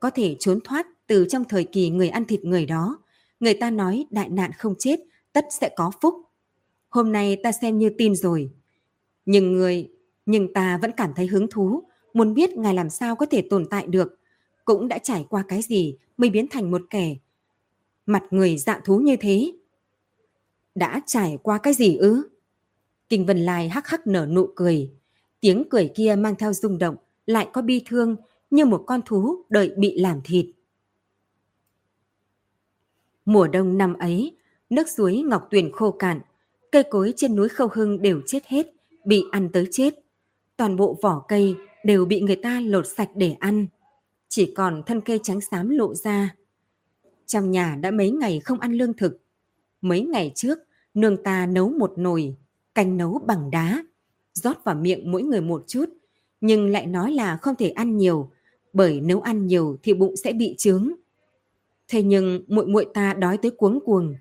có 0.00 0.10
thể 0.10 0.36
trốn 0.38 0.60
thoát 0.64 0.86
từ 1.06 1.26
trong 1.30 1.44
thời 1.44 1.64
kỳ 1.64 1.90
người 1.90 2.08
ăn 2.08 2.24
thịt 2.24 2.44
người 2.44 2.66
đó. 2.66 2.98
Người 3.40 3.54
ta 3.54 3.70
nói 3.70 4.06
đại 4.10 4.28
nạn 4.28 4.50
không 4.58 4.74
chết, 4.78 5.00
tất 5.32 5.44
sẽ 5.60 5.70
có 5.76 5.90
phúc. 6.00 6.14
Hôm 6.88 7.12
nay 7.12 7.36
ta 7.42 7.52
xem 7.52 7.78
như 7.78 7.90
tin 7.98 8.14
rồi. 8.14 8.50
Nhưng 9.26 9.52
người, 9.52 9.90
nhưng 10.26 10.52
ta 10.52 10.78
vẫn 10.82 10.92
cảm 10.96 11.14
thấy 11.14 11.26
hứng 11.26 11.46
thú, 11.50 11.82
muốn 12.14 12.34
biết 12.34 12.50
ngài 12.50 12.74
làm 12.74 12.90
sao 12.90 13.16
có 13.16 13.26
thể 13.26 13.42
tồn 13.50 13.66
tại 13.70 13.86
được. 13.86 14.18
Cũng 14.64 14.88
đã 14.88 14.98
trải 14.98 15.26
qua 15.30 15.44
cái 15.48 15.62
gì 15.62 15.96
mới 16.16 16.30
biến 16.30 16.46
thành 16.50 16.70
một 16.70 16.82
kẻ. 16.90 17.16
Mặt 18.06 18.24
người 18.30 18.58
dạ 18.58 18.80
thú 18.84 18.98
như 18.98 19.16
thế. 19.16 19.52
Đã 20.74 21.00
trải 21.06 21.38
qua 21.42 21.58
cái 21.58 21.74
gì 21.74 21.96
ư? 21.96 22.28
Kinh 23.08 23.26
Vân 23.26 23.38
Lai 23.38 23.68
hắc 23.68 23.86
hắc 23.86 24.06
nở 24.06 24.26
nụ 24.26 24.48
cười. 24.56 24.90
Tiếng 25.40 25.64
cười 25.70 25.90
kia 25.94 26.16
mang 26.18 26.34
theo 26.34 26.52
rung 26.52 26.78
động, 26.78 26.96
lại 27.26 27.48
có 27.52 27.62
bi 27.62 27.82
thương 27.86 28.16
như 28.50 28.64
một 28.64 28.84
con 28.86 29.00
thú 29.06 29.42
đợi 29.48 29.72
bị 29.76 29.98
làm 29.98 30.20
thịt. 30.24 30.46
Mùa 33.24 33.48
đông 33.48 33.78
năm 33.78 33.94
ấy, 33.94 34.36
nước 34.70 34.88
suối 34.88 35.16
Ngọc 35.16 35.48
Tuyền 35.50 35.72
khô 35.72 35.90
cạn, 35.90 36.20
cây 36.72 36.82
cối 36.90 37.14
trên 37.16 37.36
núi 37.36 37.48
Khâu 37.48 37.68
Hưng 37.72 38.02
đều 38.02 38.20
chết 38.26 38.46
hết, 38.46 38.66
bị 39.04 39.24
ăn 39.30 39.48
tới 39.52 39.68
chết. 39.70 39.94
Toàn 40.56 40.76
bộ 40.76 40.96
vỏ 41.02 41.24
cây 41.28 41.56
đều 41.84 42.04
bị 42.04 42.20
người 42.20 42.36
ta 42.36 42.60
lột 42.60 42.86
sạch 42.96 43.10
để 43.14 43.36
ăn, 43.40 43.66
chỉ 44.28 44.52
còn 44.56 44.82
thân 44.86 45.00
cây 45.00 45.20
trắng 45.22 45.40
xám 45.40 45.68
lộ 45.70 45.94
ra. 45.94 46.34
Trong 47.26 47.50
nhà 47.50 47.76
đã 47.80 47.90
mấy 47.90 48.10
ngày 48.10 48.40
không 48.40 48.60
ăn 48.60 48.72
lương 48.72 48.94
thực. 48.94 49.22
Mấy 49.80 50.00
ngày 50.00 50.32
trước, 50.34 50.58
nương 50.94 51.22
ta 51.22 51.46
nấu 51.46 51.68
một 51.68 51.92
nồi, 51.96 52.36
canh 52.74 52.96
nấu 52.96 53.18
bằng 53.26 53.50
đá, 53.50 53.84
rót 54.34 54.64
vào 54.64 54.74
miệng 54.74 55.12
mỗi 55.12 55.22
người 55.22 55.40
một 55.40 55.64
chút, 55.66 55.84
nhưng 56.40 56.70
lại 56.70 56.86
nói 56.86 57.12
là 57.12 57.36
không 57.36 57.56
thể 57.56 57.70
ăn 57.70 57.96
nhiều, 57.96 58.30
bởi 58.72 59.00
nếu 59.00 59.20
ăn 59.20 59.46
nhiều 59.46 59.78
thì 59.82 59.94
bụng 59.94 60.16
sẽ 60.16 60.32
bị 60.32 60.54
trướng. 60.58 60.92
Thế 61.88 62.02
nhưng 62.02 62.44
muội 62.46 62.66
muội 62.66 62.86
ta 62.94 63.14
đói 63.14 63.38
tới 63.38 63.50
cuống 63.50 63.80
cuồng, 63.84 64.14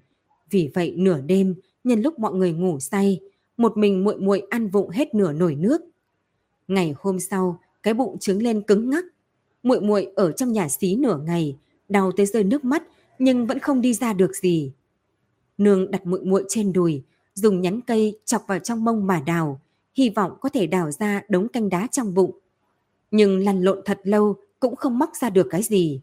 vì 0.49 0.69
vậy 0.73 0.93
nửa 0.97 1.21
đêm 1.21 1.55
nhân 1.87 2.01
lúc 2.01 2.19
mọi 2.19 2.33
người 2.33 2.53
ngủ 2.53 2.79
say, 2.79 3.19
một 3.57 3.77
mình 3.77 4.03
muội 4.03 4.17
muội 4.17 4.41
ăn 4.49 4.67
vụng 4.67 4.89
hết 4.89 5.15
nửa 5.15 5.33
nồi 5.33 5.55
nước. 5.55 5.81
Ngày 6.67 6.95
hôm 6.97 7.19
sau, 7.19 7.59
cái 7.83 7.93
bụng 7.93 8.19
trướng 8.19 8.41
lên 8.43 8.61
cứng 8.61 8.89
ngắc. 8.89 9.05
Muội 9.63 9.81
muội 9.81 10.07
ở 10.15 10.31
trong 10.31 10.51
nhà 10.51 10.69
xí 10.69 10.95
nửa 10.95 11.17
ngày, 11.17 11.57
đau 11.89 12.11
tới 12.11 12.25
rơi 12.25 12.43
nước 12.43 12.65
mắt 12.65 12.83
nhưng 13.19 13.47
vẫn 13.47 13.59
không 13.59 13.81
đi 13.81 13.93
ra 13.93 14.13
được 14.13 14.35
gì. 14.35 14.71
Nương 15.57 15.91
đặt 15.91 16.05
muội 16.05 16.21
muội 16.21 16.45
trên 16.49 16.73
đùi, 16.73 17.03
dùng 17.33 17.61
nhánh 17.61 17.81
cây 17.81 18.19
chọc 18.25 18.43
vào 18.47 18.59
trong 18.59 18.83
mông 18.83 19.07
mà 19.07 19.23
đào, 19.25 19.61
hy 19.93 20.09
vọng 20.09 20.37
có 20.41 20.49
thể 20.49 20.67
đào 20.67 20.91
ra 20.91 21.21
đống 21.29 21.47
canh 21.47 21.69
đá 21.69 21.87
trong 21.91 22.13
bụng. 22.13 22.39
Nhưng 23.11 23.39
lăn 23.39 23.61
lộn 23.61 23.81
thật 23.85 23.99
lâu 24.03 24.35
cũng 24.59 24.75
không 24.75 24.99
móc 24.99 25.11
ra 25.21 25.29
được 25.29 25.47
cái 25.49 25.63
gì. 25.63 26.01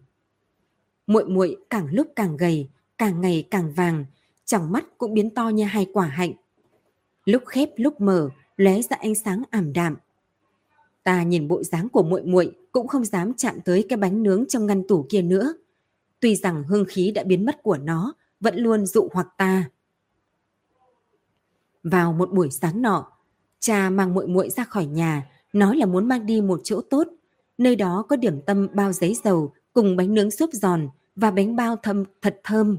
Muội 1.06 1.24
muội 1.24 1.56
càng 1.70 1.86
lúc 1.90 2.06
càng 2.16 2.36
gầy, 2.36 2.68
càng 2.98 3.20
ngày 3.20 3.44
càng 3.50 3.72
vàng, 3.72 4.04
trong 4.44 4.72
mắt 4.72 4.84
cũng 4.98 5.14
biến 5.14 5.30
to 5.30 5.48
như 5.48 5.64
hai 5.64 5.86
quả 5.92 6.06
hạnh. 6.06 6.32
Lúc 7.24 7.42
khép 7.46 7.68
lúc 7.76 8.00
mở, 8.00 8.28
lóe 8.56 8.82
ra 8.82 8.96
ánh 9.00 9.14
sáng 9.14 9.42
ảm 9.50 9.72
đạm. 9.72 9.96
Ta 11.04 11.22
nhìn 11.22 11.48
bộ 11.48 11.62
dáng 11.62 11.88
của 11.88 12.02
muội 12.02 12.22
muội 12.22 12.52
cũng 12.72 12.88
không 12.88 13.04
dám 13.04 13.32
chạm 13.34 13.60
tới 13.60 13.86
cái 13.88 13.96
bánh 13.96 14.22
nướng 14.22 14.44
trong 14.48 14.66
ngăn 14.66 14.86
tủ 14.88 15.06
kia 15.10 15.22
nữa. 15.22 15.54
Tuy 16.20 16.36
rằng 16.36 16.64
hương 16.64 16.84
khí 16.88 17.12
đã 17.14 17.22
biến 17.22 17.44
mất 17.44 17.62
của 17.62 17.76
nó, 17.76 18.14
vẫn 18.40 18.56
luôn 18.56 18.86
dụ 18.86 19.08
hoặc 19.12 19.28
ta. 19.38 19.70
Vào 21.82 22.12
một 22.12 22.32
buổi 22.32 22.50
sáng 22.50 22.82
nọ, 22.82 23.12
cha 23.60 23.90
mang 23.90 24.14
muội 24.14 24.26
muội 24.26 24.50
ra 24.50 24.64
khỏi 24.64 24.86
nhà, 24.86 25.30
nói 25.52 25.76
là 25.76 25.86
muốn 25.86 26.08
mang 26.08 26.26
đi 26.26 26.40
một 26.40 26.60
chỗ 26.64 26.80
tốt. 26.90 27.08
Nơi 27.58 27.76
đó 27.76 28.04
có 28.08 28.16
điểm 28.16 28.40
tâm 28.46 28.68
bao 28.74 28.92
giấy 28.92 29.16
dầu 29.24 29.52
cùng 29.72 29.96
bánh 29.96 30.14
nướng 30.14 30.30
xốp 30.30 30.50
giòn 30.52 30.88
và 31.16 31.30
bánh 31.30 31.56
bao 31.56 31.76
thơm 31.76 32.04
thật 32.22 32.40
thơm. 32.44 32.78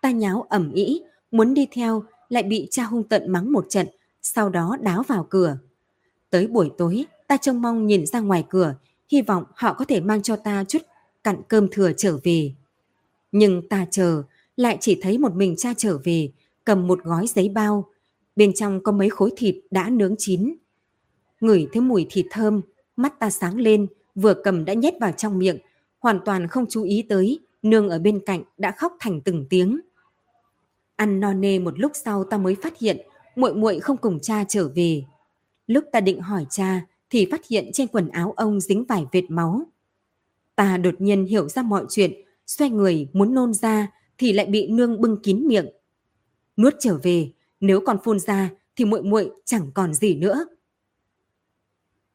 Ta 0.00 0.10
nháo 0.10 0.46
ẩm 0.48 0.72
ý, 0.72 1.02
muốn 1.30 1.54
đi 1.54 1.66
theo 1.72 2.04
lại 2.28 2.42
bị 2.42 2.68
cha 2.70 2.84
hung 2.84 3.08
tận 3.08 3.32
mắng 3.32 3.52
một 3.52 3.66
trận, 3.68 3.86
sau 4.22 4.48
đó 4.48 4.76
đáo 4.80 5.02
vào 5.02 5.26
cửa. 5.30 5.58
Tới 6.30 6.46
buổi 6.46 6.70
tối, 6.78 7.04
ta 7.26 7.36
trông 7.36 7.62
mong 7.62 7.86
nhìn 7.86 8.06
ra 8.06 8.20
ngoài 8.20 8.44
cửa, 8.48 8.74
hy 9.08 9.22
vọng 9.22 9.44
họ 9.54 9.72
có 9.74 9.84
thể 9.84 10.00
mang 10.00 10.22
cho 10.22 10.36
ta 10.36 10.64
chút 10.64 10.82
cặn 11.24 11.42
cơm 11.48 11.68
thừa 11.70 11.92
trở 11.96 12.18
về. 12.24 12.52
Nhưng 13.32 13.68
ta 13.68 13.86
chờ, 13.90 14.22
lại 14.56 14.78
chỉ 14.80 14.98
thấy 15.02 15.18
một 15.18 15.34
mình 15.34 15.54
cha 15.56 15.74
trở 15.76 15.98
về, 16.04 16.32
cầm 16.64 16.86
một 16.86 17.04
gói 17.04 17.26
giấy 17.26 17.48
bao. 17.48 17.84
Bên 18.36 18.52
trong 18.54 18.82
có 18.82 18.92
mấy 18.92 19.10
khối 19.10 19.30
thịt 19.36 19.54
đã 19.70 19.90
nướng 19.90 20.14
chín. 20.18 20.54
Ngửi 21.40 21.68
thấy 21.72 21.82
mùi 21.82 22.06
thịt 22.10 22.26
thơm, 22.30 22.60
mắt 22.96 23.18
ta 23.18 23.30
sáng 23.30 23.56
lên, 23.56 23.86
vừa 24.14 24.34
cầm 24.44 24.64
đã 24.64 24.72
nhét 24.72 24.94
vào 25.00 25.12
trong 25.12 25.38
miệng, 25.38 25.58
hoàn 26.00 26.20
toàn 26.24 26.48
không 26.48 26.66
chú 26.68 26.82
ý 26.82 27.04
tới, 27.08 27.38
nương 27.62 27.88
ở 27.88 27.98
bên 27.98 28.20
cạnh 28.26 28.42
đã 28.58 28.70
khóc 28.70 28.92
thành 29.00 29.20
từng 29.20 29.46
tiếng. 29.50 29.80
Ăn 30.98 31.20
no 31.20 31.32
nê 31.32 31.58
một 31.58 31.78
lúc 31.78 31.92
sau 31.94 32.24
ta 32.24 32.38
mới 32.38 32.54
phát 32.62 32.78
hiện 32.78 32.96
muội 33.36 33.54
muội 33.54 33.80
không 33.80 33.96
cùng 33.96 34.18
cha 34.20 34.44
trở 34.48 34.68
về. 34.74 35.04
Lúc 35.66 35.84
ta 35.92 36.00
định 36.00 36.20
hỏi 36.20 36.46
cha 36.50 36.86
thì 37.10 37.26
phát 37.30 37.46
hiện 37.46 37.70
trên 37.72 37.86
quần 37.88 38.08
áo 38.08 38.32
ông 38.36 38.60
dính 38.60 38.84
vài 38.84 39.04
vệt 39.12 39.24
máu. 39.28 39.62
Ta 40.56 40.76
đột 40.76 40.94
nhiên 41.00 41.24
hiểu 41.24 41.48
ra 41.48 41.62
mọi 41.62 41.86
chuyện, 41.90 42.12
xoay 42.46 42.70
người 42.70 43.08
muốn 43.12 43.34
nôn 43.34 43.54
ra 43.54 43.92
thì 44.18 44.32
lại 44.32 44.46
bị 44.46 44.66
nương 44.66 45.00
bưng 45.00 45.22
kín 45.22 45.46
miệng. 45.46 45.66
Nuốt 46.56 46.74
trở 46.80 46.98
về, 47.02 47.32
nếu 47.60 47.80
còn 47.80 47.98
phun 48.04 48.18
ra 48.18 48.50
thì 48.76 48.84
muội 48.84 49.02
muội 49.02 49.30
chẳng 49.44 49.70
còn 49.74 49.94
gì 49.94 50.14
nữa. 50.14 50.46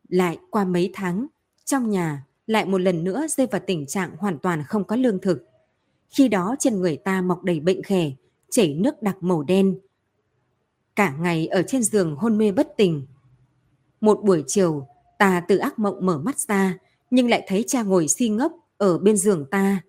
Lại 0.09 0.37
qua 0.49 0.65
mấy 0.65 0.89
tháng, 0.93 1.27
trong 1.65 1.89
nhà 1.89 2.25
lại 2.47 2.65
một 2.65 2.77
lần 2.77 3.03
nữa 3.03 3.25
rơi 3.29 3.47
vào 3.47 3.61
tình 3.67 3.85
trạng 3.85 4.15
hoàn 4.17 4.39
toàn 4.39 4.63
không 4.67 4.83
có 4.83 4.95
lương 4.95 5.21
thực. 5.21 5.45
Khi 6.09 6.27
đó 6.27 6.55
trên 6.59 6.81
người 6.81 6.97
ta 6.97 7.21
mọc 7.21 7.43
đầy 7.43 7.59
bệnh 7.59 7.83
khẻ, 7.83 8.11
chảy 8.53 8.73
nước 8.73 9.01
đặc 9.01 9.17
màu 9.23 9.43
đen. 9.43 9.79
Cả 10.95 11.15
ngày 11.19 11.47
ở 11.47 11.63
trên 11.67 11.83
giường 11.83 12.15
hôn 12.15 12.37
mê 12.37 12.51
bất 12.51 12.77
tỉnh. 12.77 13.05
Một 14.01 14.19
buổi 14.23 14.43
chiều, 14.47 14.87
ta 15.19 15.43
từ 15.47 15.57
ác 15.57 15.79
mộng 15.79 16.05
mở 16.05 16.17
mắt 16.17 16.39
ra, 16.39 16.77
nhưng 17.11 17.29
lại 17.29 17.45
thấy 17.47 17.63
cha 17.67 17.83
ngồi 17.83 18.07
si 18.07 18.29
ngốc 18.29 18.53
ở 18.77 18.97
bên 18.97 19.17
giường 19.17 19.45
ta. 19.51 19.81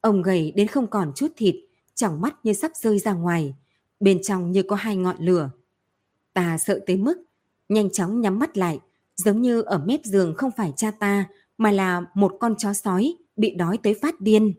Ông 0.00 0.22
gầy 0.22 0.52
đến 0.56 0.66
không 0.66 0.86
còn 0.86 1.12
chút 1.16 1.32
thịt, 1.36 1.54
trong 1.94 2.20
mắt 2.20 2.34
như 2.42 2.52
sắp 2.52 2.72
rơi 2.74 2.98
ra 2.98 3.12
ngoài, 3.12 3.54
bên 4.00 4.22
trong 4.22 4.52
như 4.52 4.62
có 4.62 4.76
hai 4.76 4.96
ngọn 4.96 5.16
lửa. 5.18 5.50
Ta 6.32 6.58
sợ 6.58 6.80
tới 6.86 6.96
mức, 6.96 7.22
nhanh 7.68 7.90
chóng 7.90 8.20
nhắm 8.20 8.38
mắt 8.38 8.56
lại, 8.56 8.80
giống 9.16 9.42
như 9.42 9.62
ở 9.62 9.78
mép 9.78 10.04
giường 10.04 10.34
không 10.36 10.50
phải 10.56 10.72
cha 10.76 10.90
ta, 10.90 11.28
mà 11.58 11.70
là 11.70 12.02
một 12.14 12.36
con 12.40 12.54
chó 12.58 12.72
sói 12.72 13.14
bị 13.36 13.54
đói 13.54 13.78
tới 13.82 13.94
phát 14.02 14.20
điên. 14.20 14.54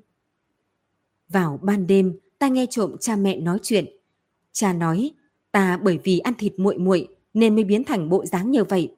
Vào 1.29 1.59
ban 1.61 1.87
đêm, 1.87 2.19
ta 2.41 2.47
nghe 2.47 2.65
trộm 2.69 2.95
cha 2.99 3.15
mẹ 3.15 3.37
nói 3.37 3.59
chuyện. 3.63 3.85
Cha 4.51 4.73
nói, 4.73 5.11
ta 5.51 5.77
bởi 5.77 5.99
vì 6.03 6.19
ăn 6.19 6.33
thịt 6.37 6.53
muội 6.57 6.77
muội 6.77 7.07
nên 7.33 7.55
mới 7.55 7.63
biến 7.63 7.83
thành 7.83 8.09
bộ 8.09 8.25
dáng 8.25 8.51
như 8.51 8.63
vậy. 8.63 8.95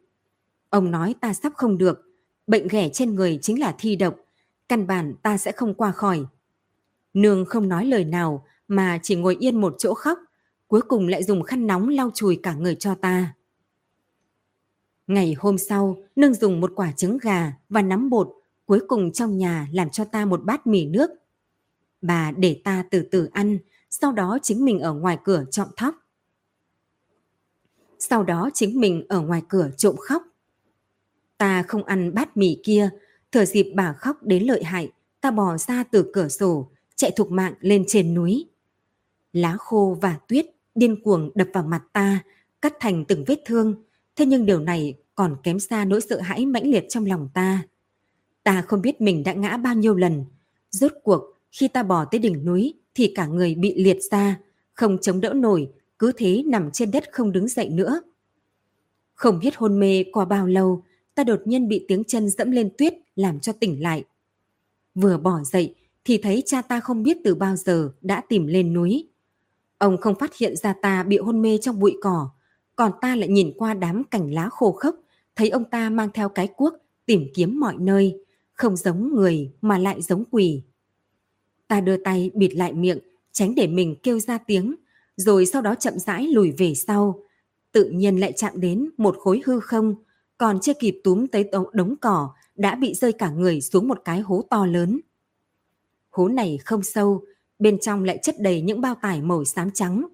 Ông 0.69 0.91
nói 0.91 1.15
ta 1.21 1.33
sắp 1.33 1.53
không 1.55 1.77
được, 1.77 2.01
bệnh 2.47 2.67
ghẻ 2.67 2.89
trên 2.89 3.15
người 3.15 3.39
chính 3.41 3.59
là 3.59 3.75
thi 3.77 3.95
độc, 3.95 4.15
căn 4.69 4.87
bản 4.87 5.13
ta 5.23 5.37
sẽ 5.37 5.51
không 5.51 5.73
qua 5.73 5.91
khỏi. 5.91 6.25
Nương 7.13 7.45
không 7.45 7.69
nói 7.69 7.85
lời 7.85 8.05
nào 8.05 8.45
mà 8.67 8.99
chỉ 9.03 9.15
ngồi 9.15 9.37
yên 9.39 9.61
một 9.61 9.75
chỗ 9.77 9.93
khóc, 9.93 10.19
cuối 10.67 10.81
cùng 10.81 11.07
lại 11.07 11.23
dùng 11.23 11.43
khăn 11.43 11.67
nóng 11.67 11.89
lau 11.89 12.11
chùi 12.13 12.39
cả 12.43 12.53
người 12.53 12.75
cho 12.75 12.95
ta. 12.95 13.33
Ngày 15.07 15.35
hôm 15.39 15.57
sau, 15.57 15.97
nương 16.15 16.33
dùng 16.33 16.61
một 16.61 16.71
quả 16.75 16.91
trứng 16.91 17.17
gà 17.17 17.53
và 17.69 17.81
nắm 17.81 18.09
bột, 18.09 18.29
cuối 18.65 18.79
cùng 18.87 19.11
trong 19.11 19.37
nhà 19.37 19.67
làm 19.73 19.89
cho 19.89 20.05
ta 20.05 20.25
một 20.25 20.43
bát 20.43 20.67
mì 20.67 20.85
nước. 20.85 21.09
Bà 22.03 22.31
để 22.31 22.61
ta 22.63 22.83
từ 22.91 23.07
từ 23.11 23.29
ăn, 23.33 23.57
sau 23.89 24.11
đó 24.11 24.39
chính 24.41 24.65
mình 24.65 24.79
ở 24.79 24.93
ngoài 24.93 25.17
cửa 25.23 25.43
trộm 25.51 25.67
thóc. 25.77 25.95
Sau 27.99 28.23
đó 28.23 28.49
chính 28.53 28.79
mình 28.79 29.05
ở 29.09 29.21
ngoài 29.21 29.41
cửa 29.49 29.69
trộm 29.77 29.95
khóc. 29.97 30.23
Ta 31.37 31.63
không 31.63 31.83
ăn 31.83 32.13
bát 32.13 32.37
mì 32.37 32.57
kia, 32.63 32.89
thừa 33.31 33.45
dịp 33.45 33.71
bà 33.75 33.93
khóc 33.93 34.23
đến 34.23 34.43
lợi 34.43 34.63
hại, 34.63 34.91
ta 35.21 35.31
bò 35.31 35.57
ra 35.57 35.83
từ 35.83 36.11
cửa 36.13 36.27
sổ, 36.27 36.69
chạy 36.95 37.11
thục 37.11 37.31
mạng 37.31 37.53
lên 37.59 37.83
trên 37.87 38.13
núi. 38.13 38.45
Lá 39.33 39.57
khô 39.59 39.97
và 40.01 40.19
tuyết 40.27 40.45
điên 40.75 41.03
cuồng 41.03 41.31
đập 41.35 41.47
vào 41.53 41.63
mặt 41.63 41.83
ta, 41.93 42.19
cắt 42.61 42.73
thành 42.79 43.05
từng 43.05 43.23
vết 43.27 43.39
thương, 43.45 43.83
thế 44.15 44.25
nhưng 44.25 44.45
điều 44.45 44.59
này 44.59 44.97
còn 45.15 45.37
kém 45.43 45.59
xa 45.59 45.85
nỗi 45.85 46.01
sợ 46.01 46.21
hãi 46.21 46.45
mãnh 46.45 46.71
liệt 46.71 46.85
trong 46.89 47.05
lòng 47.05 47.29
ta. 47.33 47.61
Ta 48.43 48.61
không 48.61 48.81
biết 48.81 49.01
mình 49.01 49.23
đã 49.23 49.33
ngã 49.33 49.57
bao 49.57 49.75
nhiêu 49.75 49.95
lần, 49.95 50.25
rốt 50.69 50.91
cuộc 51.03 51.32
khi 51.53 51.67
ta 51.67 51.83
bò 51.83 52.05
tới 52.05 52.19
đỉnh 52.19 52.45
núi 52.45 52.73
thì 52.95 53.11
cả 53.15 53.25
người 53.25 53.55
bị 53.55 53.73
liệt 53.83 53.97
ra, 54.11 54.39
không 54.73 54.97
chống 55.01 55.21
đỡ 55.21 55.33
nổi, 55.33 55.69
cứ 55.99 56.11
thế 56.17 56.43
nằm 56.45 56.69
trên 56.73 56.91
đất 56.91 57.03
không 57.11 57.31
đứng 57.31 57.47
dậy 57.47 57.69
nữa. 57.69 58.01
Không 59.13 59.39
biết 59.39 59.55
hôn 59.55 59.79
mê 59.79 60.03
qua 60.11 60.25
bao 60.25 60.47
lâu, 60.47 60.83
ta 61.15 61.23
đột 61.23 61.41
nhiên 61.45 61.67
bị 61.67 61.85
tiếng 61.87 62.03
chân 62.03 62.29
dẫm 62.29 62.51
lên 62.51 62.69
tuyết 62.77 62.93
làm 63.15 63.39
cho 63.39 63.53
tỉnh 63.53 63.81
lại. 63.81 64.03
Vừa 64.95 65.17
bỏ 65.17 65.39
dậy 65.43 65.75
thì 66.05 66.17
thấy 66.17 66.43
cha 66.45 66.61
ta 66.61 66.79
không 66.79 67.03
biết 67.03 67.17
từ 67.23 67.35
bao 67.35 67.55
giờ 67.55 67.91
đã 68.01 68.21
tìm 68.29 68.47
lên 68.47 68.73
núi. 68.73 69.07
Ông 69.77 69.97
không 69.97 70.15
phát 70.19 70.37
hiện 70.37 70.55
ra 70.55 70.73
ta 70.81 71.03
bị 71.03 71.17
hôn 71.17 71.41
mê 71.41 71.57
trong 71.57 71.79
bụi 71.79 71.97
cỏ, 72.01 72.29
còn 72.75 72.91
ta 73.01 73.15
lại 73.15 73.29
nhìn 73.29 73.53
qua 73.57 73.73
đám 73.73 74.03
cành 74.03 74.33
lá 74.33 74.49
khô 74.49 74.71
khốc, 74.71 74.95
thấy 75.35 75.49
ông 75.49 75.63
ta 75.69 75.89
mang 75.89 76.09
theo 76.13 76.29
cái 76.29 76.47
cuốc 76.47 76.73
tìm 77.05 77.27
kiếm 77.33 77.59
mọi 77.59 77.75
nơi, 77.79 78.25
không 78.53 78.77
giống 78.77 79.15
người 79.15 79.51
mà 79.61 79.77
lại 79.77 80.01
giống 80.01 80.23
quỷ. 80.31 80.63
Ta 81.73 81.81
đưa 81.81 81.97
tay 81.97 82.31
bịt 82.33 82.55
lại 82.55 82.73
miệng, 82.73 82.99
tránh 83.31 83.55
để 83.55 83.67
mình 83.67 83.95
kêu 84.03 84.19
ra 84.19 84.37
tiếng, 84.37 84.75
rồi 85.15 85.45
sau 85.45 85.61
đó 85.61 85.75
chậm 85.75 85.99
rãi 85.99 86.27
lùi 86.27 86.51
về 86.51 86.73
sau. 86.73 87.19
Tự 87.71 87.89
nhiên 87.89 88.19
lại 88.19 88.33
chạm 88.35 88.61
đến 88.61 88.89
một 88.97 89.15
khối 89.19 89.41
hư 89.45 89.59
không, 89.59 89.95
còn 90.37 90.59
chưa 90.59 90.73
kịp 90.73 91.01
túm 91.03 91.27
tới 91.27 91.49
đống 91.73 91.95
cỏ, 92.01 92.29
đã 92.55 92.75
bị 92.75 92.93
rơi 92.93 93.11
cả 93.13 93.29
người 93.29 93.61
xuống 93.61 93.87
một 93.87 94.01
cái 94.05 94.19
hố 94.19 94.43
to 94.49 94.65
lớn. 94.65 94.99
Hố 96.09 96.27
này 96.27 96.59
không 96.65 96.83
sâu, 96.83 97.25
bên 97.59 97.79
trong 97.79 98.03
lại 98.03 98.19
chất 98.21 98.35
đầy 98.39 98.61
những 98.61 98.81
bao 98.81 98.95
tải 99.01 99.21
màu 99.21 99.45
xám 99.45 99.71
trắng. 99.71 100.07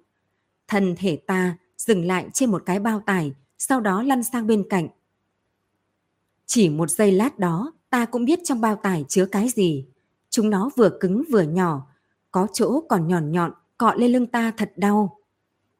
Thân 0.68 0.94
thể 0.98 1.16
ta 1.16 1.56
dừng 1.76 2.06
lại 2.06 2.28
trên 2.32 2.50
một 2.50 2.62
cái 2.66 2.80
bao 2.80 3.02
tải, 3.06 3.32
sau 3.58 3.80
đó 3.80 4.02
lăn 4.02 4.22
sang 4.22 4.46
bên 4.46 4.64
cạnh. 4.70 4.88
Chỉ 6.46 6.68
một 6.68 6.90
giây 6.90 7.12
lát 7.12 7.38
đó, 7.38 7.72
ta 7.90 8.04
cũng 8.04 8.24
biết 8.24 8.38
trong 8.44 8.60
bao 8.60 8.76
tải 8.76 9.04
chứa 9.08 9.26
cái 9.26 9.48
gì. 9.48 9.86
Chúng 10.30 10.50
nó 10.50 10.70
vừa 10.76 10.90
cứng 11.00 11.22
vừa 11.32 11.42
nhỏ, 11.42 11.86
có 12.30 12.46
chỗ 12.52 12.80
còn 12.88 13.08
nhọn 13.08 13.32
nhọn, 13.32 13.52
cọ 13.76 13.94
lên 13.94 14.12
lưng 14.12 14.26
ta 14.26 14.52
thật 14.56 14.72
đau. 14.76 15.16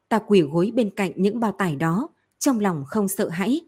Ta 0.09 0.19
quỷ 0.19 0.41
gối 0.41 0.71
bên 0.75 0.89
cạnh 0.89 1.11
những 1.15 1.39
bao 1.39 1.51
tải 1.51 1.75
đó, 1.75 2.09
trong 2.39 2.59
lòng 2.59 2.83
không 2.87 3.07
sợ 3.07 3.29
hãi. 3.29 3.61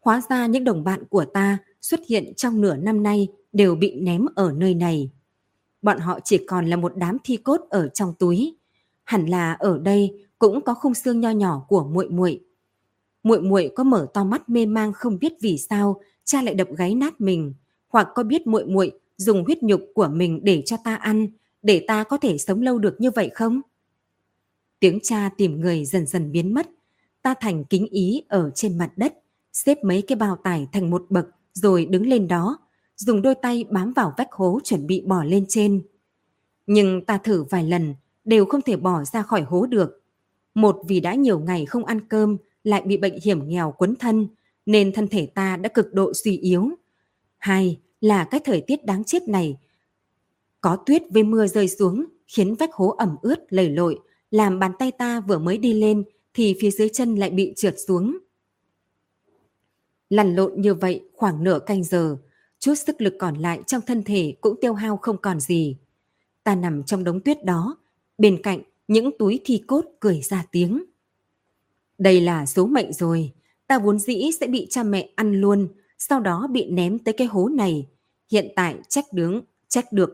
Hóa 0.00 0.22
ra 0.28 0.46
những 0.46 0.64
đồng 0.64 0.84
bạn 0.84 1.04
của 1.04 1.24
ta 1.24 1.58
xuất 1.80 2.00
hiện 2.08 2.32
trong 2.36 2.60
nửa 2.60 2.76
năm 2.76 3.02
nay 3.02 3.28
đều 3.52 3.74
bị 3.74 3.94
ném 4.00 4.26
ở 4.34 4.52
nơi 4.52 4.74
này. 4.74 5.10
Bọn 5.82 5.98
họ 5.98 6.20
chỉ 6.24 6.46
còn 6.46 6.66
là 6.66 6.76
một 6.76 6.92
đám 6.96 7.16
thi 7.24 7.36
cốt 7.36 7.60
ở 7.70 7.88
trong 7.88 8.14
túi. 8.18 8.56
Hẳn 9.04 9.26
là 9.26 9.52
ở 9.52 9.78
đây 9.78 10.26
cũng 10.38 10.60
có 10.60 10.74
khung 10.74 10.94
xương 10.94 11.20
nho 11.20 11.30
nhỏ 11.30 11.64
của 11.68 11.84
muội 11.84 12.08
muội. 12.08 12.40
Muội 13.22 13.40
muội 13.42 13.72
có 13.76 13.84
mở 13.84 14.06
to 14.14 14.24
mắt 14.24 14.48
mê 14.48 14.66
mang 14.66 14.92
không 14.92 15.18
biết 15.18 15.32
vì 15.40 15.58
sao 15.58 16.00
cha 16.24 16.42
lại 16.42 16.54
đập 16.54 16.68
gáy 16.76 16.94
nát 16.94 17.20
mình, 17.20 17.54
hoặc 17.88 18.08
có 18.14 18.22
biết 18.22 18.46
muội 18.46 18.66
muội 18.66 18.92
dùng 19.16 19.44
huyết 19.44 19.62
nhục 19.62 19.80
của 19.94 20.08
mình 20.08 20.40
để 20.42 20.62
cho 20.66 20.76
ta 20.84 20.96
ăn, 20.96 21.28
để 21.62 21.84
ta 21.88 22.04
có 22.04 22.18
thể 22.18 22.38
sống 22.38 22.62
lâu 22.62 22.78
được 22.78 22.96
như 22.98 23.10
vậy 23.10 23.30
không? 23.34 23.60
Tiếng 24.80 24.98
cha 25.02 25.30
tìm 25.36 25.60
người 25.60 25.84
dần 25.84 26.06
dần 26.06 26.32
biến 26.32 26.54
mất, 26.54 26.70
ta 27.22 27.34
thành 27.40 27.64
kính 27.64 27.86
ý 27.86 28.22
ở 28.28 28.50
trên 28.54 28.78
mặt 28.78 28.92
đất, 28.96 29.14
xếp 29.52 29.78
mấy 29.84 30.02
cái 30.02 30.16
bao 30.16 30.36
tải 30.36 30.68
thành 30.72 30.90
một 30.90 31.06
bậc 31.10 31.26
rồi 31.52 31.86
đứng 31.86 32.06
lên 32.06 32.28
đó, 32.28 32.58
dùng 32.96 33.22
đôi 33.22 33.34
tay 33.34 33.64
bám 33.70 33.92
vào 33.92 34.14
vách 34.16 34.32
hố 34.32 34.60
chuẩn 34.64 34.86
bị 34.86 35.00
bỏ 35.06 35.24
lên 35.24 35.44
trên. 35.48 35.82
Nhưng 36.66 37.04
ta 37.04 37.18
thử 37.18 37.44
vài 37.44 37.64
lần, 37.64 37.94
đều 38.24 38.44
không 38.44 38.62
thể 38.62 38.76
bỏ 38.76 39.04
ra 39.04 39.22
khỏi 39.22 39.42
hố 39.42 39.66
được. 39.66 40.02
Một 40.54 40.76
vì 40.88 41.00
đã 41.00 41.14
nhiều 41.14 41.40
ngày 41.40 41.66
không 41.66 41.84
ăn 41.84 42.08
cơm, 42.08 42.36
lại 42.64 42.82
bị 42.82 42.96
bệnh 42.96 43.18
hiểm 43.22 43.48
nghèo 43.48 43.74
quấn 43.78 43.96
thân, 43.96 44.28
nên 44.66 44.92
thân 44.92 45.08
thể 45.08 45.26
ta 45.26 45.56
đã 45.56 45.68
cực 45.68 45.94
độ 45.94 46.12
suy 46.14 46.36
yếu. 46.36 46.70
Hai 47.38 47.80
là 48.00 48.24
cái 48.24 48.40
thời 48.44 48.60
tiết 48.60 48.84
đáng 48.84 49.04
chết 49.04 49.28
này. 49.28 49.56
Có 50.60 50.76
tuyết 50.86 51.02
với 51.10 51.22
mưa 51.22 51.46
rơi 51.46 51.68
xuống, 51.68 52.04
khiến 52.26 52.54
vách 52.54 52.74
hố 52.74 52.88
ẩm 52.88 53.16
ướt 53.22 53.52
lầy 53.52 53.70
lội, 53.70 53.98
làm 54.30 54.58
bàn 54.58 54.72
tay 54.78 54.92
ta 54.92 55.20
vừa 55.20 55.38
mới 55.38 55.58
đi 55.58 55.72
lên 55.72 56.04
thì 56.34 56.56
phía 56.60 56.70
dưới 56.70 56.88
chân 56.88 57.14
lại 57.16 57.30
bị 57.30 57.52
trượt 57.56 57.74
xuống. 57.86 58.18
Lăn 60.10 60.34
lộn 60.34 60.60
như 60.60 60.74
vậy 60.74 61.08
khoảng 61.14 61.44
nửa 61.44 61.58
canh 61.66 61.84
giờ, 61.84 62.16
chút 62.58 62.74
sức 62.74 63.00
lực 63.00 63.14
còn 63.18 63.36
lại 63.36 63.62
trong 63.66 63.82
thân 63.86 64.02
thể 64.02 64.34
cũng 64.40 64.60
tiêu 64.60 64.74
hao 64.74 64.96
không 64.96 65.16
còn 65.22 65.40
gì. 65.40 65.76
Ta 66.44 66.54
nằm 66.54 66.82
trong 66.84 67.04
đống 67.04 67.20
tuyết 67.20 67.44
đó, 67.44 67.76
bên 68.18 68.42
cạnh 68.42 68.62
những 68.88 69.10
túi 69.18 69.40
thi 69.44 69.62
cốt 69.66 69.84
cười 70.00 70.20
ra 70.20 70.44
tiếng. 70.50 70.84
Đây 71.98 72.20
là 72.20 72.46
số 72.46 72.66
mệnh 72.66 72.92
rồi, 72.92 73.32
ta 73.66 73.78
vốn 73.78 73.98
dĩ 73.98 74.30
sẽ 74.40 74.46
bị 74.46 74.66
cha 74.70 74.82
mẹ 74.82 75.08
ăn 75.14 75.40
luôn, 75.40 75.68
sau 76.08 76.20
đó 76.20 76.46
bị 76.50 76.70
ném 76.70 76.98
tới 76.98 77.14
cái 77.14 77.26
hố 77.26 77.48
này. 77.48 77.86
Hiện 78.30 78.52
tại 78.56 78.76
trách 78.88 79.04
đứng, 79.12 79.40
trách 79.68 79.92
được. 79.92 80.10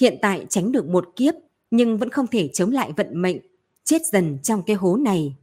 Hiện 0.00 0.18
tại 0.22 0.46
tránh 0.48 0.72
được 0.72 0.88
một 0.88 1.08
kiếp, 1.16 1.34
nhưng 1.70 1.98
vẫn 1.98 2.10
không 2.10 2.26
thể 2.26 2.48
chống 2.48 2.70
lại 2.72 2.92
vận 2.96 3.22
mệnh, 3.22 3.36
chết 3.84 4.02
dần 4.12 4.38
trong 4.42 4.62
cái 4.62 4.76
hố 4.76 4.96
này. 4.96 5.36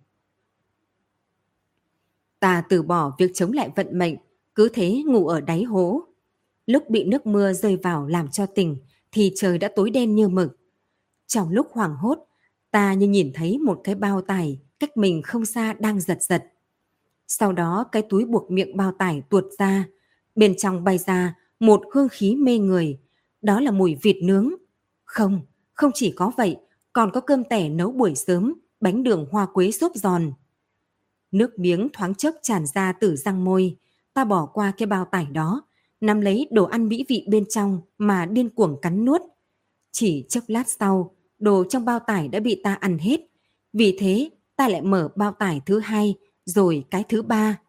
Ta 2.40 2.64
từ 2.70 2.84
bỏ 2.84 3.16
việc 3.20 3.32
chống 3.34 3.52
lại 3.52 3.70
vận 3.76 3.98
mệnh, 3.98 4.16
cứ 4.56 4.70
thế 4.74 5.04
ngủ 5.06 5.28
ở 5.28 5.42
đáy 5.42 5.64
hố. 5.64 6.02
Lúc 6.66 6.90
bị 6.90 7.04
nước 7.04 7.26
mưa 7.26 7.54
rơi 7.54 7.78
vào 7.78 8.08
làm 8.08 8.28
cho 8.28 8.46
tỉnh, 8.46 8.78
thì 9.12 9.32
trời 9.36 9.58
đã 9.58 9.70
tối 9.76 9.90
đen 9.90 10.16
như 10.16 10.28
mực. 10.28 10.58
Trong 11.28 11.52
lúc 11.52 11.68
hoảng 11.72 11.96
hốt, 11.96 12.28
ta 12.72 12.94
như 12.94 13.08
nhìn 13.08 13.32
thấy 13.34 13.58
một 13.58 13.82
cái 13.84 13.96
bao 13.96 14.22
tải 14.22 14.60
cách 14.80 14.98
mình 14.98 15.22
không 15.22 15.46
xa 15.46 15.74
đang 15.74 16.00
giật 16.00 16.18
giật. 16.22 16.44
Sau 17.28 17.54
đó 17.54 17.86
cái 17.92 18.02
túi 18.10 18.26
buộc 18.26 18.52
miệng 18.52 18.78
bao 18.78 18.92
tải 18.92 19.24
tuột 19.30 19.44
ra, 19.60 19.86
bên 20.36 20.56
trong 20.58 20.84
bay 20.84 20.98
ra 20.98 21.36
một 21.60 21.82
hương 21.92 22.08
khí 22.12 22.36
mê 22.36 22.58
người, 22.58 23.00
đó 23.42 23.60
là 23.60 23.72
mùi 23.72 23.96
vịt 24.02 24.16
nướng. 24.24 24.54
Không, 25.06 25.42
không 25.74 25.92
chỉ 25.94 26.12
có 26.12 26.32
vậy, 26.38 26.58
còn 26.94 27.12
có 27.12 27.22
cơm 27.22 27.44
tẻ 27.44 27.70
nấu 27.70 27.92
buổi 27.92 28.16
sớm, 28.16 28.54
bánh 28.80 29.04
đường 29.04 29.28
hoa 29.32 29.46
quế 29.46 29.72
xốp 29.72 29.92
giòn. 29.96 30.34
Nước 31.32 31.60
miếng 31.60 31.90
thoáng 31.94 32.16
chốc 32.16 32.36
tràn 32.42 32.66
ra 32.66 32.92
từ 32.92 33.16
răng 33.16 33.46
môi, 33.46 33.78
ta 34.14 34.26
bỏ 34.26 34.46
qua 34.46 34.72
cái 34.78 34.88
bao 34.88 35.06
tải 35.06 35.26
đó, 35.26 35.62
nắm 36.02 36.22
lấy 36.22 36.48
đồ 36.52 36.64
ăn 36.66 36.88
mỹ 36.88 37.06
vị 37.08 37.26
bên 37.30 37.46
trong 37.50 37.82
mà 37.98 38.26
điên 38.26 38.50
cuồng 38.50 38.82
cắn 38.82 39.06
nuốt. 39.06 39.22
Chỉ 39.92 40.26
chốc 40.30 40.44
lát 40.48 40.68
sau, 40.68 41.16
đồ 41.40 41.64
trong 41.70 41.86
bao 41.86 42.00
tải 42.00 42.28
đã 42.28 42.40
bị 42.40 42.62
ta 42.64 42.74
ăn 42.74 42.98
hết. 42.98 43.20
Vì 43.74 43.98
thế, 44.00 44.30
ta 44.56 44.68
lại 44.68 44.82
mở 44.82 45.10
bao 45.16 45.32
tải 45.32 45.62
thứ 45.66 45.80
hai, 45.80 46.16
rồi 46.46 46.86
cái 46.92 47.04
thứ 47.10 47.22
ba. 47.22 47.60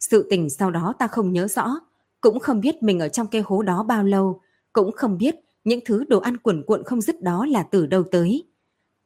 Sự 0.00 0.26
tình 0.30 0.50
sau 0.50 0.70
đó 0.70 0.94
ta 0.98 1.06
không 1.06 1.32
nhớ 1.32 1.48
rõ, 1.48 1.80
cũng 2.20 2.40
không 2.40 2.60
biết 2.60 2.82
mình 2.82 2.98
ở 2.98 3.08
trong 3.08 3.26
cái 3.26 3.42
hố 3.44 3.62
đó 3.62 3.82
bao 3.82 4.04
lâu, 4.04 4.40
cũng 4.72 4.92
không 4.92 5.18
biết 5.18 5.34
những 5.64 5.80
thứ 5.84 6.04
đồ 6.04 6.18
ăn 6.18 6.36
cuộn 6.36 6.62
cuộn 6.66 6.82
không 6.84 7.00
dứt 7.00 7.22
đó 7.22 7.46
là 7.46 7.62
từ 7.62 7.86
đâu 7.86 8.02
tới. 8.10 8.44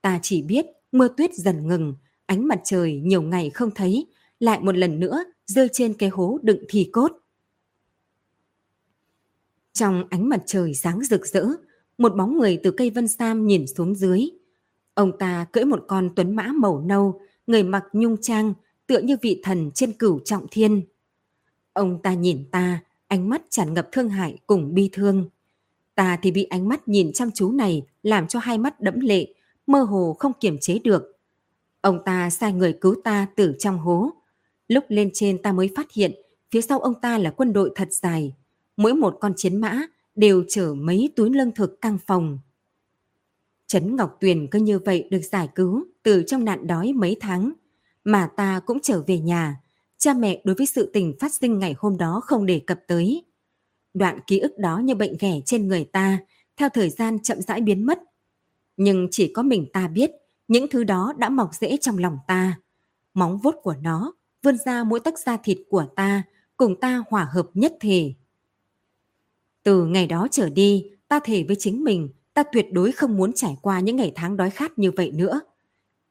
Ta 0.03 0.19
chỉ 0.23 0.43
biết 0.43 0.67
mưa 0.93 1.09
tuyết 1.17 1.35
dần 1.35 1.69
ngừng, 1.69 1.95
ánh 2.27 2.49
mặt 2.49 2.61
trời 2.65 3.01
nhiều 3.01 3.23
ngày 3.23 3.51
không 3.51 3.71
thấy, 3.71 4.07
lại 4.41 4.61
một 4.61 4.77
lần 4.77 5.01
nữa 5.01 5.25
rơi 5.47 5.69
trên 5.73 5.95
cái 5.95 6.09
hố 6.09 6.39
đựng 6.43 6.65
thì 6.69 6.89
cốt. 6.93 7.13
Trong 9.73 10.05
ánh 10.11 10.29
mặt 10.29 10.43
trời 10.47 10.75
sáng 10.75 11.01
rực 11.03 11.27
rỡ, 11.27 11.47
một 11.99 12.17
bóng 12.17 12.39
người 12.39 12.61
từ 12.63 12.71
cây 12.71 12.91
vân 12.91 13.09
sam 13.09 13.47
nhìn 13.47 13.67
xuống 13.67 13.95
dưới. 13.95 14.31
Ông 14.95 15.19
ta 15.19 15.47
cưỡi 15.53 15.65
một 15.65 15.85
con 15.89 16.11
tuấn 16.17 16.37
mã 16.37 16.49
màu 16.55 16.81
nâu, 16.81 17.21
người 17.47 17.63
mặc 17.63 17.85
nhung 17.93 18.17
trang, 18.21 18.55
tựa 18.87 18.99
như 18.99 19.17
vị 19.23 19.41
thần 19.45 19.71
trên 19.75 19.93
cửu 19.93 20.21
trọng 20.25 20.47
thiên. 20.51 20.83
Ông 21.73 22.03
ta 22.03 22.15
nhìn 22.15 22.45
ta, 22.51 22.81
ánh 23.09 23.29
mắt 23.29 23.43
tràn 23.51 23.75
ngập 23.75 23.89
thương 23.93 24.09
hại 24.09 24.39
cùng 24.47 24.75
bi 24.75 24.89
thương. 24.93 25.29
Ta 25.95 26.19
thì 26.23 26.31
bị 26.31 26.45
ánh 26.45 26.69
mắt 26.69 26.89
nhìn 26.89 27.13
chăm 27.13 27.31
chú 27.31 27.53
này 27.53 27.83
làm 28.03 28.29
cho 28.29 28.39
hai 28.39 28.59
mắt 28.59 28.81
đẫm 28.81 29.01
lệ, 29.01 29.35
mơ 29.67 29.83
hồ 29.83 30.17
không 30.19 30.33
kiềm 30.41 30.59
chế 30.59 30.79
được. 30.79 31.19
Ông 31.81 32.03
ta 32.05 32.31
sai 32.31 32.53
người 32.53 32.73
cứu 32.81 32.95
ta 33.05 33.27
từ 33.37 33.55
trong 33.59 33.79
hố. 33.79 34.11
Lúc 34.69 34.85
lên 34.89 35.11
trên 35.15 35.43
ta 35.43 35.53
mới 35.53 35.71
phát 35.77 35.93
hiện 35.93 36.13
phía 36.51 36.61
sau 36.61 36.81
ông 36.81 37.01
ta 37.01 37.19
là 37.19 37.31
quân 37.31 37.53
đội 37.53 37.73
thật 37.75 37.89
dài. 37.93 38.33
Mỗi 38.77 38.95
một 38.95 39.17
con 39.21 39.33
chiến 39.37 39.57
mã 39.61 39.83
đều 40.15 40.45
chở 40.49 40.75
mấy 40.75 41.13
túi 41.17 41.31
lương 41.31 41.53
thực 41.53 41.81
căng 41.81 41.99
phòng. 42.07 42.39
Trấn 43.67 43.97
Ngọc 43.97 44.17
Tuyền 44.21 44.47
cứ 44.51 44.59
như 44.59 44.79
vậy 44.79 45.09
được 45.11 45.21
giải 45.21 45.49
cứu 45.55 45.85
từ 46.03 46.23
trong 46.27 46.45
nạn 46.45 46.67
đói 46.67 46.93
mấy 46.93 47.17
tháng, 47.21 47.53
mà 48.05 48.29
ta 48.37 48.61
cũng 48.67 48.79
trở 48.83 49.03
về 49.07 49.19
nhà. 49.19 49.57
cha 49.99 50.15
mẹ 50.15 50.43
đối 50.45 50.55
với 50.55 50.67
sự 50.67 50.91
tình 50.93 51.15
phát 51.21 51.35
sinh 51.35 51.59
ngày 51.59 51.75
hôm 51.79 51.97
đó 51.97 52.21
không 52.25 52.47
đề 52.47 52.61
cập 52.67 52.81
tới. 52.89 53.25
Đoạn 53.95 54.19
ký 54.27 54.39
ức 54.39 54.59
đó 54.59 54.79
như 54.79 54.95
bệnh 54.95 55.17
ghẻ 55.21 55.41
trên 55.47 55.69
người 55.69 55.85
ta, 55.85 56.19
theo 56.57 56.69
thời 56.69 56.91
gian 56.91 57.23
chậm 57.23 57.41
rãi 57.41 57.61
biến 57.61 57.87
mất. 57.87 57.99
Nhưng 58.77 59.09
chỉ 59.11 59.33
có 59.33 59.43
mình 59.43 59.67
ta 59.73 59.89
biết, 59.89 60.11
những 60.49 60.69
thứ 60.69 60.85
đó 60.85 61.13
đã 61.19 61.29
mọc 61.29 61.51
rễ 61.61 61.77
trong 61.81 61.99
lòng 61.99 62.19
ta. 62.27 62.59
Móng 63.15 63.39
vuốt 63.39 63.55
của 63.63 63.75
nó 63.83 64.13
vươn 64.43 64.57
ra 64.65 64.85
mỗi 64.85 65.01
tấc 65.01 65.19
da 65.19 65.37
thịt 65.37 65.59
của 65.69 65.85
ta, 65.97 66.23
cùng 66.57 66.81
ta 66.81 67.03
hòa 67.11 67.29
hợp 67.33 67.47
nhất 67.55 67.73
thể. 67.81 68.15
Từ 69.63 69.85
ngày 69.85 70.07
đó 70.07 70.29
trở 70.31 70.49
đi, 70.49 70.91
ta 71.09 71.21
thề 71.25 71.45
với 71.47 71.57
chính 71.59 71.85
mình, 71.85 72.09
ta 72.35 72.43
tuyệt 72.53 72.67
đối 72.73 72.93
không 72.93 73.17
muốn 73.17 73.33
trải 73.33 73.57
qua 73.63 73.81
những 73.81 73.97
ngày 73.97 74.13
tháng 74.15 74.37
đói 74.37 74.51
khát 74.51 74.79
như 74.79 74.91
vậy 74.91 75.11
nữa. 75.15 75.41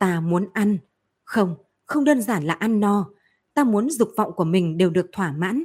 Ta 0.02 0.20
muốn 0.20 0.50
ăn. 0.54 0.78
Không, 1.24 1.56
không 1.86 2.04
đơn 2.04 2.22
giản 2.22 2.44
là 2.44 2.54
ăn 2.54 2.80
no. 2.80 3.10
Ta 3.54 3.64
muốn 3.64 3.90
dục 3.90 4.10
vọng 4.18 4.32
của 4.36 4.44
mình 4.44 4.78
đều 4.78 4.90
được 4.90 5.06
thỏa 5.12 5.32
mãn, 5.32 5.64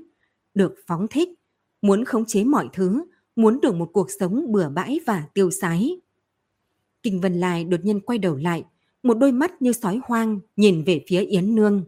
được 0.54 0.74
phóng 0.86 1.06
thích, 1.10 1.28
muốn 1.82 2.04
khống 2.04 2.24
chế 2.26 2.44
mọi 2.44 2.68
thứ, 2.72 3.04
muốn 3.36 3.60
được 3.60 3.74
một 3.74 3.90
cuộc 3.92 4.10
sống 4.20 4.52
bừa 4.52 4.68
bãi 4.68 5.00
và 5.06 5.26
tiêu 5.34 5.50
sái. 5.50 6.00
Kinh 7.02 7.20
Vân 7.20 7.34
Lai 7.34 7.64
đột 7.64 7.80
nhiên 7.84 8.00
quay 8.00 8.18
đầu 8.18 8.36
lại, 8.36 8.64
một 9.02 9.14
đôi 9.14 9.32
mắt 9.32 9.62
như 9.62 9.72
sói 9.72 10.00
hoang 10.04 10.40
nhìn 10.56 10.84
về 10.84 11.04
phía 11.08 11.20
Yến 11.20 11.54
Nương. 11.54 11.84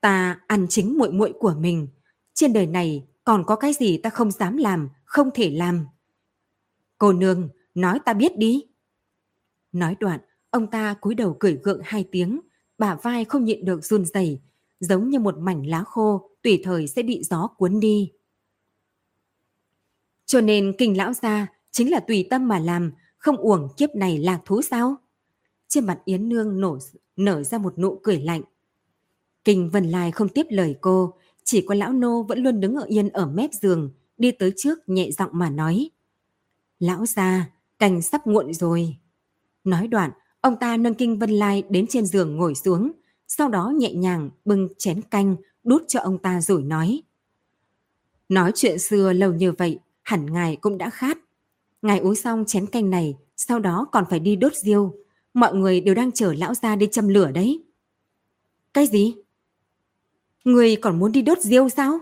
Ta 0.00 0.40
ăn 0.46 0.66
chính 0.68 0.98
muội 0.98 1.12
muội 1.12 1.32
của 1.38 1.54
mình, 1.58 1.88
trên 2.34 2.52
đời 2.52 2.66
này 2.66 3.06
còn 3.24 3.44
có 3.46 3.56
cái 3.56 3.72
gì 3.72 3.98
ta 3.98 4.10
không 4.10 4.30
dám 4.30 4.56
làm, 4.56 4.88
không 5.04 5.30
thể 5.34 5.50
làm. 5.50 5.86
Cô 6.98 7.12
nương, 7.12 7.48
nói 7.74 7.98
ta 8.04 8.12
biết 8.12 8.38
đi. 8.38 8.64
Nói 9.72 9.96
đoạn, 10.00 10.20
ông 10.50 10.66
ta 10.70 10.94
cúi 11.00 11.14
đầu 11.14 11.36
cười 11.40 11.60
gượng 11.62 11.80
hai 11.84 12.08
tiếng, 12.12 12.40
bả 12.78 12.94
vai 12.94 13.24
không 13.24 13.44
nhịn 13.44 13.64
được 13.64 13.84
run 13.84 14.04
rẩy, 14.04 14.40
giống 14.80 15.10
như 15.10 15.18
một 15.18 15.38
mảnh 15.38 15.66
lá 15.66 15.84
khô 15.86 16.30
tùy 16.42 16.60
thời 16.64 16.88
sẽ 16.88 17.02
bị 17.02 17.22
gió 17.22 17.46
cuốn 17.46 17.80
đi. 17.80 18.12
Cho 20.26 20.40
nên 20.40 20.74
kinh 20.78 20.96
lão 20.96 21.12
gia 21.12 21.46
chính 21.70 21.90
là 21.90 22.00
tùy 22.00 22.26
tâm 22.30 22.48
mà 22.48 22.58
làm, 22.58 22.92
không 23.18 23.36
uổng 23.36 23.68
kiếp 23.76 23.94
này 23.94 24.18
lạc 24.18 24.40
thú 24.44 24.62
sao? 24.62 24.96
Trên 25.68 25.86
mặt 25.86 26.00
Yến 26.04 26.28
Nương 26.28 26.60
nổ, 26.60 26.78
nở 27.16 27.42
ra 27.42 27.58
một 27.58 27.78
nụ 27.78 28.00
cười 28.02 28.20
lạnh. 28.20 28.42
Kinh 29.44 29.70
Vân 29.70 29.84
Lai 29.84 30.10
không 30.10 30.28
tiếp 30.28 30.46
lời 30.50 30.76
cô, 30.80 31.14
chỉ 31.44 31.64
có 31.66 31.74
lão 31.74 31.92
nô 31.92 32.22
vẫn 32.22 32.42
luôn 32.42 32.60
đứng 32.60 32.74
ở 32.74 32.84
yên 32.88 33.08
ở 33.08 33.26
mép 33.26 33.50
giường, 33.52 33.92
đi 34.18 34.32
tới 34.32 34.52
trước 34.56 34.78
nhẹ 34.88 35.10
giọng 35.10 35.30
mà 35.32 35.50
nói. 35.50 35.90
Lão 36.78 37.06
gia, 37.06 37.50
canh 37.78 38.02
sắp 38.02 38.26
nguội 38.26 38.52
rồi. 38.52 38.96
Nói 39.64 39.88
đoạn, 39.88 40.10
ông 40.40 40.56
ta 40.60 40.76
nâng 40.76 40.94
Kinh 40.94 41.18
Vân 41.18 41.30
Lai 41.30 41.62
đến 41.68 41.86
trên 41.86 42.06
giường 42.06 42.36
ngồi 42.36 42.54
xuống, 42.54 42.92
sau 43.28 43.48
đó 43.48 43.72
nhẹ 43.76 43.92
nhàng 43.94 44.30
bưng 44.44 44.68
chén 44.78 45.02
canh 45.02 45.36
đút 45.64 45.82
cho 45.88 46.00
ông 46.00 46.18
ta 46.18 46.40
rồi 46.40 46.62
nói. 46.62 47.02
Nói 48.28 48.52
chuyện 48.54 48.78
xưa 48.78 49.12
lâu 49.12 49.34
như 49.34 49.52
vậy, 49.52 49.78
hẳn 50.02 50.32
ngài 50.32 50.56
cũng 50.56 50.78
đã 50.78 50.90
khát. 50.90 51.18
Ngài 51.82 51.98
uống 51.98 52.14
xong 52.14 52.44
chén 52.46 52.66
canh 52.66 52.90
này, 52.90 53.16
sau 53.36 53.58
đó 53.58 53.86
còn 53.92 54.04
phải 54.10 54.20
đi 54.20 54.36
đốt 54.36 54.54
diêu. 54.56 54.94
Mọi 55.34 55.54
người 55.54 55.80
đều 55.80 55.94
đang 55.94 56.12
chờ 56.12 56.32
lão 56.32 56.54
gia 56.54 56.76
đi 56.76 56.88
châm 56.92 57.08
lửa 57.08 57.30
đấy. 57.30 57.64
Cái 58.74 58.86
gì? 58.86 59.14
Người 60.44 60.76
còn 60.76 60.98
muốn 60.98 61.12
đi 61.12 61.22
đốt 61.22 61.40
diêu 61.40 61.68
sao? 61.68 62.00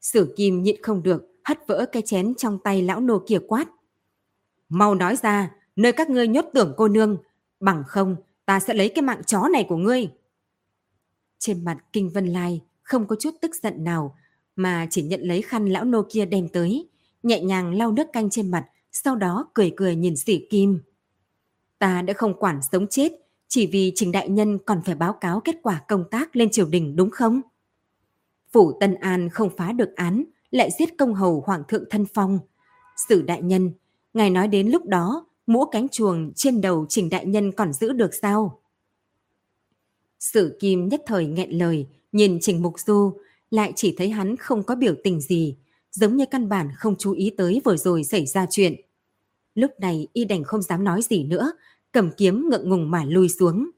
Sử 0.00 0.34
kim 0.36 0.62
nhịn 0.62 0.82
không 0.82 1.02
được, 1.02 1.22
hất 1.44 1.66
vỡ 1.66 1.86
cái 1.92 2.02
chén 2.02 2.34
trong 2.34 2.58
tay 2.64 2.82
lão 2.82 3.00
nô 3.00 3.22
kia 3.26 3.38
quát. 3.48 3.66
Mau 4.68 4.94
nói 4.94 5.16
ra, 5.16 5.50
nơi 5.76 5.92
các 5.92 6.10
ngươi 6.10 6.28
nhốt 6.28 6.44
tưởng 6.54 6.74
cô 6.76 6.88
nương, 6.88 7.16
bằng 7.60 7.82
không 7.86 8.16
ta 8.46 8.60
sẽ 8.60 8.74
lấy 8.74 8.88
cái 8.88 9.02
mạng 9.02 9.22
chó 9.26 9.48
này 9.52 9.66
của 9.68 9.76
ngươi. 9.76 10.08
Trên 11.38 11.64
mặt 11.64 11.78
Kinh 11.92 12.10
Vân 12.10 12.26
Lai 12.26 12.60
không 12.82 13.06
có 13.06 13.16
chút 13.20 13.30
tức 13.40 13.50
giận 13.62 13.84
nào, 13.84 14.16
mà 14.56 14.86
chỉ 14.90 15.02
nhận 15.02 15.20
lấy 15.20 15.42
khăn 15.42 15.66
lão 15.66 15.84
nô 15.84 16.02
kia 16.10 16.26
đem 16.26 16.48
tới, 16.48 16.88
nhẹ 17.22 17.40
nhàng 17.40 17.74
lau 17.74 17.92
nước 17.92 18.06
canh 18.12 18.30
trên 18.30 18.50
mặt, 18.50 18.66
sau 18.92 19.16
đó 19.16 19.50
cười 19.54 19.72
cười 19.76 19.96
nhìn 19.96 20.16
sỉ 20.16 20.46
Kim. 20.50 20.80
Ta 21.78 22.02
đã 22.02 22.14
không 22.14 22.34
quản 22.38 22.60
sống 22.72 22.86
chết, 22.86 23.12
chỉ 23.48 23.66
vì 23.66 23.92
Trình 23.94 24.12
Đại 24.12 24.28
Nhân 24.28 24.58
còn 24.66 24.82
phải 24.84 24.94
báo 24.94 25.12
cáo 25.12 25.40
kết 25.40 25.56
quả 25.62 25.82
công 25.88 26.04
tác 26.10 26.36
lên 26.36 26.50
triều 26.50 26.66
đình 26.66 26.96
đúng 26.96 27.10
không? 27.10 27.40
Phủ 28.52 28.72
Tân 28.80 28.94
An 28.94 29.28
không 29.28 29.50
phá 29.56 29.72
được 29.72 29.96
án, 29.96 30.24
lại 30.50 30.70
giết 30.78 30.98
công 30.98 31.14
hầu 31.14 31.40
Hoàng 31.46 31.62
thượng 31.68 31.84
thân 31.90 32.06
phong. 32.14 32.38
Sử 33.08 33.22
Đại 33.22 33.42
Nhân, 33.42 33.72
ngài 34.14 34.30
nói 34.30 34.48
đến 34.48 34.68
lúc 34.68 34.86
đó, 34.86 35.26
mũ 35.46 35.64
cánh 35.64 35.88
chuồng 35.88 36.32
trên 36.36 36.60
đầu 36.60 36.86
Trình 36.88 37.10
Đại 37.10 37.26
Nhân 37.26 37.52
còn 37.52 37.72
giữ 37.72 37.92
được 37.92 38.14
sao? 38.14 38.60
Sử 40.20 40.56
Kim 40.60 40.88
nhất 40.88 41.02
thời 41.06 41.26
nghẹn 41.26 41.50
lời, 41.50 41.86
nhìn 42.12 42.38
Trình 42.40 42.62
Mục 42.62 42.74
Du, 42.86 43.12
lại 43.50 43.72
chỉ 43.76 43.94
thấy 43.98 44.10
hắn 44.10 44.36
không 44.36 44.62
có 44.62 44.74
biểu 44.74 44.94
tình 45.04 45.20
gì, 45.20 45.56
giống 45.90 46.16
như 46.16 46.24
căn 46.30 46.48
bản 46.48 46.68
không 46.76 46.96
chú 46.98 47.12
ý 47.12 47.30
tới 47.36 47.60
vừa 47.64 47.76
rồi 47.76 48.04
xảy 48.04 48.26
ra 48.26 48.46
chuyện. 48.50 48.74
Lúc 49.54 49.70
này 49.80 50.08
y 50.12 50.24
đành 50.24 50.44
không 50.44 50.62
dám 50.62 50.84
nói 50.84 51.02
gì 51.02 51.24
nữa, 51.24 51.52
cầm 51.92 52.10
kiếm 52.16 52.48
ngượng 52.50 52.68
ngùng 52.68 52.90
mà 52.90 53.04
lui 53.04 53.28
xuống. 53.28 53.70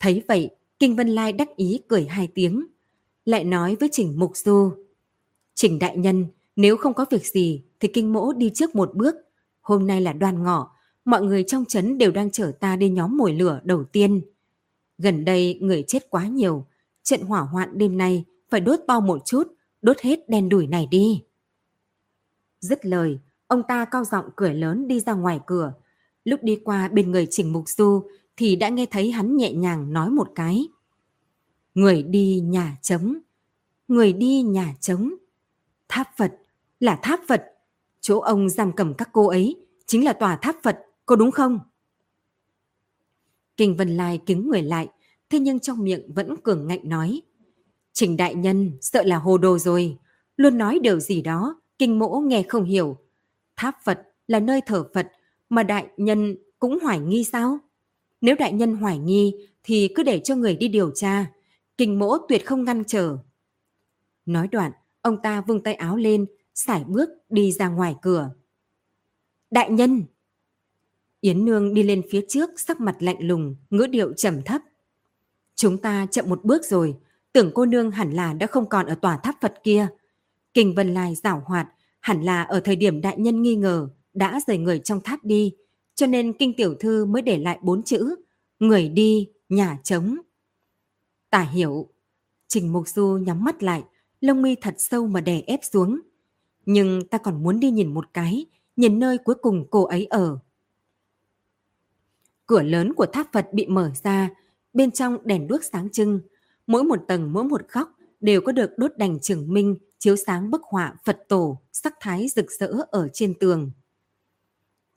Thấy 0.00 0.22
vậy, 0.28 0.50
Kinh 0.78 0.96
Vân 0.96 1.08
Lai 1.08 1.32
đắc 1.32 1.56
ý 1.56 1.80
cười 1.88 2.04
hai 2.04 2.28
tiếng, 2.34 2.66
lại 3.24 3.44
nói 3.44 3.76
với 3.80 3.88
Trình 3.92 4.18
Mục 4.18 4.36
Du. 4.36 4.72
Trình 5.54 5.78
Đại 5.78 5.96
Nhân, 5.96 6.26
nếu 6.56 6.76
không 6.76 6.94
có 6.94 7.04
việc 7.10 7.26
gì 7.26 7.62
thì 7.80 7.88
Kinh 7.88 8.12
Mỗ 8.12 8.32
đi 8.32 8.50
trước 8.54 8.74
một 8.74 8.94
bước. 8.94 9.14
Hôm 9.60 9.86
nay 9.86 10.00
là 10.00 10.12
đoàn 10.12 10.42
ngọ, 10.42 10.76
mọi 11.04 11.22
người 11.22 11.42
trong 11.42 11.64
trấn 11.64 11.98
đều 11.98 12.10
đang 12.10 12.30
chở 12.30 12.52
ta 12.60 12.76
đi 12.76 12.88
nhóm 12.88 13.16
mồi 13.16 13.32
lửa 13.32 13.60
đầu 13.64 13.84
tiên. 13.84 14.20
Gần 14.98 15.24
đây 15.24 15.58
người 15.62 15.84
chết 15.86 16.10
quá 16.10 16.26
nhiều, 16.26 16.66
trận 17.02 17.20
hỏa 17.22 17.40
hoạn 17.40 17.78
đêm 17.78 17.98
nay 17.98 18.24
phải 18.50 18.60
đốt 18.60 18.80
to 18.86 19.00
một 19.00 19.22
chút, 19.24 19.52
đốt 19.82 20.00
hết 20.00 20.28
đèn 20.28 20.48
đuổi 20.48 20.66
này 20.66 20.88
đi. 20.90 21.22
Dứt 22.60 22.86
lời, 22.86 23.18
ông 23.46 23.62
ta 23.68 23.84
cao 23.84 24.04
giọng 24.04 24.24
cười 24.36 24.54
lớn 24.54 24.88
đi 24.88 25.00
ra 25.00 25.12
ngoài 25.12 25.40
cửa. 25.46 25.72
Lúc 26.24 26.40
đi 26.42 26.60
qua 26.64 26.88
bên 26.88 27.10
người 27.10 27.26
Trình 27.30 27.52
Mục 27.52 27.68
Du 27.68 28.02
thì 28.36 28.56
đã 28.56 28.68
nghe 28.68 28.86
thấy 28.86 29.12
hắn 29.12 29.36
nhẹ 29.36 29.52
nhàng 29.52 29.92
nói 29.92 30.10
một 30.10 30.28
cái. 30.34 30.68
Người 31.74 32.02
đi 32.02 32.40
nhà 32.40 32.76
trống, 32.82 33.18
người 33.88 34.12
đi 34.12 34.42
nhà 34.42 34.74
trống. 34.80 35.14
Tháp 35.88 36.08
Phật, 36.16 36.32
là 36.80 36.98
tháp 37.02 37.20
Phật. 37.28 37.49
Chỗ 38.00 38.20
ông 38.20 38.48
giam 38.48 38.72
cầm 38.72 38.94
các 38.94 39.08
cô 39.12 39.28
ấy 39.28 39.56
chính 39.86 40.04
là 40.04 40.12
tòa 40.12 40.36
tháp 40.36 40.56
Phật, 40.62 40.78
có 41.06 41.16
đúng 41.16 41.30
không? 41.30 41.60
Kinh 43.56 43.76
Vân 43.76 43.96
Lai 43.96 44.20
cứng 44.26 44.48
người 44.48 44.62
lại, 44.62 44.88
thế 45.30 45.38
nhưng 45.38 45.60
trong 45.60 45.84
miệng 45.84 46.12
vẫn 46.14 46.36
cường 46.36 46.66
ngạnh 46.66 46.88
nói. 46.88 47.22
Trình 47.92 48.16
đại 48.16 48.34
nhân 48.34 48.72
sợ 48.80 49.02
là 49.02 49.16
hồ 49.16 49.38
đồ 49.38 49.58
rồi, 49.58 49.98
luôn 50.36 50.58
nói 50.58 50.78
điều 50.82 51.00
gì 51.00 51.22
đó, 51.22 51.60
kinh 51.78 51.98
mỗ 51.98 52.20
nghe 52.20 52.42
không 52.48 52.64
hiểu. 52.64 52.96
Tháp 53.56 53.76
Phật 53.84 54.00
là 54.26 54.40
nơi 54.40 54.60
thờ 54.66 54.84
Phật, 54.94 55.06
mà 55.48 55.62
đại 55.62 55.86
nhân 55.96 56.36
cũng 56.58 56.78
hoài 56.82 56.98
nghi 56.98 57.24
sao? 57.24 57.58
Nếu 58.20 58.34
đại 58.38 58.52
nhân 58.52 58.76
hoài 58.76 58.98
nghi 58.98 59.48
thì 59.62 59.88
cứ 59.94 60.02
để 60.02 60.20
cho 60.24 60.36
người 60.36 60.56
đi 60.56 60.68
điều 60.68 60.90
tra, 60.94 61.26
kinh 61.78 61.98
mỗ 61.98 62.18
tuyệt 62.28 62.46
không 62.46 62.64
ngăn 62.64 62.84
trở. 62.84 63.16
Nói 64.26 64.48
đoạn, 64.48 64.72
ông 65.02 65.22
ta 65.22 65.40
vung 65.40 65.62
tay 65.62 65.74
áo 65.74 65.96
lên, 65.96 66.26
sải 66.54 66.84
bước 66.84 67.08
đi 67.28 67.52
ra 67.52 67.68
ngoài 67.68 67.94
cửa. 68.02 68.30
Đại 69.50 69.70
nhân! 69.70 70.04
Yến 71.20 71.44
Nương 71.44 71.74
đi 71.74 71.82
lên 71.82 72.02
phía 72.10 72.24
trước, 72.28 72.50
sắc 72.60 72.80
mặt 72.80 72.96
lạnh 73.00 73.16
lùng, 73.20 73.56
ngữ 73.70 73.86
điệu 73.86 74.12
trầm 74.12 74.42
thấp. 74.42 74.62
Chúng 75.54 75.78
ta 75.78 76.06
chậm 76.10 76.28
một 76.28 76.44
bước 76.44 76.64
rồi, 76.64 76.96
tưởng 77.32 77.50
cô 77.54 77.66
nương 77.66 77.90
hẳn 77.90 78.10
là 78.12 78.32
đã 78.32 78.46
không 78.46 78.68
còn 78.68 78.86
ở 78.86 78.94
tòa 78.94 79.16
tháp 79.16 79.34
Phật 79.40 79.54
kia. 79.64 79.88
Kinh 80.54 80.74
Vân 80.74 80.94
Lai 80.94 81.14
giảo 81.14 81.42
hoạt, 81.46 81.68
hẳn 82.00 82.22
là 82.22 82.42
ở 82.42 82.60
thời 82.60 82.76
điểm 82.76 83.00
đại 83.00 83.18
nhân 83.18 83.42
nghi 83.42 83.54
ngờ 83.54 83.88
đã 84.14 84.40
rời 84.46 84.58
người 84.58 84.78
trong 84.78 85.00
tháp 85.00 85.24
đi, 85.24 85.52
cho 85.94 86.06
nên 86.06 86.32
kinh 86.32 86.56
tiểu 86.56 86.74
thư 86.74 87.04
mới 87.04 87.22
để 87.22 87.38
lại 87.38 87.58
bốn 87.62 87.82
chữ, 87.82 88.14
người 88.58 88.88
đi, 88.88 89.28
nhà 89.48 89.78
trống. 89.84 90.18
Tả 91.30 91.40
hiểu, 91.40 91.88
Trình 92.48 92.72
Mục 92.72 92.88
Du 92.88 93.18
nhắm 93.26 93.44
mắt 93.44 93.62
lại, 93.62 93.82
lông 94.20 94.42
mi 94.42 94.54
thật 94.54 94.74
sâu 94.78 95.06
mà 95.06 95.20
đè 95.20 95.42
ép 95.46 95.60
xuống. 95.62 96.00
Nhưng 96.72 97.08
ta 97.08 97.18
còn 97.18 97.42
muốn 97.42 97.60
đi 97.60 97.70
nhìn 97.70 97.94
một 97.94 98.04
cái, 98.12 98.46
nhìn 98.76 98.98
nơi 98.98 99.18
cuối 99.18 99.34
cùng 99.34 99.66
cô 99.70 99.84
ấy 99.84 100.06
ở. 100.06 100.38
Cửa 102.46 102.62
lớn 102.62 102.92
của 102.94 103.06
tháp 103.06 103.32
Phật 103.32 103.46
bị 103.52 103.66
mở 103.66 103.90
ra, 104.02 104.30
bên 104.72 104.90
trong 104.90 105.18
đèn 105.24 105.46
đuốc 105.46 105.64
sáng 105.64 105.90
trưng, 105.90 106.20
mỗi 106.66 106.84
một 106.84 106.98
tầng 107.08 107.32
mỗi 107.32 107.44
một 107.44 107.60
góc 107.68 107.96
đều 108.20 108.40
có 108.40 108.52
được 108.52 108.70
đốt 108.76 108.92
đèn 108.96 109.18
trường 109.22 109.52
minh 109.52 109.76
chiếu 109.98 110.16
sáng 110.16 110.50
bức 110.50 110.62
họa 110.62 110.94
Phật 111.04 111.18
tổ 111.28 111.58
sắc 111.72 111.94
thái 112.00 112.28
rực 112.28 112.50
rỡ 112.50 112.72
ở 112.90 113.08
trên 113.12 113.34
tường. 113.40 113.70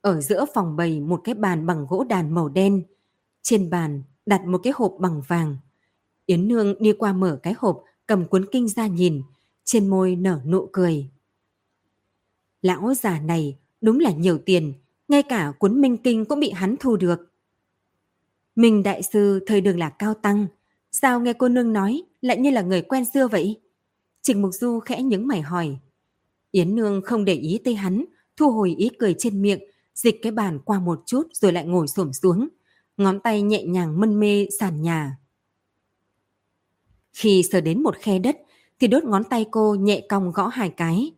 Ở 0.02 0.22
giữa 0.22 0.46
phòng 0.54 0.76
bày 0.76 1.00
một 1.00 1.22
cái 1.24 1.36
bàn 1.36 1.66
bằng 1.66 1.86
gỗ 1.90 2.04
đàn 2.04 2.34
màu 2.34 2.50
đen, 2.50 2.84
trên 3.42 3.70
bàn 3.70 4.04
đặt 4.26 4.46
một 4.46 4.62
cái 4.64 4.74
hộp 4.76 4.96
bằng 5.00 5.22
vàng. 5.28 5.58
Yến 6.26 6.48
Nương 6.48 6.82
đi 6.82 6.94
qua 6.94 7.14
mở 7.14 7.40
cái 7.44 7.54
hộp, 7.58 7.84
cầm 8.08 8.28
cuốn 8.28 8.46
kinh 8.52 8.68
ra 8.68 8.88
nhìn, 8.88 9.22
trên 9.64 9.88
môi 9.88 10.16
nở 10.16 10.42
nụ 10.46 10.70
cười. 10.72 11.10
Lão 12.64 12.94
già 12.94 13.20
này 13.20 13.58
đúng 13.82 14.00
là 14.00 14.12
nhiều 14.12 14.38
tiền, 14.38 14.74
ngay 15.08 15.24
cả 15.24 15.54
cuốn 15.60 15.82
minh 15.82 15.98
kinh 15.98 16.26
cũng 16.26 16.40
bị 16.40 16.52
hắn 16.52 16.76
thu 16.80 16.98
được. 16.98 17.20
Minh 18.56 18.84
đại 18.84 19.04
sư 19.04 19.44
thời 19.48 19.62
đường 19.62 19.80
là 19.80 19.90
cao 19.90 20.14
tăng, 20.14 20.48
Sao 20.96 21.20
nghe 21.20 21.34
cô 21.34 21.50
nương 21.50 21.74
nói 21.74 22.04
lại 22.22 22.38
như 22.38 22.50
là 22.50 22.62
người 22.62 22.82
quen 22.82 23.06
xưa 23.06 23.28
vậy? 23.28 23.62
Trình 24.22 24.42
Mục 24.42 24.52
Du 24.54 24.80
khẽ 24.80 25.02
nhướng 25.02 25.28
mày 25.28 25.42
hỏi. 25.42 25.78
Yến 26.52 26.76
Nương 26.76 27.02
không 27.02 27.26
để 27.26 27.34
ý 27.34 27.60
tới 27.64 27.76
hắn, 27.76 28.06
thu 28.38 28.52
hồi 28.52 28.76
ý 28.78 28.90
cười 29.00 29.16
trên 29.18 29.42
miệng, 29.42 29.60
dịch 29.94 30.16
cái 30.22 30.32
bàn 30.32 30.60
qua 30.66 30.80
một 30.80 31.04
chút 31.06 31.28
rồi 31.34 31.54
lại 31.54 31.66
ngồi 31.66 31.88
xổm 31.88 32.14
xuống. 32.14 32.50
Ngón 32.98 33.20
tay 33.20 33.42
nhẹ 33.42 33.64
nhàng 33.64 34.00
mân 34.00 34.20
mê 34.20 34.48
sàn 34.60 34.82
nhà. 34.82 35.18
Khi 37.14 37.44
sờ 37.52 37.62
đến 37.62 37.84
một 37.84 37.96
khe 37.98 38.20
đất 38.20 38.38
thì 38.80 38.88
đốt 38.88 39.04
ngón 39.04 39.24
tay 39.24 39.46
cô 39.52 39.76
nhẹ 39.76 40.06
cong 40.10 40.32
gõ 40.32 40.48
hai 40.48 40.70
cái. 40.70 41.12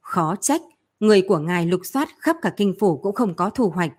Khó 0.00 0.36
trách, 0.40 0.62
người 1.00 1.22
của 1.22 1.38
ngài 1.38 1.66
lục 1.66 1.80
soát 1.84 2.08
khắp 2.18 2.36
cả 2.42 2.54
kinh 2.56 2.74
phủ 2.80 2.98
cũng 2.98 3.14
không 3.14 3.34
có 3.34 3.50
thu 3.50 3.70
hoạch. 3.70 3.92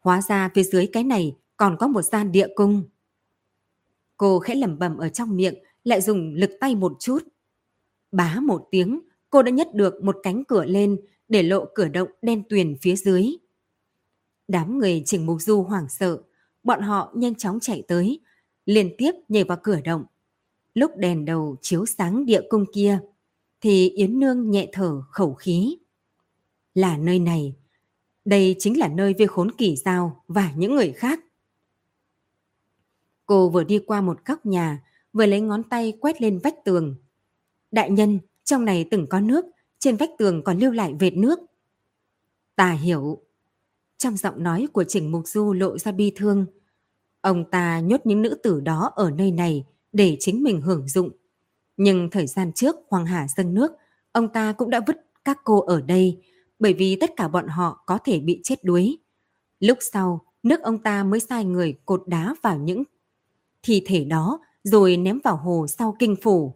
Hóa 0.00 0.22
ra 0.22 0.50
phía 0.54 0.62
dưới 0.62 0.86
cái 0.92 1.04
này 1.04 1.36
còn 1.56 1.76
có 1.80 1.86
một 1.86 2.02
gian 2.02 2.32
địa 2.32 2.48
cung. 2.54 2.82
Cô 4.16 4.38
khẽ 4.38 4.54
lẩm 4.54 4.78
bẩm 4.78 4.96
ở 4.96 5.08
trong 5.08 5.36
miệng, 5.36 5.54
lại 5.84 6.00
dùng 6.00 6.34
lực 6.34 6.50
tay 6.60 6.74
một 6.74 6.96
chút. 7.00 7.18
Bá 8.12 8.40
một 8.42 8.68
tiếng, 8.70 9.00
cô 9.30 9.42
đã 9.42 9.50
nhất 9.50 9.68
được 9.74 10.04
một 10.04 10.16
cánh 10.22 10.44
cửa 10.44 10.64
lên 10.64 11.00
để 11.28 11.42
lộ 11.42 11.64
cửa 11.74 11.88
động 11.88 12.08
đen 12.22 12.42
tuyền 12.48 12.76
phía 12.82 12.96
dưới. 12.96 13.26
Đám 14.48 14.78
người 14.78 15.02
Trình 15.06 15.26
Mục 15.26 15.42
Du 15.42 15.62
hoảng 15.62 15.88
sợ, 15.88 16.22
bọn 16.62 16.80
họ 16.80 17.12
nhanh 17.14 17.34
chóng 17.34 17.60
chạy 17.60 17.82
tới, 17.88 18.20
liên 18.66 18.94
tiếp 18.98 19.12
nhảy 19.28 19.44
vào 19.44 19.58
cửa 19.62 19.80
động. 19.84 20.04
Lúc 20.74 20.90
đèn 20.96 21.24
đầu 21.24 21.56
chiếu 21.62 21.86
sáng 21.86 22.26
địa 22.26 22.40
cung 22.48 22.64
kia, 22.72 22.98
thì 23.60 23.88
Yến 23.88 24.18
Nương 24.18 24.50
nhẹ 24.50 24.68
thở 24.72 25.02
khẩu 25.10 25.34
khí. 25.34 25.78
Là 26.76 26.96
nơi 26.96 27.18
này, 27.18 27.54
đây 28.24 28.56
chính 28.58 28.78
là 28.78 28.88
nơi 28.88 29.14
viên 29.14 29.28
khốn 29.28 29.50
kỳ 29.50 29.76
giao 29.76 30.24
và 30.28 30.52
những 30.56 30.74
người 30.74 30.92
khác. 30.92 31.20
Cô 33.26 33.48
vừa 33.48 33.64
đi 33.64 33.78
qua 33.86 34.00
một 34.00 34.24
góc 34.24 34.46
nhà, 34.46 34.82
vừa 35.12 35.26
lấy 35.26 35.40
ngón 35.40 35.62
tay 35.62 35.92
quét 36.00 36.22
lên 36.22 36.38
vách 36.38 36.54
tường. 36.64 36.96
Đại 37.70 37.90
nhân, 37.90 38.18
trong 38.44 38.64
này 38.64 38.88
từng 38.90 39.06
có 39.06 39.20
nước, 39.20 39.44
trên 39.78 39.96
vách 39.96 40.10
tường 40.18 40.44
còn 40.44 40.58
lưu 40.58 40.72
lại 40.72 40.94
vệt 41.00 41.12
nước. 41.12 41.38
Ta 42.56 42.72
hiểu. 42.72 43.22
Trong 43.98 44.16
giọng 44.16 44.42
nói 44.42 44.66
của 44.72 44.84
Trình 44.84 45.12
Mục 45.12 45.28
Du 45.28 45.52
lộ 45.52 45.78
ra 45.78 45.92
bi 45.92 46.12
thương. 46.16 46.46
Ông 47.20 47.50
ta 47.50 47.80
nhốt 47.80 48.00
những 48.04 48.22
nữ 48.22 48.38
tử 48.42 48.60
đó 48.60 48.92
ở 48.96 49.10
nơi 49.10 49.30
này 49.30 49.64
để 49.92 50.16
chính 50.20 50.42
mình 50.42 50.60
hưởng 50.60 50.88
dụng. 50.88 51.10
Nhưng 51.76 52.10
thời 52.10 52.26
gian 52.26 52.52
trước 52.52 52.76
Hoàng 52.88 53.06
Hà 53.06 53.28
dâng 53.28 53.54
nước, 53.54 53.72
ông 54.12 54.32
ta 54.32 54.52
cũng 54.52 54.70
đã 54.70 54.80
vứt 54.86 54.96
các 55.24 55.38
cô 55.44 55.60
ở 55.60 55.80
đây 55.80 56.22
bởi 56.58 56.72
vì 56.72 56.96
tất 57.00 57.10
cả 57.16 57.28
bọn 57.28 57.48
họ 57.48 57.82
có 57.86 57.98
thể 58.04 58.20
bị 58.20 58.40
chết 58.44 58.64
đuối. 58.64 58.98
Lúc 59.60 59.78
sau, 59.92 60.20
nước 60.42 60.60
ông 60.62 60.82
ta 60.82 61.04
mới 61.04 61.20
sai 61.20 61.44
người 61.44 61.78
cột 61.84 62.02
đá 62.06 62.34
vào 62.42 62.58
những 62.58 62.82
thi 63.62 63.82
thể 63.86 64.04
đó 64.04 64.40
rồi 64.64 64.96
ném 64.96 65.18
vào 65.24 65.36
hồ 65.36 65.66
sau 65.68 65.96
kinh 65.98 66.16
phủ. 66.22 66.54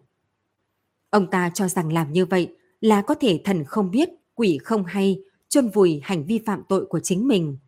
Ông 1.10 1.31
ta 1.31 1.51
cho 1.55 1.68
rằng 1.68 1.93
làm 1.93 2.12
như 2.12 2.27
vậy 2.27 2.56
là 2.81 3.02
có 3.02 3.14
thể 3.14 3.40
thần 3.44 3.64
không 3.64 3.90
biết, 3.90 4.09
quỷ 4.35 4.59
không 4.64 4.85
hay, 4.85 5.22
chôn 5.48 5.68
vùi 5.68 6.01
hành 6.02 6.24
vi 6.24 6.40
phạm 6.47 6.62
tội 6.68 6.86
của 6.86 7.01
chính 7.01 7.28
mình. 7.28 7.59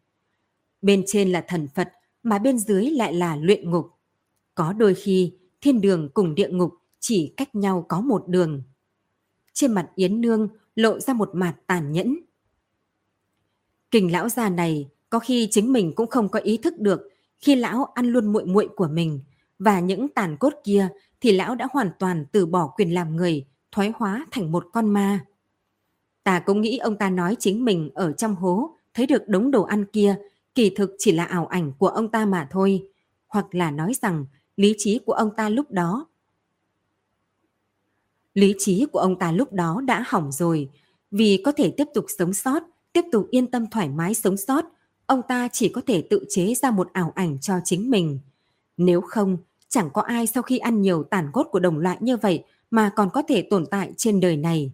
Bên 0.83 1.05
trên 1.07 1.33
là 1.33 1.45
thần 1.49 1.69
Phật, 1.75 1.93
mà 2.23 2.39
bên 2.39 2.59
dưới 2.59 2.91
lại 2.91 3.15
là 3.15 3.37
luyện 3.37 3.71
ngục. 3.71 3.87
Có 4.55 4.73
đôi 4.73 4.95
khi, 4.95 5.33
thiên 5.61 5.81
đường 5.81 6.09
cùng 6.15 6.35
địa 6.35 6.49
ngục 6.49 6.73
chỉ 7.01 7.35
cách 7.37 7.55
nhau 7.55 7.87
có 7.89 8.01
một 8.01 8.29
đường. 8.29 8.63
Trên 9.53 9.73
mặt 9.73 9.91
Yến 9.95 10.21
Nương 10.21 10.49
lộ 10.75 11.01
ra 11.01 11.15
một 11.15 11.31
mặt 11.33 11.55
tàn 11.67 11.93
nhẫn. 11.93 12.19
Kình 13.91 14.13
lão 14.13 14.29
già 14.29 14.49
này 14.49 14.89
có 15.11 15.19
khi 15.19 15.49
chính 15.51 15.73
mình 15.73 15.93
cũng 15.95 16.11
không 16.11 16.29
có 16.29 16.39
ý 16.39 16.57
thức 16.57 16.79
được 16.79 17.01
khi 17.39 17.55
lão 17.55 17.85
ăn 17.85 18.07
luôn 18.07 18.33
muội 18.33 18.45
muội 18.45 18.69
của 18.77 18.89
mình 18.89 19.21
và 19.59 19.81
những 19.81 20.09
tàn 20.09 20.37
cốt 20.37 20.53
kia 20.65 20.89
thì 21.21 21.33
lão 21.33 21.55
đã 21.55 21.69
hoàn 21.73 21.91
toàn 21.99 22.25
từ 22.33 22.47
bỏ 22.47 22.73
quyền 22.77 22.95
làm 22.95 23.17
người, 23.17 23.47
thoái 23.73 23.93
hóa 23.95 24.27
thành 24.31 24.53
một 24.53 24.67
con 24.73 24.91
ma. 24.91 25.25
Ta 26.25 26.41
cũng 26.41 26.61
nghĩ 26.61 26.79
ông 26.79 26.97
ta 26.97 27.11
nói 27.11 27.37
chính 27.39 27.65
mình 27.65 27.91
ở 27.95 28.13
trong 28.13 28.35
hố 28.35 28.77
thấy 28.95 29.07
được 29.07 29.29
đống 29.29 29.51
đồ 29.51 29.63
ăn 29.63 29.85
kia 29.93 30.17
kỳ 30.55 30.71
thực 30.71 30.91
chỉ 30.99 31.13
là 31.13 31.25
ảo 31.25 31.47
ảnh 31.47 31.73
của 31.79 31.89
ông 31.89 32.09
ta 32.09 32.27
mà 32.27 32.49
thôi. 32.51 32.89
Hoặc 33.29 33.55
là 33.55 33.71
nói 33.71 33.93
rằng 34.03 34.27
lý 34.57 34.75
trí 34.79 34.99
của 34.99 35.13
ông 35.13 35.31
ta 35.37 35.49
lúc 35.49 35.71
đó 35.71 36.07
Lý 38.35 38.55
trí 38.59 38.87
của 38.93 38.99
ông 38.99 39.19
ta 39.19 39.33
lúc 39.33 39.53
đó 39.53 39.81
đã 39.85 40.05
hỏng 40.07 40.33
rồi, 40.33 40.71
vì 41.11 41.43
có 41.45 41.53
thể 41.53 41.75
tiếp 41.77 41.85
tục 41.95 42.07
sống 42.19 42.35
sót, 42.35 42.63
tiếp 42.93 43.05
tục 43.13 43.27
yên 43.31 43.51
tâm 43.51 43.67
thoải 43.71 43.89
mái 43.89 44.15
sống 44.15 44.37
sót, 44.37 44.65
ông 45.07 45.21
ta 45.29 45.49
chỉ 45.53 45.69
có 45.69 45.81
thể 45.87 46.07
tự 46.11 46.25
chế 46.29 46.55
ra 46.55 46.71
một 46.71 46.93
ảo 46.93 47.13
ảnh 47.15 47.39
cho 47.41 47.55
chính 47.65 47.91
mình. 47.91 48.19
Nếu 48.77 49.01
không, 49.01 49.37
chẳng 49.69 49.91
có 49.95 50.03
ai 50.03 50.27
sau 50.27 50.43
khi 50.43 50.59
ăn 50.59 50.83
nhiều 50.83 51.03
tàn 51.03 51.31
cốt 51.33 51.45
của 51.51 51.59
đồng 51.61 51.79
loại 51.79 51.97
như 52.01 52.17
vậy 52.17 52.45
mà 52.71 52.91
còn 52.97 53.11
có 53.11 53.23
thể 53.29 53.47
tồn 53.51 53.67
tại 53.71 53.93
trên 53.97 54.21
đời 54.21 54.37
này. 54.37 54.73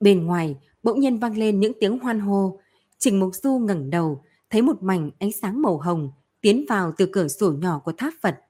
Bên 0.00 0.26
ngoài, 0.26 0.56
bỗng 0.82 1.00
nhiên 1.00 1.18
vang 1.18 1.38
lên 1.38 1.60
những 1.60 1.72
tiếng 1.80 1.98
hoan 1.98 2.20
hô. 2.20 2.60
Trình 2.98 3.20
Mục 3.20 3.34
Du 3.34 3.58
ngẩng 3.58 3.90
đầu, 3.90 4.24
thấy 4.50 4.62
một 4.62 4.82
mảnh 4.82 5.10
ánh 5.18 5.32
sáng 5.32 5.62
màu 5.62 5.78
hồng 5.78 6.10
tiến 6.40 6.64
vào 6.68 6.92
từ 6.96 7.08
cửa 7.12 7.28
sổ 7.28 7.52
nhỏ 7.52 7.78
của 7.84 7.92
tháp 7.92 8.14
Phật. 8.20 8.40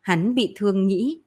Hắn 0.00 0.34
bị 0.34 0.54
thương 0.56 0.88
nghĩ. 0.88 1.22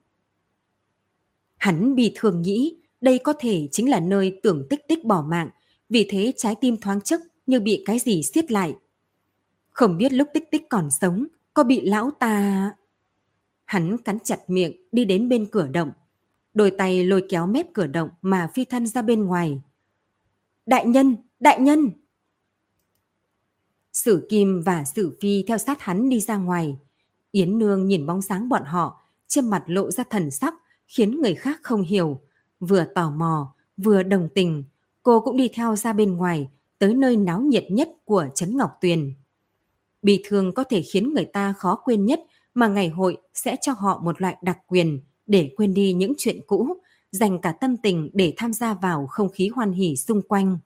Hắn 1.62 1.96
bị 1.96 2.12
thường 2.16 2.42
nghĩ 2.42 2.76
đây 3.02 3.20
có 3.24 3.34
thể 3.40 3.68
chính 3.72 3.90
là 3.90 4.00
nơi 4.00 4.40
tưởng 4.44 4.68
tích 4.70 4.88
tích 4.88 5.06
bỏ 5.06 5.22
mạng, 5.22 5.50
vì 5.90 6.08
thế 6.10 6.34
trái 6.38 6.56
tim 6.62 6.78
thoáng 6.78 7.02
chốc 7.02 7.22
như 7.46 7.60
bị 7.60 7.84
cái 7.86 8.00
gì 8.00 8.24
siết 8.24 8.52
lại. 8.52 8.76
Không 9.70 9.98
biết 9.98 10.14
lúc 10.14 10.28
tích 10.34 10.52
tích 10.52 10.70
còn 10.70 10.90
sống, 10.92 11.28
có 11.54 11.64
bị 11.64 11.82
lão 11.82 12.12
ta... 12.20 12.72
Hắn 13.66 13.98
cắn 13.98 14.18
chặt 14.24 14.40
miệng 14.48 14.72
đi 14.92 15.06
đến 15.06 15.30
bên 15.30 15.46
cửa 15.46 15.68
động. 15.68 15.92
Đôi 16.54 16.72
tay 16.72 17.06
lôi 17.06 17.26
kéo 17.30 17.48
mép 17.48 17.74
cửa 17.74 17.88
động 17.88 18.10
mà 18.22 18.50
phi 18.54 18.66
thân 18.66 18.88
ra 18.88 19.02
bên 19.02 19.26
ngoài. 19.26 19.62
Đại 20.66 20.86
nhân! 20.86 21.16
Đại 21.40 21.60
nhân! 21.60 21.92
Sử 23.94 24.28
Kim 24.30 24.62
và 24.62 24.84
Sử 24.84 25.18
Phi 25.22 25.44
theo 25.48 25.58
sát 25.58 25.82
hắn 25.82 26.10
đi 26.10 26.20
ra 26.20 26.38
ngoài. 26.38 26.78
Yến 27.32 27.58
Nương 27.58 27.88
nhìn 27.88 28.06
bóng 28.06 28.22
sáng 28.22 28.50
bọn 28.50 28.64
họ, 28.66 29.04
trên 29.28 29.50
mặt 29.50 29.64
lộ 29.68 29.92
ra 29.92 30.04
thần 30.10 30.32
sắc, 30.32 30.54
khiến 30.92 31.22
người 31.22 31.36
khác 31.36 31.60
không 31.64 31.82
hiểu. 31.82 32.22
Vừa 32.60 32.86
tò 32.96 33.10
mò, 33.10 33.56
vừa 33.78 34.04
đồng 34.04 34.30
tình, 34.36 34.64
cô 35.04 35.20
cũng 35.20 35.38
đi 35.38 35.50
theo 35.54 35.76
ra 35.76 35.94
bên 35.94 36.16
ngoài, 36.16 36.50
tới 36.80 36.94
nơi 36.94 37.18
náo 37.18 37.42
nhiệt 37.42 37.66
nhất 37.72 37.90
của 38.06 38.28
Trấn 38.36 38.58
Ngọc 38.58 38.72
Tuyền. 38.82 39.14
Bị 40.02 40.24
thương 40.26 40.54
có 40.54 40.64
thể 40.64 40.82
khiến 40.82 41.14
người 41.14 41.26
ta 41.26 41.54
khó 41.54 41.76
quên 41.76 42.06
nhất 42.06 42.20
mà 42.54 42.68
ngày 42.68 42.90
hội 42.90 43.18
sẽ 43.34 43.56
cho 43.62 43.74
họ 43.74 44.02
một 44.04 44.22
loại 44.22 44.38
đặc 44.42 44.58
quyền 44.68 45.02
để 45.28 45.52
quên 45.58 45.74
đi 45.74 45.94
những 45.94 46.14
chuyện 46.18 46.40
cũ, 46.48 46.78
dành 47.12 47.42
cả 47.42 47.52
tâm 47.52 47.78
tình 47.78 48.10
để 48.14 48.34
tham 48.38 48.54
gia 48.54 48.74
vào 48.74 49.08
không 49.08 49.30
khí 49.30 49.50
hoan 49.56 49.72
hỉ 49.72 49.96
xung 49.96 50.22
quanh. 50.22 50.58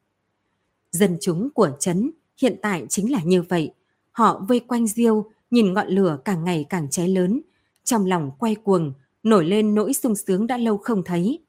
Dân 0.91 1.17
chúng 1.21 1.49
của 1.53 1.71
Trấn 1.79 2.11
hiện 2.41 2.55
tại 2.61 2.85
chính 2.89 3.11
là 3.11 3.19
như 3.23 3.41
vậy. 3.41 3.73
Họ 4.11 4.45
vây 4.47 4.59
quanh 4.59 4.87
Diêu, 4.87 5.29
nhìn 5.51 5.73
ngọn 5.73 5.87
lửa 5.87 6.17
càng 6.25 6.43
ngày 6.43 6.65
càng 6.69 6.87
cháy 6.89 7.07
lớn, 7.07 7.41
trong 7.83 8.05
lòng 8.05 8.31
quay 8.39 8.55
cuồng, 8.55 8.93
nổi 9.25 9.45
lên 9.45 9.75
nỗi 9.75 9.93
sung 9.93 10.15
sướng 10.15 10.47
đã 10.47 10.57
lâu 10.57 10.77
không 10.77 11.03
thấy. 11.03 11.39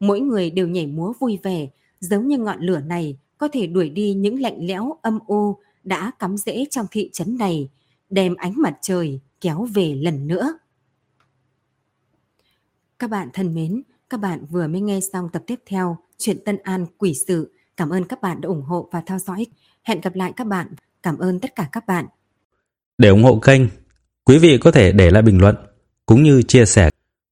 Mỗi 0.00 0.20
người 0.20 0.50
đều 0.50 0.68
nhảy 0.68 0.86
múa 0.86 1.12
vui 1.20 1.38
vẻ, 1.42 1.68
giống 2.00 2.28
như 2.28 2.38
ngọn 2.38 2.60
lửa 2.60 2.80
này 2.80 3.18
có 3.38 3.48
thể 3.52 3.66
đuổi 3.66 3.88
đi 3.88 4.14
những 4.14 4.40
lạnh 4.40 4.66
lẽo 4.66 4.98
âm 5.02 5.18
u 5.26 5.56
đã 5.84 6.10
cắm 6.18 6.36
rễ 6.36 6.66
trong 6.70 6.86
thị 6.90 7.10
trấn 7.12 7.38
này, 7.38 7.68
đem 8.10 8.34
ánh 8.34 8.52
mặt 8.56 8.78
trời 8.82 9.20
kéo 9.40 9.68
về 9.74 9.94
lần 9.94 10.26
nữa. 10.26 10.58
Các 12.98 13.10
bạn 13.10 13.28
thân 13.32 13.54
mến, 13.54 13.82
các 14.10 14.20
bạn 14.20 14.46
vừa 14.50 14.66
mới 14.66 14.80
nghe 14.80 15.00
xong 15.12 15.28
tập 15.32 15.42
tiếp 15.46 15.60
theo 15.66 15.96
chuyện 16.18 16.44
Tân 16.44 16.58
An 16.62 16.86
Quỷ 16.98 17.14
Sự. 17.26 17.52
Cảm 17.76 17.90
ơn 17.90 18.04
các 18.04 18.20
bạn 18.20 18.40
đã 18.40 18.48
ủng 18.48 18.62
hộ 18.62 18.88
và 18.92 19.02
theo 19.06 19.18
dõi. 19.18 19.46
Hẹn 19.82 20.00
gặp 20.00 20.14
lại 20.14 20.32
các 20.36 20.46
bạn. 20.46 20.66
Cảm 21.02 21.18
ơn 21.18 21.40
tất 21.40 21.54
cả 21.54 21.68
các 21.72 21.86
bạn. 21.86 22.06
Để 22.98 23.08
ủng 23.08 23.22
hộ 23.22 23.38
kênh, 23.38 23.62
quý 24.24 24.38
vị 24.38 24.58
có 24.58 24.70
thể 24.70 24.92
để 24.92 25.10
lại 25.10 25.22
bình 25.22 25.40
luận 25.40 25.56
cũng 26.06 26.22
như 26.22 26.42
chia 26.42 26.66
sẻ 26.66 26.90